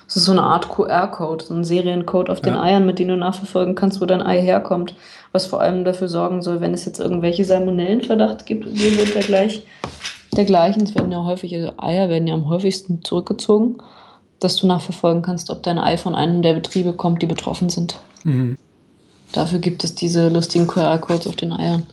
es 0.09 0.15
ist 0.15 0.25
so 0.25 0.31
eine 0.31 0.41
Art 0.41 0.69
QR-Code, 0.69 1.45
so 1.45 1.53
ein 1.53 1.63
Seriencode 1.63 2.31
auf 2.31 2.41
den 2.41 2.55
Ja. 2.55 2.63
Eiern, 2.63 2.85
mit 2.87 2.97
dem 2.97 3.09
du 3.09 3.15
nachverfolgen 3.15 3.75
kannst, 3.75 4.01
wo 4.01 4.05
dein 4.07 4.23
Ei 4.23 4.41
herkommt. 4.41 4.95
Was 5.31 5.45
vor 5.45 5.61
allem 5.61 5.85
dafür 5.85 6.07
sorgen 6.07 6.41
soll, 6.41 6.61
wenn 6.61 6.73
es 6.73 6.85
jetzt 6.85 6.99
irgendwelche 6.99 7.45
Salmonellenverdacht 7.45 8.47
gibt, 8.47 8.65
so 8.67 8.73
wird 8.73 9.13
der 9.13 9.21
gleich 9.21 9.63
dergleichen. 10.35 10.81
Es 10.81 10.95
werden 10.95 11.11
ja 11.11 11.23
häufig, 11.23 11.55
also 11.55 11.73
Eier 11.77 12.09
werden 12.09 12.27
ja 12.27 12.33
am 12.33 12.49
häufigsten 12.49 13.03
zurückgezogen, 13.03 13.77
dass 14.39 14.55
du 14.55 14.65
nachverfolgen 14.65 15.21
kannst, 15.21 15.51
ob 15.51 15.61
dein 15.61 15.77
Ei 15.77 15.95
von 15.95 16.15
einem 16.15 16.41
der 16.41 16.55
Betriebe 16.55 16.93
kommt, 16.93 17.21
die 17.21 17.27
betroffen 17.27 17.69
sind. 17.69 17.99
Mhm. 18.23 18.57
Dafür 19.31 19.59
gibt 19.59 19.83
es 19.83 19.93
diese 19.93 20.29
lustigen 20.29 20.65
QR-Codes 20.65 21.27
auf 21.27 21.35
den 21.35 21.53
Eiern. 21.53 21.85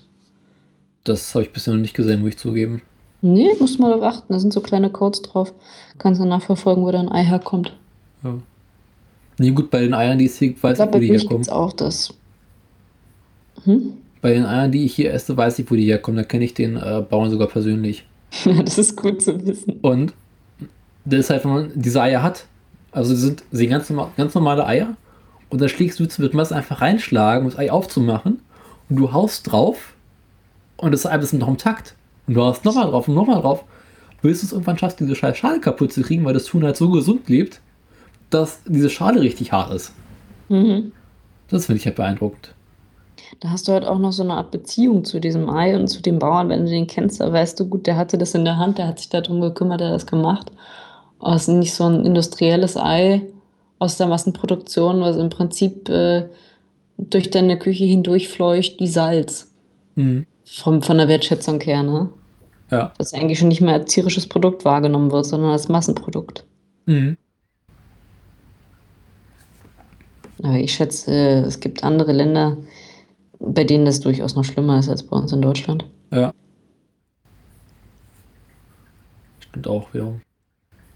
Das 1.05 1.35
habe 1.35 1.45
ich 1.45 1.53
bisher 1.53 1.75
noch 1.75 1.83
nicht 1.83 1.95
gesehen, 1.95 2.21
muss 2.21 2.31
ich 2.31 2.39
zugeben. 2.39 2.81
Nee, 3.21 3.51
musst 3.61 3.77
du 3.77 3.83
mal 3.83 3.91
darauf 3.91 4.05
achten. 4.05 4.33
Da 4.33 4.39
sind 4.39 4.55
so 4.55 4.63
kleine 4.63 4.89
Codes 4.89 5.21
drauf. 5.21 5.53
Kannst 5.99 6.19
du 6.19 6.25
nachverfolgen, 6.25 6.83
wo 6.83 6.91
dein 6.91 7.13
Ei 7.13 7.23
herkommt. 7.23 7.75
Ja. 8.23 8.35
Nee, 9.39 9.51
gut, 9.51 9.71
bei 9.71 9.81
den 9.81 9.95
Eiern, 9.95 10.19
die 10.19 10.27
es 10.27 10.39
hier, 10.39 10.51
Ich 10.51 10.63
weiß 10.63 10.79
ich, 10.79 10.87
wo 10.93 10.99
die 10.99 11.09
herkommen. 11.09 11.29
gibt 11.29 11.43
es 11.43 11.49
auch 11.49 11.73
das. 11.73 12.15
Hm? 13.65 13.93
Bei 14.23 14.33
den 14.33 14.47
Eiern, 14.47 14.73
die 14.73 14.85
ich 14.85 14.95
hier 14.95 15.13
esse, 15.13 15.37
weiß 15.37 15.59
ich, 15.59 15.71
wo 15.71 15.75
die 15.75 15.85
herkommen. 15.85 16.17
Da 16.17 16.25
kenne 16.25 16.45
ich 16.45 16.55
den 16.55 16.77
äh, 16.77 17.05
Bauern 17.09 17.31
sogar 17.31 17.49
persönlich. 17.49 18.07
Ja, 18.45 18.63
das 18.63 18.79
ist 18.79 18.97
gut 18.97 19.23
zu 19.23 19.45
wissen. 19.47 19.79
Und 19.83 20.15
das 21.05 21.21
ist 21.21 21.31
halt, 21.31 21.45
wenn 21.45 21.53
man 21.53 21.71
diese 21.75 22.01
Eier 22.01 22.23
hat, 22.23 22.47
also 22.93 23.15
sie 23.15 23.21
sind, 23.21 23.45
sie 23.53 23.67
ganz, 23.69 23.91
normal, 23.91 24.09
ganz 24.17 24.35
normale 24.35 24.67
Eier 24.67 24.97
und 25.51 25.61
dann 25.61 25.69
schlägst 25.69 26.01
du 26.01 26.07
mit 26.19 26.35
Messer 26.35 26.57
einfach 26.57 26.81
reinschlagen, 26.81 27.45
um 27.45 27.51
das 27.51 27.59
Ei 27.59 27.71
aufzumachen 27.71 28.41
und 28.89 28.97
du 28.97 29.13
haust 29.13 29.51
drauf 29.53 29.95
und 30.77 30.93
das 30.93 31.07
Ei 31.07 31.17
ist 31.19 31.33
noch 31.35 31.49
im 31.49 31.59
Takt. 31.59 31.95
Und 32.27 32.35
du 32.35 32.43
haust 32.43 32.65
nochmal 32.65 32.87
drauf 32.91 33.07
und 33.07 33.15
nochmal 33.15 33.41
drauf, 33.41 33.65
bis 34.23 34.41
du 34.41 34.47
es 34.47 34.53
irgendwann 34.53 34.79
schaffst, 34.79 34.99
diese 34.99 35.15
scheiß 35.15 35.37
Schale 35.37 35.61
kaputt 35.61 35.93
zu 35.93 36.03
kriegen, 36.03 36.25
weil 36.25 36.35
das 36.35 36.53
Huhn 36.53 36.65
halt 36.65 36.77
so 36.77 36.91
gesund 36.91 37.29
lebt, 37.29 37.61
dass 38.31 38.63
diese 38.65 38.91
Schale 38.91 39.21
richtig 39.21 39.53
hart 39.53 39.73
ist. 39.73 39.93
Mhm. 40.49 40.93
Das 41.49 41.67
finde 41.67 41.79
ich 41.79 41.87
halt 41.87 41.97
beeindruckend. 41.97 42.55
Da 43.41 43.51
hast 43.51 43.69
du 43.69 43.73
halt 43.73 43.85
auch 43.85 43.99
noch 43.99 44.13
so 44.13 44.23
eine 44.23 44.35
Art 44.35 44.51
Beziehung 44.51 45.05
zu 45.05 45.21
diesem 45.21 45.49
Ei 45.51 45.77
und 45.77 45.89
zu 45.89 46.01
dem 46.01 46.19
Bauern, 46.19 46.49
wenn 46.49 46.65
du 46.65 46.71
den 46.71 46.87
kennst, 46.87 47.21
da 47.21 47.33
weißt 47.33 47.59
du, 47.59 47.69
gut, 47.69 47.87
der 47.87 47.97
hatte 47.97 48.19
das 48.19 48.35
in 48.35 48.45
der 48.45 48.57
Hand, 48.57 48.79
der 48.79 48.87
hat 48.87 48.99
sich 48.99 49.09
darum 49.09 49.41
gekümmert, 49.41 49.81
der 49.81 49.89
hat 49.89 49.95
das 49.95 50.07
gemacht. 50.07 50.51
Aber 51.19 51.35
es 51.35 51.43
ist 51.43 51.55
nicht 51.55 51.75
so 51.75 51.85
ein 51.85 52.05
industrielles 52.05 52.77
Ei 52.77 53.23
aus 53.79 53.97
der 53.97 54.07
Massenproduktion, 54.07 55.01
was 55.01 55.17
im 55.17 55.29
Prinzip 55.29 55.89
äh, 55.89 56.29
durch 56.99 57.31
deine 57.31 57.59
Küche 57.59 57.85
hindurchfleucht 57.85 58.81
wie 58.81 58.87
Salz. 58.87 59.53
Mhm. 59.97 60.27
Vom, 60.45 60.83
von 60.83 60.99
der 60.99 61.09
Wertschätzung 61.09 61.61
her, 61.61 61.83
ne? 61.83 62.09
Ja. 62.71 62.93
Das 62.99 63.15
eigentlich 63.15 63.39
schon 63.39 63.49
nicht 63.49 63.61
mehr 63.61 63.75
als 63.75 63.93
tierisches 63.93 64.29
Produkt 64.29 64.65
wahrgenommen 64.65 65.13
wird, 65.13 65.27
sondern 65.27 65.51
als 65.51 65.69
Massenprodukt. 65.69 66.45
Mhm. 66.87 67.17
Aber 70.43 70.59
ich 70.59 70.75
schätze, 70.75 71.45
es 71.47 71.61
gibt 71.61 71.83
andere 71.83 72.13
Länder, 72.13 72.57
bei 73.39 73.65
denen 73.65 73.85
das 73.85 74.01
durchaus 74.01 74.35
noch 74.35 74.45
schlimmer 74.45 74.79
ist 74.79 74.89
als 74.89 75.03
bei 75.03 75.17
uns 75.17 75.33
in 75.33 75.43
Deutschland. 75.43 75.85
Ja. 76.13 76.33
Stimmt 79.41 79.69
auch, 79.69 79.93
ja. 79.95 80.13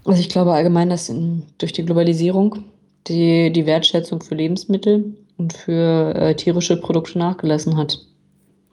Also 0.05 0.19
ich 0.19 0.29
glaube 0.29 0.53
allgemein, 0.53 0.89
dass 0.89 1.09
in, 1.09 1.43
durch 1.57 1.73
die 1.73 1.85
Globalisierung 1.85 2.63
die, 3.07 3.51
die 3.51 3.65
Wertschätzung 3.65 4.21
für 4.21 4.35
Lebensmittel 4.35 5.15
und 5.37 5.53
für 5.53 6.13
äh, 6.15 6.35
tierische 6.35 6.79
Produkte 6.79 7.17
nachgelassen 7.17 7.77
hat. 7.77 7.99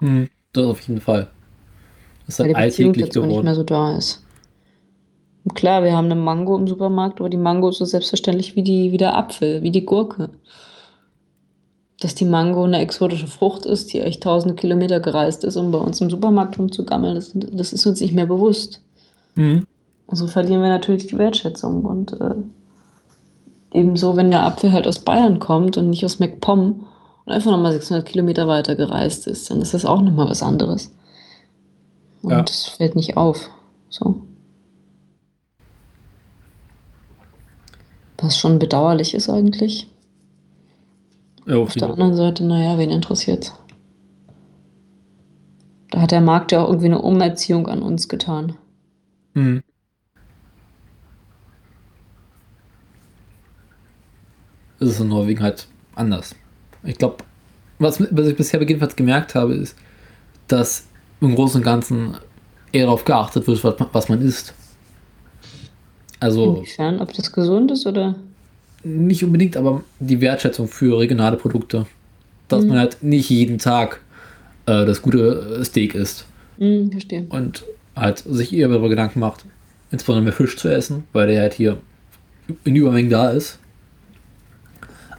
Mhm. 0.01 0.29
Das 0.53 0.67
auf 0.67 0.81
jeden 0.83 1.01
Fall. 1.01 1.29
Das 2.27 2.39
ist 2.39 2.41
halt 2.41 2.51
die 2.51 2.55
Beziehung 2.55 2.89
alltäglich 2.91 3.07
dazu 3.07 3.21
nicht 3.21 3.29
geworden. 3.29 3.45
mehr 3.45 3.55
so 3.55 3.63
da 3.63 3.97
ist. 3.97 4.25
Und 5.49 5.55
klar, 5.55 5.83
wir 5.83 5.97
haben 5.97 6.05
eine 6.05 6.15
Mango 6.15 6.59
im 6.59 6.69
Supermarkt, 6.69 7.21
aber 7.21 7.31
die 7.31 7.39
Mango 7.39 7.71
ist 7.71 7.79
so 7.79 7.87
selbstverständlich 7.87 8.55
wie, 8.55 8.63
die, 8.63 8.93
wie 8.93 8.99
der 8.99 9.17
Apfel, 9.17 9.63
wie 9.63 9.71
die 9.71 9.87
Gurke. 9.87 10.29
Dass 12.01 12.15
die 12.15 12.27
Mango 12.27 12.65
eine 12.65 12.81
exotische 12.81 13.27
Frucht 13.27 13.65
ist, 13.65 13.95
die 13.95 14.01
echt 14.01 14.23
tausende 14.23 14.55
Kilometer 14.55 15.01
gereist 15.01 15.45
ist, 15.45 15.57
um 15.57 15.71
bei 15.71 15.79
uns 15.79 16.03
im 16.03 16.11
Supermarkt 16.11 16.59
rumzugammeln, 16.59 17.15
das, 17.15 17.33
das 17.35 17.73
ist 17.73 17.87
uns 17.87 18.03
nicht 18.03 18.13
mehr 18.13 18.27
bewusst. 18.27 18.83
Mhm. 19.37 19.67
Und 20.07 20.17
so 20.17 20.27
verlieren 20.27 20.61
wir 20.61 20.69
natürlich 20.69 21.07
die 21.07 21.17
Wertschätzung. 21.17 21.83
Und 21.87 22.13
äh, 22.21 22.35
ebenso, 23.73 24.17
wenn 24.17 24.31
der 24.31 24.45
Apfel 24.45 24.73
halt 24.73 24.87
aus 24.87 24.99
Bayern 24.99 25.39
kommt 25.39 25.79
und 25.79 25.89
nicht 25.89 26.05
aus 26.05 26.19
MacPom 26.19 26.85
und 27.25 27.33
einfach 27.33 27.51
nochmal 27.53 27.73
600 27.73 28.05
Kilometer 28.05 28.47
weiter 28.49 28.77
gereist 28.77 29.27
ist, 29.27 29.51
dann 29.51 29.63
ist 29.63 29.73
das 29.73 29.87
auch 29.87 30.03
nochmal 30.03 30.29
was 30.29 30.43
anderes. 30.43 30.93
Und 32.21 32.33
Ja. 32.33 32.43
das 32.43 32.67
fällt 32.67 32.97
nicht 32.97 33.17
auf. 33.17 33.49
So. 33.89 34.28
Was 38.19 38.37
schon 38.37 38.59
bedauerlich 38.59 39.15
ist 39.15 39.31
eigentlich. 39.31 39.89
Ja, 41.47 41.57
auf 41.57 41.69
Auf 41.69 41.75
der 41.75 41.91
anderen 41.91 42.15
Seite, 42.15 42.45
naja, 42.45 42.77
wen 42.79 42.91
interessiert's? 42.91 43.55
Da 45.91 46.03
hat 46.03 46.11
der 46.11 46.21
Markt 46.21 46.53
ja 46.53 46.63
auch 46.63 46.69
irgendwie 46.69 46.87
eine 46.87 47.01
Umerziehung 47.01 47.67
an 47.69 47.81
uns 47.81 48.09
getan. 48.09 48.57
Mhm. 49.35 49.63
Das 54.79 54.91
ist 54.91 55.01
in 55.01 55.09
Norwegen 55.09 55.43
halt 55.43 55.67
anders. 55.95 56.35
Ich 56.85 56.99
glaube, 56.99 57.25
was, 57.79 58.01
was 58.01 58.27
ich 58.27 58.37
bisher 58.37 58.61
jedenfalls 58.61 58.97
gemerkt 58.97 59.35
habe, 59.35 59.55
ist, 59.55 59.77
dass 60.47 60.87
im 61.21 61.35
Großen 61.35 61.61
und 61.61 61.65
Ganzen 61.65 62.17
eher 62.73 62.87
darauf 62.87 63.05
geachtet 63.05 63.47
wird, 63.47 63.63
was 63.65 63.79
man, 63.79 63.89
was 63.93 64.09
man 64.09 64.21
isst. 64.21 64.55
Also 66.21 66.57
Inwiefern, 66.57 67.01
ob 67.01 67.13
das 67.13 67.33
gesund 67.33 67.71
ist 67.71 67.87
oder? 67.87 68.15
nicht 68.85 69.23
unbedingt, 69.25 69.57
aber 69.57 69.83
die 69.99 70.21
Wertschätzung 70.21 70.69
für 70.69 70.99
regionale 70.99 71.37
Produkte. 71.37 71.87
Dass 72.49 72.63
Mhm. 72.63 72.69
man 72.69 72.79
halt 72.79 73.03
nicht 73.03 73.29
jeden 73.31 73.59
Tag 73.59 74.01
äh, 74.67 74.85
das 74.87 75.03
gute 75.03 75.63
Steak 75.65 75.95
isst. 75.95 76.25
Hm, 76.59 76.91
verstehe. 76.91 77.27
und 77.29 77.65
halt 77.95 78.19
sich 78.19 78.53
eher 78.53 78.69
darüber 78.69 78.89
Gedanken 78.89 79.21
macht, 79.21 79.45
insbesondere 79.91 80.25
mehr 80.25 80.33
Fisch 80.33 80.57
zu 80.57 80.69
essen, 80.69 81.05
weil 81.13 81.27
der 81.29 81.41
halt 81.43 81.55
hier 81.55 81.79
in 82.65 82.75
Übermengen 82.77 83.11
da 83.11 83.31
ist. 83.31 83.59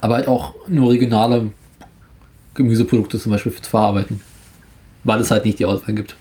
Aber 0.01 0.15
halt 0.15 0.27
auch 0.27 0.55
nur 0.67 0.91
regionale 0.91 1.51
Gemüseprodukte 2.55 3.19
zum 3.19 3.31
Beispiel 3.31 3.51
zu 3.53 3.69
verarbeiten. 3.69 4.21
Weil 5.03 5.21
es 5.21 5.31
halt 5.31 5.45
nicht 5.45 5.59
die 5.59 5.65
Auswahl 5.65 5.93
gibt. 5.95 6.15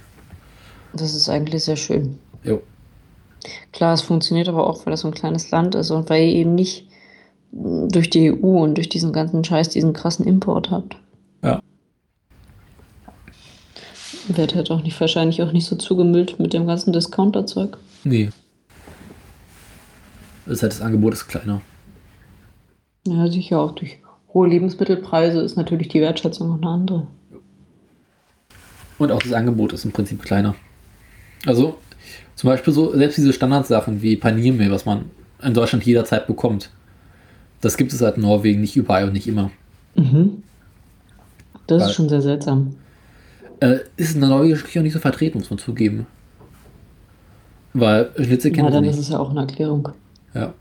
Das 0.92 1.14
ist 1.14 1.28
eigentlich 1.28 1.64
sehr 1.64 1.76
schön. 1.76 2.18
Jo. 2.44 2.62
Klar, 3.72 3.94
es 3.94 4.02
funktioniert 4.02 4.48
aber 4.48 4.66
auch, 4.66 4.84
weil 4.84 4.90
das 4.92 5.00
so 5.00 5.08
ein 5.08 5.14
kleines 5.14 5.50
Land 5.50 5.74
ist 5.74 5.90
und 5.90 6.10
weil 6.10 6.24
ihr 6.24 6.34
eben 6.34 6.54
nicht 6.54 6.88
durch 7.52 8.10
die 8.10 8.32
EU 8.32 8.62
und 8.62 8.76
durch 8.76 8.88
diesen 8.88 9.12
ganzen 9.12 9.44
Scheiß 9.44 9.70
diesen 9.70 9.92
krassen 9.92 10.26
Import 10.26 10.70
habt. 10.70 10.96
Ja. 11.42 11.60
Wird 14.28 14.54
halt 14.54 14.70
auch 14.70 14.82
nicht 14.82 15.00
wahrscheinlich 15.00 15.42
auch 15.42 15.52
nicht 15.52 15.66
so 15.66 15.76
zugemüllt 15.76 16.38
mit 16.38 16.52
dem 16.52 16.66
ganzen 16.66 16.92
Discounter-Zeug. 16.92 17.78
Nee. 18.04 18.30
Das, 20.44 20.56
ist 20.56 20.62
halt 20.62 20.72
das 20.72 20.82
Angebot 20.82 21.14
ist 21.14 21.28
kleiner. 21.28 21.62
Ja, 23.06 23.26
sicher 23.28 23.60
auch 23.60 23.72
durch 23.72 23.98
hohe 24.34 24.48
Lebensmittelpreise 24.48 25.40
ist 25.40 25.56
natürlich 25.56 25.88
die 25.88 26.00
Wertschätzung 26.00 26.50
auch 26.52 26.56
eine 26.56 26.68
andere. 26.68 27.06
Und 28.98 29.12
auch 29.12 29.22
das 29.22 29.32
Angebot 29.32 29.72
ist 29.72 29.84
im 29.84 29.92
Prinzip 29.92 30.22
kleiner. 30.22 30.54
Also 31.46 31.78
zum 32.38 32.50
Beispiel 32.50 32.72
so, 32.72 32.94
selbst 32.96 33.18
diese 33.18 33.32
Standardsachen 33.32 34.00
wie 34.00 34.14
Paniermehl, 34.14 34.70
was 34.70 34.86
man 34.86 35.06
in 35.42 35.54
Deutschland 35.54 35.84
jederzeit 35.84 36.28
bekommt, 36.28 36.70
das 37.60 37.76
gibt 37.76 37.92
es 37.92 38.00
halt 38.00 38.14
in 38.16 38.22
Norwegen 38.22 38.60
nicht 38.60 38.76
überall 38.76 39.04
und 39.08 39.12
nicht 39.12 39.26
immer. 39.26 39.50
Mhm. 39.96 40.44
Das 41.66 41.82
Weil- 41.82 41.88
ist 41.88 41.94
schon 41.96 42.08
sehr 42.08 42.22
seltsam. 42.22 42.76
Äh, 43.58 43.78
ist 43.96 44.14
in 44.14 44.20
der 44.20 44.30
norwegischen 44.30 44.64
Küche 44.66 44.78
auch 44.78 44.84
nicht 44.84 44.92
so 44.92 45.00
vertreten, 45.00 45.38
muss 45.38 45.50
man 45.50 45.58
zugeben. 45.58 46.06
Weil 47.74 48.10
Schnitzel 48.16 48.50
Ja, 48.52 48.54
kennen 48.54 48.68
sie 48.68 48.72
dann 48.74 48.82
nicht. 48.84 48.92
ist 48.94 49.00
es 49.00 49.08
ja 49.08 49.18
auch 49.18 49.30
eine 49.30 49.40
Erklärung. 49.40 49.88
Ja. 50.32 50.54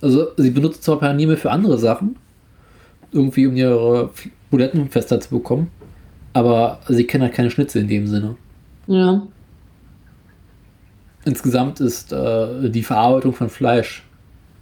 Also 0.00 0.28
sie 0.38 0.50
benutzen 0.50 0.80
zwar 0.80 0.98
Paniermehl 0.98 1.36
für 1.36 1.50
andere 1.50 1.76
Sachen, 1.76 2.16
irgendwie 3.12 3.46
um 3.46 3.54
ihre 3.54 4.10
Buletten 4.50 4.88
fester 4.88 5.20
zu 5.20 5.28
bekommen, 5.28 5.70
aber 6.32 6.80
sie 6.88 7.04
kennen 7.04 7.24
halt 7.24 7.34
keine 7.34 7.50
Schnitzel 7.50 7.82
in 7.82 7.88
dem 7.88 8.06
Sinne. 8.06 8.36
Ja. 8.86 9.22
Insgesamt 11.28 11.78
ist 11.80 12.10
äh, 12.10 12.70
die 12.70 12.82
Verarbeitung 12.82 13.34
von 13.34 13.50
Fleisch, 13.50 14.02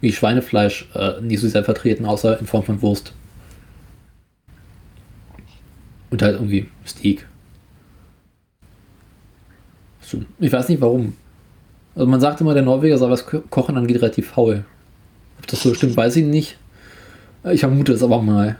wie 0.01 0.11
Schweinefleisch, 0.11 0.89
äh, 0.93 1.21
nicht 1.21 1.39
so 1.39 1.47
sehr 1.47 1.63
vertreten, 1.63 2.05
außer 2.05 2.37
in 2.41 2.45
Form 2.45 2.63
von 2.63 2.81
Wurst. 2.81 3.13
Und 6.09 6.21
halt 6.21 6.35
irgendwie 6.35 6.67
Steak. 6.85 7.25
Ich 10.39 10.51
weiß 10.51 10.67
nicht 10.67 10.81
warum. 10.81 11.13
Also 11.95 12.05
man 12.05 12.19
sagt 12.19 12.41
immer, 12.41 12.53
der 12.53 12.63
Norweger 12.63 12.97
soll 12.97 13.11
was 13.11 13.25
ko- 13.25 13.43
kochen, 13.49 13.75
dann 13.75 13.87
geht 13.87 14.01
relativ 14.01 14.29
faul. 14.31 14.65
Ob 15.39 15.47
das 15.47 15.61
so 15.61 15.73
stimmt, 15.73 15.95
weiß 15.95 16.17
ich 16.17 16.25
nicht. 16.25 16.57
Ich 17.49 17.61
vermute 17.61 17.93
es 17.93 18.03
aber 18.03 18.21
mal. 18.21 18.57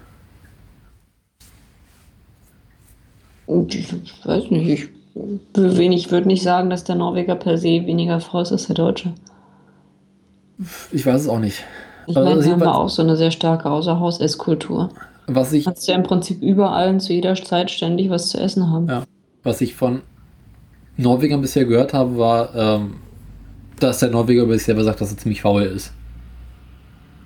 Und 3.46 3.76
Ich 3.76 3.92
weiß 4.26 4.50
nicht, 4.52 4.70
ich, 4.70 4.90
wenig, 5.54 6.12
würde 6.12 6.28
nicht 6.28 6.44
sagen, 6.44 6.70
dass 6.70 6.84
der 6.84 6.96
Norweger 6.96 7.36
per 7.36 7.58
se 7.58 7.86
weniger 7.86 8.20
faul 8.20 8.42
ist 8.44 8.52
als 8.52 8.68
der 8.68 8.76
Deutsche. 8.76 9.14
Ich 10.92 11.06
weiß 11.06 11.22
es 11.22 11.28
auch 11.30 11.40
nicht. 11.40 11.64
Ich 12.08 12.16
Also 12.18 12.30
meine, 12.30 12.42
wir 12.42 12.52
haben 12.52 12.60
jedenfalls- 12.60 12.78
auch 12.78 12.90
so 12.90 13.02
eine 13.02 13.16
sehr 13.16 13.32
starke 13.32 13.70
Außerhaus-Esskultur. 13.70 14.90
Was 15.28 15.52
ich, 15.54 15.66
Du 15.66 15.70
kannst 15.72 15.88
ja 15.88 15.96
im 15.96 16.04
Prinzip 16.04 16.42
überall 16.42 16.90
und 16.90 17.00
zu 17.02 17.14
jeder 17.14 17.36
Zeit 17.36 17.70
ständig 17.70 18.10
was 18.10 18.30
zu 18.30 18.40
essen 18.40 18.70
haben. 18.72 18.88
Ja. 18.88 19.04
was 19.44 19.62
ich 19.62 19.76
von 19.76 20.02
Norwegern 20.98 21.40
bisher 21.42 21.64
gehört 21.66 21.94
habe, 21.94 22.18
war, 22.18 22.54
ähm, 22.56 22.96
dass 23.80 24.00
der 24.00 24.10
Norweger 24.10 24.44
über 24.44 24.54
sich 24.54 24.64
selber 24.64 24.84
sagt, 24.84 25.00
dass 25.00 25.12
er 25.12 25.18
ziemlich 25.18 25.42
faul 25.42 25.64
ist. 25.64 25.94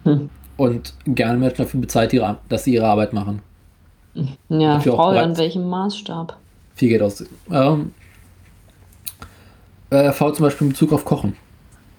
Hm. 0.04 0.30
Und 0.58 0.94
gerne 1.06 1.40
Menschen 1.40 1.58
dafür 1.64 1.80
bezahlt, 1.80 2.14
dass 2.50 2.64
sie 2.64 2.74
ihre 2.76 2.86
Arbeit 2.88 3.14
machen. 3.14 3.42
Ja, 4.50 4.80
faul 4.80 5.18
an 5.18 5.38
welchem 5.38 5.68
Maßstab? 5.70 6.38
Viel 6.76 6.90
Geld 6.90 7.02
aus. 7.02 7.24
Ähm, 7.50 7.94
äh, 9.90 10.12
faul 10.12 10.34
zum 10.34 10.44
Beispiel 10.44 10.68
in 10.68 10.74
Bezug 10.74 10.94
auf 10.94 11.06
Kochen. 11.06 11.36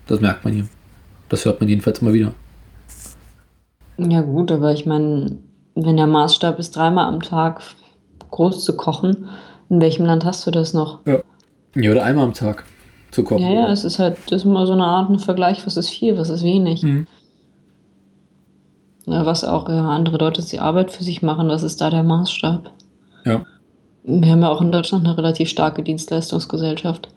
Das 0.06 0.20
merkt 0.20 0.44
man 0.44 0.54
hier. 0.54 0.68
Das 1.28 1.44
hört 1.44 1.60
man 1.60 1.68
jedenfalls 1.68 2.00
immer 2.00 2.12
wieder. 2.12 2.34
Ja 3.98 4.22
gut, 4.22 4.50
aber 4.50 4.72
ich 4.72 4.86
meine, 4.86 5.38
wenn 5.74 5.96
der 5.96 6.06
Maßstab 6.06 6.58
ist, 6.58 6.76
dreimal 6.76 7.06
am 7.06 7.20
Tag 7.20 7.62
groß 8.30 8.64
zu 8.64 8.76
kochen, 8.76 9.28
in 9.68 9.80
welchem 9.80 10.04
Land 10.04 10.24
hast 10.24 10.46
du 10.46 10.50
das 10.50 10.74
noch? 10.74 11.00
Ja, 11.06 11.90
oder 11.90 12.04
einmal 12.04 12.24
am 12.24 12.34
Tag 12.34 12.64
zu 13.10 13.22
kochen. 13.22 13.42
Ja, 13.42 13.52
ja, 13.52 13.68
es 13.70 13.84
ist 13.84 13.98
halt, 13.98 14.18
das 14.26 14.42
ist 14.42 14.44
immer 14.44 14.66
so 14.66 14.72
eine 14.72 14.84
Art 14.84 15.10
ein 15.10 15.18
Vergleich, 15.18 15.64
was 15.66 15.76
ist 15.76 15.90
viel, 15.90 16.18
was 16.18 16.30
ist 16.30 16.42
wenig. 16.42 16.82
Mhm. 16.82 17.06
Ja, 19.06 19.26
was 19.26 19.44
auch 19.44 19.68
ja, 19.68 19.88
andere 19.88 20.18
Leute 20.18 20.42
die 20.42 20.60
Arbeit 20.60 20.92
für 20.92 21.04
sich 21.04 21.22
machen, 21.22 21.48
was 21.48 21.62
ist 21.62 21.80
da 21.80 21.90
der 21.90 22.02
Maßstab? 22.02 22.70
Ja. 23.24 23.44
Wir 24.04 24.32
haben 24.32 24.42
ja 24.42 24.50
auch 24.50 24.60
in 24.60 24.72
Deutschland 24.72 25.06
eine 25.06 25.16
relativ 25.16 25.48
starke 25.48 25.82
Dienstleistungsgesellschaft, 25.82 27.08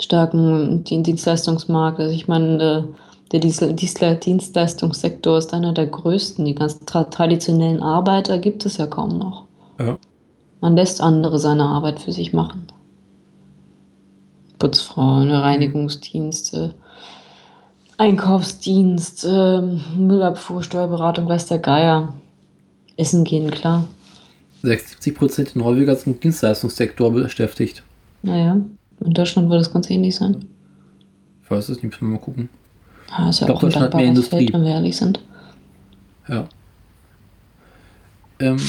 starken 0.00 0.84
Dien- 0.84 1.02
Dienstleistungsmarkt. 1.02 1.98
Also 1.98 2.14
ich 2.14 2.28
meine, 2.28 2.62
äh, 2.62 2.82
der 3.32 3.40
Dienstleistungssektor 4.16 5.38
ist 5.38 5.52
einer 5.54 5.72
der 5.72 5.86
größten. 5.86 6.44
Die 6.44 6.54
ganzen 6.54 6.86
tra 6.86 7.04
traditionellen 7.04 7.82
Arbeiter 7.82 8.38
gibt 8.38 8.64
es 8.66 8.76
ja 8.76 8.86
kaum 8.86 9.18
noch. 9.18 9.44
Ja. 9.78 9.98
Man 10.60 10.76
lässt 10.76 11.00
andere 11.00 11.38
seine 11.38 11.64
Arbeit 11.64 12.00
für 12.00 12.12
sich 12.12 12.32
machen. 12.32 12.66
Putzfrauen, 14.58 15.30
Reinigungsdienste, 15.30 16.74
Einkaufsdienst, 17.96 19.26
Müllabfuhr, 19.96 20.62
Steuerberatung, 20.62 21.28
weiß 21.28 21.46
der 21.46 21.58
Geier. 21.58 22.12
Essen 22.96 23.24
gehen, 23.24 23.50
klar. 23.50 23.84
76% 24.62 25.52
der 25.52 25.62
Norweger 25.62 25.96
sind 25.96 26.14
im 26.14 26.20
Dienstleistungssektor 26.20 27.12
beschäftigt. 27.12 27.82
Naja, 28.22 28.60
in 29.00 29.12
Deutschland 29.12 29.48
wird 29.48 29.60
das 29.60 29.72
ganz 29.72 29.88
ähnlich 29.90 30.16
sein. 30.16 30.44
Ich 31.42 31.50
weiß 31.50 31.68
es 31.70 31.82
nicht, 31.82 31.84
müssen 31.84 32.08
wir 32.08 32.18
mal 32.18 32.24
gucken. 32.24 32.48
Ja, 33.08 33.28
ist 33.28 33.40
ja 33.40 33.46
Ich 33.46 33.46
glaub, 33.46 33.56
auch 33.56 33.62
ein 33.62 33.66
Deutschland 33.66 33.86
hat 33.86 33.94
mehr 33.94 34.06
Industrie. 34.06 34.36
Feld, 34.36 34.52
wenn 34.52 34.62
wir 34.62 34.70
ehrlich 34.70 34.96
sind. 34.96 35.20
Ja. 36.28 36.48
Ähm, 38.38 38.60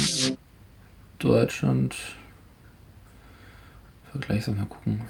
Deutschland. 1.20 1.96
Vergleich, 4.12 4.48
mal 4.48 4.66
gucken. 4.66 5.02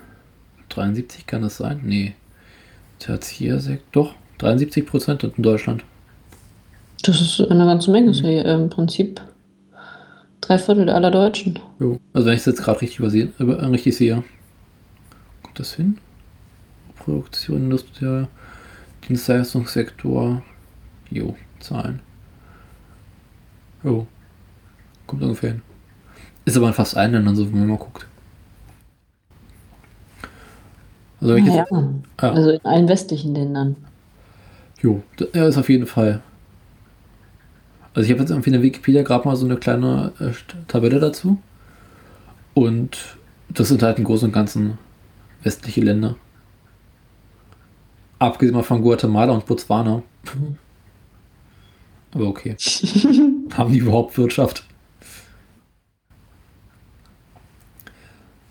73 0.70 1.26
kann 1.26 1.42
das 1.42 1.58
sein? 1.58 1.82
Nee. 1.84 2.14
Tertiärsektor. 3.00 4.04
Doch, 4.06 4.16
73 4.40 4.86
Prozent 4.86 5.24
in 5.24 5.44
Deutschland. 5.44 5.84
Das 7.04 7.20
ist 7.20 7.42
eine 7.50 7.66
ganze 7.66 7.92
Menge. 7.92 8.08
Das 8.08 8.18
ist 8.18 8.24
ja 8.24 8.54
im 8.54 8.70
Prinzip 8.70 9.22
drei 10.42 10.58
Viertel 10.58 10.90
aller 10.90 11.12
Deutschen. 11.12 11.60
Jo. 11.80 12.00
Also 12.14 12.28
wenn 12.28 12.34
ich 12.34 12.40
es 12.42 12.46
jetzt 12.46 12.64
gerade 12.64 12.82
richtig 12.82 13.00
übersehen, 13.00 13.34
über, 13.40 13.60
äh, 13.60 13.66
richtig 13.66 13.96
sehe. 13.96 14.24
Kommt 15.44 15.60
das 15.60 15.74
hin? 15.74 15.98
Produktion, 16.98 17.64
Industrie, 17.64 18.26
Dienstleistungssektor. 19.08 20.42
Jo, 21.10 21.36
Zahlen. 21.60 22.00
Jo. 23.84 24.08
Kommt 25.08 25.24
ungefähr 25.24 25.52
hin. 25.52 25.62
Ist 26.46 26.58
aber 26.58 26.68
in 26.68 26.74
fast 26.74 26.96
allen 26.98 27.12
Ländern 27.14 27.36
so, 27.36 27.46
wenn 27.52 27.60
man 27.60 27.68
mal 27.70 27.78
guckt. 27.78 28.08
Also 31.20 31.36
Ja, 31.38 31.44
jetzt, 31.46 31.72
Ja. 31.72 32.32
also 32.32 32.50
in 32.52 32.66
allen 32.66 32.88
westlichen 32.88 33.36
Ländern. 33.36 33.76
jo, 34.82 35.04
ja, 35.34 35.48
ist 35.48 35.58
auf 35.58 35.70
jeden 35.70 35.86
Fall. 35.86 36.22
Also 37.94 38.06
ich 38.06 38.12
habe 38.12 38.22
jetzt 38.22 38.30
irgendwie 38.30 38.50
in 38.50 38.54
der 38.54 38.62
Wikipedia 38.62 39.04
gerade 39.04 39.28
mal 39.28 39.36
so 39.36 39.46
eine 39.46 39.58
kleine 39.58 40.14
äh, 40.20 40.32
Tabelle 40.68 41.00
dazu. 41.00 41.38
Und 42.54 43.18
das 43.50 43.68
sind 43.68 43.84
halt 43.84 43.98
im 43.98 44.06
Großen 44.06 44.28
und 44.28 44.34
Ganzen 44.34 44.78
westliche 45.44 45.82
Länder. 45.82 46.16
Abgesehen 48.20 48.56
mal 48.56 48.64
von 48.64 48.82
Guatemala 48.82 49.34
und 49.34 49.46
Botswana. 49.46 50.04
Aber 52.14 52.28
okay. 52.28 52.56
Haben 53.54 53.74
die 53.74 53.80
überhaupt 53.80 54.18
Wirtschaft? 54.18 54.66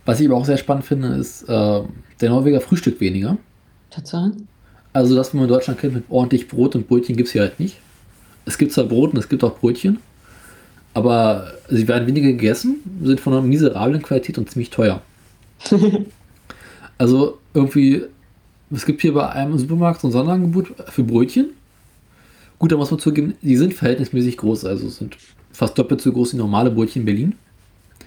Was 0.07 0.19
ich 0.19 0.27
aber 0.27 0.37
auch 0.37 0.47
sehr 0.47 0.57
spannend 0.57 0.87
finde, 0.87 1.09
ist, 1.09 1.43
äh, 1.43 1.83
der 2.21 2.31
Norweger 2.31 2.61
frühstückt 2.61 3.01
weniger. 3.01 3.37
Tatsache. 3.91 4.33
Also 4.93 5.15
das, 5.15 5.29
was 5.29 5.35
man 5.35 5.45
in 5.45 5.51
Deutschland 5.51 5.79
kennt 5.79 5.95
mit 5.95 6.05
ordentlich 6.09 6.49
Brot 6.49 6.75
und 6.75 6.89
Brötchen, 6.89 7.17
gibt 7.17 7.29
es 7.29 7.33
hier 7.33 7.43
halt 7.43 7.61
nicht. 7.61 7.77
Es 8.51 8.59
gibt 8.59 8.73
zwar 8.73 8.87
Brot 8.87 9.13
und 9.13 9.19
es 9.21 9.29
gibt 9.29 9.45
auch 9.45 9.57
Brötchen, 9.61 9.99
aber 10.93 11.53
sie 11.69 11.87
werden 11.87 12.09
weniger 12.09 12.33
gegessen, 12.33 12.81
sind 13.01 13.21
von 13.21 13.33
einer 13.33 13.43
miserablen 13.43 14.03
Qualität 14.03 14.39
und 14.39 14.51
ziemlich 14.51 14.71
teuer. 14.71 15.03
also 16.99 17.39
irgendwie, 17.55 18.07
es 18.73 18.85
gibt 18.85 19.03
hier 19.03 19.15
bei 19.15 19.29
einem 19.29 19.57
Supermarkt 19.57 20.01
so 20.01 20.09
ein 20.09 20.13
Sonderangebot 20.13 20.73
für 20.89 21.05
Brötchen. 21.05 21.51
Gut, 22.59 22.73
da 22.73 22.77
muss 22.77 22.91
man 22.91 22.99
zugeben, 22.99 23.35
die 23.41 23.57
sind 23.57 23.73
verhältnismäßig 23.73 24.37
groß, 24.39 24.65
also 24.65 24.89
sind 24.89 25.17
fast 25.53 25.79
doppelt 25.79 26.01
so 26.01 26.13
groß 26.13 26.33
wie 26.33 26.39
normale 26.39 26.73
Brötchen 26.73 27.03
in 27.03 27.07
Berlin. 27.07 27.35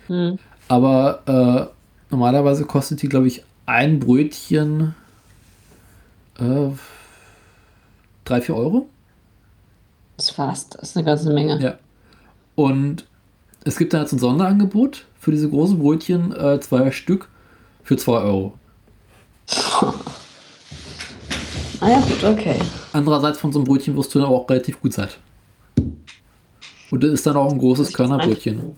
Hm. 0.08 0.40
Aber 0.68 1.72
äh, 1.72 2.12
normalerweise 2.12 2.66
kostet 2.66 3.02
die, 3.02 3.08
glaube 3.08 3.28
ich, 3.28 3.44
ein 3.66 4.02
Brötchen 4.02 4.94
äh, 6.38 6.68
3, 8.26 8.42
4 8.42 8.56
Euro. 8.58 8.90
Das 10.18 10.26
ist 10.30 10.36
fast, 10.36 10.76
das 10.76 10.90
ist 10.90 10.98
eine 10.98 11.06
ganze 11.06 11.34
Menge. 11.34 11.60
Ja. 11.62 11.78
Und 12.56 13.06
Es 13.66 13.78
gibt 13.78 13.94
da 13.94 14.02
jetzt 14.02 14.12
ein 14.12 14.20
Sonderangebot 14.20 15.06
für 15.20 15.32
diese 15.32 15.50
großen 15.50 15.80
Brötchen, 15.80 16.36
äh, 16.36 16.60
zwei 16.60 16.92
Stück 16.92 17.30
für 17.84 17.96
2 17.98 18.12
Euro. 18.22 18.54
Ah 21.80 21.90
ja, 21.90 22.00
gut, 22.00 22.24
okay. 22.24 22.56
Andererseits 22.94 23.40
von 23.40 23.52
so 23.52 23.60
einem 23.60 23.68
Brötchen 23.68 23.98
wirst 23.98 24.16
du 24.16 24.20
dann 24.20 24.30
auch 24.30 24.50
relativ 24.50 24.80
gut 24.80 24.94
satt. 24.94 25.18
Und 26.92 27.04
das 27.04 27.12
ist 27.12 27.26
dann 27.26 27.36
auch 27.36 27.52
ein 27.52 27.60
großes 27.60 27.92
Körnerbrötchen. 27.92 28.78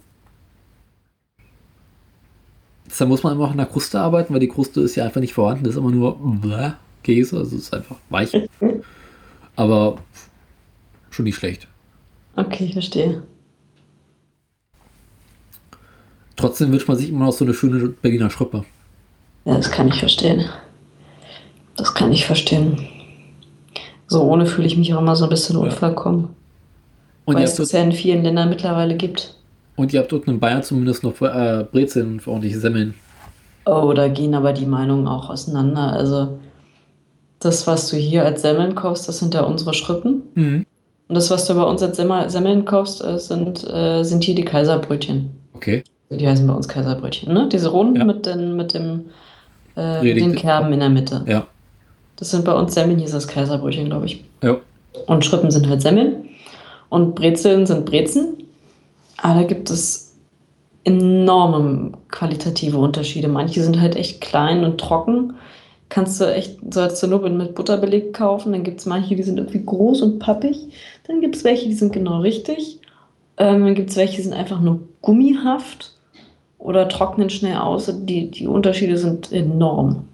Deshalb 2.88 3.10
muss 3.12 3.22
man 3.22 3.34
immer 3.34 3.46
auch 3.46 3.52
in 3.52 3.58
der 3.58 3.68
Kruste 3.68 4.00
arbeiten, 4.00 4.34
weil 4.34 4.40
die 4.40 4.48
Kruste 4.48 4.82
ist 4.82 4.96
ja 4.96 5.06
einfach 5.06 5.22
nicht 5.22 5.36
vorhanden. 5.36 5.66
Das 5.66 5.74
ist 5.74 5.78
immer 5.78 5.92
nur 5.92 6.18
Käse, 7.04 7.38
also 7.38 7.56
es 7.58 7.64
ist 7.64 7.74
einfach 7.76 7.98
weich. 8.10 8.32
Aber 9.56 9.98
schon 11.16 11.26
nicht 11.26 11.36
schlecht. 11.38 11.68
Okay, 12.36 12.66
ich 12.66 12.74
verstehe. 12.74 13.24
Trotzdem 16.36 16.72
wünscht 16.72 16.88
man 16.88 16.98
sich 16.98 17.10
immer 17.10 17.26
noch 17.26 17.32
so 17.34 17.46
eine 17.46 17.54
schöne 17.54 17.88
Berliner 17.90 18.30
Schrippe. 18.30 18.66
Ja, 19.46 19.56
das 19.56 19.72
kann 19.72 19.88
ich 19.88 20.00
verstehen. 20.00 20.46
Das 21.78 21.94
kann 21.94 22.12
ich 22.12 22.26
verstehen. 22.26 22.88
So 24.08 24.24
ohne 24.24 24.46
fühle 24.46 24.68
ich 24.68 24.78
mich 24.78 24.94
auch 24.94 25.02
immer 25.02 25.16
so 25.16 25.26
ein 25.26 25.30
bisschen 25.30 25.56
Ja. 25.58 25.64
unvollkommen. 25.64 26.36
Und 27.26 27.36
Weil 27.36 27.44
es 27.44 27.56
das 27.56 27.72
ja 27.72 27.82
in 27.82 27.92
vielen 27.92 28.24
Ländern 28.24 28.50
mittlerweile 28.50 28.96
gibt. 28.96 29.36
und 29.78 29.92
ihr 29.94 30.00
habt 30.00 30.12
dort 30.12 30.26
in 30.28 30.40
Bayern 30.40 30.64
zumindest 30.64 31.04
noch 31.04 31.20
äh, 31.22 31.66
Brezeln 31.70 32.20
für 32.20 32.30
ordentliche 32.32 32.60
Semmeln. 32.60 32.94
Oh, 33.66 33.92
da 33.94 34.08
gehen 34.10 34.36
aber 34.36 34.54
die 34.54 34.66
Meinungen 34.68 35.08
auch 35.08 35.30
auseinander. 35.30 35.92
Also 35.94 36.38
das, 37.40 37.66
was 37.68 37.90
du 37.90 37.98
hier 37.98 38.24
als 38.24 38.42
Semmeln 38.42 38.76
kaufst, 38.76 39.08
das 39.10 39.18
sind 39.20 39.34
ja 39.34 39.42
unsere 39.42 39.74
Schrippen. 39.74 40.22
Mhm. 40.36 40.66
Und 41.08 41.16
das, 41.16 41.30
was 41.30 41.46
du 41.46 41.54
bei 41.54 41.64
uns 41.64 41.84
als 41.84 41.98
Semmel- 41.98 42.30
Semmeln 42.30 42.66
kaufst, 42.66 43.04
äh, 43.04 43.20
sind, 43.20 43.64
äh, 43.72 44.04
sind 44.04 44.24
hier 44.24 44.36
die 44.36 44.46
Kaiserbrötchen. 44.46 45.30
Okay. 45.54 45.84
Die 46.10 46.28
heißen 46.28 46.46
bei 46.48 46.54
uns 46.54 46.68
Kaiserbrötchen, 46.68 47.34
ne? 47.34 47.50
Diese 47.52 47.70
runden 47.70 47.98
Ja. 47.98 48.04
mit, 48.06 48.26
den, 48.26 48.56
mit 48.56 48.74
dem 48.74 49.06
äh, 49.76 50.02
den 50.16 50.36
Kerben 50.36 50.72
in 50.74 50.80
der 50.80 50.90
Mitte. 50.90 51.24
Ja. 51.28 51.46
Das 52.16 52.32
sind 52.32 52.46
bei 52.46 52.54
uns 52.54 52.74
Semmeln, 52.74 52.98
hier 52.98 53.06
ist 53.08 53.14
das 53.14 53.28
Kaiserbrötchen, 53.28 53.86
glaube 53.86 54.06
ich. 54.06 54.24
Ja. 54.42 54.58
Und 55.08 55.26
Schrippen 55.26 55.52
sind 55.52 55.68
halt 55.68 55.82
Semmeln. 55.82 56.30
Und 56.90 57.16
Brezeln 57.16 57.66
sind 57.66 57.86
Brezen. 57.86 58.38
Aber 59.18 59.42
da 59.42 59.48
gibt 59.48 59.70
es 59.70 60.14
enorme 60.86 61.92
qualitative 62.10 62.78
Unterschiede. 62.78 63.28
Manche 63.28 63.62
sind 63.64 63.82
halt 63.82 63.96
echt 63.96 64.22
klein 64.22 64.64
und 64.64 64.80
trocken. 64.80 65.34
Kannst 65.90 66.22
du 66.22 66.26
echt 66.34 66.58
so 66.74 66.82
als 66.82 67.00
zur 67.00 67.10
Not 67.10 67.30
mit 67.32 67.56
Butter 67.56 67.78
belegt 67.78 68.14
kaufen. 68.16 68.52
Dann 68.54 68.64
gibt 68.64 68.80
es 68.80 68.86
manche, 68.86 69.16
die 69.16 69.24
sind 69.24 69.38
irgendwie 69.38 69.64
groß 69.66 70.02
und 70.02 70.20
pappig. 70.20 70.58
Dann 71.08 71.22
gibt 71.22 71.36
es 71.36 71.44
welche, 71.44 71.68
die 71.68 71.74
sind 71.74 71.94
genau 71.94 72.20
richtig. 72.20 72.80
Ähm, 73.38 73.64
dann 73.64 73.76
gibt 73.76 73.90
es 73.90 73.96
welche, 73.96 74.18
die 74.18 74.24
sind 74.24 74.34
einfach 74.34 74.60
nur 74.60 74.80
gummihaft 75.02 75.94
oder 76.58 76.88
trocknen 76.90 77.30
schnell 77.30 77.58
aus. 77.58 77.92
Die, 77.94 78.32
die 78.32 78.48
Unterschiede 78.48 78.98
sind 78.98 79.32
enorm. 79.32 80.08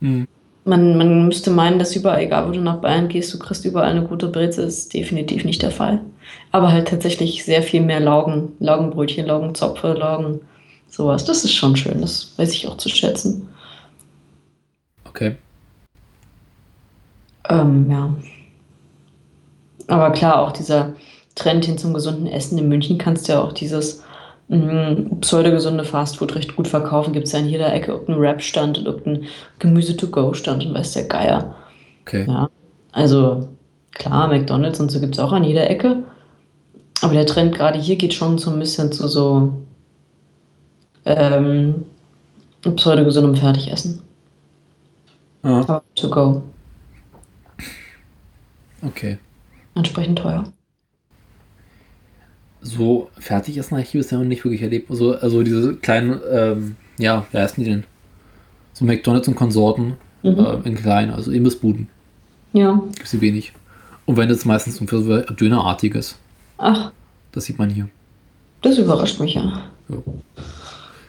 Mhm. 0.00 0.26
Man, 0.64 0.98
man 0.98 1.26
müsste 1.26 1.50
meinen, 1.50 1.78
dass 1.78 1.94
überall, 1.94 2.22
egal 2.22 2.48
wo 2.48 2.52
du 2.52 2.60
nach 2.60 2.80
Bayern 2.80 3.08
gehst, 3.08 3.32
du 3.32 3.38
kriegst 3.38 3.64
überall 3.64 3.90
eine 3.90 4.02
gute 4.02 4.28
Brezel, 4.28 4.66
ist 4.66 4.92
definitiv 4.94 5.44
nicht 5.44 5.62
der 5.62 5.70
Fall. 5.70 6.00
Aber 6.50 6.72
halt 6.72 6.88
tatsächlich 6.88 7.44
sehr 7.44 7.62
viel 7.62 7.82
mehr 7.82 8.00
Laugen, 8.00 8.52
Laugenbrötchen, 8.58 9.26
Laugenzopfe, 9.26 9.92
Laugen, 9.92 10.40
sowas. 10.88 11.24
Das 11.24 11.44
ist 11.44 11.52
schon 11.52 11.76
schön, 11.76 12.00
das 12.00 12.32
weiß 12.36 12.52
ich 12.52 12.66
auch 12.66 12.76
zu 12.78 12.88
schätzen. 12.88 13.48
Okay. 15.04 15.36
Ähm, 17.48 17.86
ja. 17.88 18.14
Aber 19.88 20.10
klar, 20.10 20.40
auch 20.40 20.52
dieser 20.52 20.94
Trend 21.34 21.64
hin 21.64 21.78
zum 21.78 21.94
gesunden 21.94 22.26
Essen 22.26 22.58
in 22.58 22.68
München 22.68 22.98
kannst 22.98 23.28
du 23.28 23.32
ja 23.32 23.42
auch 23.42 23.52
dieses 23.52 24.02
mh, 24.48 25.16
pseudogesunde 25.20 25.84
Fastfood 25.84 26.34
recht 26.34 26.56
gut 26.56 26.68
verkaufen. 26.68 27.12
Gibt 27.12 27.26
es 27.26 27.32
ja 27.32 27.38
in 27.40 27.48
jeder 27.48 27.72
Ecke 27.72 27.92
irgendeinen 27.92 28.20
Wrap-Stand 28.20 28.78
und 28.78 28.86
irgendeinen 28.86 29.26
Gemüse-to-go-Stand 29.58 30.66
und 30.66 30.74
weiß 30.74 30.92
der 30.92 31.04
Geier. 31.04 31.54
Okay. 32.02 32.26
Ja, 32.26 32.48
also 32.92 33.48
klar, 33.92 34.28
McDonalds 34.28 34.80
und 34.80 34.90
so 34.90 35.00
gibt 35.00 35.14
es 35.14 35.20
auch 35.20 35.32
an 35.32 35.44
jeder 35.44 35.68
Ecke. 35.70 36.04
Aber 37.02 37.12
der 37.14 37.26
Trend 37.26 37.54
gerade 37.54 37.78
hier 37.78 37.96
geht 37.96 38.14
schon 38.14 38.38
so 38.38 38.50
ein 38.50 38.58
bisschen 38.58 38.90
zu 38.92 39.06
so 39.08 39.52
ähm, 41.04 41.84
pseudogesundem 42.62 43.36
Fertigessen. 43.36 44.02
Ah, 45.42 45.60
Aber 45.60 45.82
to 45.94 46.08
go. 46.10 46.42
okay. 48.82 49.18
Entsprechend 49.76 50.18
teuer. 50.18 50.52
So 52.62 53.10
fertig 53.18 53.56
essen 53.58 53.72
habe 53.72 53.82
ich 53.82 53.92
bisher 53.92 54.18
noch 54.18 54.24
nicht 54.24 54.44
wirklich 54.44 54.62
erlebt. 54.62 54.90
Also, 54.90 55.16
also 55.16 55.42
diese 55.42 55.76
kleinen, 55.76 56.18
ähm, 56.32 56.76
ja, 56.98 57.26
wie 57.30 57.38
heißen 57.38 57.62
die 57.62 57.70
denn? 57.70 57.84
So 58.72 58.84
McDonalds 58.84 59.28
und 59.28 59.36
Konsorten 59.36 59.94
Mhm. 60.22 60.38
äh, 60.40 60.68
in 60.68 60.74
klein, 60.74 61.10
also 61.10 61.30
Imbissbuden. 61.30 61.88
Ja. 62.52 62.80
Gibt 62.96 63.06
sie 63.06 63.20
wenig. 63.20 63.52
Und 64.06 64.16
wenn 64.16 64.30
es 64.30 64.44
meistens 64.44 64.76
so 64.76 64.86
für 64.86 65.02
so 65.02 65.20
Dönerartiges. 65.34 66.18
Ach, 66.58 66.90
Das 67.32 67.44
sieht 67.44 67.58
man 67.58 67.68
hier. 67.70 67.88
das 68.62 68.78
überrascht 68.78 69.20
mich 69.20 69.34
ja. 69.34 69.62
Ja. 69.88 69.96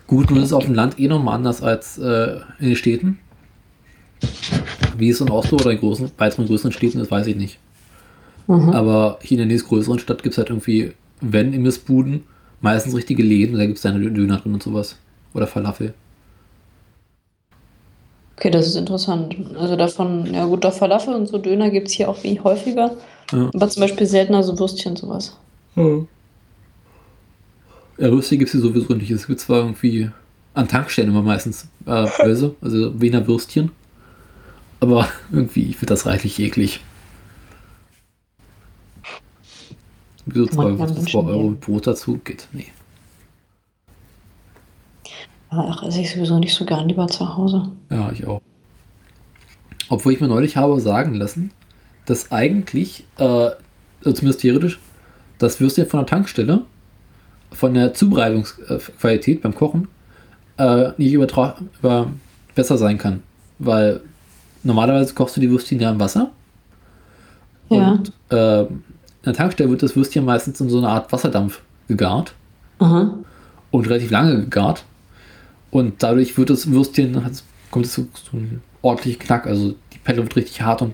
Gut, 0.05 0.29
nun 0.29 0.39
ist 0.39 0.47
es 0.47 0.53
auf 0.53 0.65
dem 0.65 0.73
Land 0.75 0.99
eh 0.99 1.07
nochmal 1.07 1.35
anders 1.35 1.61
als 1.63 1.97
äh, 1.97 2.37
in 2.59 2.67
den 2.67 2.75
Städten. 2.75 3.19
Wie 4.97 5.09
es 5.09 5.21
in 5.21 5.29
Oslo 5.29 5.57
oder 5.57 5.71
in 5.71 5.79
großen, 5.79 6.11
weiteren 6.17 6.47
größeren 6.47 6.71
Städten 6.71 6.99
ist, 6.99 7.09
weiß 7.11 7.27
ich 7.27 7.35
nicht. 7.35 7.59
Mhm. 8.47 8.69
Aber 8.69 9.19
hier 9.21 9.35
in 9.35 9.47
der 9.47 9.47
nächstgrößeren 9.47 9.99
Stadt 9.99 10.23
gibt 10.23 10.33
es 10.33 10.37
halt 10.37 10.49
irgendwie, 10.49 10.93
wenn 11.21 11.53
Imbissbuden, 11.53 12.23
meistens 12.61 12.95
richtige 12.95 13.23
Läden, 13.23 13.57
da 13.57 13.65
gibt 13.65 13.77
es 13.77 13.83
dann 13.83 14.01
Döner 14.01 14.37
drin 14.37 14.53
und 14.53 14.63
sowas. 14.63 14.97
Oder 15.33 15.47
Falafel. 15.47 15.93
Okay, 18.37 18.51
das 18.51 18.67
ist 18.67 18.75
interessant. 18.75 19.35
Also 19.59 19.75
davon, 19.75 20.33
ja 20.33 20.45
gut, 20.45 20.63
doch 20.63 20.73
Falafel 20.73 21.13
und 21.13 21.27
so 21.27 21.37
Döner 21.37 21.69
gibt 21.69 21.87
es 21.87 21.93
hier 21.93 22.07
auch 22.07 22.23
wie 22.23 22.39
häufiger. 22.39 22.95
Ja. 23.31 23.49
Aber 23.53 23.69
zum 23.69 23.81
Beispiel 23.81 24.07
seltener 24.07 24.43
so 24.43 24.57
Würstchen 24.57 24.91
und 24.91 24.97
sowas. 24.97 25.35
Ja, 27.97 28.11
Würstchen 28.11 28.39
gibt 28.39 28.49
es 28.49 28.51
hier 28.53 28.61
sowieso 28.61 28.93
nicht. 28.93 29.11
Es 29.11 29.27
gibt 29.27 29.39
zwar 29.39 29.59
irgendwie 29.59 30.09
an 30.53 30.67
Tankstellen 30.67 31.09
immer 31.09 31.23
meistens 31.23 31.67
äh, 31.85 32.07
Böse, 32.23 32.55
also 32.61 32.99
Wiener 32.99 33.27
Würstchen. 33.27 33.71
Aber 34.79 35.07
irgendwie, 35.31 35.69
ich 35.69 35.77
finde 35.77 35.93
das 35.93 36.05
reichlich 36.05 36.39
eklig. 36.39 36.81
Wieso 40.27 40.45
Kann 40.47 40.57
man 40.57 40.77
zwei, 40.77 40.85
keinem 40.85 40.95
zwei 40.95 41.01
Menschen 41.01 41.19
Euro 41.19 41.37
geben. 41.37 41.49
mit 41.51 41.61
Brot 41.61 41.87
dazu? 41.87 42.19
Geht. 42.23 42.47
Nee. 42.51 42.67
Ach, 45.49 45.83
esse 45.83 46.01
ich 46.01 46.11
sowieso 46.11 46.39
nicht 46.39 46.53
so 46.53 46.65
gern 46.65 46.87
lieber 46.89 47.07
zu 47.07 47.35
Hause. 47.35 47.71
Ja, 47.89 48.11
ich 48.11 48.27
auch. 48.27 48.41
Obwohl 49.89 50.13
ich 50.13 50.19
mir 50.19 50.27
neulich 50.27 50.57
habe 50.57 50.79
sagen 50.81 51.13
lassen, 51.13 51.51
dass 52.05 52.31
eigentlich, 52.31 53.05
äh, 53.17 53.23
also 53.23 53.55
zumindest 54.13 54.41
theoretisch, 54.41 54.79
das 55.37 55.59
Würstchen 55.61 55.85
von 55.85 56.01
der 56.01 56.07
Tankstelle 56.07 56.63
von 57.51 57.73
der 57.73 57.93
Zubereitungsqualität 57.93 59.41
beim 59.41 59.55
Kochen 59.55 59.87
äh, 60.57 60.91
nicht 60.97 61.13
übertra 61.13 61.55
über 61.79 62.11
besser 62.55 62.77
sein 62.77 62.97
kann. 62.97 63.23
Weil 63.59 64.01
normalerweise 64.63 65.13
kochst 65.13 65.37
du 65.37 65.41
die 65.41 65.49
Würstchen 65.49 65.79
ja 65.79 65.91
im 65.91 65.99
Wasser. 65.99 66.31
Ja. 67.69 67.91
Und 67.91 68.11
äh, 68.29 68.65
der 69.27 69.33
Tankstelle 69.33 69.69
wird 69.69 69.83
das 69.83 69.95
Würstchen 69.95 70.25
meistens 70.25 70.59
in 70.61 70.69
so 70.69 70.77
einer 70.79 70.89
Art 70.89 71.11
Wasserdampf 71.11 71.61
gegart 71.87 72.33
Aha. 72.79 73.13
und 73.71 73.87
relativ 73.89 74.11
lange 74.11 74.41
gegart. 74.41 74.83
Und 75.71 76.01
dadurch 76.01 76.37
wird 76.37 76.49
das 76.49 76.71
Würstchen, 76.71 77.21
kommt 77.71 77.85
es 77.85 77.93
zu, 77.93 78.07
zu 78.11 78.37
einem 78.37 78.61
ordentlichen 78.81 79.19
Knack. 79.19 79.45
Also 79.47 79.75
die 79.93 79.97
Pelle 79.99 80.23
wird 80.23 80.35
richtig 80.35 80.61
hart 80.61 80.81
und 80.81 80.93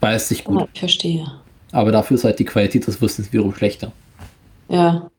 beißt 0.00 0.28
sich 0.28 0.44
gut. 0.44 0.62
Ah, 0.62 0.68
ich 0.72 0.80
verstehe. 0.80 1.26
Aber 1.72 1.92
dafür 1.92 2.14
ist 2.16 2.24
halt 2.24 2.38
die 2.38 2.44
Qualität 2.44 2.86
des 2.86 3.00
Würstchens 3.00 3.32
wiederum 3.32 3.54
schlechter. 3.54 3.92
Ja. 4.68 5.10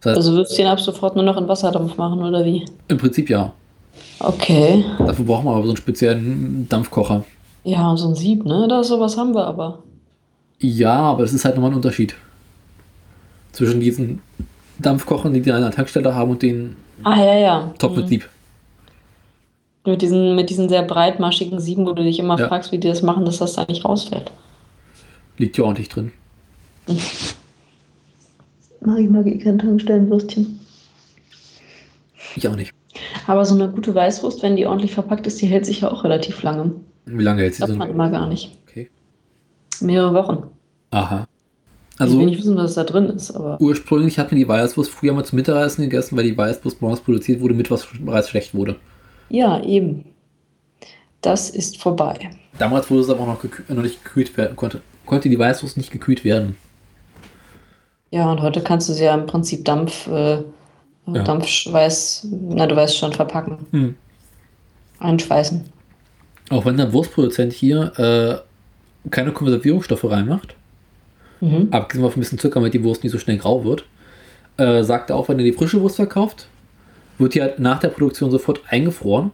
Das 0.00 0.10
heißt, 0.10 0.16
Also 0.18 0.32
Würstchen 0.34 0.66
ab 0.66 0.80
sofort 0.80 1.16
nur 1.16 1.24
noch 1.24 1.36
in 1.36 1.48
Wasserdampf 1.48 1.96
machen, 1.96 2.22
oder 2.22 2.44
wie? 2.44 2.64
im 2.86 2.96
Prinzip 2.98 3.28
ja. 3.28 3.52
Okay. 4.20 4.84
Dafür 4.98 5.24
brauchen 5.24 5.46
wir 5.46 5.50
aber 5.52 5.64
so 5.64 5.70
einen 5.70 5.76
speziellen 5.76 6.68
Dampfkocher. 6.68 7.24
Ja, 7.64 7.96
so 7.96 8.08
ein 8.08 8.14
Sieb, 8.14 8.44
ne? 8.44 8.66
Da 8.68 8.84
sowas 8.84 9.16
haben 9.16 9.34
wir 9.34 9.44
aber. 9.44 9.80
Ja, 10.60 10.96
aber 10.98 11.22
das 11.22 11.32
ist 11.32 11.44
halt 11.44 11.54
nochmal 11.54 11.70
ein 11.70 11.76
Unterschied. 11.76 12.14
Zwischen 13.52 13.80
diesen 13.80 14.20
Dampfkochern, 14.78 15.32
die 15.34 15.40
die 15.40 15.52
an 15.52 15.62
der 15.62 15.70
Tankstelle 15.70 16.14
haben 16.14 16.30
und 16.32 16.42
den 16.42 16.76
Ah, 17.04 17.16
ja, 17.16 17.38
ja. 17.38 17.74
Top 17.78 17.94
mit 17.96 18.06
Mhm. 18.06 18.08
Sieb. 18.08 18.28
Mit 19.86 20.02
diesen, 20.02 20.34
mit 20.34 20.50
diesen 20.50 20.68
sehr 20.68 20.82
breitmaschigen 20.82 21.60
Sieben, 21.60 21.86
wo 21.86 21.92
du 21.92 22.02
dich 22.02 22.18
immer 22.18 22.38
Ja. 22.38 22.48
fragst, 22.48 22.72
wie 22.72 22.78
die 22.78 22.88
das 22.88 23.02
machen, 23.02 23.24
dass 23.24 23.38
das 23.38 23.54
da 23.54 23.64
nicht 23.68 23.84
rausfällt. 23.84 24.32
Liegt 25.38 25.56
ja 25.56 25.64
ordentlich 25.64 25.88
drin. 25.88 26.12
Mag 28.80 28.98
ich 29.00 29.08
mag 29.10 29.26
eh 29.26 29.38
kein 29.38 29.58
Tankstellenwürstchen. 29.58 30.60
Ich 32.36 32.46
auch 32.48 32.56
nicht. 32.56 32.72
Aber 33.26 33.44
so 33.44 33.54
eine 33.54 33.68
gute 33.68 33.94
Weißwurst, 33.94 34.42
wenn 34.42 34.56
die 34.56 34.66
ordentlich 34.66 34.92
verpackt 34.92 35.26
ist, 35.26 35.40
die 35.40 35.46
hält 35.46 35.66
sich 35.66 35.80
ja 35.82 35.90
auch 35.90 36.04
relativ 36.04 36.42
lange. 36.42 36.72
Wie 37.06 37.22
lange 37.22 37.42
hält 37.42 37.54
sie 37.54 37.60
Das 37.60 37.70
so? 37.70 37.76
man 37.76 37.90
immer 37.90 38.10
gar 38.10 38.26
nicht. 38.28 38.56
Mehrere 39.80 40.14
Wochen. 40.14 40.44
Aha. 40.90 41.26
Also 41.98 42.14
ich 42.14 42.18
will 42.20 42.26
nicht 42.26 42.38
wissen, 42.38 42.56
was 42.56 42.74
da 42.74 42.84
drin 42.84 43.06
ist, 43.06 43.32
aber 43.32 43.60
ursprünglich 43.60 44.18
hatten 44.18 44.30
wir 44.32 44.38
die 44.38 44.48
Weißwurst 44.48 44.90
früher 44.90 45.12
mal 45.14 45.24
zum 45.24 45.36
Mittagessen 45.36 45.82
gegessen, 45.82 46.16
weil 46.16 46.24
die 46.24 46.36
Weißwurst 46.38 46.80
morgens 46.80 47.00
produziert 47.00 47.40
wurde, 47.40 47.54
mit 47.54 47.70
was 47.70 47.86
bereits 48.00 48.28
schlecht 48.30 48.54
wurde. 48.54 48.76
ja, 49.28 49.60
eben. 49.62 50.04
Das 51.20 51.50
ist 51.50 51.82
vorbei. 51.82 52.30
Damals 52.58 52.88
wurde 52.88 53.00
es 53.02 53.10
aber 53.10 53.26
noch, 53.26 53.42
gekühlt, 53.42 53.68
noch 53.68 53.82
nicht 53.82 54.04
gekühlt 54.04 54.36
werden, 54.36 54.54
konnte, 54.54 54.80
konnte 55.04 55.28
die 55.28 55.38
Weißwurst 55.38 55.76
nicht 55.76 55.90
gekühlt 55.90 56.24
werden. 56.24 56.56
Ja, 58.12 58.30
und 58.30 58.40
heute 58.40 58.62
kannst 58.62 58.88
du 58.88 58.92
sie 58.92 59.02
ja 59.04 59.14
im 59.14 59.26
Prinzip 59.26 59.64
Dampf, 59.64 60.06
äh, 60.06 60.42
Ja. 61.06 61.22
Dampfschweiß, 61.24 62.28
na, 62.50 62.66
du 62.68 62.76
weißt 62.76 62.96
schon, 62.96 63.12
verpacken, 63.12 63.58
Hm. 63.72 63.94
einschweißen. 65.00 65.64
Auch 66.50 66.64
wenn 66.64 66.76
der 66.76 66.92
Wurstproduzent 66.92 67.52
hier 67.52 67.92
äh, 67.98 68.47
keine 69.10 69.32
Konservierungsstoffe 69.32 70.04
reinmacht, 70.04 70.54
Mhm. 71.40 71.68
abgesehen 71.70 72.02
von 72.04 72.12
ein 72.12 72.20
bisschen 72.20 72.38
Zucker, 72.38 72.56
damit 72.60 72.74
die 72.74 72.82
Wurst 72.82 73.02
nicht 73.04 73.12
so 73.12 73.18
schnell 73.18 73.38
grau 73.38 73.64
wird, 73.64 73.84
äh, 74.56 74.82
sagt 74.82 75.10
er 75.10 75.16
auch, 75.16 75.28
wenn 75.28 75.38
er 75.38 75.44
die 75.44 75.52
frische 75.52 75.80
Wurst 75.80 75.96
verkauft, 75.96 76.48
wird 77.18 77.34
die 77.34 77.42
halt 77.42 77.58
nach 77.60 77.78
der 77.78 77.88
Produktion 77.88 78.30
sofort 78.30 78.60
eingefroren. 78.68 79.30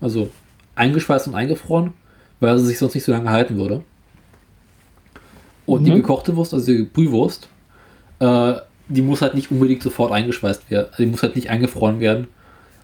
Also 0.00 0.30
eingeschweißt 0.74 1.28
und 1.28 1.34
eingefroren, 1.34 1.92
weil 2.40 2.58
sie 2.58 2.66
sich 2.66 2.78
sonst 2.78 2.94
nicht 2.94 3.04
so 3.04 3.12
lange 3.12 3.30
halten 3.30 3.56
würde. 3.56 3.82
Und 5.66 5.84
die 5.84 5.90
Mhm. 5.90 5.96
gekochte 5.96 6.36
Wurst, 6.36 6.52
also 6.54 6.66
die 6.72 6.82
Brühwurst, 6.82 7.48
äh, 8.20 8.54
die 8.88 9.02
muss 9.02 9.22
halt 9.22 9.34
nicht 9.34 9.50
unbedingt 9.50 9.82
sofort 9.82 10.12
eingeschweißt 10.12 10.70
werden. 10.70 10.86
Also 10.90 11.02
die 11.02 11.10
muss 11.10 11.22
halt 11.22 11.34
nicht 11.34 11.50
eingefroren 11.50 11.98
werden, 12.00 12.28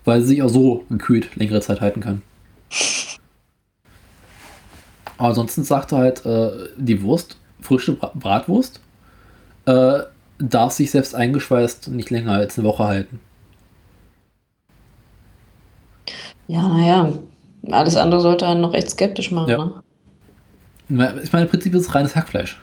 weil 0.05 0.21
sie 0.23 0.29
sich 0.29 0.43
auch 0.43 0.49
so 0.49 0.85
gekühlt 0.89 1.37
längere 1.37 1.61
Zeit 1.61 1.81
halten 1.81 2.01
kann. 2.01 2.23
Aber 5.23 5.29
ansonsten 5.29 5.63
sagt 5.63 5.93
er 5.93 5.99
halt, 5.99 6.27
äh, 6.27 6.51
die 6.77 7.01
Wurst, 7.01 7.37
frische 7.61 7.93
Bra 7.93 8.11
Bratwurst, 8.13 8.81
äh, 9.67 10.01
darf 10.41 10.73
sich 10.73 10.91
selbst 10.91 11.15
eingeschweißt 11.15 11.87
nicht 11.93 12.11
länger 12.11 12.33
als 12.33 12.59
eine 12.59 12.67
Woche 12.67 12.83
halten. 12.83 13.21
Ja, 16.49 16.67
naja, 16.67 17.13
alles 17.71 17.95
andere 17.95 18.21
sollte 18.21 18.49
einen 18.49 18.63
noch 18.63 18.75
echt 18.75 18.91
skeptisch 18.91 19.31
machen. 19.31 19.49
Ja. 19.49 19.83
Ne? 20.89 21.21
Ich 21.23 21.33
meine, 21.33 21.45
im 21.45 21.51
Prinzip 21.51 21.73
ist 21.73 21.83
es 21.83 21.95
reines 21.95 22.17
Hackfleisch. 22.17 22.61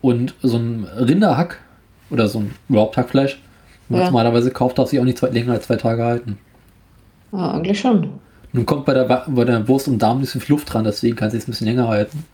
Und 0.00 0.34
so 0.42 0.56
ein 0.56 0.84
Rinderhack 0.84 1.60
oder 2.08 2.28
so 2.28 2.38
ein 2.38 2.54
überhaupt 2.70 2.96
Hackfleisch, 2.96 3.42
wenn 3.90 3.98
man 3.98 4.06
Ja. 4.06 4.10
normalerweise 4.10 4.50
kauft, 4.50 4.78
darf 4.78 4.88
sich 4.88 4.98
auch 5.00 5.04
nicht 5.04 5.18
zwei, 5.18 5.28
länger 5.28 5.52
als 5.52 5.66
zwei 5.66 5.76
Tage 5.76 6.02
halten. 6.02 6.38
Ja, 7.32 7.50
eigentlich 7.50 7.78
schon. 7.78 8.08
Nun 8.54 8.66
kommt 8.66 8.84
bei 8.84 8.94
der, 8.94 9.04
bei 9.26 9.44
der 9.44 9.66
Wurst 9.66 9.88
und 9.88 9.98
Darm 9.98 10.20
nicht 10.20 10.30
so 10.30 10.38
viel 10.38 10.54
Luft 10.54 10.72
dran, 10.72 10.84
deswegen 10.84 11.16
kann 11.16 11.26
es 11.26 11.32
sich 11.34 11.42
ein 11.42 11.50
bisschen 11.50 11.66
länger 11.66 11.88
halten. 11.88 12.24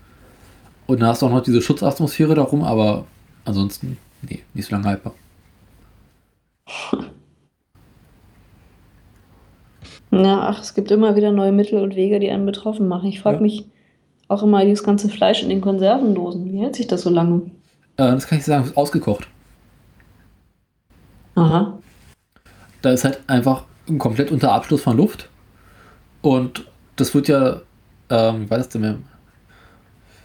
Und 0.87 1.01
dann 1.01 1.09
hast 1.09 1.23
du 1.23 1.27
auch 1.27 1.31
noch 1.31 1.43
diese 1.43 1.63
Schutzatmosphäre 1.63 2.35
darum, 2.35 2.63
aber 2.63 3.07
ansonsten, 3.47 3.97
nee, 4.21 4.41
nicht 4.53 4.69
so 4.69 4.75
lange 4.75 4.87
haltbar. 4.87 5.15
Ja, 10.13 10.41
ach, 10.49 10.61
es 10.61 10.75
gibt 10.75 10.91
immer 10.91 11.17
wieder 11.17 11.31
neue 11.31 11.53
Mittel 11.53 11.83
und 11.83 11.95
Wege, 11.95 12.19
die 12.19 12.31
einen 12.31 12.45
betroffen 12.47 12.87
machen. 12.89 13.09
Ich 13.09 13.21
frage 13.21 13.37
Ja. 13.37 13.43
mich 13.43 13.65
auch 14.29 14.43
immer, 14.43 14.65
dieses 14.65 14.85
ganze 14.85 15.09
Fleisch 15.09 15.43
in 15.43 15.49
den 15.49 15.61
Konservendosen, 15.61 16.53
wie 16.53 16.59
hält 16.59 16.77
sich 16.77 16.87
das 16.87 17.03
so 17.03 17.11
lange? 17.11 17.43
Äh, 17.97 18.13
das 18.13 18.27
kann 18.27 18.39
ich 18.39 18.45
sagen, 18.45 18.65
ist 18.65 18.77
ausgekocht. 18.77 19.27
Aha. 21.37 21.79
Da 22.83 22.91
ist 22.91 23.05
halt 23.05 23.21
einfach 23.27 23.65
komplett 23.99 24.31
unter 24.33 24.53
Abschluss 24.53 24.83
von 24.83 24.97
Luft. 24.97 25.29
Und 26.23 26.67
das 26.97 27.15
wird 27.15 27.29
ja, 27.29 27.61
ähm, 28.11 28.43
wie 28.43 28.51
war 28.51 28.59
das 28.59 28.69
denn 28.69 28.83
mehr? 28.83 28.97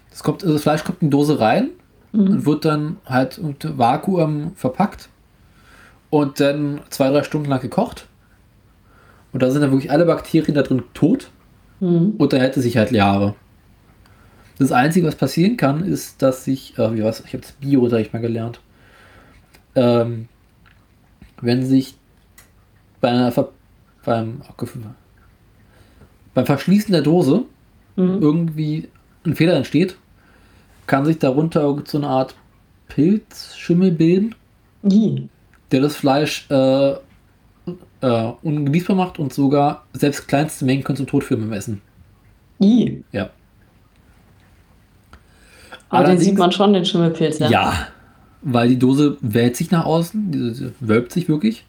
Das, 0.09 0.23
kommt, 0.23 0.43
also 0.43 0.53
das 0.53 0.63
Fleisch 0.63 0.83
kommt 0.83 1.01
in 1.01 1.09
die 1.09 1.11
Dose 1.17 1.39
rein 1.39 1.69
Mhm. 2.11 2.21
und 2.27 2.45
wird 2.45 2.63
dann 2.65 2.97
halt 3.05 3.37
unter 3.39 3.77
Vakuum 3.77 4.53
verpackt 4.55 5.09
und 6.09 6.39
dann 6.39 6.79
zwei, 6.89 7.09
drei 7.09 7.23
Stunden 7.23 7.49
lang 7.49 7.59
gekocht. 7.61 8.07
Und 9.33 9.43
da 9.43 9.51
sind 9.51 9.61
dann 9.61 9.71
wirklich 9.71 9.91
alle 9.91 10.05
Bakterien 10.05 10.55
da 10.55 10.61
drin 10.61 10.83
tot 10.93 11.29
Mhm. 11.81 12.13
und 12.17 12.31
dann 12.31 12.39
hält 12.39 12.55
es 12.55 12.63
sich 12.63 12.77
halt 12.77 12.91
Jahre. 12.91 13.35
Das 14.57 14.71
Einzige, 14.71 15.05
was 15.07 15.15
passieren 15.15 15.57
kann, 15.57 15.83
ist, 15.83 16.21
dass 16.21 16.45
sich, 16.45 16.77
äh, 16.79 16.95
wie 16.95 17.03
was, 17.03 17.19
ich 17.19 17.33
habe 17.33 17.41
das 17.41 17.51
Bio, 17.51 17.89
sag 17.89 17.99
ich 17.99 18.13
mal, 18.13 18.19
gelernt. 18.19 18.61
Ähm, 19.75 20.29
wenn 21.41 21.65
sich 21.65 21.97
bei 23.01 23.09
einer 23.09 23.33
Ver 23.33 23.49
beim, 24.05 24.41
oh 24.49 24.53
beim 26.35 26.45
Verschließen 26.45 26.91
der 26.91 27.01
Dose 27.01 27.43
Mhm. 27.97 28.21
irgendwie 28.21 28.89
ein 29.25 29.35
Fehler 29.35 29.53
entsteht, 29.55 29.95
kann 30.85 31.05
sich 31.05 31.17
darunter 31.17 31.81
so 31.87 31.97
eine 31.97 32.07
Art 32.07 32.35
Pilzschimmel 32.89 33.91
bilden, 33.93 34.35
I. 34.83 35.29
der 35.71 35.81
das 35.81 35.95
Fleisch 35.95 36.45
äh, 36.51 36.91
äh, 38.01 38.31
ungenießbar 38.43 38.95
macht 38.95 39.17
und 39.17 39.33
sogar 39.33 39.85
selbst 39.93 40.27
kleinste 40.27 40.65
Mengen 40.65 40.83
können 40.83 40.97
zum 40.97 41.07
Tod 41.07 41.23
führen 41.23 41.41
beim 41.41 41.53
Essen. 41.53 41.81
I. 42.61 43.03
Ja. 43.11 43.29
Aber 45.89 46.03
den 46.03 46.05
Allerdings- 46.07 46.23
sieht 46.25 46.37
man 46.37 46.51
schon, 46.51 46.73
den 46.73 46.85
Schimmelpilz, 46.85 47.39
ja? 47.39 47.49
Ja, 47.49 47.87
weil 48.41 48.69
die 48.69 48.77
Dose 48.79 49.17
wälzt 49.21 49.57
sich 49.59 49.71
nach 49.71 49.85
außen, 49.85 50.31
die 50.31 50.71
wölbt 50.81 51.11
sich 51.11 51.29
wirklich. 51.29 51.65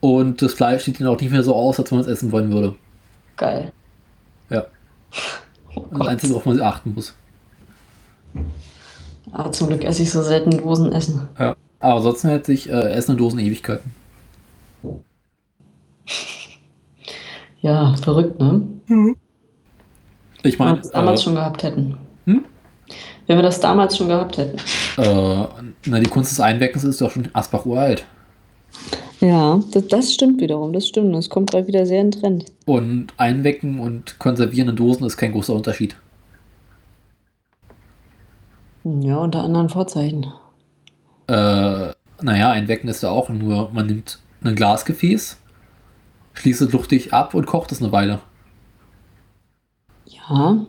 Und 0.00 0.42
das 0.42 0.54
Fleisch 0.54 0.84
sieht 0.84 1.00
dann 1.00 1.08
auch 1.08 1.20
nicht 1.20 1.30
mehr 1.32 1.42
so 1.42 1.54
aus, 1.54 1.78
als 1.78 1.90
wenn 1.90 1.98
man 1.98 2.06
es 2.06 2.12
essen 2.12 2.32
wollen 2.32 2.50
würde. 2.52 2.74
Geil. 3.42 3.72
Ja. 4.50 4.66
Oh 5.74 5.84
Das. 5.90 6.06
Einzige, 6.06 6.32
worauf 6.32 6.46
man 6.46 6.60
achten 6.60 6.94
muss. 6.94 7.12
Aber 9.32 9.50
zum 9.50 9.66
Glück 9.66 9.82
esse 9.82 10.04
ich 10.04 10.12
so 10.12 10.22
selten 10.22 10.58
Dosen 10.58 10.92
essen. 10.92 11.28
Ja. 11.36 11.56
Aber 11.80 11.96
ansonsten 11.96 12.28
hält 12.28 12.46
sich 12.46 12.70
äh, 12.70 12.92
Essen 12.92 13.12
in 13.12 13.18
Dosen 13.18 13.40
Ewigkeiten. 13.40 13.92
Ja, 17.62 17.94
verrückt, 17.94 18.40
ne? 18.40 18.60
Ich 20.42 20.58
Wenn 20.58 20.58
wir 20.58 20.64
meine, 20.64 20.78
das 20.78 20.90
damals 20.90 21.20
äh, 21.20 21.24
schon 21.24 21.34
gehabt 21.36 21.62
hätten. 21.62 21.96
Hm? 22.26 22.44
Wenn 23.28 23.38
wir 23.38 23.42
das 23.42 23.60
damals 23.60 23.96
schon 23.96 24.08
gehabt 24.08 24.36
hätten. 24.36 24.58
äh, 24.96 25.46
na, 25.86 26.00
die 26.00 26.10
Kunst 26.10 26.32
des 26.32 26.40
Einweckens 26.40 26.82
ist 26.82 27.00
doch 27.00 27.12
schon 27.12 27.28
Asbach 27.32 27.64
uralt. 27.64 28.04
Ja, 29.22 29.60
das, 29.70 29.86
das 29.86 30.12
stimmt 30.12 30.40
wiederum, 30.40 30.72
das 30.72 30.88
stimmt. 30.88 31.14
Das 31.14 31.30
kommt 31.30 31.52
gerade 31.52 31.68
wieder 31.68 31.86
sehr 31.86 32.00
in 32.00 32.10
Trend. 32.10 32.46
Und 32.66 33.12
Einwecken 33.18 33.78
und 33.78 34.18
Konservieren 34.18 34.70
in 34.70 34.76
Dosen 34.76 35.06
ist 35.06 35.16
kein 35.16 35.30
großer 35.30 35.54
Unterschied. 35.54 35.94
Ja, 38.82 39.18
unter 39.18 39.44
anderen 39.44 39.68
Vorzeichen. 39.68 40.26
Äh, 41.28 41.92
naja, 42.20 42.50
Einwecken 42.50 42.88
ist 42.88 43.04
ja 43.04 43.10
auch 43.10 43.28
nur, 43.28 43.70
man 43.72 43.86
nimmt 43.86 44.18
ein 44.42 44.56
Glasgefäß, 44.56 45.38
schließt 46.32 46.62
es 46.62 46.72
luchtig 46.72 47.12
ab 47.12 47.34
und 47.34 47.46
kocht 47.46 47.70
es 47.70 47.80
eine 47.80 47.92
Weile. 47.92 48.18
Ja. 50.06 50.66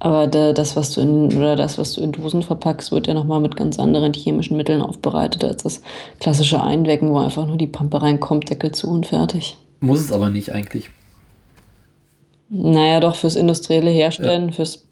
Aber 0.00 0.26
da, 0.26 0.52
das, 0.52 0.76
was 0.76 0.92
du 0.92 1.00
in, 1.00 1.36
oder 1.36 1.56
das, 1.56 1.78
was 1.78 1.94
du 1.94 2.02
in 2.02 2.12
Dosen 2.12 2.42
verpackst, 2.42 2.92
wird 2.92 3.06
ja 3.06 3.14
nochmal 3.14 3.40
mit 3.40 3.56
ganz 3.56 3.78
anderen 3.78 4.12
chemischen 4.12 4.56
Mitteln 4.56 4.82
aufbereitet 4.82 5.44
als 5.44 5.62
das 5.62 5.82
klassische 6.20 6.62
Einwecken, 6.62 7.10
wo 7.10 7.18
einfach 7.18 7.46
nur 7.46 7.56
die 7.56 7.66
Pampe 7.66 8.02
reinkommt, 8.02 8.50
Deckel 8.50 8.72
zu 8.72 8.88
und 8.90 9.06
fertig. 9.06 9.56
Muss 9.80 10.00
es 10.00 10.12
aber 10.12 10.30
nicht 10.30 10.52
eigentlich. 10.52 10.90
Naja, 12.48 13.00
doch 13.00 13.16
fürs 13.16 13.36
industrielle 13.36 13.90
Herstellen, 13.90 14.52
fürs 14.52 14.84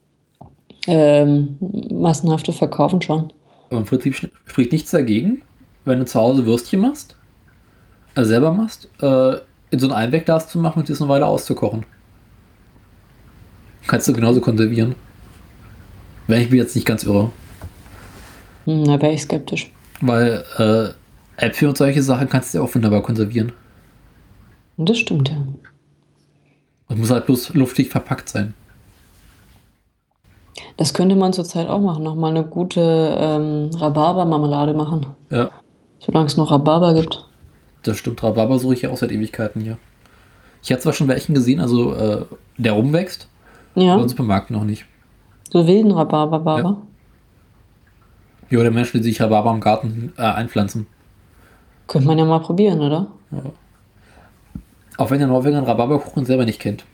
ähm, 0.87 1.59
massenhafte 1.91 2.53
Verkaufen 2.53 3.03
schon. 3.03 3.33
Aber 3.71 3.81
im 3.81 3.87
Prinzip 3.87 4.31
spricht 4.47 4.73
nichts 4.73 4.91
dagegen, 4.91 5.43
wenn 5.85 5.99
du 5.99 6.05
zu 6.05 6.19
Hause 6.19 6.47
Würstchen 6.47 6.81
machst, 6.81 7.17
äh, 8.15 8.25
selber 8.25 8.53
machst, 8.53 8.89
äh, 9.01 9.37
in 9.71 9.79
so 9.79 9.87
ein 9.89 9.93
Einwegglas 9.93 10.49
zu 10.49 10.59
machen 10.59 10.81
und 10.81 10.89
das 10.91 11.01
eine 11.01 11.09
Weile 11.09 11.27
auszukochen. 11.27 11.87
Kannst 13.87 14.09
du 14.09 14.13
genauso 14.13 14.41
konservieren. 14.41 14.95
Wenn 16.27 16.43
ich 16.43 16.51
mich 16.51 16.61
jetzt 16.61 16.75
nicht 16.77 16.87
ganz 16.87 17.05
irre. 17.05 17.31
Hm, 18.65 18.85
da 18.85 19.01
wäre 19.03 19.13
ich 19.13 19.23
skeptisch. 19.23 19.71
Weil 20.01 20.45
äh, 20.59 21.45
Äpfel 21.45 21.69
und 21.69 21.77
solche 21.77 22.03
Sachen 22.03 22.29
kannst 22.29 22.55
du 22.55 22.59
ja 22.59 22.65
auch 22.65 22.75
wunderbar 22.75 23.03
konservieren. 23.03 23.53
Das 24.77 24.99
stimmt 24.99 25.29
ja. 25.29 25.37
Und 26.89 26.99
muss 26.99 27.11
halt 27.11 27.27
bloß 27.27 27.55
luftig 27.55 27.89
verpackt 27.91 28.29
sein. 28.29 28.55
Das 30.77 30.95
könnte 30.95 31.17
man 31.17 31.33
zurzeit 31.33 31.69
auch 31.69 31.81
machen. 31.81 32.03
Nochmal 32.05 32.31
eine 32.31 32.45
gute 32.45 32.81
ähm, 33.19 33.71
Rhabarber-Marmelade 33.75 34.75
machen. 34.75 35.07
Ja, 35.31 35.51
Solange 35.99 36.27
es 36.27 36.37
noch 36.37 36.51
Rhabarber 36.51 36.95
gibt. 36.95 37.25
das 37.83 37.97
stimmt. 37.99 38.23
Rhabarber 38.23 38.59
suche 38.59 38.75
ich 38.75 38.83
ja 38.83 38.91
auch 38.91 38.97
seit 38.97 39.13
Ewigkeiten 39.13 39.61
hier. 39.63 39.79
Ich 40.63 40.71
habe 40.73 40.81
zwar 40.81 40.93
schon 40.93 41.09
welchen 41.09 41.35
gesehen, 41.35 41.61
also 41.61 41.95
äh, 41.95 42.25
der 42.59 42.73
rumwächst, 42.73 43.29
Ja, 43.75 43.97
im 43.97 44.09
Supermarkt 44.09 44.51
noch 44.51 44.65
nicht. 44.65 44.85
so 45.51 45.67
wilden 45.67 45.93
Rhabarber-Barber. 45.93 46.83
Ja, 48.51 48.63
der 48.63 48.71
Mensch 48.71 48.93
will 48.93 49.03
sich 49.03 49.21
Rhabarber 49.21 49.51
im 49.53 49.61
Garten 49.61 50.13
äh, 50.19 50.23
einpflanzen. 50.23 50.87
Könnte 51.87 52.07
man 52.07 52.19
ja 52.19 52.25
mal 52.25 52.41
probieren, 52.41 52.81
oder? 52.81 53.07
Auch 54.99 55.11
wenn 55.11 55.19
der 55.19 55.29
Norweger 55.29 55.57
einen 55.57 55.67
Rhabarberkuchen 55.67 56.27
selber 56.27 56.45
nicht 56.45 56.61
kennt. 56.61 56.85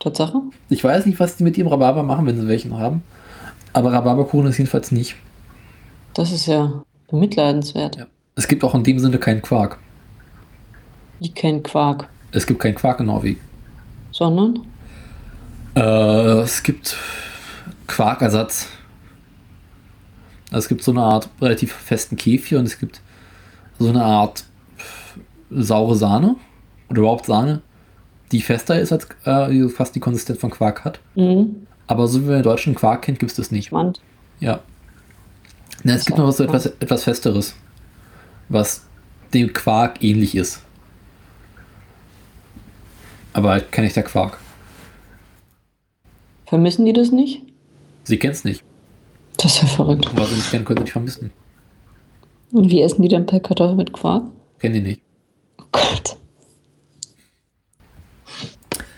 Tatsache? 0.00 0.40
Ich 0.68 0.82
weiß 0.82 1.06
nicht, 1.06 1.20
was 1.20 1.36
die 1.36 1.44
mit 1.44 1.56
ihrem 1.56 1.68
Rhabarber 1.68 2.02
machen, 2.02 2.26
wenn 2.26 2.40
sie 2.40 2.48
welchen 2.48 2.76
haben. 2.76 3.04
Aber 3.72 3.92
Rhabarberkuchen 3.92 4.48
ist 4.48 4.58
jedenfalls 4.58 4.90
nicht. 4.90 5.14
Das 6.14 6.32
ist 6.32 6.46
ja 6.46 6.82
bemitleidenswert. 7.08 7.96
Ja. 7.96 8.06
Es 8.34 8.48
gibt 8.48 8.64
auch 8.64 8.74
in 8.74 8.82
dem 8.82 8.98
Sinne 8.98 9.18
keinen 9.18 9.40
Quark. 9.40 9.78
Wie 11.20 11.32
kein 11.32 11.62
Quark. 11.62 12.08
Es 12.32 12.46
gibt 12.46 12.58
keinen 12.60 12.74
Quark 12.74 12.98
in 13.00 13.06
Norwegen. 13.06 13.40
Sondern? 14.10 14.60
Äh, 15.74 16.40
es 16.40 16.62
gibt 16.62 16.96
Quarkersatz. 17.86 18.68
Also 20.50 20.64
es 20.64 20.68
gibt 20.68 20.82
so 20.82 20.92
eine 20.92 21.02
Art 21.02 21.28
relativ 21.40 21.72
festen 21.72 22.16
Kefir 22.16 22.58
und 22.58 22.66
es 22.66 22.78
gibt 22.78 23.00
so 23.78 23.88
eine 23.88 24.04
Art 24.04 24.44
saure 25.50 25.96
Sahne 25.96 26.36
oder 26.88 27.00
überhaupt 27.00 27.26
Sahne, 27.26 27.62
die 28.32 28.42
fester 28.42 28.78
ist 28.78 28.92
als 28.92 29.08
äh, 29.24 29.68
fast 29.68 29.94
die 29.94 30.00
Konsistenz 30.00 30.38
von 30.38 30.50
Quark 30.50 30.84
hat. 30.84 31.00
Mhm. 31.14 31.66
Aber 31.86 32.06
so 32.06 32.22
wie 32.22 32.26
man 32.26 32.36
in 32.36 32.42
Deutschland 32.42 32.78
Quark 32.78 33.02
kennt, 33.02 33.18
gibt 33.18 33.30
es 33.30 33.36
das 33.36 33.50
nicht. 33.50 33.66
Spannend. 33.66 34.00
Ja. 34.40 34.60
Na, 35.84 35.94
es 35.94 36.04
gibt 36.04 36.18
noch 36.18 36.26
was 36.26 36.36
so 36.36 36.44
etwas, 36.44 36.66
etwas 36.66 37.04
Festeres, 37.04 37.54
was 38.48 38.84
dem 39.34 39.52
Quark 39.52 40.02
ähnlich 40.02 40.34
ist. 40.34 40.62
Aber 43.32 43.50
halt 43.50 43.72
kein 43.72 43.84
echter 43.84 44.02
Quark. 44.02 44.38
Vermissen 46.52 46.84
die 46.84 46.92
das 46.92 47.10
nicht? 47.12 47.42
Sie 48.04 48.18
kennt 48.18 48.34
es 48.34 48.44
nicht. 48.44 48.62
Das 49.38 49.54
ist 49.54 49.62
ja 49.62 49.68
verrückt. 49.68 50.06
Aber 50.08 50.26
sie 50.26 50.34
nicht 50.34 50.50
kennen, 50.50 50.66
können 50.66 50.80
sie 50.80 50.82
nicht 50.82 50.92
vermissen. 50.92 51.30
Und 52.52 52.68
wie 52.68 52.82
essen 52.82 53.00
die 53.00 53.08
dann 53.08 53.24
per 53.24 53.40
Kartoffel 53.40 53.74
mit 53.74 53.94
Quark? 53.94 54.24
Kennen 54.58 54.74
die 54.74 54.80
nicht. 54.82 55.00
Oh 55.58 55.64
Gott. 55.72 56.18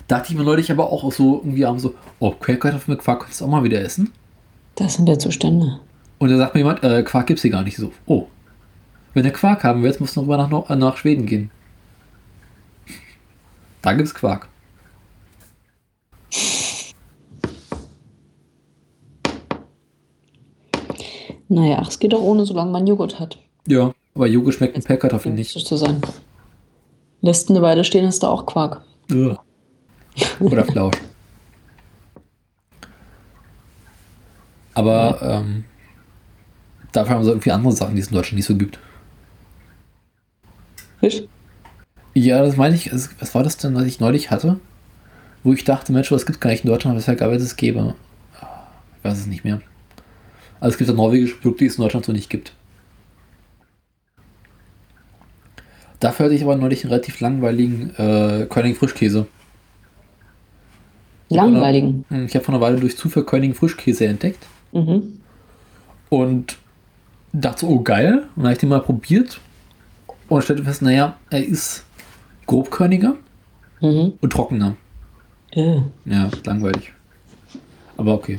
Dachte 0.09 0.33
ich 0.33 0.37
mir 0.37 0.43
neulich 0.43 0.69
aber 0.73 0.91
auch 0.91 1.13
so 1.13 1.43
irgendwie 1.45 1.65
abends 1.65 1.85
so, 1.85 1.95
oh, 2.19 2.33
Quellkartoffeln 2.33 2.97
mit 2.97 3.05
Quark 3.05 3.21
könntest 3.21 3.41
du 3.41 3.45
auch 3.45 3.51
mal 3.51 3.63
wieder 3.63 3.81
essen. 3.81 4.13
Das 4.75 4.95
sind 4.95 5.09
ja 5.09 5.17
Zustände. 5.17 5.79
Und 6.19 6.33
da 6.33 6.37
sagt 6.37 6.55
mir 6.55 6.63
jemand, 6.63 6.83
äh, 6.83 7.05
Quark 7.05 7.29
gibt's 7.29 7.43
hier 7.43 7.53
gar 7.53 7.63
nicht 7.63 7.77
so. 7.77 7.93
Oh. 8.07 8.27
Wenn 9.13 9.23
du 9.23 9.31
Quark 9.31 9.63
haben 9.63 9.85
willst, 9.85 10.01
musst 10.01 10.17
du 10.17 10.23
noch 10.23 10.27
mal 10.27 10.49
nach, 10.49 10.77
nach 10.77 10.97
Schweden 10.97 11.27
gehen. 11.27 11.53
Da 13.81 13.93
gibt's 13.93 14.13
Quark. 14.13 14.49
Naja, 21.49 21.79
ach, 21.81 21.89
es 21.89 21.99
geht 21.99 22.13
doch 22.13 22.23
ohne, 22.23 22.47
solange 22.47 22.71
man 22.71 22.87
Joghurt 22.87 23.21
hat. 23.21 23.39
Ja. 23.67 23.93
Aber 24.15 24.27
Joghurt 24.27 24.55
schmeckt 24.55 24.77
mit 24.77 24.87
Pellkartoffeln 24.87 25.35
nicht. 25.35 25.51
Zu 25.51 25.77
sein. 25.77 26.01
Lässt 27.21 27.51
eine 27.51 27.63
Weile 27.63 27.85
stehen, 27.85 28.07
hast 28.07 28.23
du 28.23 28.27
auch 28.27 28.47
Quark. 28.47 28.83
Ugh. 29.11 29.39
Oder 30.41 30.65
Flausch. 30.65 30.97
Aber 34.75 35.19
ähm, 35.23 35.65
dafür 36.93 37.15
haben 37.15 37.25
sie 37.25 37.31
irgendwie 37.31 37.51
andere 37.51 37.73
Sachen, 37.73 37.95
die 37.95 38.01
es 38.01 38.09
in 38.09 38.15
Deutschland 38.15 38.37
nicht 38.37 38.47
so 38.47 38.57
gibt. 38.57 38.79
Fisch? 41.01 41.23
Ja, 42.15 42.43
das 42.43 42.57
meine 42.57 42.75
ich. 42.75 42.93
Was 42.93 43.35
war 43.35 43.43
das 43.43 43.57
denn, 43.57 43.75
was 43.75 43.85
ich 43.85 44.01
neulich 44.01 44.31
hatte? 44.31 44.61
Wo 45.43 45.53
ich 45.53 45.65
dachte, 45.65 45.93
Mensch, 45.93 46.11
was 46.11 46.27
gibt 46.27 46.41
gar 46.41 46.51
nicht 46.51 46.65
in 46.65 46.71
Deutschland, 46.71 46.93
aber 46.93 47.01
es 47.01 47.07
ja 47.07 47.15
geil, 47.15 47.31
wenn 47.31 47.41
es 47.41 47.57
gäbe. 47.57 47.95
Ich 48.99 49.05
weiß 49.05 49.19
es 49.19 49.27
nicht 49.27 49.45
mehr. 49.45 49.61
Also 50.65 50.77
es 50.77 50.79
gibt 50.79 50.89
ja 50.89 50.97
norwegische 50.97 51.35
Produkte, 51.37 51.65
die 51.65 51.67
es 51.69 51.77
in 51.77 51.83
Deutschland 51.83 52.07
so 52.07 52.13
nicht 52.13 52.31
gibt. 52.31 52.55
Dafür 56.01 56.25
hatte 56.25 56.35
ich 56.35 56.43
aber 56.43 56.57
neulich 56.57 56.83
einen 56.85 56.91
relativ 56.95 57.21
langweiligen 57.21 57.91
äh, 57.97 58.47
Körning 58.49 58.75
Frischkäse. 58.75 59.27
Langweiligen. 61.29 62.07
Hm, 62.09 62.25
Ich 62.25 62.35
habe 62.35 62.43
vor 62.47 62.55
einer 62.55 62.63
Weile 62.63 62.81
durch 62.81 62.97
Zufall 62.97 63.25
Körning 63.25 63.53
Frischkäse 63.53 64.07
entdeckt 64.07 64.47
Mhm. 64.73 65.21
und 66.09 66.57
dachte 67.35 67.61
so, 67.61 67.69
oh 67.69 67.81
geil. 67.83 68.21
Und 68.35 68.37
dann 68.37 68.45
habe 68.45 68.53
ich 68.55 68.59
den 68.59 68.71
mal 68.71 68.81
probiert 68.81 69.43
und 70.31 70.43
stellte 70.45 70.65
fest, 70.65 70.81
naja, 70.81 71.19
er 71.29 71.45
ist 71.45 71.85
grobkörniger 72.47 73.17
Mhm. 73.83 74.15
und 74.19 74.31
trockener. 74.33 74.77
Äh. 75.51 75.81
Ja, 76.07 76.31
langweilig. 76.47 76.95
Aber 77.99 78.15
okay. 78.15 78.39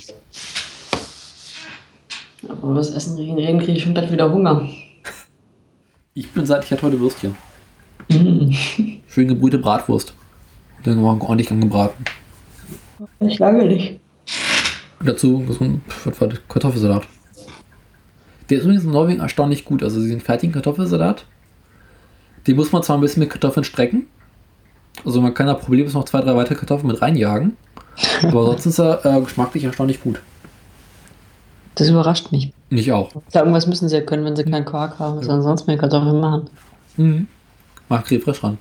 Aber 2.50 2.70
über 2.70 2.76
das 2.76 2.92
Essen 2.92 3.18
reden, 3.18 3.38
reden 3.38 3.60
kriege 3.60 3.74
ich 3.74 3.84
schon 3.84 3.94
bald 3.94 4.12
wieder 4.12 4.32
Hunger. 4.32 4.68
Ich 6.14 6.32
bin 6.32 6.46
satt, 6.46 6.64
ich 6.64 6.72
hatte 6.72 6.84
heute 6.84 7.00
Würstchen. 7.00 7.36
Mhm. 8.10 8.56
Schön 9.08 9.28
gebrühte 9.28 9.58
Bratwurst. 9.58 10.14
Dann 10.84 11.04
war 11.04 11.20
ordentlich 11.22 11.52
angebraten. 11.52 12.06
Ich 13.20 13.40
lange 13.40 13.66
nicht. 13.66 14.00
Und 15.00 15.10
dazu 15.10 15.44
so 15.50 15.64
ein 15.64 15.82
was 16.04 16.22
war 16.22 16.28
das? 16.28 16.40
Kartoffelsalat. 16.48 17.04
Der 18.50 18.60
ist 18.60 18.64
übrigens 18.64 18.84
in 18.84 18.92
Norwegen 18.92 19.20
erstaunlich 19.20 19.66
gut. 19.66 19.84
Also 19.84 20.00
diesen 20.00 20.22
fertigen 20.22 20.54
Kartoffelsalat, 20.54 21.26
den 22.48 22.56
muss 22.56 22.72
man 22.72 22.84
zwar 22.84 22.98
ein 22.98 23.02
bisschen 23.02 23.22
mit 23.22 23.30
Kartoffeln 23.30 23.64
strecken. 23.64 24.08
Also 25.04 25.20
man 25.22 25.34
kann 25.34 25.48
da 25.48 25.56
problemlos 25.56 25.94
noch 25.94 26.06
zwei, 26.06 26.22
drei 26.22 26.36
weitere 26.36 26.56
Kartoffeln 26.56 26.88
mit 26.88 27.02
reinjagen. 27.02 27.58
Aber 28.24 28.46
sonst 28.46 28.66
ist 28.66 28.80
er 28.80 29.06
äh, 29.06 29.22
geschmacklich 29.22 29.64
erstaunlich 29.64 30.02
gut. 30.02 30.22
Das 31.76 31.90
überrascht 31.90 32.32
mich. 32.32 32.54
Nicht 32.70 32.92
auch. 32.92 33.12
Ja, 33.34 33.42
irgendwas 33.42 33.68
müssen 33.68 33.90
sie 33.90 33.96
ja 33.96 34.02
können, 34.02 34.24
wenn 34.26 34.36
sie 34.36 34.44
keinen 34.46 34.66
Quark 34.66 34.98
haben. 35.00 35.18
Was 35.18 35.26
sollen 35.26 35.42
sie 35.42 35.48
sonst 35.48 35.68
mit 35.68 35.80
Kartoffeln 35.80 36.20
machen? 36.20 36.50
Mhm. 36.98 37.28
Mach 37.90 38.04
Creme 38.04 38.24
ran. 38.42 38.58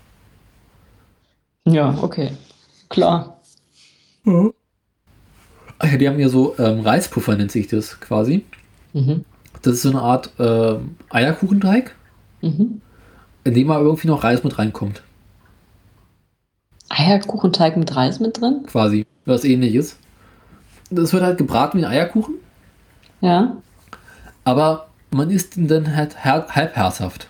Ja, 1.66 1.96
okay. 2.02 2.32
Klar. 2.88 3.40
Ach 4.26 5.90
ja, 5.90 5.96
die 5.96 6.08
haben 6.08 6.18
ja 6.18 6.28
so 6.28 6.54
ähm, 6.58 6.80
Reispuffer, 6.80 7.36
nennt 7.36 7.52
sich 7.52 7.68
das 7.68 8.00
quasi. 8.00 8.44
Mhm. 8.92 9.24
Das 9.62 9.74
ist 9.74 9.82
so 9.82 9.90
eine 9.90 10.02
Art 10.02 10.30
ähm, 10.38 10.96
Eierkuchenteig, 11.10 11.94
Mhm. 12.42 12.82
in 13.44 13.54
dem 13.54 13.70
aber 13.70 13.84
irgendwie 13.84 14.08
noch 14.08 14.22
Reis 14.24 14.44
mit 14.44 14.58
reinkommt. 14.58 15.02
Eierkuchenteig 16.90 17.76
mit 17.76 17.94
Reis 17.96 18.20
mit 18.20 18.40
drin? 18.40 18.64
Quasi. 18.66 19.06
Was 19.24 19.44
ähnliches. 19.44 19.96
Das 20.90 21.12
wird 21.14 21.22
halt 21.22 21.38
gebraten 21.38 21.78
wie 21.78 21.84
ein 21.84 21.90
Eierkuchen, 21.90 22.34
Ja. 23.24 23.56
aber 24.44 24.88
man 25.10 25.30
isst 25.30 25.56
ihn 25.56 25.68
dann 25.68 25.96
halt 25.96 26.24
her 26.24 26.46
halb 26.50 26.76
herzhaft. 26.76 27.28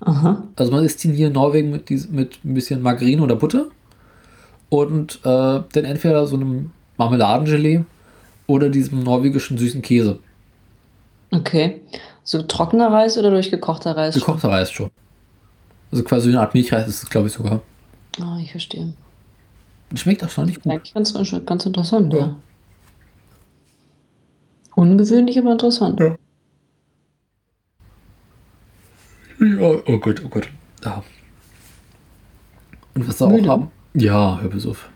Aha. 0.00 0.42
Also 0.56 0.72
man 0.72 0.84
isst 0.84 1.04
ihn 1.04 1.12
hier 1.12 1.28
in 1.28 1.34
Norwegen 1.34 1.70
mit, 1.70 1.88
dies, 1.88 2.08
mit 2.08 2.44
ein 2.44 2.54
bisschen 2.54 2.82
Margarine 2.82 3.22
oder 3.22 3.36
Butter 3.36 3.66
und 4.70 5.16
äh, 5.24 5.60
dann 5.72 5.84
entweder 5.84 6.26
so 6.26 6.36
einem 6.36 6.70
Marmeladengelee 6.96 7.84
oder 8.46 8.68
diesem 8.70 9.02
norwegischen 9.02 9.58
süßen 9.58 9.82
Käse. 9.82 10.18
Okay. 11.30 11.80
So 12.24 12.42
trockener 12.42 12.90
Reis 12.90 13.18
oder 13.18 13.30
durchgekochter 13.30 13.96
Reis? 13.96 14.14
Gekochter 14.14 14.48
Reis 14.48 14.70
schon. 14.72 14.90
Also 15.92 16.04
quasi 16.04 16.28
eine 16.28 16.40
Art 16.40 16.54
Milchreis 16.54 16.88
ist 16.88 17.02
es, 17.02 17.10
glaube 17.10 17.28
ich, 17.28 17.34
sogar. 17.34 17.60
Ah, 18.20 18.38
ich 18.42 18.50
verstehe. 18.50 18.92
Schmeckt 19.94 20.22
erstaunlich 20.22 20.56
gut. 20.60 20.72
Eigentlich 20.72 20.94
ganz, 20.94 21.14
ganz 21.46 21.66
interessant, 21.66 22.12
ja. 22.12 22.18
Ja. 22.18 22.36
Ungewöhnlich, 24.78 25.36
aber 25.36 25.50
interessant. 25.50 25.98
Ja. 25.98 26.14
Oh, 29.60 29.82
oh 29.84 29.98
Gott, 29.98 30.22
oh 30.24 30.28
Gott. 30.28 30.48
Ja. 30.84 31.02
Und 32.94 33.08
was 33.08 33.18
sie 33.18 33.26
auch 33.26 33.48
haben? 33.48 33.72
Ja, 33.94 34.38
hör 34.40 34.48
bis 34.48 34.66
auf. 34.66 34.88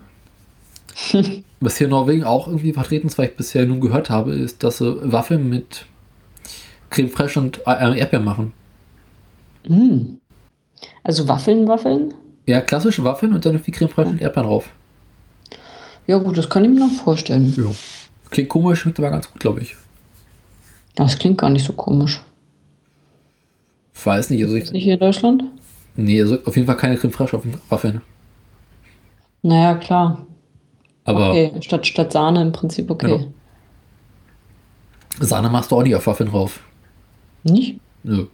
was 1.61 1.79
hier 1.79 1.87
in 1.87 1.91
Norwegen 1.91 2.23
auch 2.23 2.47
irgendwie 2.47 2.73
vertreten 2.73 3.09
ist, 3.09 3.19
was 3.19 3.27
ich 3.27 3.37
bisher 3.37 3.67
nun 3.67 3.81
gehört 3.81 4.09
habe, 4.09 4.35
ist, 4.35 4.63
dass 4.63 4.79
sie 4.79 4.99
Waffeln 5.11 5.49
mit 5.49 5.87
Creme 6.91 7.11
fraiche 7.11 7.41
und 7.41 7.63
äh, 7.67 7.99
Erdbeeren 7.99 8.25
machen. 8.25 8.53
Mm. 9.67 10.19
Also 11.03 11.27
Waffeln, 11.27 11.67
Waffeln? 11.67 12.15
Ja, 12.47 12.61
klassische 12.61 13.03
Waffeln 13.03 13.33
und 13.33 13.45
dann 13.45 13.55
irgendwie 13.55 13.73
Creme 13.73 13.91
fraiche 13.91 14.11
und 14.11 14.21
Erdbeeren 14.21 14.49
drauf. 14.49 14.71
Ja 16.07 16.19
gut, 16.19 16.39
das 16.39 16.49
kann 16.49 16.65
ich 16.65 16.71
mir 16.71 16.87
noch 16.87 17.03
vorstellen. 17.03 17.53
Ja. 17.57 17.73
Klingt 18.33 18.49
komisch, 18.49 18.81
schmeckt 18.81 18.99
aber 18.99 19.11
ganz 19.11 19.31
gut, 19.31 19.41
glaube 19.41 19.61
ich. 19.61 19.77
Das 20.95 21.19
klingt 21.19 21.39
gar 21.39 21.51
nicht 21.51 21.65
so 21.67 21.73
komisch. 21.75 22.21
Ich 23.95 24.05
weiß 24.05 24.31
nicht, 24.31 24.43
also 24.43 24.57
Ist 24.57 24.67
ich, 24.69 24.73
nicht 24.73 24.85
hier 24.85 24.95
in 24.95 25.01
Deutschland? 25.01 25.45
nee, 25.95 26.21
also 26.21 26.39
auf 26.45 26.57
jeden 26.57 26.67
Fall 26.67 26.77
keine 26.79 26.97
Creme 26.97 27.13
fraiche 27.13 27.37
auf 27.37 27.45
Waffeln. 27.69 28.01
Naja, 29.43 29.75
klar. 29.75 30.27
Aber 31.05 31.31
Okay, 31.31 31.53
statt, 31.61 31.87
statt 31.87 32.13
Sahne 32.13 32.43
im 32.43 32.53
Prinzip 32.53 32.91
okay. 32.91 33.07
Genau. 33.19 33.33
Sahne 35.21 35.51
machst 35.51 35.71
du 35.71 35.77
auch 35.77 35.83
nicht 35.83 35.95
auf 35.95 36.07
Waffeln 36.07 36.31
drauf. 36.31 36.61
Nicht? 37.43 37.79
Nö. 38.03 38.27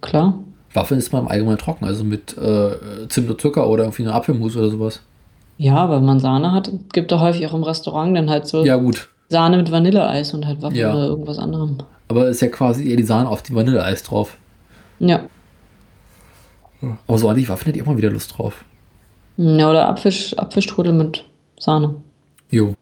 Klar. 0.00 0.38
Waffeln 0.72 0.98
ist 0.98 1.12
mal 1.12 1.18
im 1.20 1.28
Allgemeinen 1.28 1.58
trocken, 1.58 1.84
also 1.84 2.04
mit 2.04 2.36
äh, 2.38 3.06
Zimt 3.08 3.30
und 3.30 3.40
Zucker 3.40 3.68
oder 3.68 3.84
irgendwie 3.84 4.02
eine 4.04 4.14
Apfelmus 4.14 4.56
oder 4.56 4.70
sowas. 4.70 5.02
Ja, 5.56 5.88
wenn 5.90 6.04
man 6.04 6.18
Sahne 6.20 6.52
hat, 6.52 6.70
gibt 6.92 7.12
da 7.12 7.20
häufig 7.20 7.46
auch 7.46 7.54
im 7.54 7.62
Restaurant 7.62 8.16
dann 8.16 8.28
halt 8.30 8.46
so 8.46 8.64
Ja, 8.64 8.76
gut. 8.76 9.08
Sahne 9.28 9.56
mit 9.56 9.70
Vanilleeis 9.70 10.34
und 10.34 10.46
halt 10.46 10.62
Waffeln 10.62 10.80
Ja. 10.80 10.92
oder 10.92 11.06
irgendwas 11.06 11.38
anderem. 11.38 11.78
Aber 12.08 12.28
ist 12.28 12.42
ja 12.42 12.48
quasi 12.48 12.88
eher 12.90 12.96
die 12.96 13.02
Sahne 13.04 13.28
auf 13.28 13.42
die 13.42 13.54
Vanilleeis 13.54 14.02
drauf. 14.02 14.36
Ja. 14.98 15.20
Aber 17.06 17.18
so 17.18 17.28
an 17.28 17.36
die 17.36 17.48
Waffeln 17.48 17.66
hätte 17.66 17.78
ich 17.78 17.82
auch 17.82 17.86
mal 17.90 17.96
wieder 17.96 18.10
Lust 18.10 18.36
drauf. 18.36 18.64
Ja, 19.36 19.70
oder 19.70 19.88
Apfisch, 19.88 20.36
Apfelstrudel 20.38 20.92
mit 20.92 21.24
Sahne, 21.58 21.96
Jo. 22.50 22.74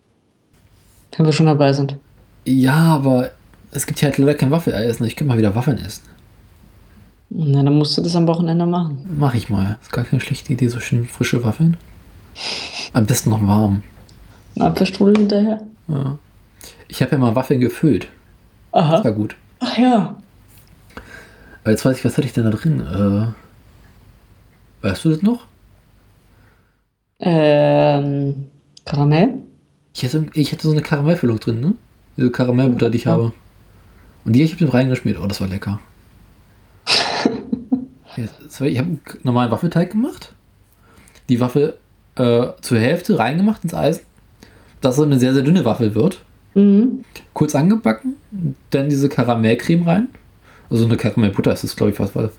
wenn 1.17 1.27
wir 1.27 1.33
schon 1.33 1.47
dabei 1.47 1.73
sind. 1.73 1.97
Ja, 2.45 2.75
aber 2.97 3.31
es 3.71 3.87
gibt 3.87 4.01
hier 4.01 4.09
halt 4.09 4.19
leider 4.19 4.35
kein 4.35 4.51
Waffelei 4.51 4.85
essen. 4.85 5.05
Ich 5.05 5.15
könnte 5.17 5.33
mal 5.33 5.39
wieder 5.39 5.55
Waffeln 5.55 5.79
essen. 5.79 6.03
Na, 7.31 7.63
dann 7.63 7.75
musst 7.79 7.97
du 7.97 8.03
das 8.03 8.17
am 8.17 8.27
Wochenende 8.27 8.67
machen. 8.67 9.07
Mach 9.19 9.35
ich 9.35 9.49
mal. 9.49 9.79
Ist 9.81 9.93
gar 9.93 10.05
keine 10.05 10.21
schlechte 10.21 10.53
Idee, 10.53 10.69
so 10.69 10.81
schön 10.81 11.07
frische 11.07 11.43
Waffeln. 11.45 11.77
Am 12.93 13.07
besten 13.07 13.31
noch 13.31 13.47
warm. 13.47 13.83
Ein 14.57 14.63
Apfelstrudel 14.63 15.17
hinterher. 15.17 15.63
Ja. 15.89 16.19
Ich 16.89 17.01
habe 17.03 17.13
ja 17.13 17.19
mal 17.19 17.35
Waffeln 17.35 17.61
gefüllt. 17.61 18.09
Das 18.73 18.83
war 18.85 19.01
Aha. 19.07 19.11
gut. 19.11 19.37
Ach 19.61 19.77
ja. 19.79 20.17
Aber 21.63 21.71
jetzt 21.71 21.85
weiß 21.85 21.99
ich, 21.99 22.05
was 22.05 22.17
hatte 22.17 22.27
ich 22.27 22.33
denn 22.33 22.45
da 22.45 22.51
drin? 22.51 22.81
Äh, 22.81 23.33
weißt 24.87 25.05
du 25.05 25.11
das 25.11 25.23
noch? 25.23 25.47
Ähm, 27.21 28.49
Karamell? 28.85 29.35
Ich 29.95 30.05
hatte, 30.05 30.27
ich 30.35 30.53
hatte 30.53 30.63
so 30.63 30.73
eine 30.73 30.83
Karamellfüllung 30.83 31.39
drin, 31.39 31.61
ne? 31.61 31.75
Diese 32.17 32.31
Karamellbutter, 32.31 32.91
die 32.91 32.99
ich 32.99 33.05
Ja. 33.05 33.13
habe. 33.13 33.33
Und 34.25 34.33
die 34.35 34.45
habe 34.45 34.55
ich 34.55 34.61
mit 34.61 34.73
reingeschmiert. 34.73 35.19
Oh, 35.21 35.27
das 35.27 35.41
war 35.41 35.49
lecker. 35.49 35.81
Ich 38.15 38.79
habe 38.79 38.89
einen 38.89 39.01
normalen 39.23 39.51
Waffelteig 39.51 39.93
gemacht. 39.93 40.35
Die 41.31 41.41
Waffel 41.41 41.79
äh, 42.17 42.49
zur 42.61 42.79
Hälfte 42.79 43.19
reingemacht 43.19 43.65
ins 43.65 43.75
Eisen. 43.75 44.03
Dass 44.81 44.97
so 44.97 45.03
eine 45.03 45.19
sehr, 45.19 45.33
sehr 45.33 45.43
dünne 45.43 45.65
Waffel 45.65 45.95
wird. 45.95 46.23
Mhm. 46.55 47.05
Kurz 47.33 47.55
angebacken. 47.55 48.17
Dann 48.71 48.89
diese 48.89 49.09
Karamellcreme 49.09 49.87
rein. 49.87 50.09
Also 50.71 50.85
eine 50.87 50.97
Karamellbutter 50.97 51.53
ist 51.53 51.65
das, 51.65 51.77
glaube 51.77 51.91
ich, 51.91 51.97
fast, 51.97 52.17
weil 52.17 52.31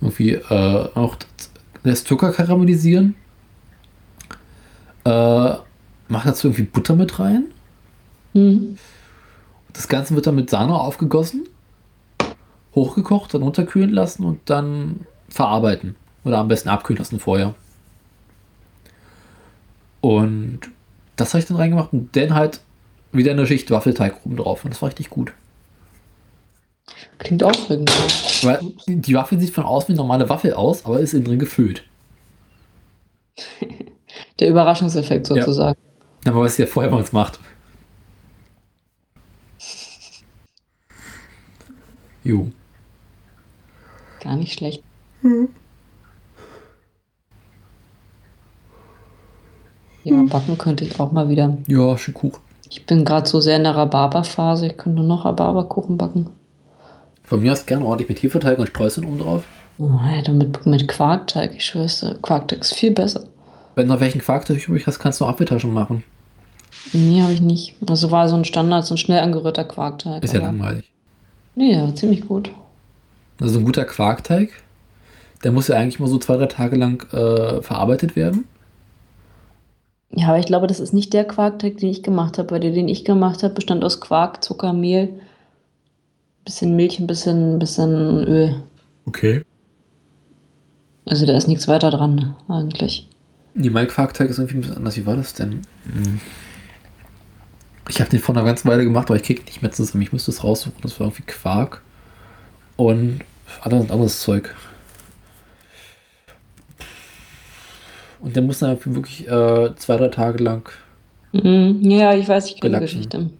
irgendwie 0.00 0.32
äh, 0.32 0.88
auch 0.94 1.16
das 1.82 2.04
Zucker 2.04 2.32
karamellisieren. 2.32 3.14
Äh, 5.04 5.54
mach 6.08 6.24
dazu 6.24 6.48
irgendwie 6.48 6.64
Butter 6.64 6.96
mit 6.96 7.18
rein. 7.18 7.44
Mhm. 8.34 8.78
Das 9.72 9.88
Ganze 9.88 10.14
wird 10.14 10.26
dann 10.26 10.34
mit 10.34 10.50
Sahne 10.50 10.74
aufgegossen, 10.74 11.46
hochgekocht, 12.74 13.34
dann 13.34 13.42
unterkühlen 13.42 13.90
lassen 13.90 14.24
und 14.24 14.40
dann 14.46 15.06
verarbeiten. 15.28 15.96
Oder 16.24 16.38
am 16.38 16.48
besten 16.48 16.70
abkühlen 16.70 16.98
lassen 16.98 17.20
vorher. 17.20 17.54
Und 20.06 20.60
das 21.16 21.34
habe 21.34 21.40
ich 21.40 21.48
dann 21.48 21.56
reingemacht 21.56 21.92
und 21.92 22.14
dann 22.14 22.32
halt 22.32 22.60
wieder 23.10 23.32
eine 23.32 23.44
Schicht 23.44 23.72
Waffelteig 23.72 24.24
oben 24.24 24.36
drauf. 24.36 24.64
Und 24.64 24.72
das 24.72 24.80
war 24.80 24.88
richtig 24.88 25.10
gut. 25.10 25.32
Klingt 27.18 27.42
aufregend. 27.42 27.90
Weil 28.44 28.60
die 28.86 29.14
Waffel 29.14 29.40
sieht 29.40 29.52
von 29.52 29.64
außen 29.64 29.88
wie 29.88 29.94
eine 29.94 30.02
normale 30.02 30.28
Waffel 30.28 30.54
aus, 30.54 30.84
aber 30.84 31.00
ist 31.00 31.12
innen 31.12 31.24
drin 31.24 31.40
gefüllt. 31.40 31.82
Der 34.38 34.48
Überraschungseffekt 34.48 35.26
sozusagen. 35.26 35.80
Aber 36.24 36.42
was 36.42 36.56
ihr 36.56 36.68
vorher 36.68 36.92
bei 36.92 36.98
uns 36.98 37.10
macht. 37.10 37.40
Jo. 42.22 42.52
Gar 44.20 44.36
nicht 44.36 44.52
schlecht. 44.52 44.84
Ja, 50.06 50.22
backen 50.22 50.56
könnte 50.56 50.84
ich 50.84 51.00
auch 51.00 51.10
mal 51.10 51.28
wieder. 51.28 51.58
Ja, 51.66 51.98
schön 51.98 52.14
Kuchen. 52.14 52.38
Ich 52.70 52.86
bin 52.86 53.04
gerade 53.04 53.28
so 53.28 53.40
sehr 53.40 53.56
in 53.56 53.64
der 53.64 53.74
Rhabarberphase. 53.74 54.68
Ich 54.68 54.76
könnte 54.76 55.02
noch 55.02 55.24
Rhabarberkuchen 55.24 55.98
backen. 55.98 56.28
Von 57.24 57.42
mir 57.42 57.50
aus 57.50 57.66
gerne 57.66 57.84
ordentlich 57.84 58.08
mit 58.08 58.22
Hefeteig 58.22 58.56
und 58.60 58.68
Streuseln 58.68 59.04
oben 59.04 59.18
drauf. 59.18 59.42
Oh, 59.78 59.90
Alter, 60.00 60.30
mit, 60.30 60.64
mit 60.64 60.86
Quarkteig. 60.86 61.56
Ich 61.56 61.64
schwör's 61.64 61.98
dir, 61.98 62.14
Quarkteig 62.22 62.60
ist 62.60 62.74
viel 62.74 62.92
besser. 62.92 63.24
Wenn 63.74 63.88
du 63.88 63.94
noch 63.94 64.00
welchen 64.00 64.20
Quarkteig 64.20 64.68
übrig 64.68 64.86
hast, 64.86 65.00
kannst 65.00 65.20
du 65.20 65.24
Apfeltaschen 65.24 65.72
machen. 65.72 66.04
Nee, 66.92 67.20
habe 67.20 67.32
ich 67.32 67.40
nicht. 67.40 67.74
Also 67.88 68.12
war 68.12 68.28
so 68.28 68.36
ein 68.36 68.44
Standard, 68.44 68.86
so 68.86 68.94
ein 68.94 68.98
schnell 68.98 69.18
angerührter 69.18 69.64
Quarkteig. 69.64 70.22
Ist 70.22 70.34
ja 70.34 70.40
langweilig. 70.40 70.88
Nee, 71.56 71.72
ja, 71.72 71.92
ziemlich 71.96 72.28
gut. 72.28 72.52
Also 73.40 73.58
ein 73.58 73.64
guter 73.64 73.84
Quarkteig, 73.84 74.50
der 75.42 75.50
muss 75.50 75.66
ja 75.66 75.74
eigentlich 75.74 75.98
mal 75.98 76.08
so 76.08 76.18
zwei, 76.18 76.36
drei 76.36 76.46
Tage 76.46 76.76
lang 76.76 77.04
äh, 77.12 77.60
verarbeitet 77.60 78.14
werden. 78.14 78.44
Ja, 80.16 80.28
aber 80.28 80.38
ich 80.38 80.46
glaube, 80.46 80.66
das 80.66 80.80
ist 80.80 80.94
nicht 80.94 81.12
der 81.12 81.26
Quarkteig, 81.26 81.76
den 81.76 81.90
ich 81.90 82.02
gemacht 82.02 82.38
habe. 82.38 82.50
Weil 82.50 82.60
der, 82.60 82.72
den 82.72 82.88
ich 82.88 83.04
gemacht 83.04 83.42
habe, 83.42 83.52
bestand 83.52 83.84
aus 83.84 84.00
Quark, 84.00 84.42
Zucker, 84.42 84.72
Mehl, 84.72 85.20
bisschen 86.44 86.74
Milch, 86.74 86.98
ein 86.98 87.06
bisschen, 87.06 87.58
bisschen 87.58 88.24
Öl. 88.24 88.62
Okay. 89.04 89.42
Also 91.04 91.26
da 91.26 91.36
ist 91.36 91.48
nichts 91.48 91.68
weiter 91.68 91.90
dran, 91.90 92.34
eigentlich. 92.48 93.08
Nee, 93.52 93.68
mein 93.68 93.88
Quarkteig 93.88 94.30
ist 94.30 94.38
irgendwie 94.38 94.56
ein 94.56 94.60
bisschen 94.62 94.76
anders. 94.78 94.96
Wie 94.96 95.06
war 95.06 95.16
das 95.16 95.34
denn? 95.34 95.62
Hm. 95.84 96.20
Ich 97.88 98.00
habe 98.00 98.10
den 98.10 98.18
vor 98.18 98.34
einer 98.34 98.44
ganzen 98.44 98.68
Weile 98.68 98.84
gemacht, 98.84 99.08
aber 99.08 99.16
ich 99.16 99.22
krieg 99.22 99.44
nicht 99.44 99.60
mehr 99.60 99.70
zusammen. 99.70 100.02
Ich 100.02 100.12
müsste 100.12 100.30
es 100.30 100.42
raussuchen. 100.42 100.80
Das 100.80 100.98
war 100.98 101.06
irgendwie 101.06 101.22
Quark 101.22 101.82
und 102.76 103.20
anderes, 103.60 103.90
anderes 103.90 104.20
Zeug. 104.20 104.54
Und 108.20 108.34
der 108.34 108.42
muss 108.42 108.60
dann 108.60 108.78
wirklich 108.84 109.26
äh, 109.28 109.74
zwei, 109.76 109.96
drei 109.96 110.08
Tage 110.08 110.42
lang. 110.42 110.68
Mhm. 111.32 111.78
Ja, 111.82 112.14
ich 112.14 112.28
weiß, 112.28 112.46
ich 112.50 112.60
kenne 112.60 112.76
die. 112.76 112.80
Geschichte. 112.80 113.30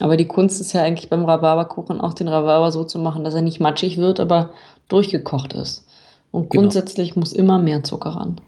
Aber 0.00 0.16
die 0.16 0.26
Kunst 0.26 0.60
ist 0.60 0.72
ja 0.72 0.82
eigentlich 0.82 1.08
beim 1.08 1.24
Rhabarberkuchen 1.24 2.00
auch 2.00 2.14
den 2.14 2.28
Rhabarber 2.28 2.72
so 2.72 2.84
zu 2.84 2.98
machen, 2.98 3.24
dass 3.24 3.34
er 3.34 3.42
nicht 3.42 3.60
matschig 3.60 3.96
wird, 3.96 4.18
aber 4.20 4.50
durchgekocht 4.88 5.52
ist. 5.52 5.86
Und 6.32 6.50
Genau. 6.50 6.62
grundsätzlich 6.62 7.14
muss 7.16 7.32
immer 7.32 7.58
mehr 7.58 7.84
Zucker 7.84 8.10
ran. 8.10 8.40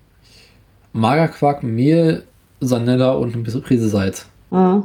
Magerquark, 0.92 1.62
Mehl, 1.62 2.24
Sanella 2.60 3.12
und 3.12 3.36
ein 3.36 3.42
bisschen 3.44 3.62
Prise 3.62 3.88
Salz. 3.88 4.26
Ah, 4.50 4.82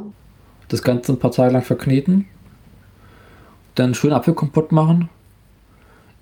Das 0.68 0.82
Ganze 0.82 1.12
ein 1.12 1.18
paar 1.18 1.32
Tage 1.32 1.52
lang 1.52 1.62
verkneten. 1.62 2.26
Dann 3.74 3.94
schön 3.94 4.12
Apfelkompott 4.12 4.70
machen. 4.72 5.08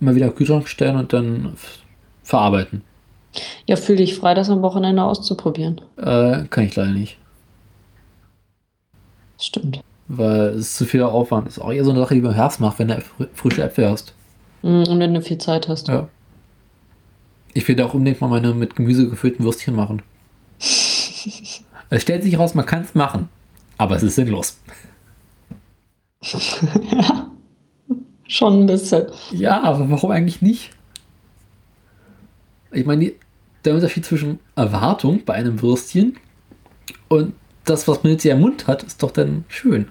Immer 0.01 0.15
wieder 0.15 0.31
Kühlschrank 0.31 0.69
stellen 0.69 0.97
und 0.97 1.13
dann 1.13 1.53
verarbeiten. 2.31 2.83
Ja, 3.67 3.77
fühl 3.77 3.97
dich 3.97 4.17
frei, 4.17 4.35
das 4.35 4.51
am 4.51 4.63
Wochenende 4.63 5.03
auszuprobieren. 5.05 5.81
Äh, 5.97 6.45
kann 6.49 6.65
ich 6.65 6.75
leider 6.77 6.91
nicht. 6.91 7.19
Stimmt. 9.39 9.81
Weil 10.09 10.49
es 10.49 10.61
ist 10.61 10.77
zu 10.77 10.87
viel 10.87 11.03
Aufwand. 11.03 11.47
Das 11.47 11.57
ist 11.57 11.63
auch 11.63 11.73
eher 11.73 11.85
so 11.85 11.91
eine 11.91 12.01
Sache, 12.01 12.15
die 12.15 12.21
man 12.21 12.33
im 12.33 12.37
Herbst 12.37 12.61
macht, 12.61 12.79
wenn 12.79 12.89
du 12.89 13.01
fr 13.01 13.27
frische 13.35 13.63
Äpfel 13.63 13.89
hast. 13.89 14.15
Mhm, 14.63 14.85
Und 14.89 14.99
wenn 14.99 15.15
du 15.15 15.23
viel 15.23 15.39
Zeit 15.39 15.69
hast. 15.69 15.89
Ja. 15.89 16.09
Ich 17.53 17.67
will 17.67 17.77
da 17.77 17.87
auch 17.87 17.95
unbedingt 17.95 18.21
mal 18.21 18.29
meine 18.29 18.55
mit 18.55 18.77
Gemüse 18.77 19.09
gefüllten 19.09 19.45
Würstchen 19.45 19.75
machen. 19.75 20.03
Es 21.93 22.03
stellt 22.03 22.23
sich 22.23 22.39
raus, 22.39 22.55
man 22.55 22.67
kann 22.67 22.83
es 22.83 22.95
machen. 22.95 23.29
Aber 23.77 23.97
es 23.97 24.05
ist 24.05 24.15
sinnlos. 24.15 24.61
ja. 26.23 27.27
Schon 28.29 28.61
ein 28.61 28.67
bisschen. 28.67 29.07
Ja, 29.33 29.61
aber 29.65 29.91
warum 29.91 30.13
eigentlich 30.13 30.41
nicht? 30.41 30.71
Ich 32.73 32.87
meine, 32.87 33.13
der 33.65 33.75
Unterschied 33.75 34.05
zwischen 34.05 34.39
Erwartung 34.57 35.25
bei 35.25 35.35
einem 35.35 35.61
Würstchen 35.61 36.17
und 37.09 37.35
das, 37.65 37.87
was 37.87 38.03
man 38.03 38.13
jetzt 38.13 38.23
hier 38.23 38.33
im 38.33 38.41
Mund 38.41 38.67
hat, 38.67 38.83
ist 38.83 39.03
doch 39.03 39.11
dann 39.11 39.45
schön. 39.49 39.89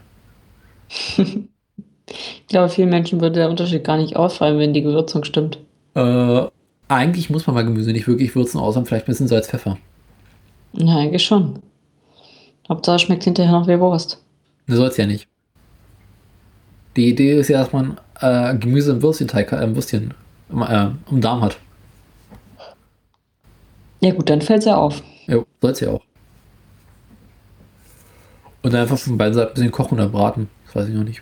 Ich 0.88 2.48
glaube, 2.48 2.70
vielen 2.70 2.90
Menschen 2.90 3.22
würde 3.22 3.36
der 3.36 3.50
Unterschied 3.50 3.84
gar 3.84 3.98
nicht 3.98 4.16
auffallen, 4.16 4.58
wenn 4.58 4.74
die 4.74 4.82
Gewürzung 4.82 5.24
stimmt. 5.24 5.60
Äh, 5.94 6.48
eigentlich 6.88 7.30
muss 7.30 7.46
man 7.46 7.56
mal 7.56 7.64
Gemüse 7.64 7.92
nicht 7.92 8.08
wirklich 8.08 8.36
würzen, 8.36 8.60
außer 8.60 8.84
vielleicht 8.86 9.06
ein 9.06 9.12
bisschen 9.12 9.28
Salz, 9.28 9.48
Pfeffer. 9.48 9.78
Ja, 10.74 10.98
eigentlich 10.98 11.24
schon. 11.24 11.60
Hauptsache 12.68 13.00
schmeckt 13.00 13.24
hinterher 13.24 13.52
noch 13.52 13.68
wie 13.68 13.80
Wurst. 13.80 14.24
Das 14.68 14.78
soll 14.78 14.88
es 14.88 14.98
ja 14.98 15.06
nicht. 15.06 15.28
Die 16.96 17.10
Idee 17.10 17.40
ist 17.40 17.50
ja, 17.50 17.60
dass 17.60 17.72
man 17.72 18.00
äh, 18.20 18.56
Gemüse 18.58 18.94
im 18.94 19.02
Würstchenteig, 19.02 19.52
äh, 19.52 19.64
im 19.64 19.76
Würstchen 19.76 20.14
im, 20.50 20.62
äh, 20.62 20.90
im 21.12 21.22
Darm 21.22 21.42
hat. 21.42 21.58
Ja 24.02 24.14
gut, 24.14 24.30
dann 24.30 24.42
fällt 24.42 24.60
es 24.60 24.66
ja 24.66 24.78
auf. 24.78 25.02
Ja, 25.28 25.44
soll 25.62 25.72
es 25.72 25.80
ja 25.80 25.92
auch. 25.92 26.04
Und 28.62 28.74
dann 28.74 28.82
einfach 28.82 28.98
von 28.98 29.18
beiden 29.18 29.34
Seiten 29.34 29.52
ein 29.52 29.54
bisschen 29.56 29.72
kochen 29.72 29.96
oder 29.96 30.10
braten. 30.10 30.50
Das 30.66 30.76
weiß 30.76 30.90
ich 30.90 30.96
noch 30.96 31.04
nicht. 31.04 31.22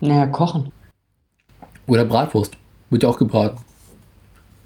Naja, 0.00 0.26
kochen. 0.26 0.72
Oder 1.86 2.04
Bratwurst. 2.04 2.56
Wird 2.90 3.02
ja 3.02 3.08
auch 3.08 3.18
gebraten. 3.18 3.58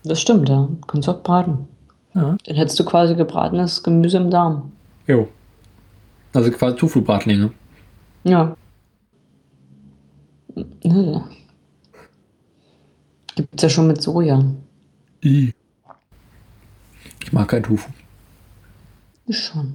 Das 0.05 0.21
stimmt, 0.21 0.49
ja. 0.49 0.69
Kannst 0.87 1.09
auch 1.09 1.23
braten. 1.23 1.69
Ja. 2.15 2.37
Dann 2.45 2.57
hättest 2.57 2.79
du 2.81 2.85
quasi 2.85 3.15
gebratenes 3.15 3.83
Gemüse 3.83 4.17
im 4.17 4.31
Darm. 4.31 4.73
Jo. 5.07 5.29
Also 6.33 6.51
quasi 6.51 6.77
Tofu-Bratlinge. 6.77 7.53
Ja. 8.25 8.57
Äh. 10.57 11.21
Gibt's 13.37 13.63
ja 13.63 13.69
schon 13.69 13.87
mit 13.87 14.03
Soja. 14.03 14.43
Ich 17.21 17.33
mag 17.33 17.49
kein 17.49 17.63
Tofu. 17.63 17.91
Ist 19.27 19.41
schon. 19.41 19.75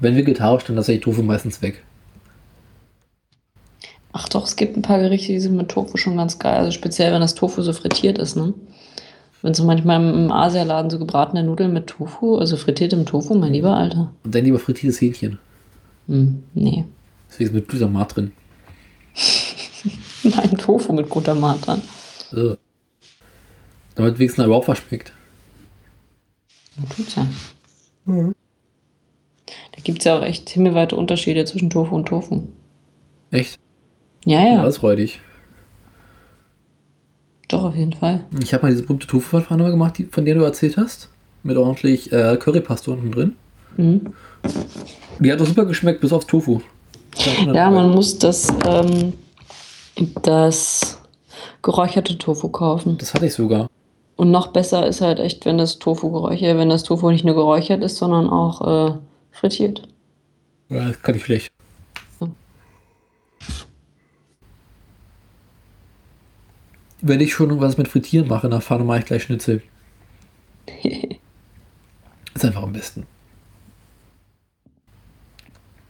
Wenn 0.00 0.16
vegetarisch, 0.16 0.64
dann 0.64 0.76
lasse 0.76 0.92
ich 0.92 1.00
Tofu 1.00 1.22
meistens 1.22 1.62
weg. 1.62 1.84
Ach 4.12 4.28
doch, 4.28 4.44
es 4.44 4.56
gibt 4.56 4.76
ein 4.76 4.82
paar 4.82 4.98
Gerichte, 4.98 5.28
die 5.28 5.40
sind 5.40 5.56
mit 5.56 5.70
Tofu 5.70 5.96
schon 5.96 6.16
ganz 6.16 6.38
geil. 6.38 6.56
Also 6.56 6.70
speziell, 6.70 7.12
wenn 7.12 7.20
das 7.20 7.34
Tofu 7.34 7.62
so 7.62 7.72
frittiert 7.72 8.18
ist, 8.18 8.34
ne? 8.34 8.54
Wenn 9.42 9.54
so 9.54 9.64
manchmal 9.64 10.02
im 10.02 10.32
Asialaden 10.32 10.90
so 10.90 10.98
gebratene 10.98 11.44
Nudeln 11.44 11.72
mit 11.72 11.86
Tofu, 11.86 12.36
also 12.36 12.56
frittiertem 12.56 13.04
Tofu, 13.04 13.34
mein 13.34 13.52
lieber 13.52 13.76
Alter. 13.76 14.12
Und 14.24 14.34
dann 14.34 14.44
lieber 14.44 14.58
frittiertes 14.58 15.00
Hähnchen. 15.00 15.38
Hm, 16.08 16.42
nee. 16.54 16.84
Deswegen 17.28 17.50
ist 17.50 17.54
mit 17.54 17.68
Glutamat 17.68 18.16
drin. 18.16 18.32
Nein, 20.22 20.58
Tofu 20.58 20.92
mit 20.92 21.10
Glutamat 21.10 21.66
dran. 21.66 21.82
Ugh. 22.32 22.56
Damit 23.96 24.18
wenigstens 24.18 24.44
überhaupt 24.44 24.68
was 24.68 24.78
schmeckt. 24.78 25.12
Tut's 26.96 27.14
ja. 27.16 27.26
Da 28.06 29.82
gibt 29.82 29.98
es 29.98 30.04
ja 30.04 30.18
auch 30.18 30.22
echt 30.22 30.48
himmelweite 30.50 30.96
Unterschiede 30.96 31.44
zwischen 31.44 31.70
Tofu 31.70 31.94
und 31.96 32.06
Tofu. 32.06 32.42
Echt? 33.30 33.58
Ja, 34.24 34.40
Ja, 34.40 34.54
ja, 34.54 34.62
das 34.64 34.78
freut 34.78 34.98
dich. 34.98 35.20
doch, 37.48 37.64
auf 37.64 37.74
jeden 37.76 37.92
Fall. 37.92 38.24
Ich 38.42 38.52
habe 38.52 38.64
mal 38.66 38.70
diese 38.72 38.82
berühmte 38.82 39.06
Tofu-Pfanne 39.06 39.70
gemacht, 39.70 39.98
die, 39.98 40.04
von 40.04 40.24
der 40.24 40.34
du 40.34 40.42
erzählt 40.42 40.76
hast. 40.76 41.08
Mit 41.42 41.56
ordentlich 41.56 42.12
äh, 42.12 42.36
Currypaste 42.38 42.90
unten 42.90 43.12
drin. 43.12 43.36
Mhm. 43.76 44.12
Die 45.20 45.32
hat 45.32 45.40
doch 45.40 45.46
super 45.46 45.64
geschmeckt, 45.64 46.00
bis 46.00 46.12
auf 46.12 46.26
Tofu. 46.26 46.60
Ja, 47.52 47.70
man 47.70 47.90
muss 47.90 48.18
das, 48.18 48.48
ähm, 48.66 49.12
das 50.22 50.98
geräucherte 51.62 52.18
Tofu 52.18 52.48
kaufen. 52.48 52.98
Das 52.98 53.14
hatte 53.14 53.26
ich 53.26 53.32
sogar. 53.34 53.68
Und 54.16 54.30
noch 54.30 54.48
besser 54.48 54.86
ist 54.86 55.02
halt 55.02 55.20
echt, 55.20 55.44
wenn 55.44 55.58
das 55.58 55.78
Tofu 55.78 56.10
geräuchert, 56.10 56.56
wenn 56.56 56.70
das 56.70 56.82
Tofu 56.82 57.10
nicht 57.10 57.24
nur 57.24 57.34
geräuchert 57.34 57.82
ist, 57.82 57.96
sondern 57.96 58.30
auch 58.30 58.94
äh, 58.94 58.98
frittiert. 59.30 59.86
Ja, 60.70 60.88
das 60.88 61.02
kann 61.02 61.14
ich 61.14 61.24
schlecht. 61.24 61.52
Hm. 62.18 62.34
Wenn 67.02 67.20
ich 67.20 67.34
schon 67.34 67.60
was 67.60 67.76
mit 67.76 67.88
Frittieren 67.88 68.26
mache, 68.28 68.48
der 68.48 68.62
Pfanne 68.62 68.84
mache 68.84 69.00
ich 69.00 69.04
gleich 69.04 69.24
Schnitzel. 69.24 69.62
Ist 72.34 72.44
einfach 72.44 72.62
am 72.62 72.72
besten. 72.72 73.06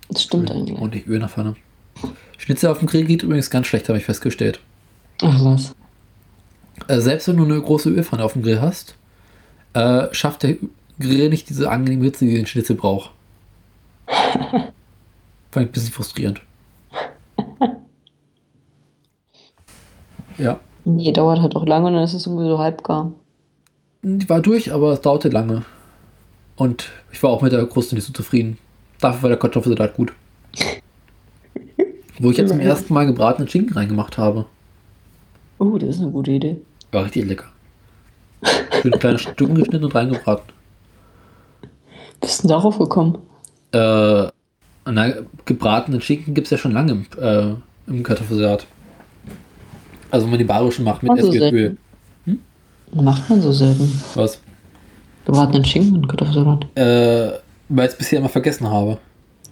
Das 0.09 0.23
stimmt 0.23 0.51
eigentlich. 0.51 0.79
Und 0.79 0.95
ich 0.95 1.07
Öl 1.07 1.21
der 1.21 1.29
Pfanne. 1.29 1.57
Schnitzel 2.39 2.71
auf 2.71 2.79
dem 2.79 2.89
Grill 2.89 3.05
geht 3.05 3.23
übrigens 3.23 3.51
ganz 3.51 3.69
schlecht, 3.69 3.89
habe 3.89 3.99
ich 3.99 4.05
festgestellt. 4.05 4.61
Ach 5.23 5.45
was. 5.45 5.75
Äh, 6.89 7.01
selbst 7.01 7.29
wenn 7.29 7.37
du 7.37 7.45
eine 7.45 7.61
große 7.61 7.91
Ölpfanne 7.91 8.25
auf 8.25 8.35
dem 8.35 8.43
Grill 8.43 8.61
hast, 8.61 8.97
äh, 9.75 10.07
schafft 10.13 10.43
der 10.43 10.57
Grill 10.99 11.29
nicht 11.29 11.49
diese 11.49 11.71
angenehme 11.71 12.05
Hitze, 12.05 12.25
die 12.27 12.35
den 12.35 12.47
Schnitzel 12.47 12.77
braucht. 12.77 13.11
Fand 14.07 14.73
ich 15.55 15.57
ein 15.61 15.73
bisschen 15.73 15.93
frustrierend. 15.93 16.41
Ja, 20.39 20.61
Nee, 20.89 21.11
dauert 21.11 21.41
halt 21.41 21.57
auch 21.57 21.67
lange 21.67 21.89
und 21.89 21.95
dann 21.95 22.05
ist 22.05 22.15
es 22.15 22.27
irgendwie 22.27 22.47
so 22.49 22.61
halbgar. 22.61 23.11
die 24.03 24.29
war 24.29 24.41
durch, 24.41 24.73
aber 24.73 24.93
es 24.93 25.01
dauerte 25.01 25.29
lange. 25.29 25.65
Und 26.55 26.91
ich 27.11 27.21
war 27.25 27.31
auch 27.31 27.43
mit 27.43 27.51
der 27.51 27.67
Kruste 27.67 27.97
nicht 27.97 28.05
so 28.05 28.13
zufrieden. 28.13 28.57
Dafür 29.01 29.23
war 29.25 29.29
der 29.31 29.39
Kartoffelsalat 29.39 29.95
gut. 29.97 30.13
Wo 32.21 32.31
ich 32.31 32.37
jetzt 32.37 32.51
zum 32.51 32.61
ersten 32.61 32.95
Mal 32.95 33.05
gebratenen 33.05 33.49
Schinken 33.49 33.75
reingemacht 33.77 34.17
habe. 34.17 34.47
Oh, 35.59 35.79
das 35.79 35.97
ist 35.97 36.03
eine 36.03 36.11
gute 36.11 36.33
Idee. 36.33 36.61
War 36.93 37.05
richtig 37.05 37.27
lecker. 37.27 37.47
Schön 38.83 38.93
kleine 38.93 39.19
Stücken 39.19 39.55
geschnitten 39.55 39.85
und 39.85 39.95
reingebraten. 39.95 40.53
Bist 42.21 42.45
du 42.45 42.49
darauf 42.49 42.79
gekommen? 42.79 43.19
Äh, 43.73 44.27
na, 44.85 45.13
gebratenen 45.45 46.01
Schinken 46.01 46.35
gibt 46.35 46.47
es 46.47 46.51
ja 46.51 46.59
schon 46.59 46.73
lange 46.73 46.93
im, 46.93 47.07
äh, 47.21 47.55
im 47.87 48.03
Kartoffelsalat. 48.03 48.67
Also 50.11 50.27
wenn 50.27 50.31
man 50.31 50.39
die 50.39 50.45
bayerischen 50.45 50.85
macht 50.85 51.03
mit 51.03 51.13
Also 51.13 51.29
Essig 51.29 51.43
und 51.43 51.53
Öl. 51.53 51.77
Macht 52.93 53.29
man 53.29 53.43
so 53.43 53.53
selten. 53.53 54.01
Was? 54.15 54.41
Gebratenen 55.25 55.65
Schinken 55.65 55.97
und 55.97 56.09
Kartoffelsalat. 56.09 56.67
Äh, 56.77 57.33
weil 57.69 57.87
ich 57.87 57.93
es 57.93 57.99
bisher 57.99 58.21
immer 58.21 58.29
vergessen 58.29 58.69
habe. 58.69 58.99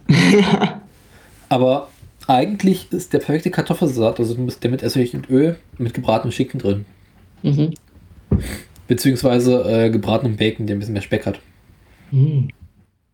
Aber 1.49 1.89
eigentlich 2.27 2.91
ist 2.91 3.13
der 3.13 3.19
perfekte 3.19 3.51
Kartoffelsalat, 3.51 4.19
also 4.19 4.35
der 4.35 4.71
mit 4.71 4.83
Essig 4.83 5.13
und 5.13 5.29
Öl, 5.29 5.57
mit 5.77 5.93
gebratenem 5.93 6.31
Schinken 6.31 6.59
drin. 6.59 6.85
Mhm. 7.43 7.73
Beziehungsweise 8.87 9.63
äh, 9.63 9.89
gebratenem 9.89 10.37
Bacon, 10.37 10.67
der 10.67 10.75
ein 10.75 10.79
bisschen 10.79 10.93
mehr 10.93 11.01
Speck 11.01 11.25
hat. 11.25 11.39
Mhm. 12.11 12.49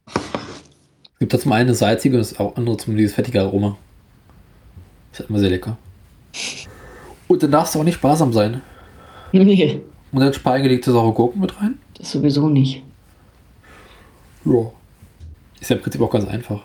Es 0.05 1.19
gibt 1.19 1.33
da 1.33 1.39
zum 1.39 1.51
einen 1.51 1.69
eine 1.69 1.75
salzige 1.75 2.17
und 2.17 2.21
das 2.21 2.39
andere 2.39 2.77
zum 2.77 2.97
dieses 2.97 3.13
fettige 3.13 3.41
Aroma. 3.41 3.77
Ist 5.11 5.19
halt 5.19 5.29
immer 5.29 5.39
sehr 5.39 5.49
lecker. 5.49 5.77
Und 7.27 7.43
dann 7.43 7.51
darfst 7.51 7.75
du 7.75 7.79
auch 7.79 7.83
nicht 7.83 7.95
sparsam 7.95 8.33
sein. 8.33 8.61
Nee, 9.31 9.43
Und 10.11 10.19
dann 10.19 10.33
eingelegte 10.45 10.91
saure 10.91 11.13
Gurken 11.13 11.39
mit 11.39 11.59
rein. 11.61 11.77
das 11.97 12.11
sowieso 12.11 12.49
nicht. 12.49 12.83
Ja. 14.45 14.71
Ist 15.59 15.69
ja 15.69 15.75
im 15.75 15.81
Prinzip 15.81 16.01
auch 16.01 16.09
ganz 16.09 16.27
einfach. 16.27 16.63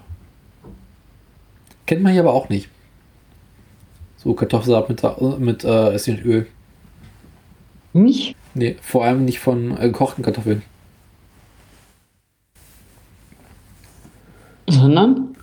Kennt 1.87 2.03
man 2.03 2.13
hier 2.13 2.23
aber 2.23 2.35
auch 2.35 2.49
nicht. 2.49 2.69
So 4.17 4.35
Kartoffelsalat 4.35 4.89
mit, 4.89 5.41
mit 5.41 5.65
äh, 5.65 5.93
Essig 5.93 6.19
und 6.19 6.25
Öl. 6.25 6.47
Nicht? 7.93 8.37
Nee, 8.55 8.77
vor 8.83 9.05
allem 9.05 9.25
nicht 9.25 9.39
von 9.39 9.77
äh, 9.77 9.83
gekochten 9.83 10.25
Kartoffeln. 10.25 10.63
Sondern? 14.69 15.37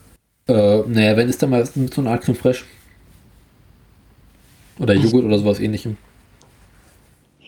Äh, 0.47 0.79
naja, 0.87 1.15
wenn 1.15 1.29
ist 1.29 1.41
dann 1.41 1.51
meistens 1.51 1.81
mit 1.81 1.93
so 1.93 2.01
einer 2.01 2.11
Art 2.11 2.23
Creme 2.23 2.35
Fraiche. 2.35 2.65
Oder 4.79 4.95
Joghurt 4.95 5.23
oder 5.23 5.39
sowas 5.39 5.59
ähnlichem. 5.59 5.97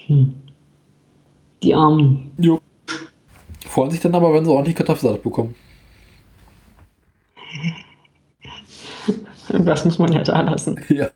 Hm. 0.05 0.35
Die 1.63 1.73
Armen. 1.73 2.31
Jo. 2.37 2.61
Freuen 3.67 3.91
sich 3.91 3.99
dann 3.99 4.15
aber, 4.15 4.33
wenn 4.33 4.45
sie 4.45 4.51
ordentlich 4.51 4.75
Kartoffelsalat 4.75 5.21
bekommen. 5.21 5.55
Das 9.65 9.85
muss 9.85 9.99
man 9.99 10.11
ja 10.11 10.23
da 10.23 10.41
lassen. 10.41 10.79
Ja. 10.89 11.09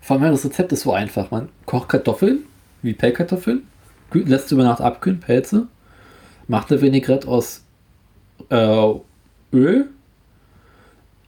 Vor 0.00 0.20
allem 0.20 0.32
das 0.32 0.44
Rezept 0.44 0.72
ist 0.72 0.82
so 0.82 0.92
einfach. 0.92 1.30
Man 1.30 1.48
kocht 1.64 1.88
Kartoffeln, 1.88 2.40
wie 2.82 2.92
Pellkartoffeln, 2.94 3.66
lässt 4.12 4.52
über 4.52 4.62
Nacht 4.64 4.80
abkühlen, 4.80 5.20
Pelze, 5.20 5.66
macht 6.48 6.70
eine 6.70 6.80
Vinaigrette 6.80 7.26
aus 7.28 7.62
äh, 8.50 8.94
Öl, 9.52 9.88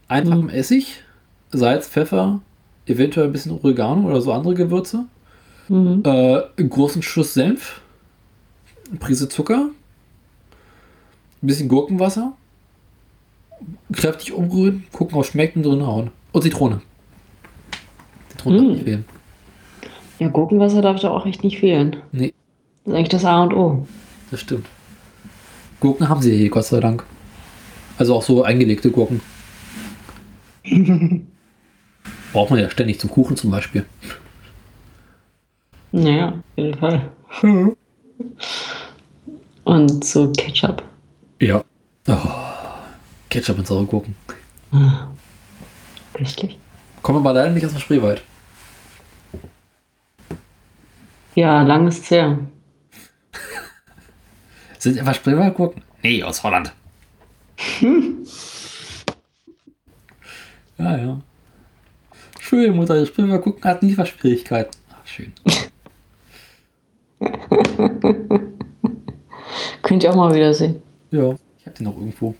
einfachem 0.06 0.44
Mhm. 0.44 0.48
Essig, 0.50 1.02
Salz, 1.50 1.88
Pfeffer, 1.88 2.40
eventuell 2.86 3.26
ein 3.26 3.32
bisschen 3.32 3.52
Oregano 3.52 4.08
oder 4.08 4.20
so 4.20 4.32
andere 4.32 4.54
Gewürze, 4.54 5.06
Mhm. 5.68 6.02
äh, 6.04 6.42
einen 6.56 6.70
großen 6.70 7.02
Schuss 7.02 7.34
Senf, 7.34 7.80
eine 8.90 8.98
Prise 8.98 9.28
Zucker, 9.28 9.70
ein 11.42 11.46
bisschen 11.46 11.68
Gurkenwasser, 11.68 12.32
kräftig 13.92 14.32
umrühren, 14.32 14.84
gucken, 14.92 15.16
ob 15.16 15.24
es 15.24 15.30
schmeckt 15.30 15.56
und 15.56 15.62
drin 15.64 15.86
hauen. 15.86 16.10
Und 16.32 16.42
Zitrone. 16.42 16.80
Zitrone 18.30 18.56
darf 18.56 18.66
Mm. 18.66 18.70
nicht 18.72 18.84
fehlen. 18.84 19.04
Ja, 20.18 20.28
Gurkenwasser 20.28 20.82
darf 20.82 21.00
da 21.00 21.10
auch 21.10 21.26
echt 21.26 21.44
nicht 21.44 21.58
fehlen. 21.58 21.96
Nee, 22.12 22.32
Das 22.84 22.92
ist 22.92 22.96
eigentlich 22.98 23.08
das 23.10 23.24
A 23.24 23.42
und 23.42 23.54
O. 23.54 23.86
das 24.30 24.40
stimmt. 24.40 24.66
Gurken 25.80 26.08
haben 26.08 26.20
sie 26.22 26.36
hier, 26.36 26.50
Gott 26.50 26.64
sei 26.64 26.80
Dank. 26.80 27.04
Also 27.98 28.14
auch 28.14 28.22
so 28.22 28.42
eingelegte 28.42 28.90
Gurken. 28.90 29.20
Braucht 32.32 32.50
man 32.50 32.58
ja 32.60 32.68
ständig 32.70 32.98
zum 33.00 33.10
Kuchen 33.10 33.36
zum 33.36 33.50
Beispiel. 33.50 33.84
Naja, 35.92 36.28
auf 36.28 36.34
jeden 36.56 36.78
Fall. 36.78 37.10
Und 39.64 40.04
so 40.04 40.30
Ketchup. 40.32 40.82
Ja. 41.40 41.62
Oh, 42.08 42.16
Ketchup 43.28 43.58
und 43.58 43.66
saure 43.66 43.84
Gurken. 43.84 44.14
Köstlich. 46.14 46.58
Kommen 47.02 47.22
wir 47.22 47.30
aber 47.30 47.38
leider 47.38 47.52
nicht 47.54 47.66
aus 47.66 47.72
dem 47.72 47.80
Spreewald. 47.80 48.22
Ja, 51.34 51.62
lang 51.62 51.86
ist's 51.86 52.10
her. 52.10 52.38
Sind 54.78 54.98
einfach 54.98 55.14
Spreewaldgurken? 55.14 55.82
Nee, 56.02 56.22
aus 56.22 56.42
Holland. 56.42 56.72
ja, 60.78 60.96
ja. 60.96 61.20
Schön, 62.40 62.74
Mutter. 62.74 63.06
Spreewaldgurken 63.06 63.64
hat 63.64 63.82
nie 63.82 63.96
was 63.96 64.08
Schwierigkeiten. 64.08 64.76
Ach, 64.90 65.06
schön. 65.06 65.32
Könnt 69.82 70.02
ihr 70.02 70.10
auch 70.10 70.16
mal 70.16 70.34
wieder 70.34 70.52
sehen. 70.54 70.82
Ja, 71.10 71.34
ich 71.58 71.66
hab 71.66 71.74
den 71.74 71.84
noch 71.84 71.96
irgendwo. 71.96 72.34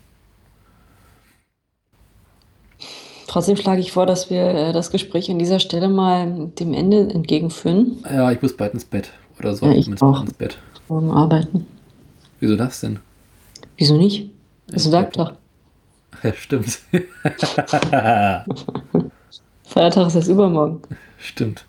Trotzdem 3.28 3.56
schlage 3.56 3.80
ich 3.80 3.92
vor, 3.92 4.06
dass 4.06 4.30
wir 4.30 4.42
äh, 4.42 4.72
das 4.72 4.90
Gespräch 4.90 5.30
an 5.30 5.38
dieser 5.38 5.60
Stelle 5.60 5.88
mal 5.88 6.48
dem 6.58 6.74
Ende 6.74 7.08
entgegenführen. 7.10 8.02
Ja, 8.10 8.32
ich 8.32 8.42
muss 8.42 8.56
bald 8.56 8.74
ins 8.74 8.84
Bett. 8.84 9.10
Oder 9.38 9.54
so. 9.54 9.66
Ja, 9.66 9.72
ich 9.72 9.84
zumindest 9.84 10.02
auch. 10.02 10.22
ins 10.22 10.32
Bett. 10.34 10.58
Morgen 10.88 11.10
arbeiten. 11.12 11.66
Wieso 12.40 12.56
das 12.56 12.80
denn? 12.80 12.98
Wieso 13.76 13.96
nicht? 13.96 14.30
Das 14.66 14.82
ist 14.82 14.86
Ich- 14.86 14.92
Werktag. 14.92 15.34
Ja, 16.24 16.32
stimmt. 16.32 16.80
Feiertag 19.64 20.06
ist 20.08 20.14
erst 20.16 20.28
übermorgen. 20.28 20.80
stimmt. 21.18 21.64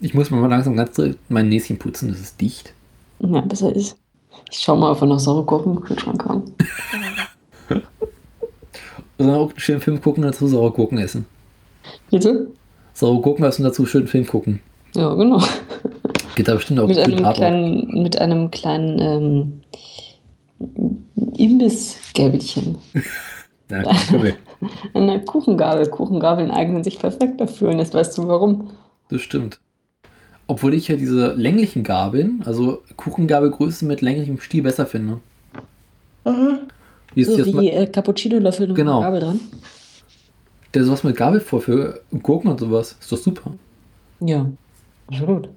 Ich 0.00 0.14
muss 0.14 0.30
mal 0.30 0.46
langsam 0.48 0.76
ganz 0.76 1.00
mein 1.28 1.48
Näschen 1.48 1.76
putzen, 1.78 2.08
das 2.10 2.20
ist 2.20 2.40
dicht. 2.40 2.72
Ja, 3.18 3.40
besser 3.40 3.74
ist. 3.74 3.96
Ich 4.52 4.58
schau 4.60 4.76
mal, 4.76 4.92
ob 4.92 5.00
wir 5.00 5.08
noch 5.08 5.18
saure 5.18 5.42
Gurken 5.44 5.76
im 5.76 5.80
Kühlschrank 5.82 6.24
haben. 6.24 6.54
Oder 9.18 9.36
auch 9.36 9.50
einen 9.50 9.58
schönen 9.58 9.80
Film 9.80 10.00
gucken 10.00 10.24
und 10.24 10.30
dazu 10.32 10.46
saure 10.46 10.70
Gurken 10.70 10.98
essen. 10.98 11.26
Bitte? 12.10 12.48
Saure 12.94 13.20
Gurken 13.20 13.44
essen 13.44 13.62
und 13.62 13.70
dazu 13.70 13.82
einen 13.82 13.88
schönen 13.88 14.06
Film 14.06 14.26
gucken. 14.26 14.60
Ja, 14.94 15.12
genau. 15.14 15.42
Geht 16.34 16.48
da 16.48 16.54
bestimmt 16.54 16.80
auch 16.80 16.86
Mit 16.86 16.96
gut 16.96 17.04
einem 17.04 17.32
kleinen, 17.34 18.02
mit 18.02 18.20
einem 18.20 18.50
kleinen 18.50 18.98
ähm, 19.00 19.60
Problem. 24.10 24.34
Eine 24.94 25.20
Kuchengabel. 25.24 25.86
Kuchengabeln 25.88 26.50
eignen 26.50 26.82
sich 26.82 26.98
perfekt 26.98 27.40
dafür. 27.40 27.70
Und 27.70 27.78
jetzt 27.78 27.94
weißt 27.94 28.16
du 28.18 28.28
warum. 28.28 28.70
Das 29.08 29.20
stimmt. 29.20 29.60
Obwohl 30.46 30.74
ich 30.74 30.88
ja 30.88 30.96
diese 30.96 31.34
länglichen 31.34 31.84
Gabeln, 31.84 32.42
also 32.46 32.82
Kuchengabelgröße 32.96 33.84
mit 33.84 34.00
länglichem 34.00 34.40
Stiel 34.40 34.62
besser 34.62 34.86
finde. 34.86 35.20
Wie 37.14 37.22
ist 37.22 37.30
So 37.32 37.60
wie 37.60 37.70
äh, 37.70 37.86
Cappuccino-Löffel 37.86 38.68
und 38.70 38.74
Genau. 38.74 39.00
Gabel 39.00 39.20
dran. 39.20 39.40
der 40.74 40.84
sowas 40.84 41.04
mit 41.04 41.16
Gabel 41.16 41.40
vor 41.40 41.60
für 41.60 42.00
Gurken 42.22 42.50
und 42.50 42.60
sowas. 42.60 42.96
Ist 43.00 43.10
doch 43.10 43.16
super. 43.18 43.52
Ja, 44.20 44.46
absolut. 45.06 45.48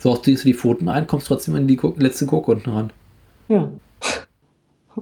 So 0.00 0.10
auch 0.12 0.20
ziehst 0.22 0.44
du 0.44 0.48
die 0.48 0.54
Pfoten 0.54 0.88
ein, 0.88 1.06
kommst 1.06 1.28
trotzdem 1.28 1.56
in 1.56 1.66
die 1.66 1.76
Gur 1.76 1.94
letzte 1.96 2.26
Gurke 2.26 2.50
unten 2.52 2.70
ran. 2.70 2.92
Ja. 3.48 3.70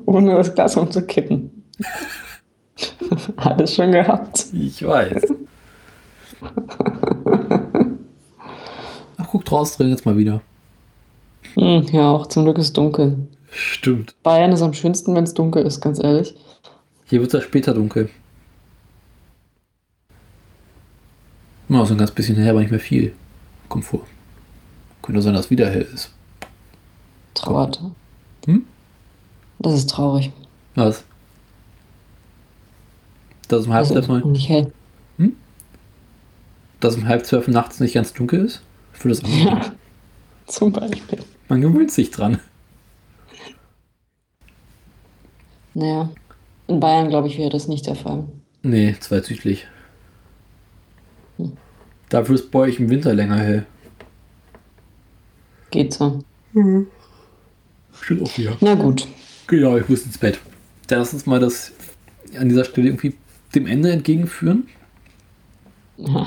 Ohne 0.07 0.35
das 0.37 0.55
Glas 0.55 0.77
umzukippen. 0.77 1.65
Alles 3.37 3.75
schon 3.75 3.93
gehabt. 3.93 4.47
Ich 4.53 4.87
weiß. 4.87 5.23
Ach, 9.17 9.27
guck 9.31 9.45
draußen 9.45 9.77
drin 9.79 9.91
jetzt 9.91 10.07
mal 10.07 10.17
wieder. 10.17 10.41
Hm, 11.55 11.83
ja, 11.93 12.11
auch 12.11 12.27
zum 12.29 12.45
Glück 12.45 12.59
ist 12.59 12.67
es 12.67 12.73
dunkel. 12.73 13.17
Stimmt. 13.55 14.15
Bayern 14.23 14.51
ist 14.53 14.63
am 14.63 14.73
schönsten, 14.73 15.15
wenn 15.15 15.25
es 15.25 15.35
dunkel 15.35 15.65
ist, 15.67 15.81
ganz 15.83 16.03
ehrlich. 16.03 16.35
Hier 17.05 17.21
wird 17.21 17.33
es 17.35 17.41
ja 17.41 17.47
später 17.47 17.75
dunkel. 17.75 18.09
Mal 21.69 21.85
so 21.87 21.93
ein 21.95 21.99
ganz 21.99 22.11
bisschen 22.11 22.37
her, 22.37 22.51
aber 22.51 22.61
nicht 22.61 22.71
mehr 22.71 22.81
viel. 22.81 23.15
Kommt 23.69 23.85
vor. 23.85 24.07
Könnte 25.03 25.21
sein, 25.21 25.35
dass 25.35 25.47
es 25.47 25.51
wieder 25.51 25.69
hell 25.69 25.87
ist. 25.93 26.13
Trauert. 27.35 27.81
Hm? 28.47 28.65
Das 29.59 29.75
ist 29.75 29.91
traurig. 29.91 30.33
Was? 30.75 31.05
Dass 33.49 33.61
es 33.61 33.67
um 33.67 33.73
halb 33.75 33.87
Also, 33.87 34.01
zwölf, 34.01 34.25
nicht 34.25 34.49
hell. 34.49 34.73
dass 36.81 36.95
es 36.95 37.01
um 37.01 37.07
halb 37.07 37.27
zwölf 37.27 37.49
nachts 37.49 37.81
nicht 37.81 37.93
ganz 37.95 38.13
dunkel 38.15 38.47
ist? 38.47 38.63
Für 38.93 39.11
das 39.11 39.23
andere. 39.23 39.39
Ja, 39.45 39.73
zum 40.47 40.73
Beispiel. 40.73 41.19
Man 41.49 41.61
gewöhnt 41.61 41.91
sich 41.91 42.11
dran. 42.11 42.41
Naja, 45.75 46.11
in 46.67 46.81
Bayern, 46.81 47.09
glaube 47.09 47.29
ich, 47.29 47.39
wäre 47.39 47.51
das 47.51 47.69
nicht 47.69 47.87
der 47.87 47.95
Fall. 47.95 48.25
Nee, 48.63 48.95
zweizüglich. 49.01 49.67
Hm. 51.39 51.53
Dafür 52.09 52.35
ist 52.35 52.51
bei 52.51 52.61
euch 52.61 52.79
im 52.79 52.91
Winter 52.91 53.15
länger 53.15 53.39
hell. 53.39 53.67
Geht 55.71 55.95
so. 55.95 56.23
Stimmt 56.53 58.23
auch 58.23 58.39
wieder. 58.39 58.57
Na 58.61 58.75
gut. 58.75 59.09
Genau, 59.47 59.77
ich 59.79 59.89
muss 59.89 60.05
ins 60.05 60.19
Bett. 60.19 60.39
Dann 60.89 60.99
lass 60.99 61.13
uns 61.15 61.25
mal 61.27 61.41
das 61.41 61.73
an 62.39 62.49
dieser 62.49 62.65
Stelle 62.65 62.89
irgendwie 62.89 63.15
dem 63.55 63.67
Ende 63.67 63.91
entgegenführen. 63.93 64.69
Ja. 65.97 66.27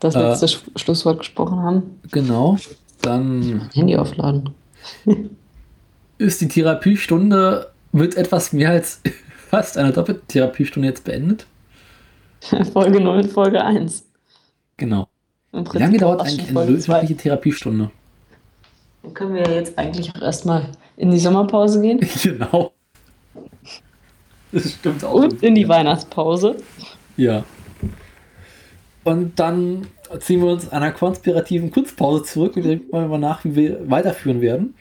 Das 0.00 0.14
Äh. 0.14 0.20
letzte 0.28 0.48
Sch 0.48 0.62
Schlusswort 0.76 1.18
gesprochen 1.20 1.58
haben. 1.60 2.00
Genau. 2.10 2.58
Dann 3.02 3.70
Handy 3.72 3.96
aufladen. 3.96 4.50
ist 6.18 6.40
die 6.40 6.48
Therapiestunde 6.48 7.72
mit 7.96 8.16
etwas 8.16 8.52
mehr 8.52 8.70
als 8.70 9.00
fast 9.48 9.78
einer 9.78 9.92
doppelten 9.92 10.28
Therapiestunde 10.28 10.88
jetzt 10.88 11.04
beendet. 11.04 11.46
Folge 12.72 13.00
0 13.00 13.18
und 13.18 13.32
Folge 13.32 13.64
1. 13.64 14.04
Genau. 14.76 15.08
Wie 15.52 15.78
lange 15.78 15.96
dauert 15.96 16.20
eigentlich 16.20 16.50
eine 16.50 16.68
wirkliche 16.68 17.16
Therapiestunde? 17.16 17.90
Dann 19.02 19.14
können 19.14 19.34
wir 19.34 19.48
jetzt 19.48 19.78
eigentlich 19.78 20.14
auch 20.14 20.20
erstmal 20.20 20.68
in 20.96 21.10
die 21.10 21.18
Sommerpause 21.18 21.80
gehen 21.80 22.00
genau. 22.22 22.72
Das 24.52 24.72
stimmt 24.72 25.04
auch. 25.04 25.14
und 25.14 25.42
in 25.42 25.54
die 25.54 25.68
Weihnachtspause. 25.68 26.56
Ja. 27.16 27.44
Und 29.04 29.38
dann 29.38 29.86
ziehen 30.20 30.40
wir 30.40 30.50
uns 30.50 30.68
einer 30.70 30.92
konspirativen 30.92 31.70
Kunstpause 31.70 32.24
zurück 32.24 32.56
und 32.56 32.64
denken 32.64 32.92
wir 32.92 33.06
mal 33.06 33.18
nach, 33.18 33.44
wie 33.44 33.54
wir 33.54 33.90
weiterführen 33.90 34.40
werden. 34.40 34.74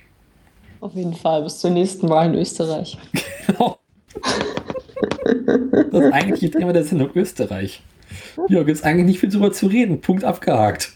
Auf 0.85 0.93
jeden 0.93 1.15
Fall 1.15 1.41
bis 1.41 1.57
zur 1.61 1.71
nächsten 1.71 2.07
Wahl 2.09 2.27
in 2.27 2.35
Österreich. 2.35 2.97
Genau. 3.47 3.77
Das 5.91 6.13
eigentliche 6.13 6.51
Thema 6.51 6.73
der 6.73 6.83
Sendung 6.83 7.09
Österreich. 7.15 7.81
Ja, 8.49 8.61
gibt 8.63 8.77
es 8.77 8.83
eigentlich 8.83 9.05
nicht 9.05 9.19
viel 9.19 9.29
drüber 9.29 9.51
zu 9.51 9.65
reden. 9.65 10.01
Punkt 10.01 10.23
abgehakt. 10.23 10.93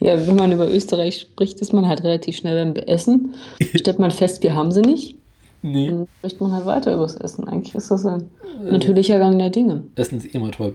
Ja, 0.00 0.26
wenn 0.26 0.36
man 0.36 0.52
über 0.52 0.68
Österreich 0.68 1.20
spricht, 1.20 1.60
ist 1.60 1.72
man 1.72 1.88
halt 1.88 2.04
relativ 2.04 2.36
schnell 2.36 2.62
beim 2.62 2.82
Essen. 2.84 3.34
Stellt 3.74 3.98
man 3.98 4.10
fest, 4.10 4.42
wir 4.42 4.54
haben 4.54 4.70
sie 4.70 4.82
nicht, 4.82 5.16
Nee, 5.62 5.88
dann 5.88 6.06
spricht 6.18 6.40
man 6.40 6.52
halt 6.52 6.66
weiter 6.66 6.92
über 6.92 7.04
das 7.04 7.16
Essen. 7.16 7.48
Eigentlich 7.48 7.74
ist 7.74 7.90
das 7.90 8.04
ein 8.04 8.30
natürlicher 8.62 9.18
Gang 9.18 9.38
der 9.38 9.50
Dinge. 9.50 9.84
Essen 9.94 10.18
ist 10.18 10.26
immer 10.34 10.50
toll. 10.50 10.74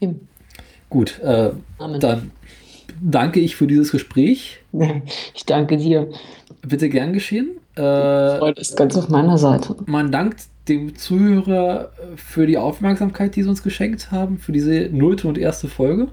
Eben. 0.00 0.28
Gut, 0.88 1.18
äh, 1.20 1.50
Amen. 1.78 2.00
dann 2.00 2.30
danke 3.02 3.40
ich 3.40 3.56
für 3.56 3.66
dieses 3.66 3.90
Gespräch. 3.90 4.60
Ich 5.34 5.46
danke 5.46 5.76
dir. 5.76 6.08
Bitte 6.62 6.88
gern 6.88 7.12
geschehen. 7.12 7.58
Äh, 7.76 8.38
Freude 8.38 8.60
ist 8.60 8.76
ganz 8.76 8.96
auf 8.96 9.08
meiner 9.08 9.38
Seite. 9.38 9.76
man 9.86 10.10
dankt 10.10 10.44
dem 10.68 10.96
Zuhörer 10.96 11.90
für 12.16 12.46
die 12.46 12.56
Aufmerksamkeit, 12.56 13.36
die 13.36 13.42
sie 13.42 13.48
uns 13.48 13.62
geschenkt 13.62 14.10
haben, 14.10 14.38
für 14.38 14.52
diese 14.52 14.88
nullte 14.90 15.28
und 15.28 15.36
erste 15.36 15.68
Folge. 15.68 16.08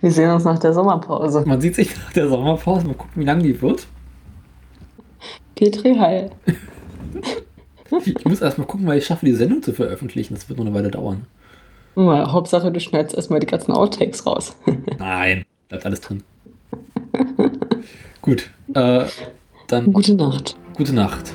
Wir 0.00 0.10
sehen 0.12 0.30
uns 0.30 0.44
nach 0.44 0.58
der 0.58 0.72
Sommerpause. 0.72 1.42
Man 1.46 1.60
sieht 1.60 1.74
sich 1.74 1.96
nach 1.96 2.12
der 2.12 2.28
Sommerpause, 2.28 2.86
mal 2.86 2.94
gucken, 2.94 3.22
wie 3.22 3.24
lang 3.24 3.42
die 3.42 3.60
wird. 3.60 3.86
Petri 5.56 5.96
Heil. 5.96 6.30
Ich 8.04 8.24
muss 8.24 8.40
erstmal 8.40 8.66
gucken, 8.66 8.86
weil 8.86 8.98
ich 8.98 9.06
schaffe, 9.06 9.26
die 9.26 9.32
Sendung 9.32 9.62
zu 9.62 9.72
veröffentlichen. 9.72 10.34
Das 10.34 10.48
wird 10.48 10.58
noch 10.58 10.66
eine 10.66 10.74
Weile 10.74 10.90
dauern. 10.90 11.26
Hauptsache, 11.96 12.70
du 12.70 12.78
schneidest 12.78 13.16
erstmal 13.16 13.40
die 13.40 13.46
ganzen 13.46 13.72
Outtakes 13.72 14.26
raus. 14.26 14.54
Nein, 14.98 15.44
bleibt 15.68 15.86
alles 15.86 16.00
drin. 16.00 16.22
Gut, 18.22 18.50
äh, 18.74 19.04
dann 19.68 19.92
Gute 19.92 20.14
Nacht. 20.14 20.56
gute 20.76 20.92
Nacht. 20.94 21.32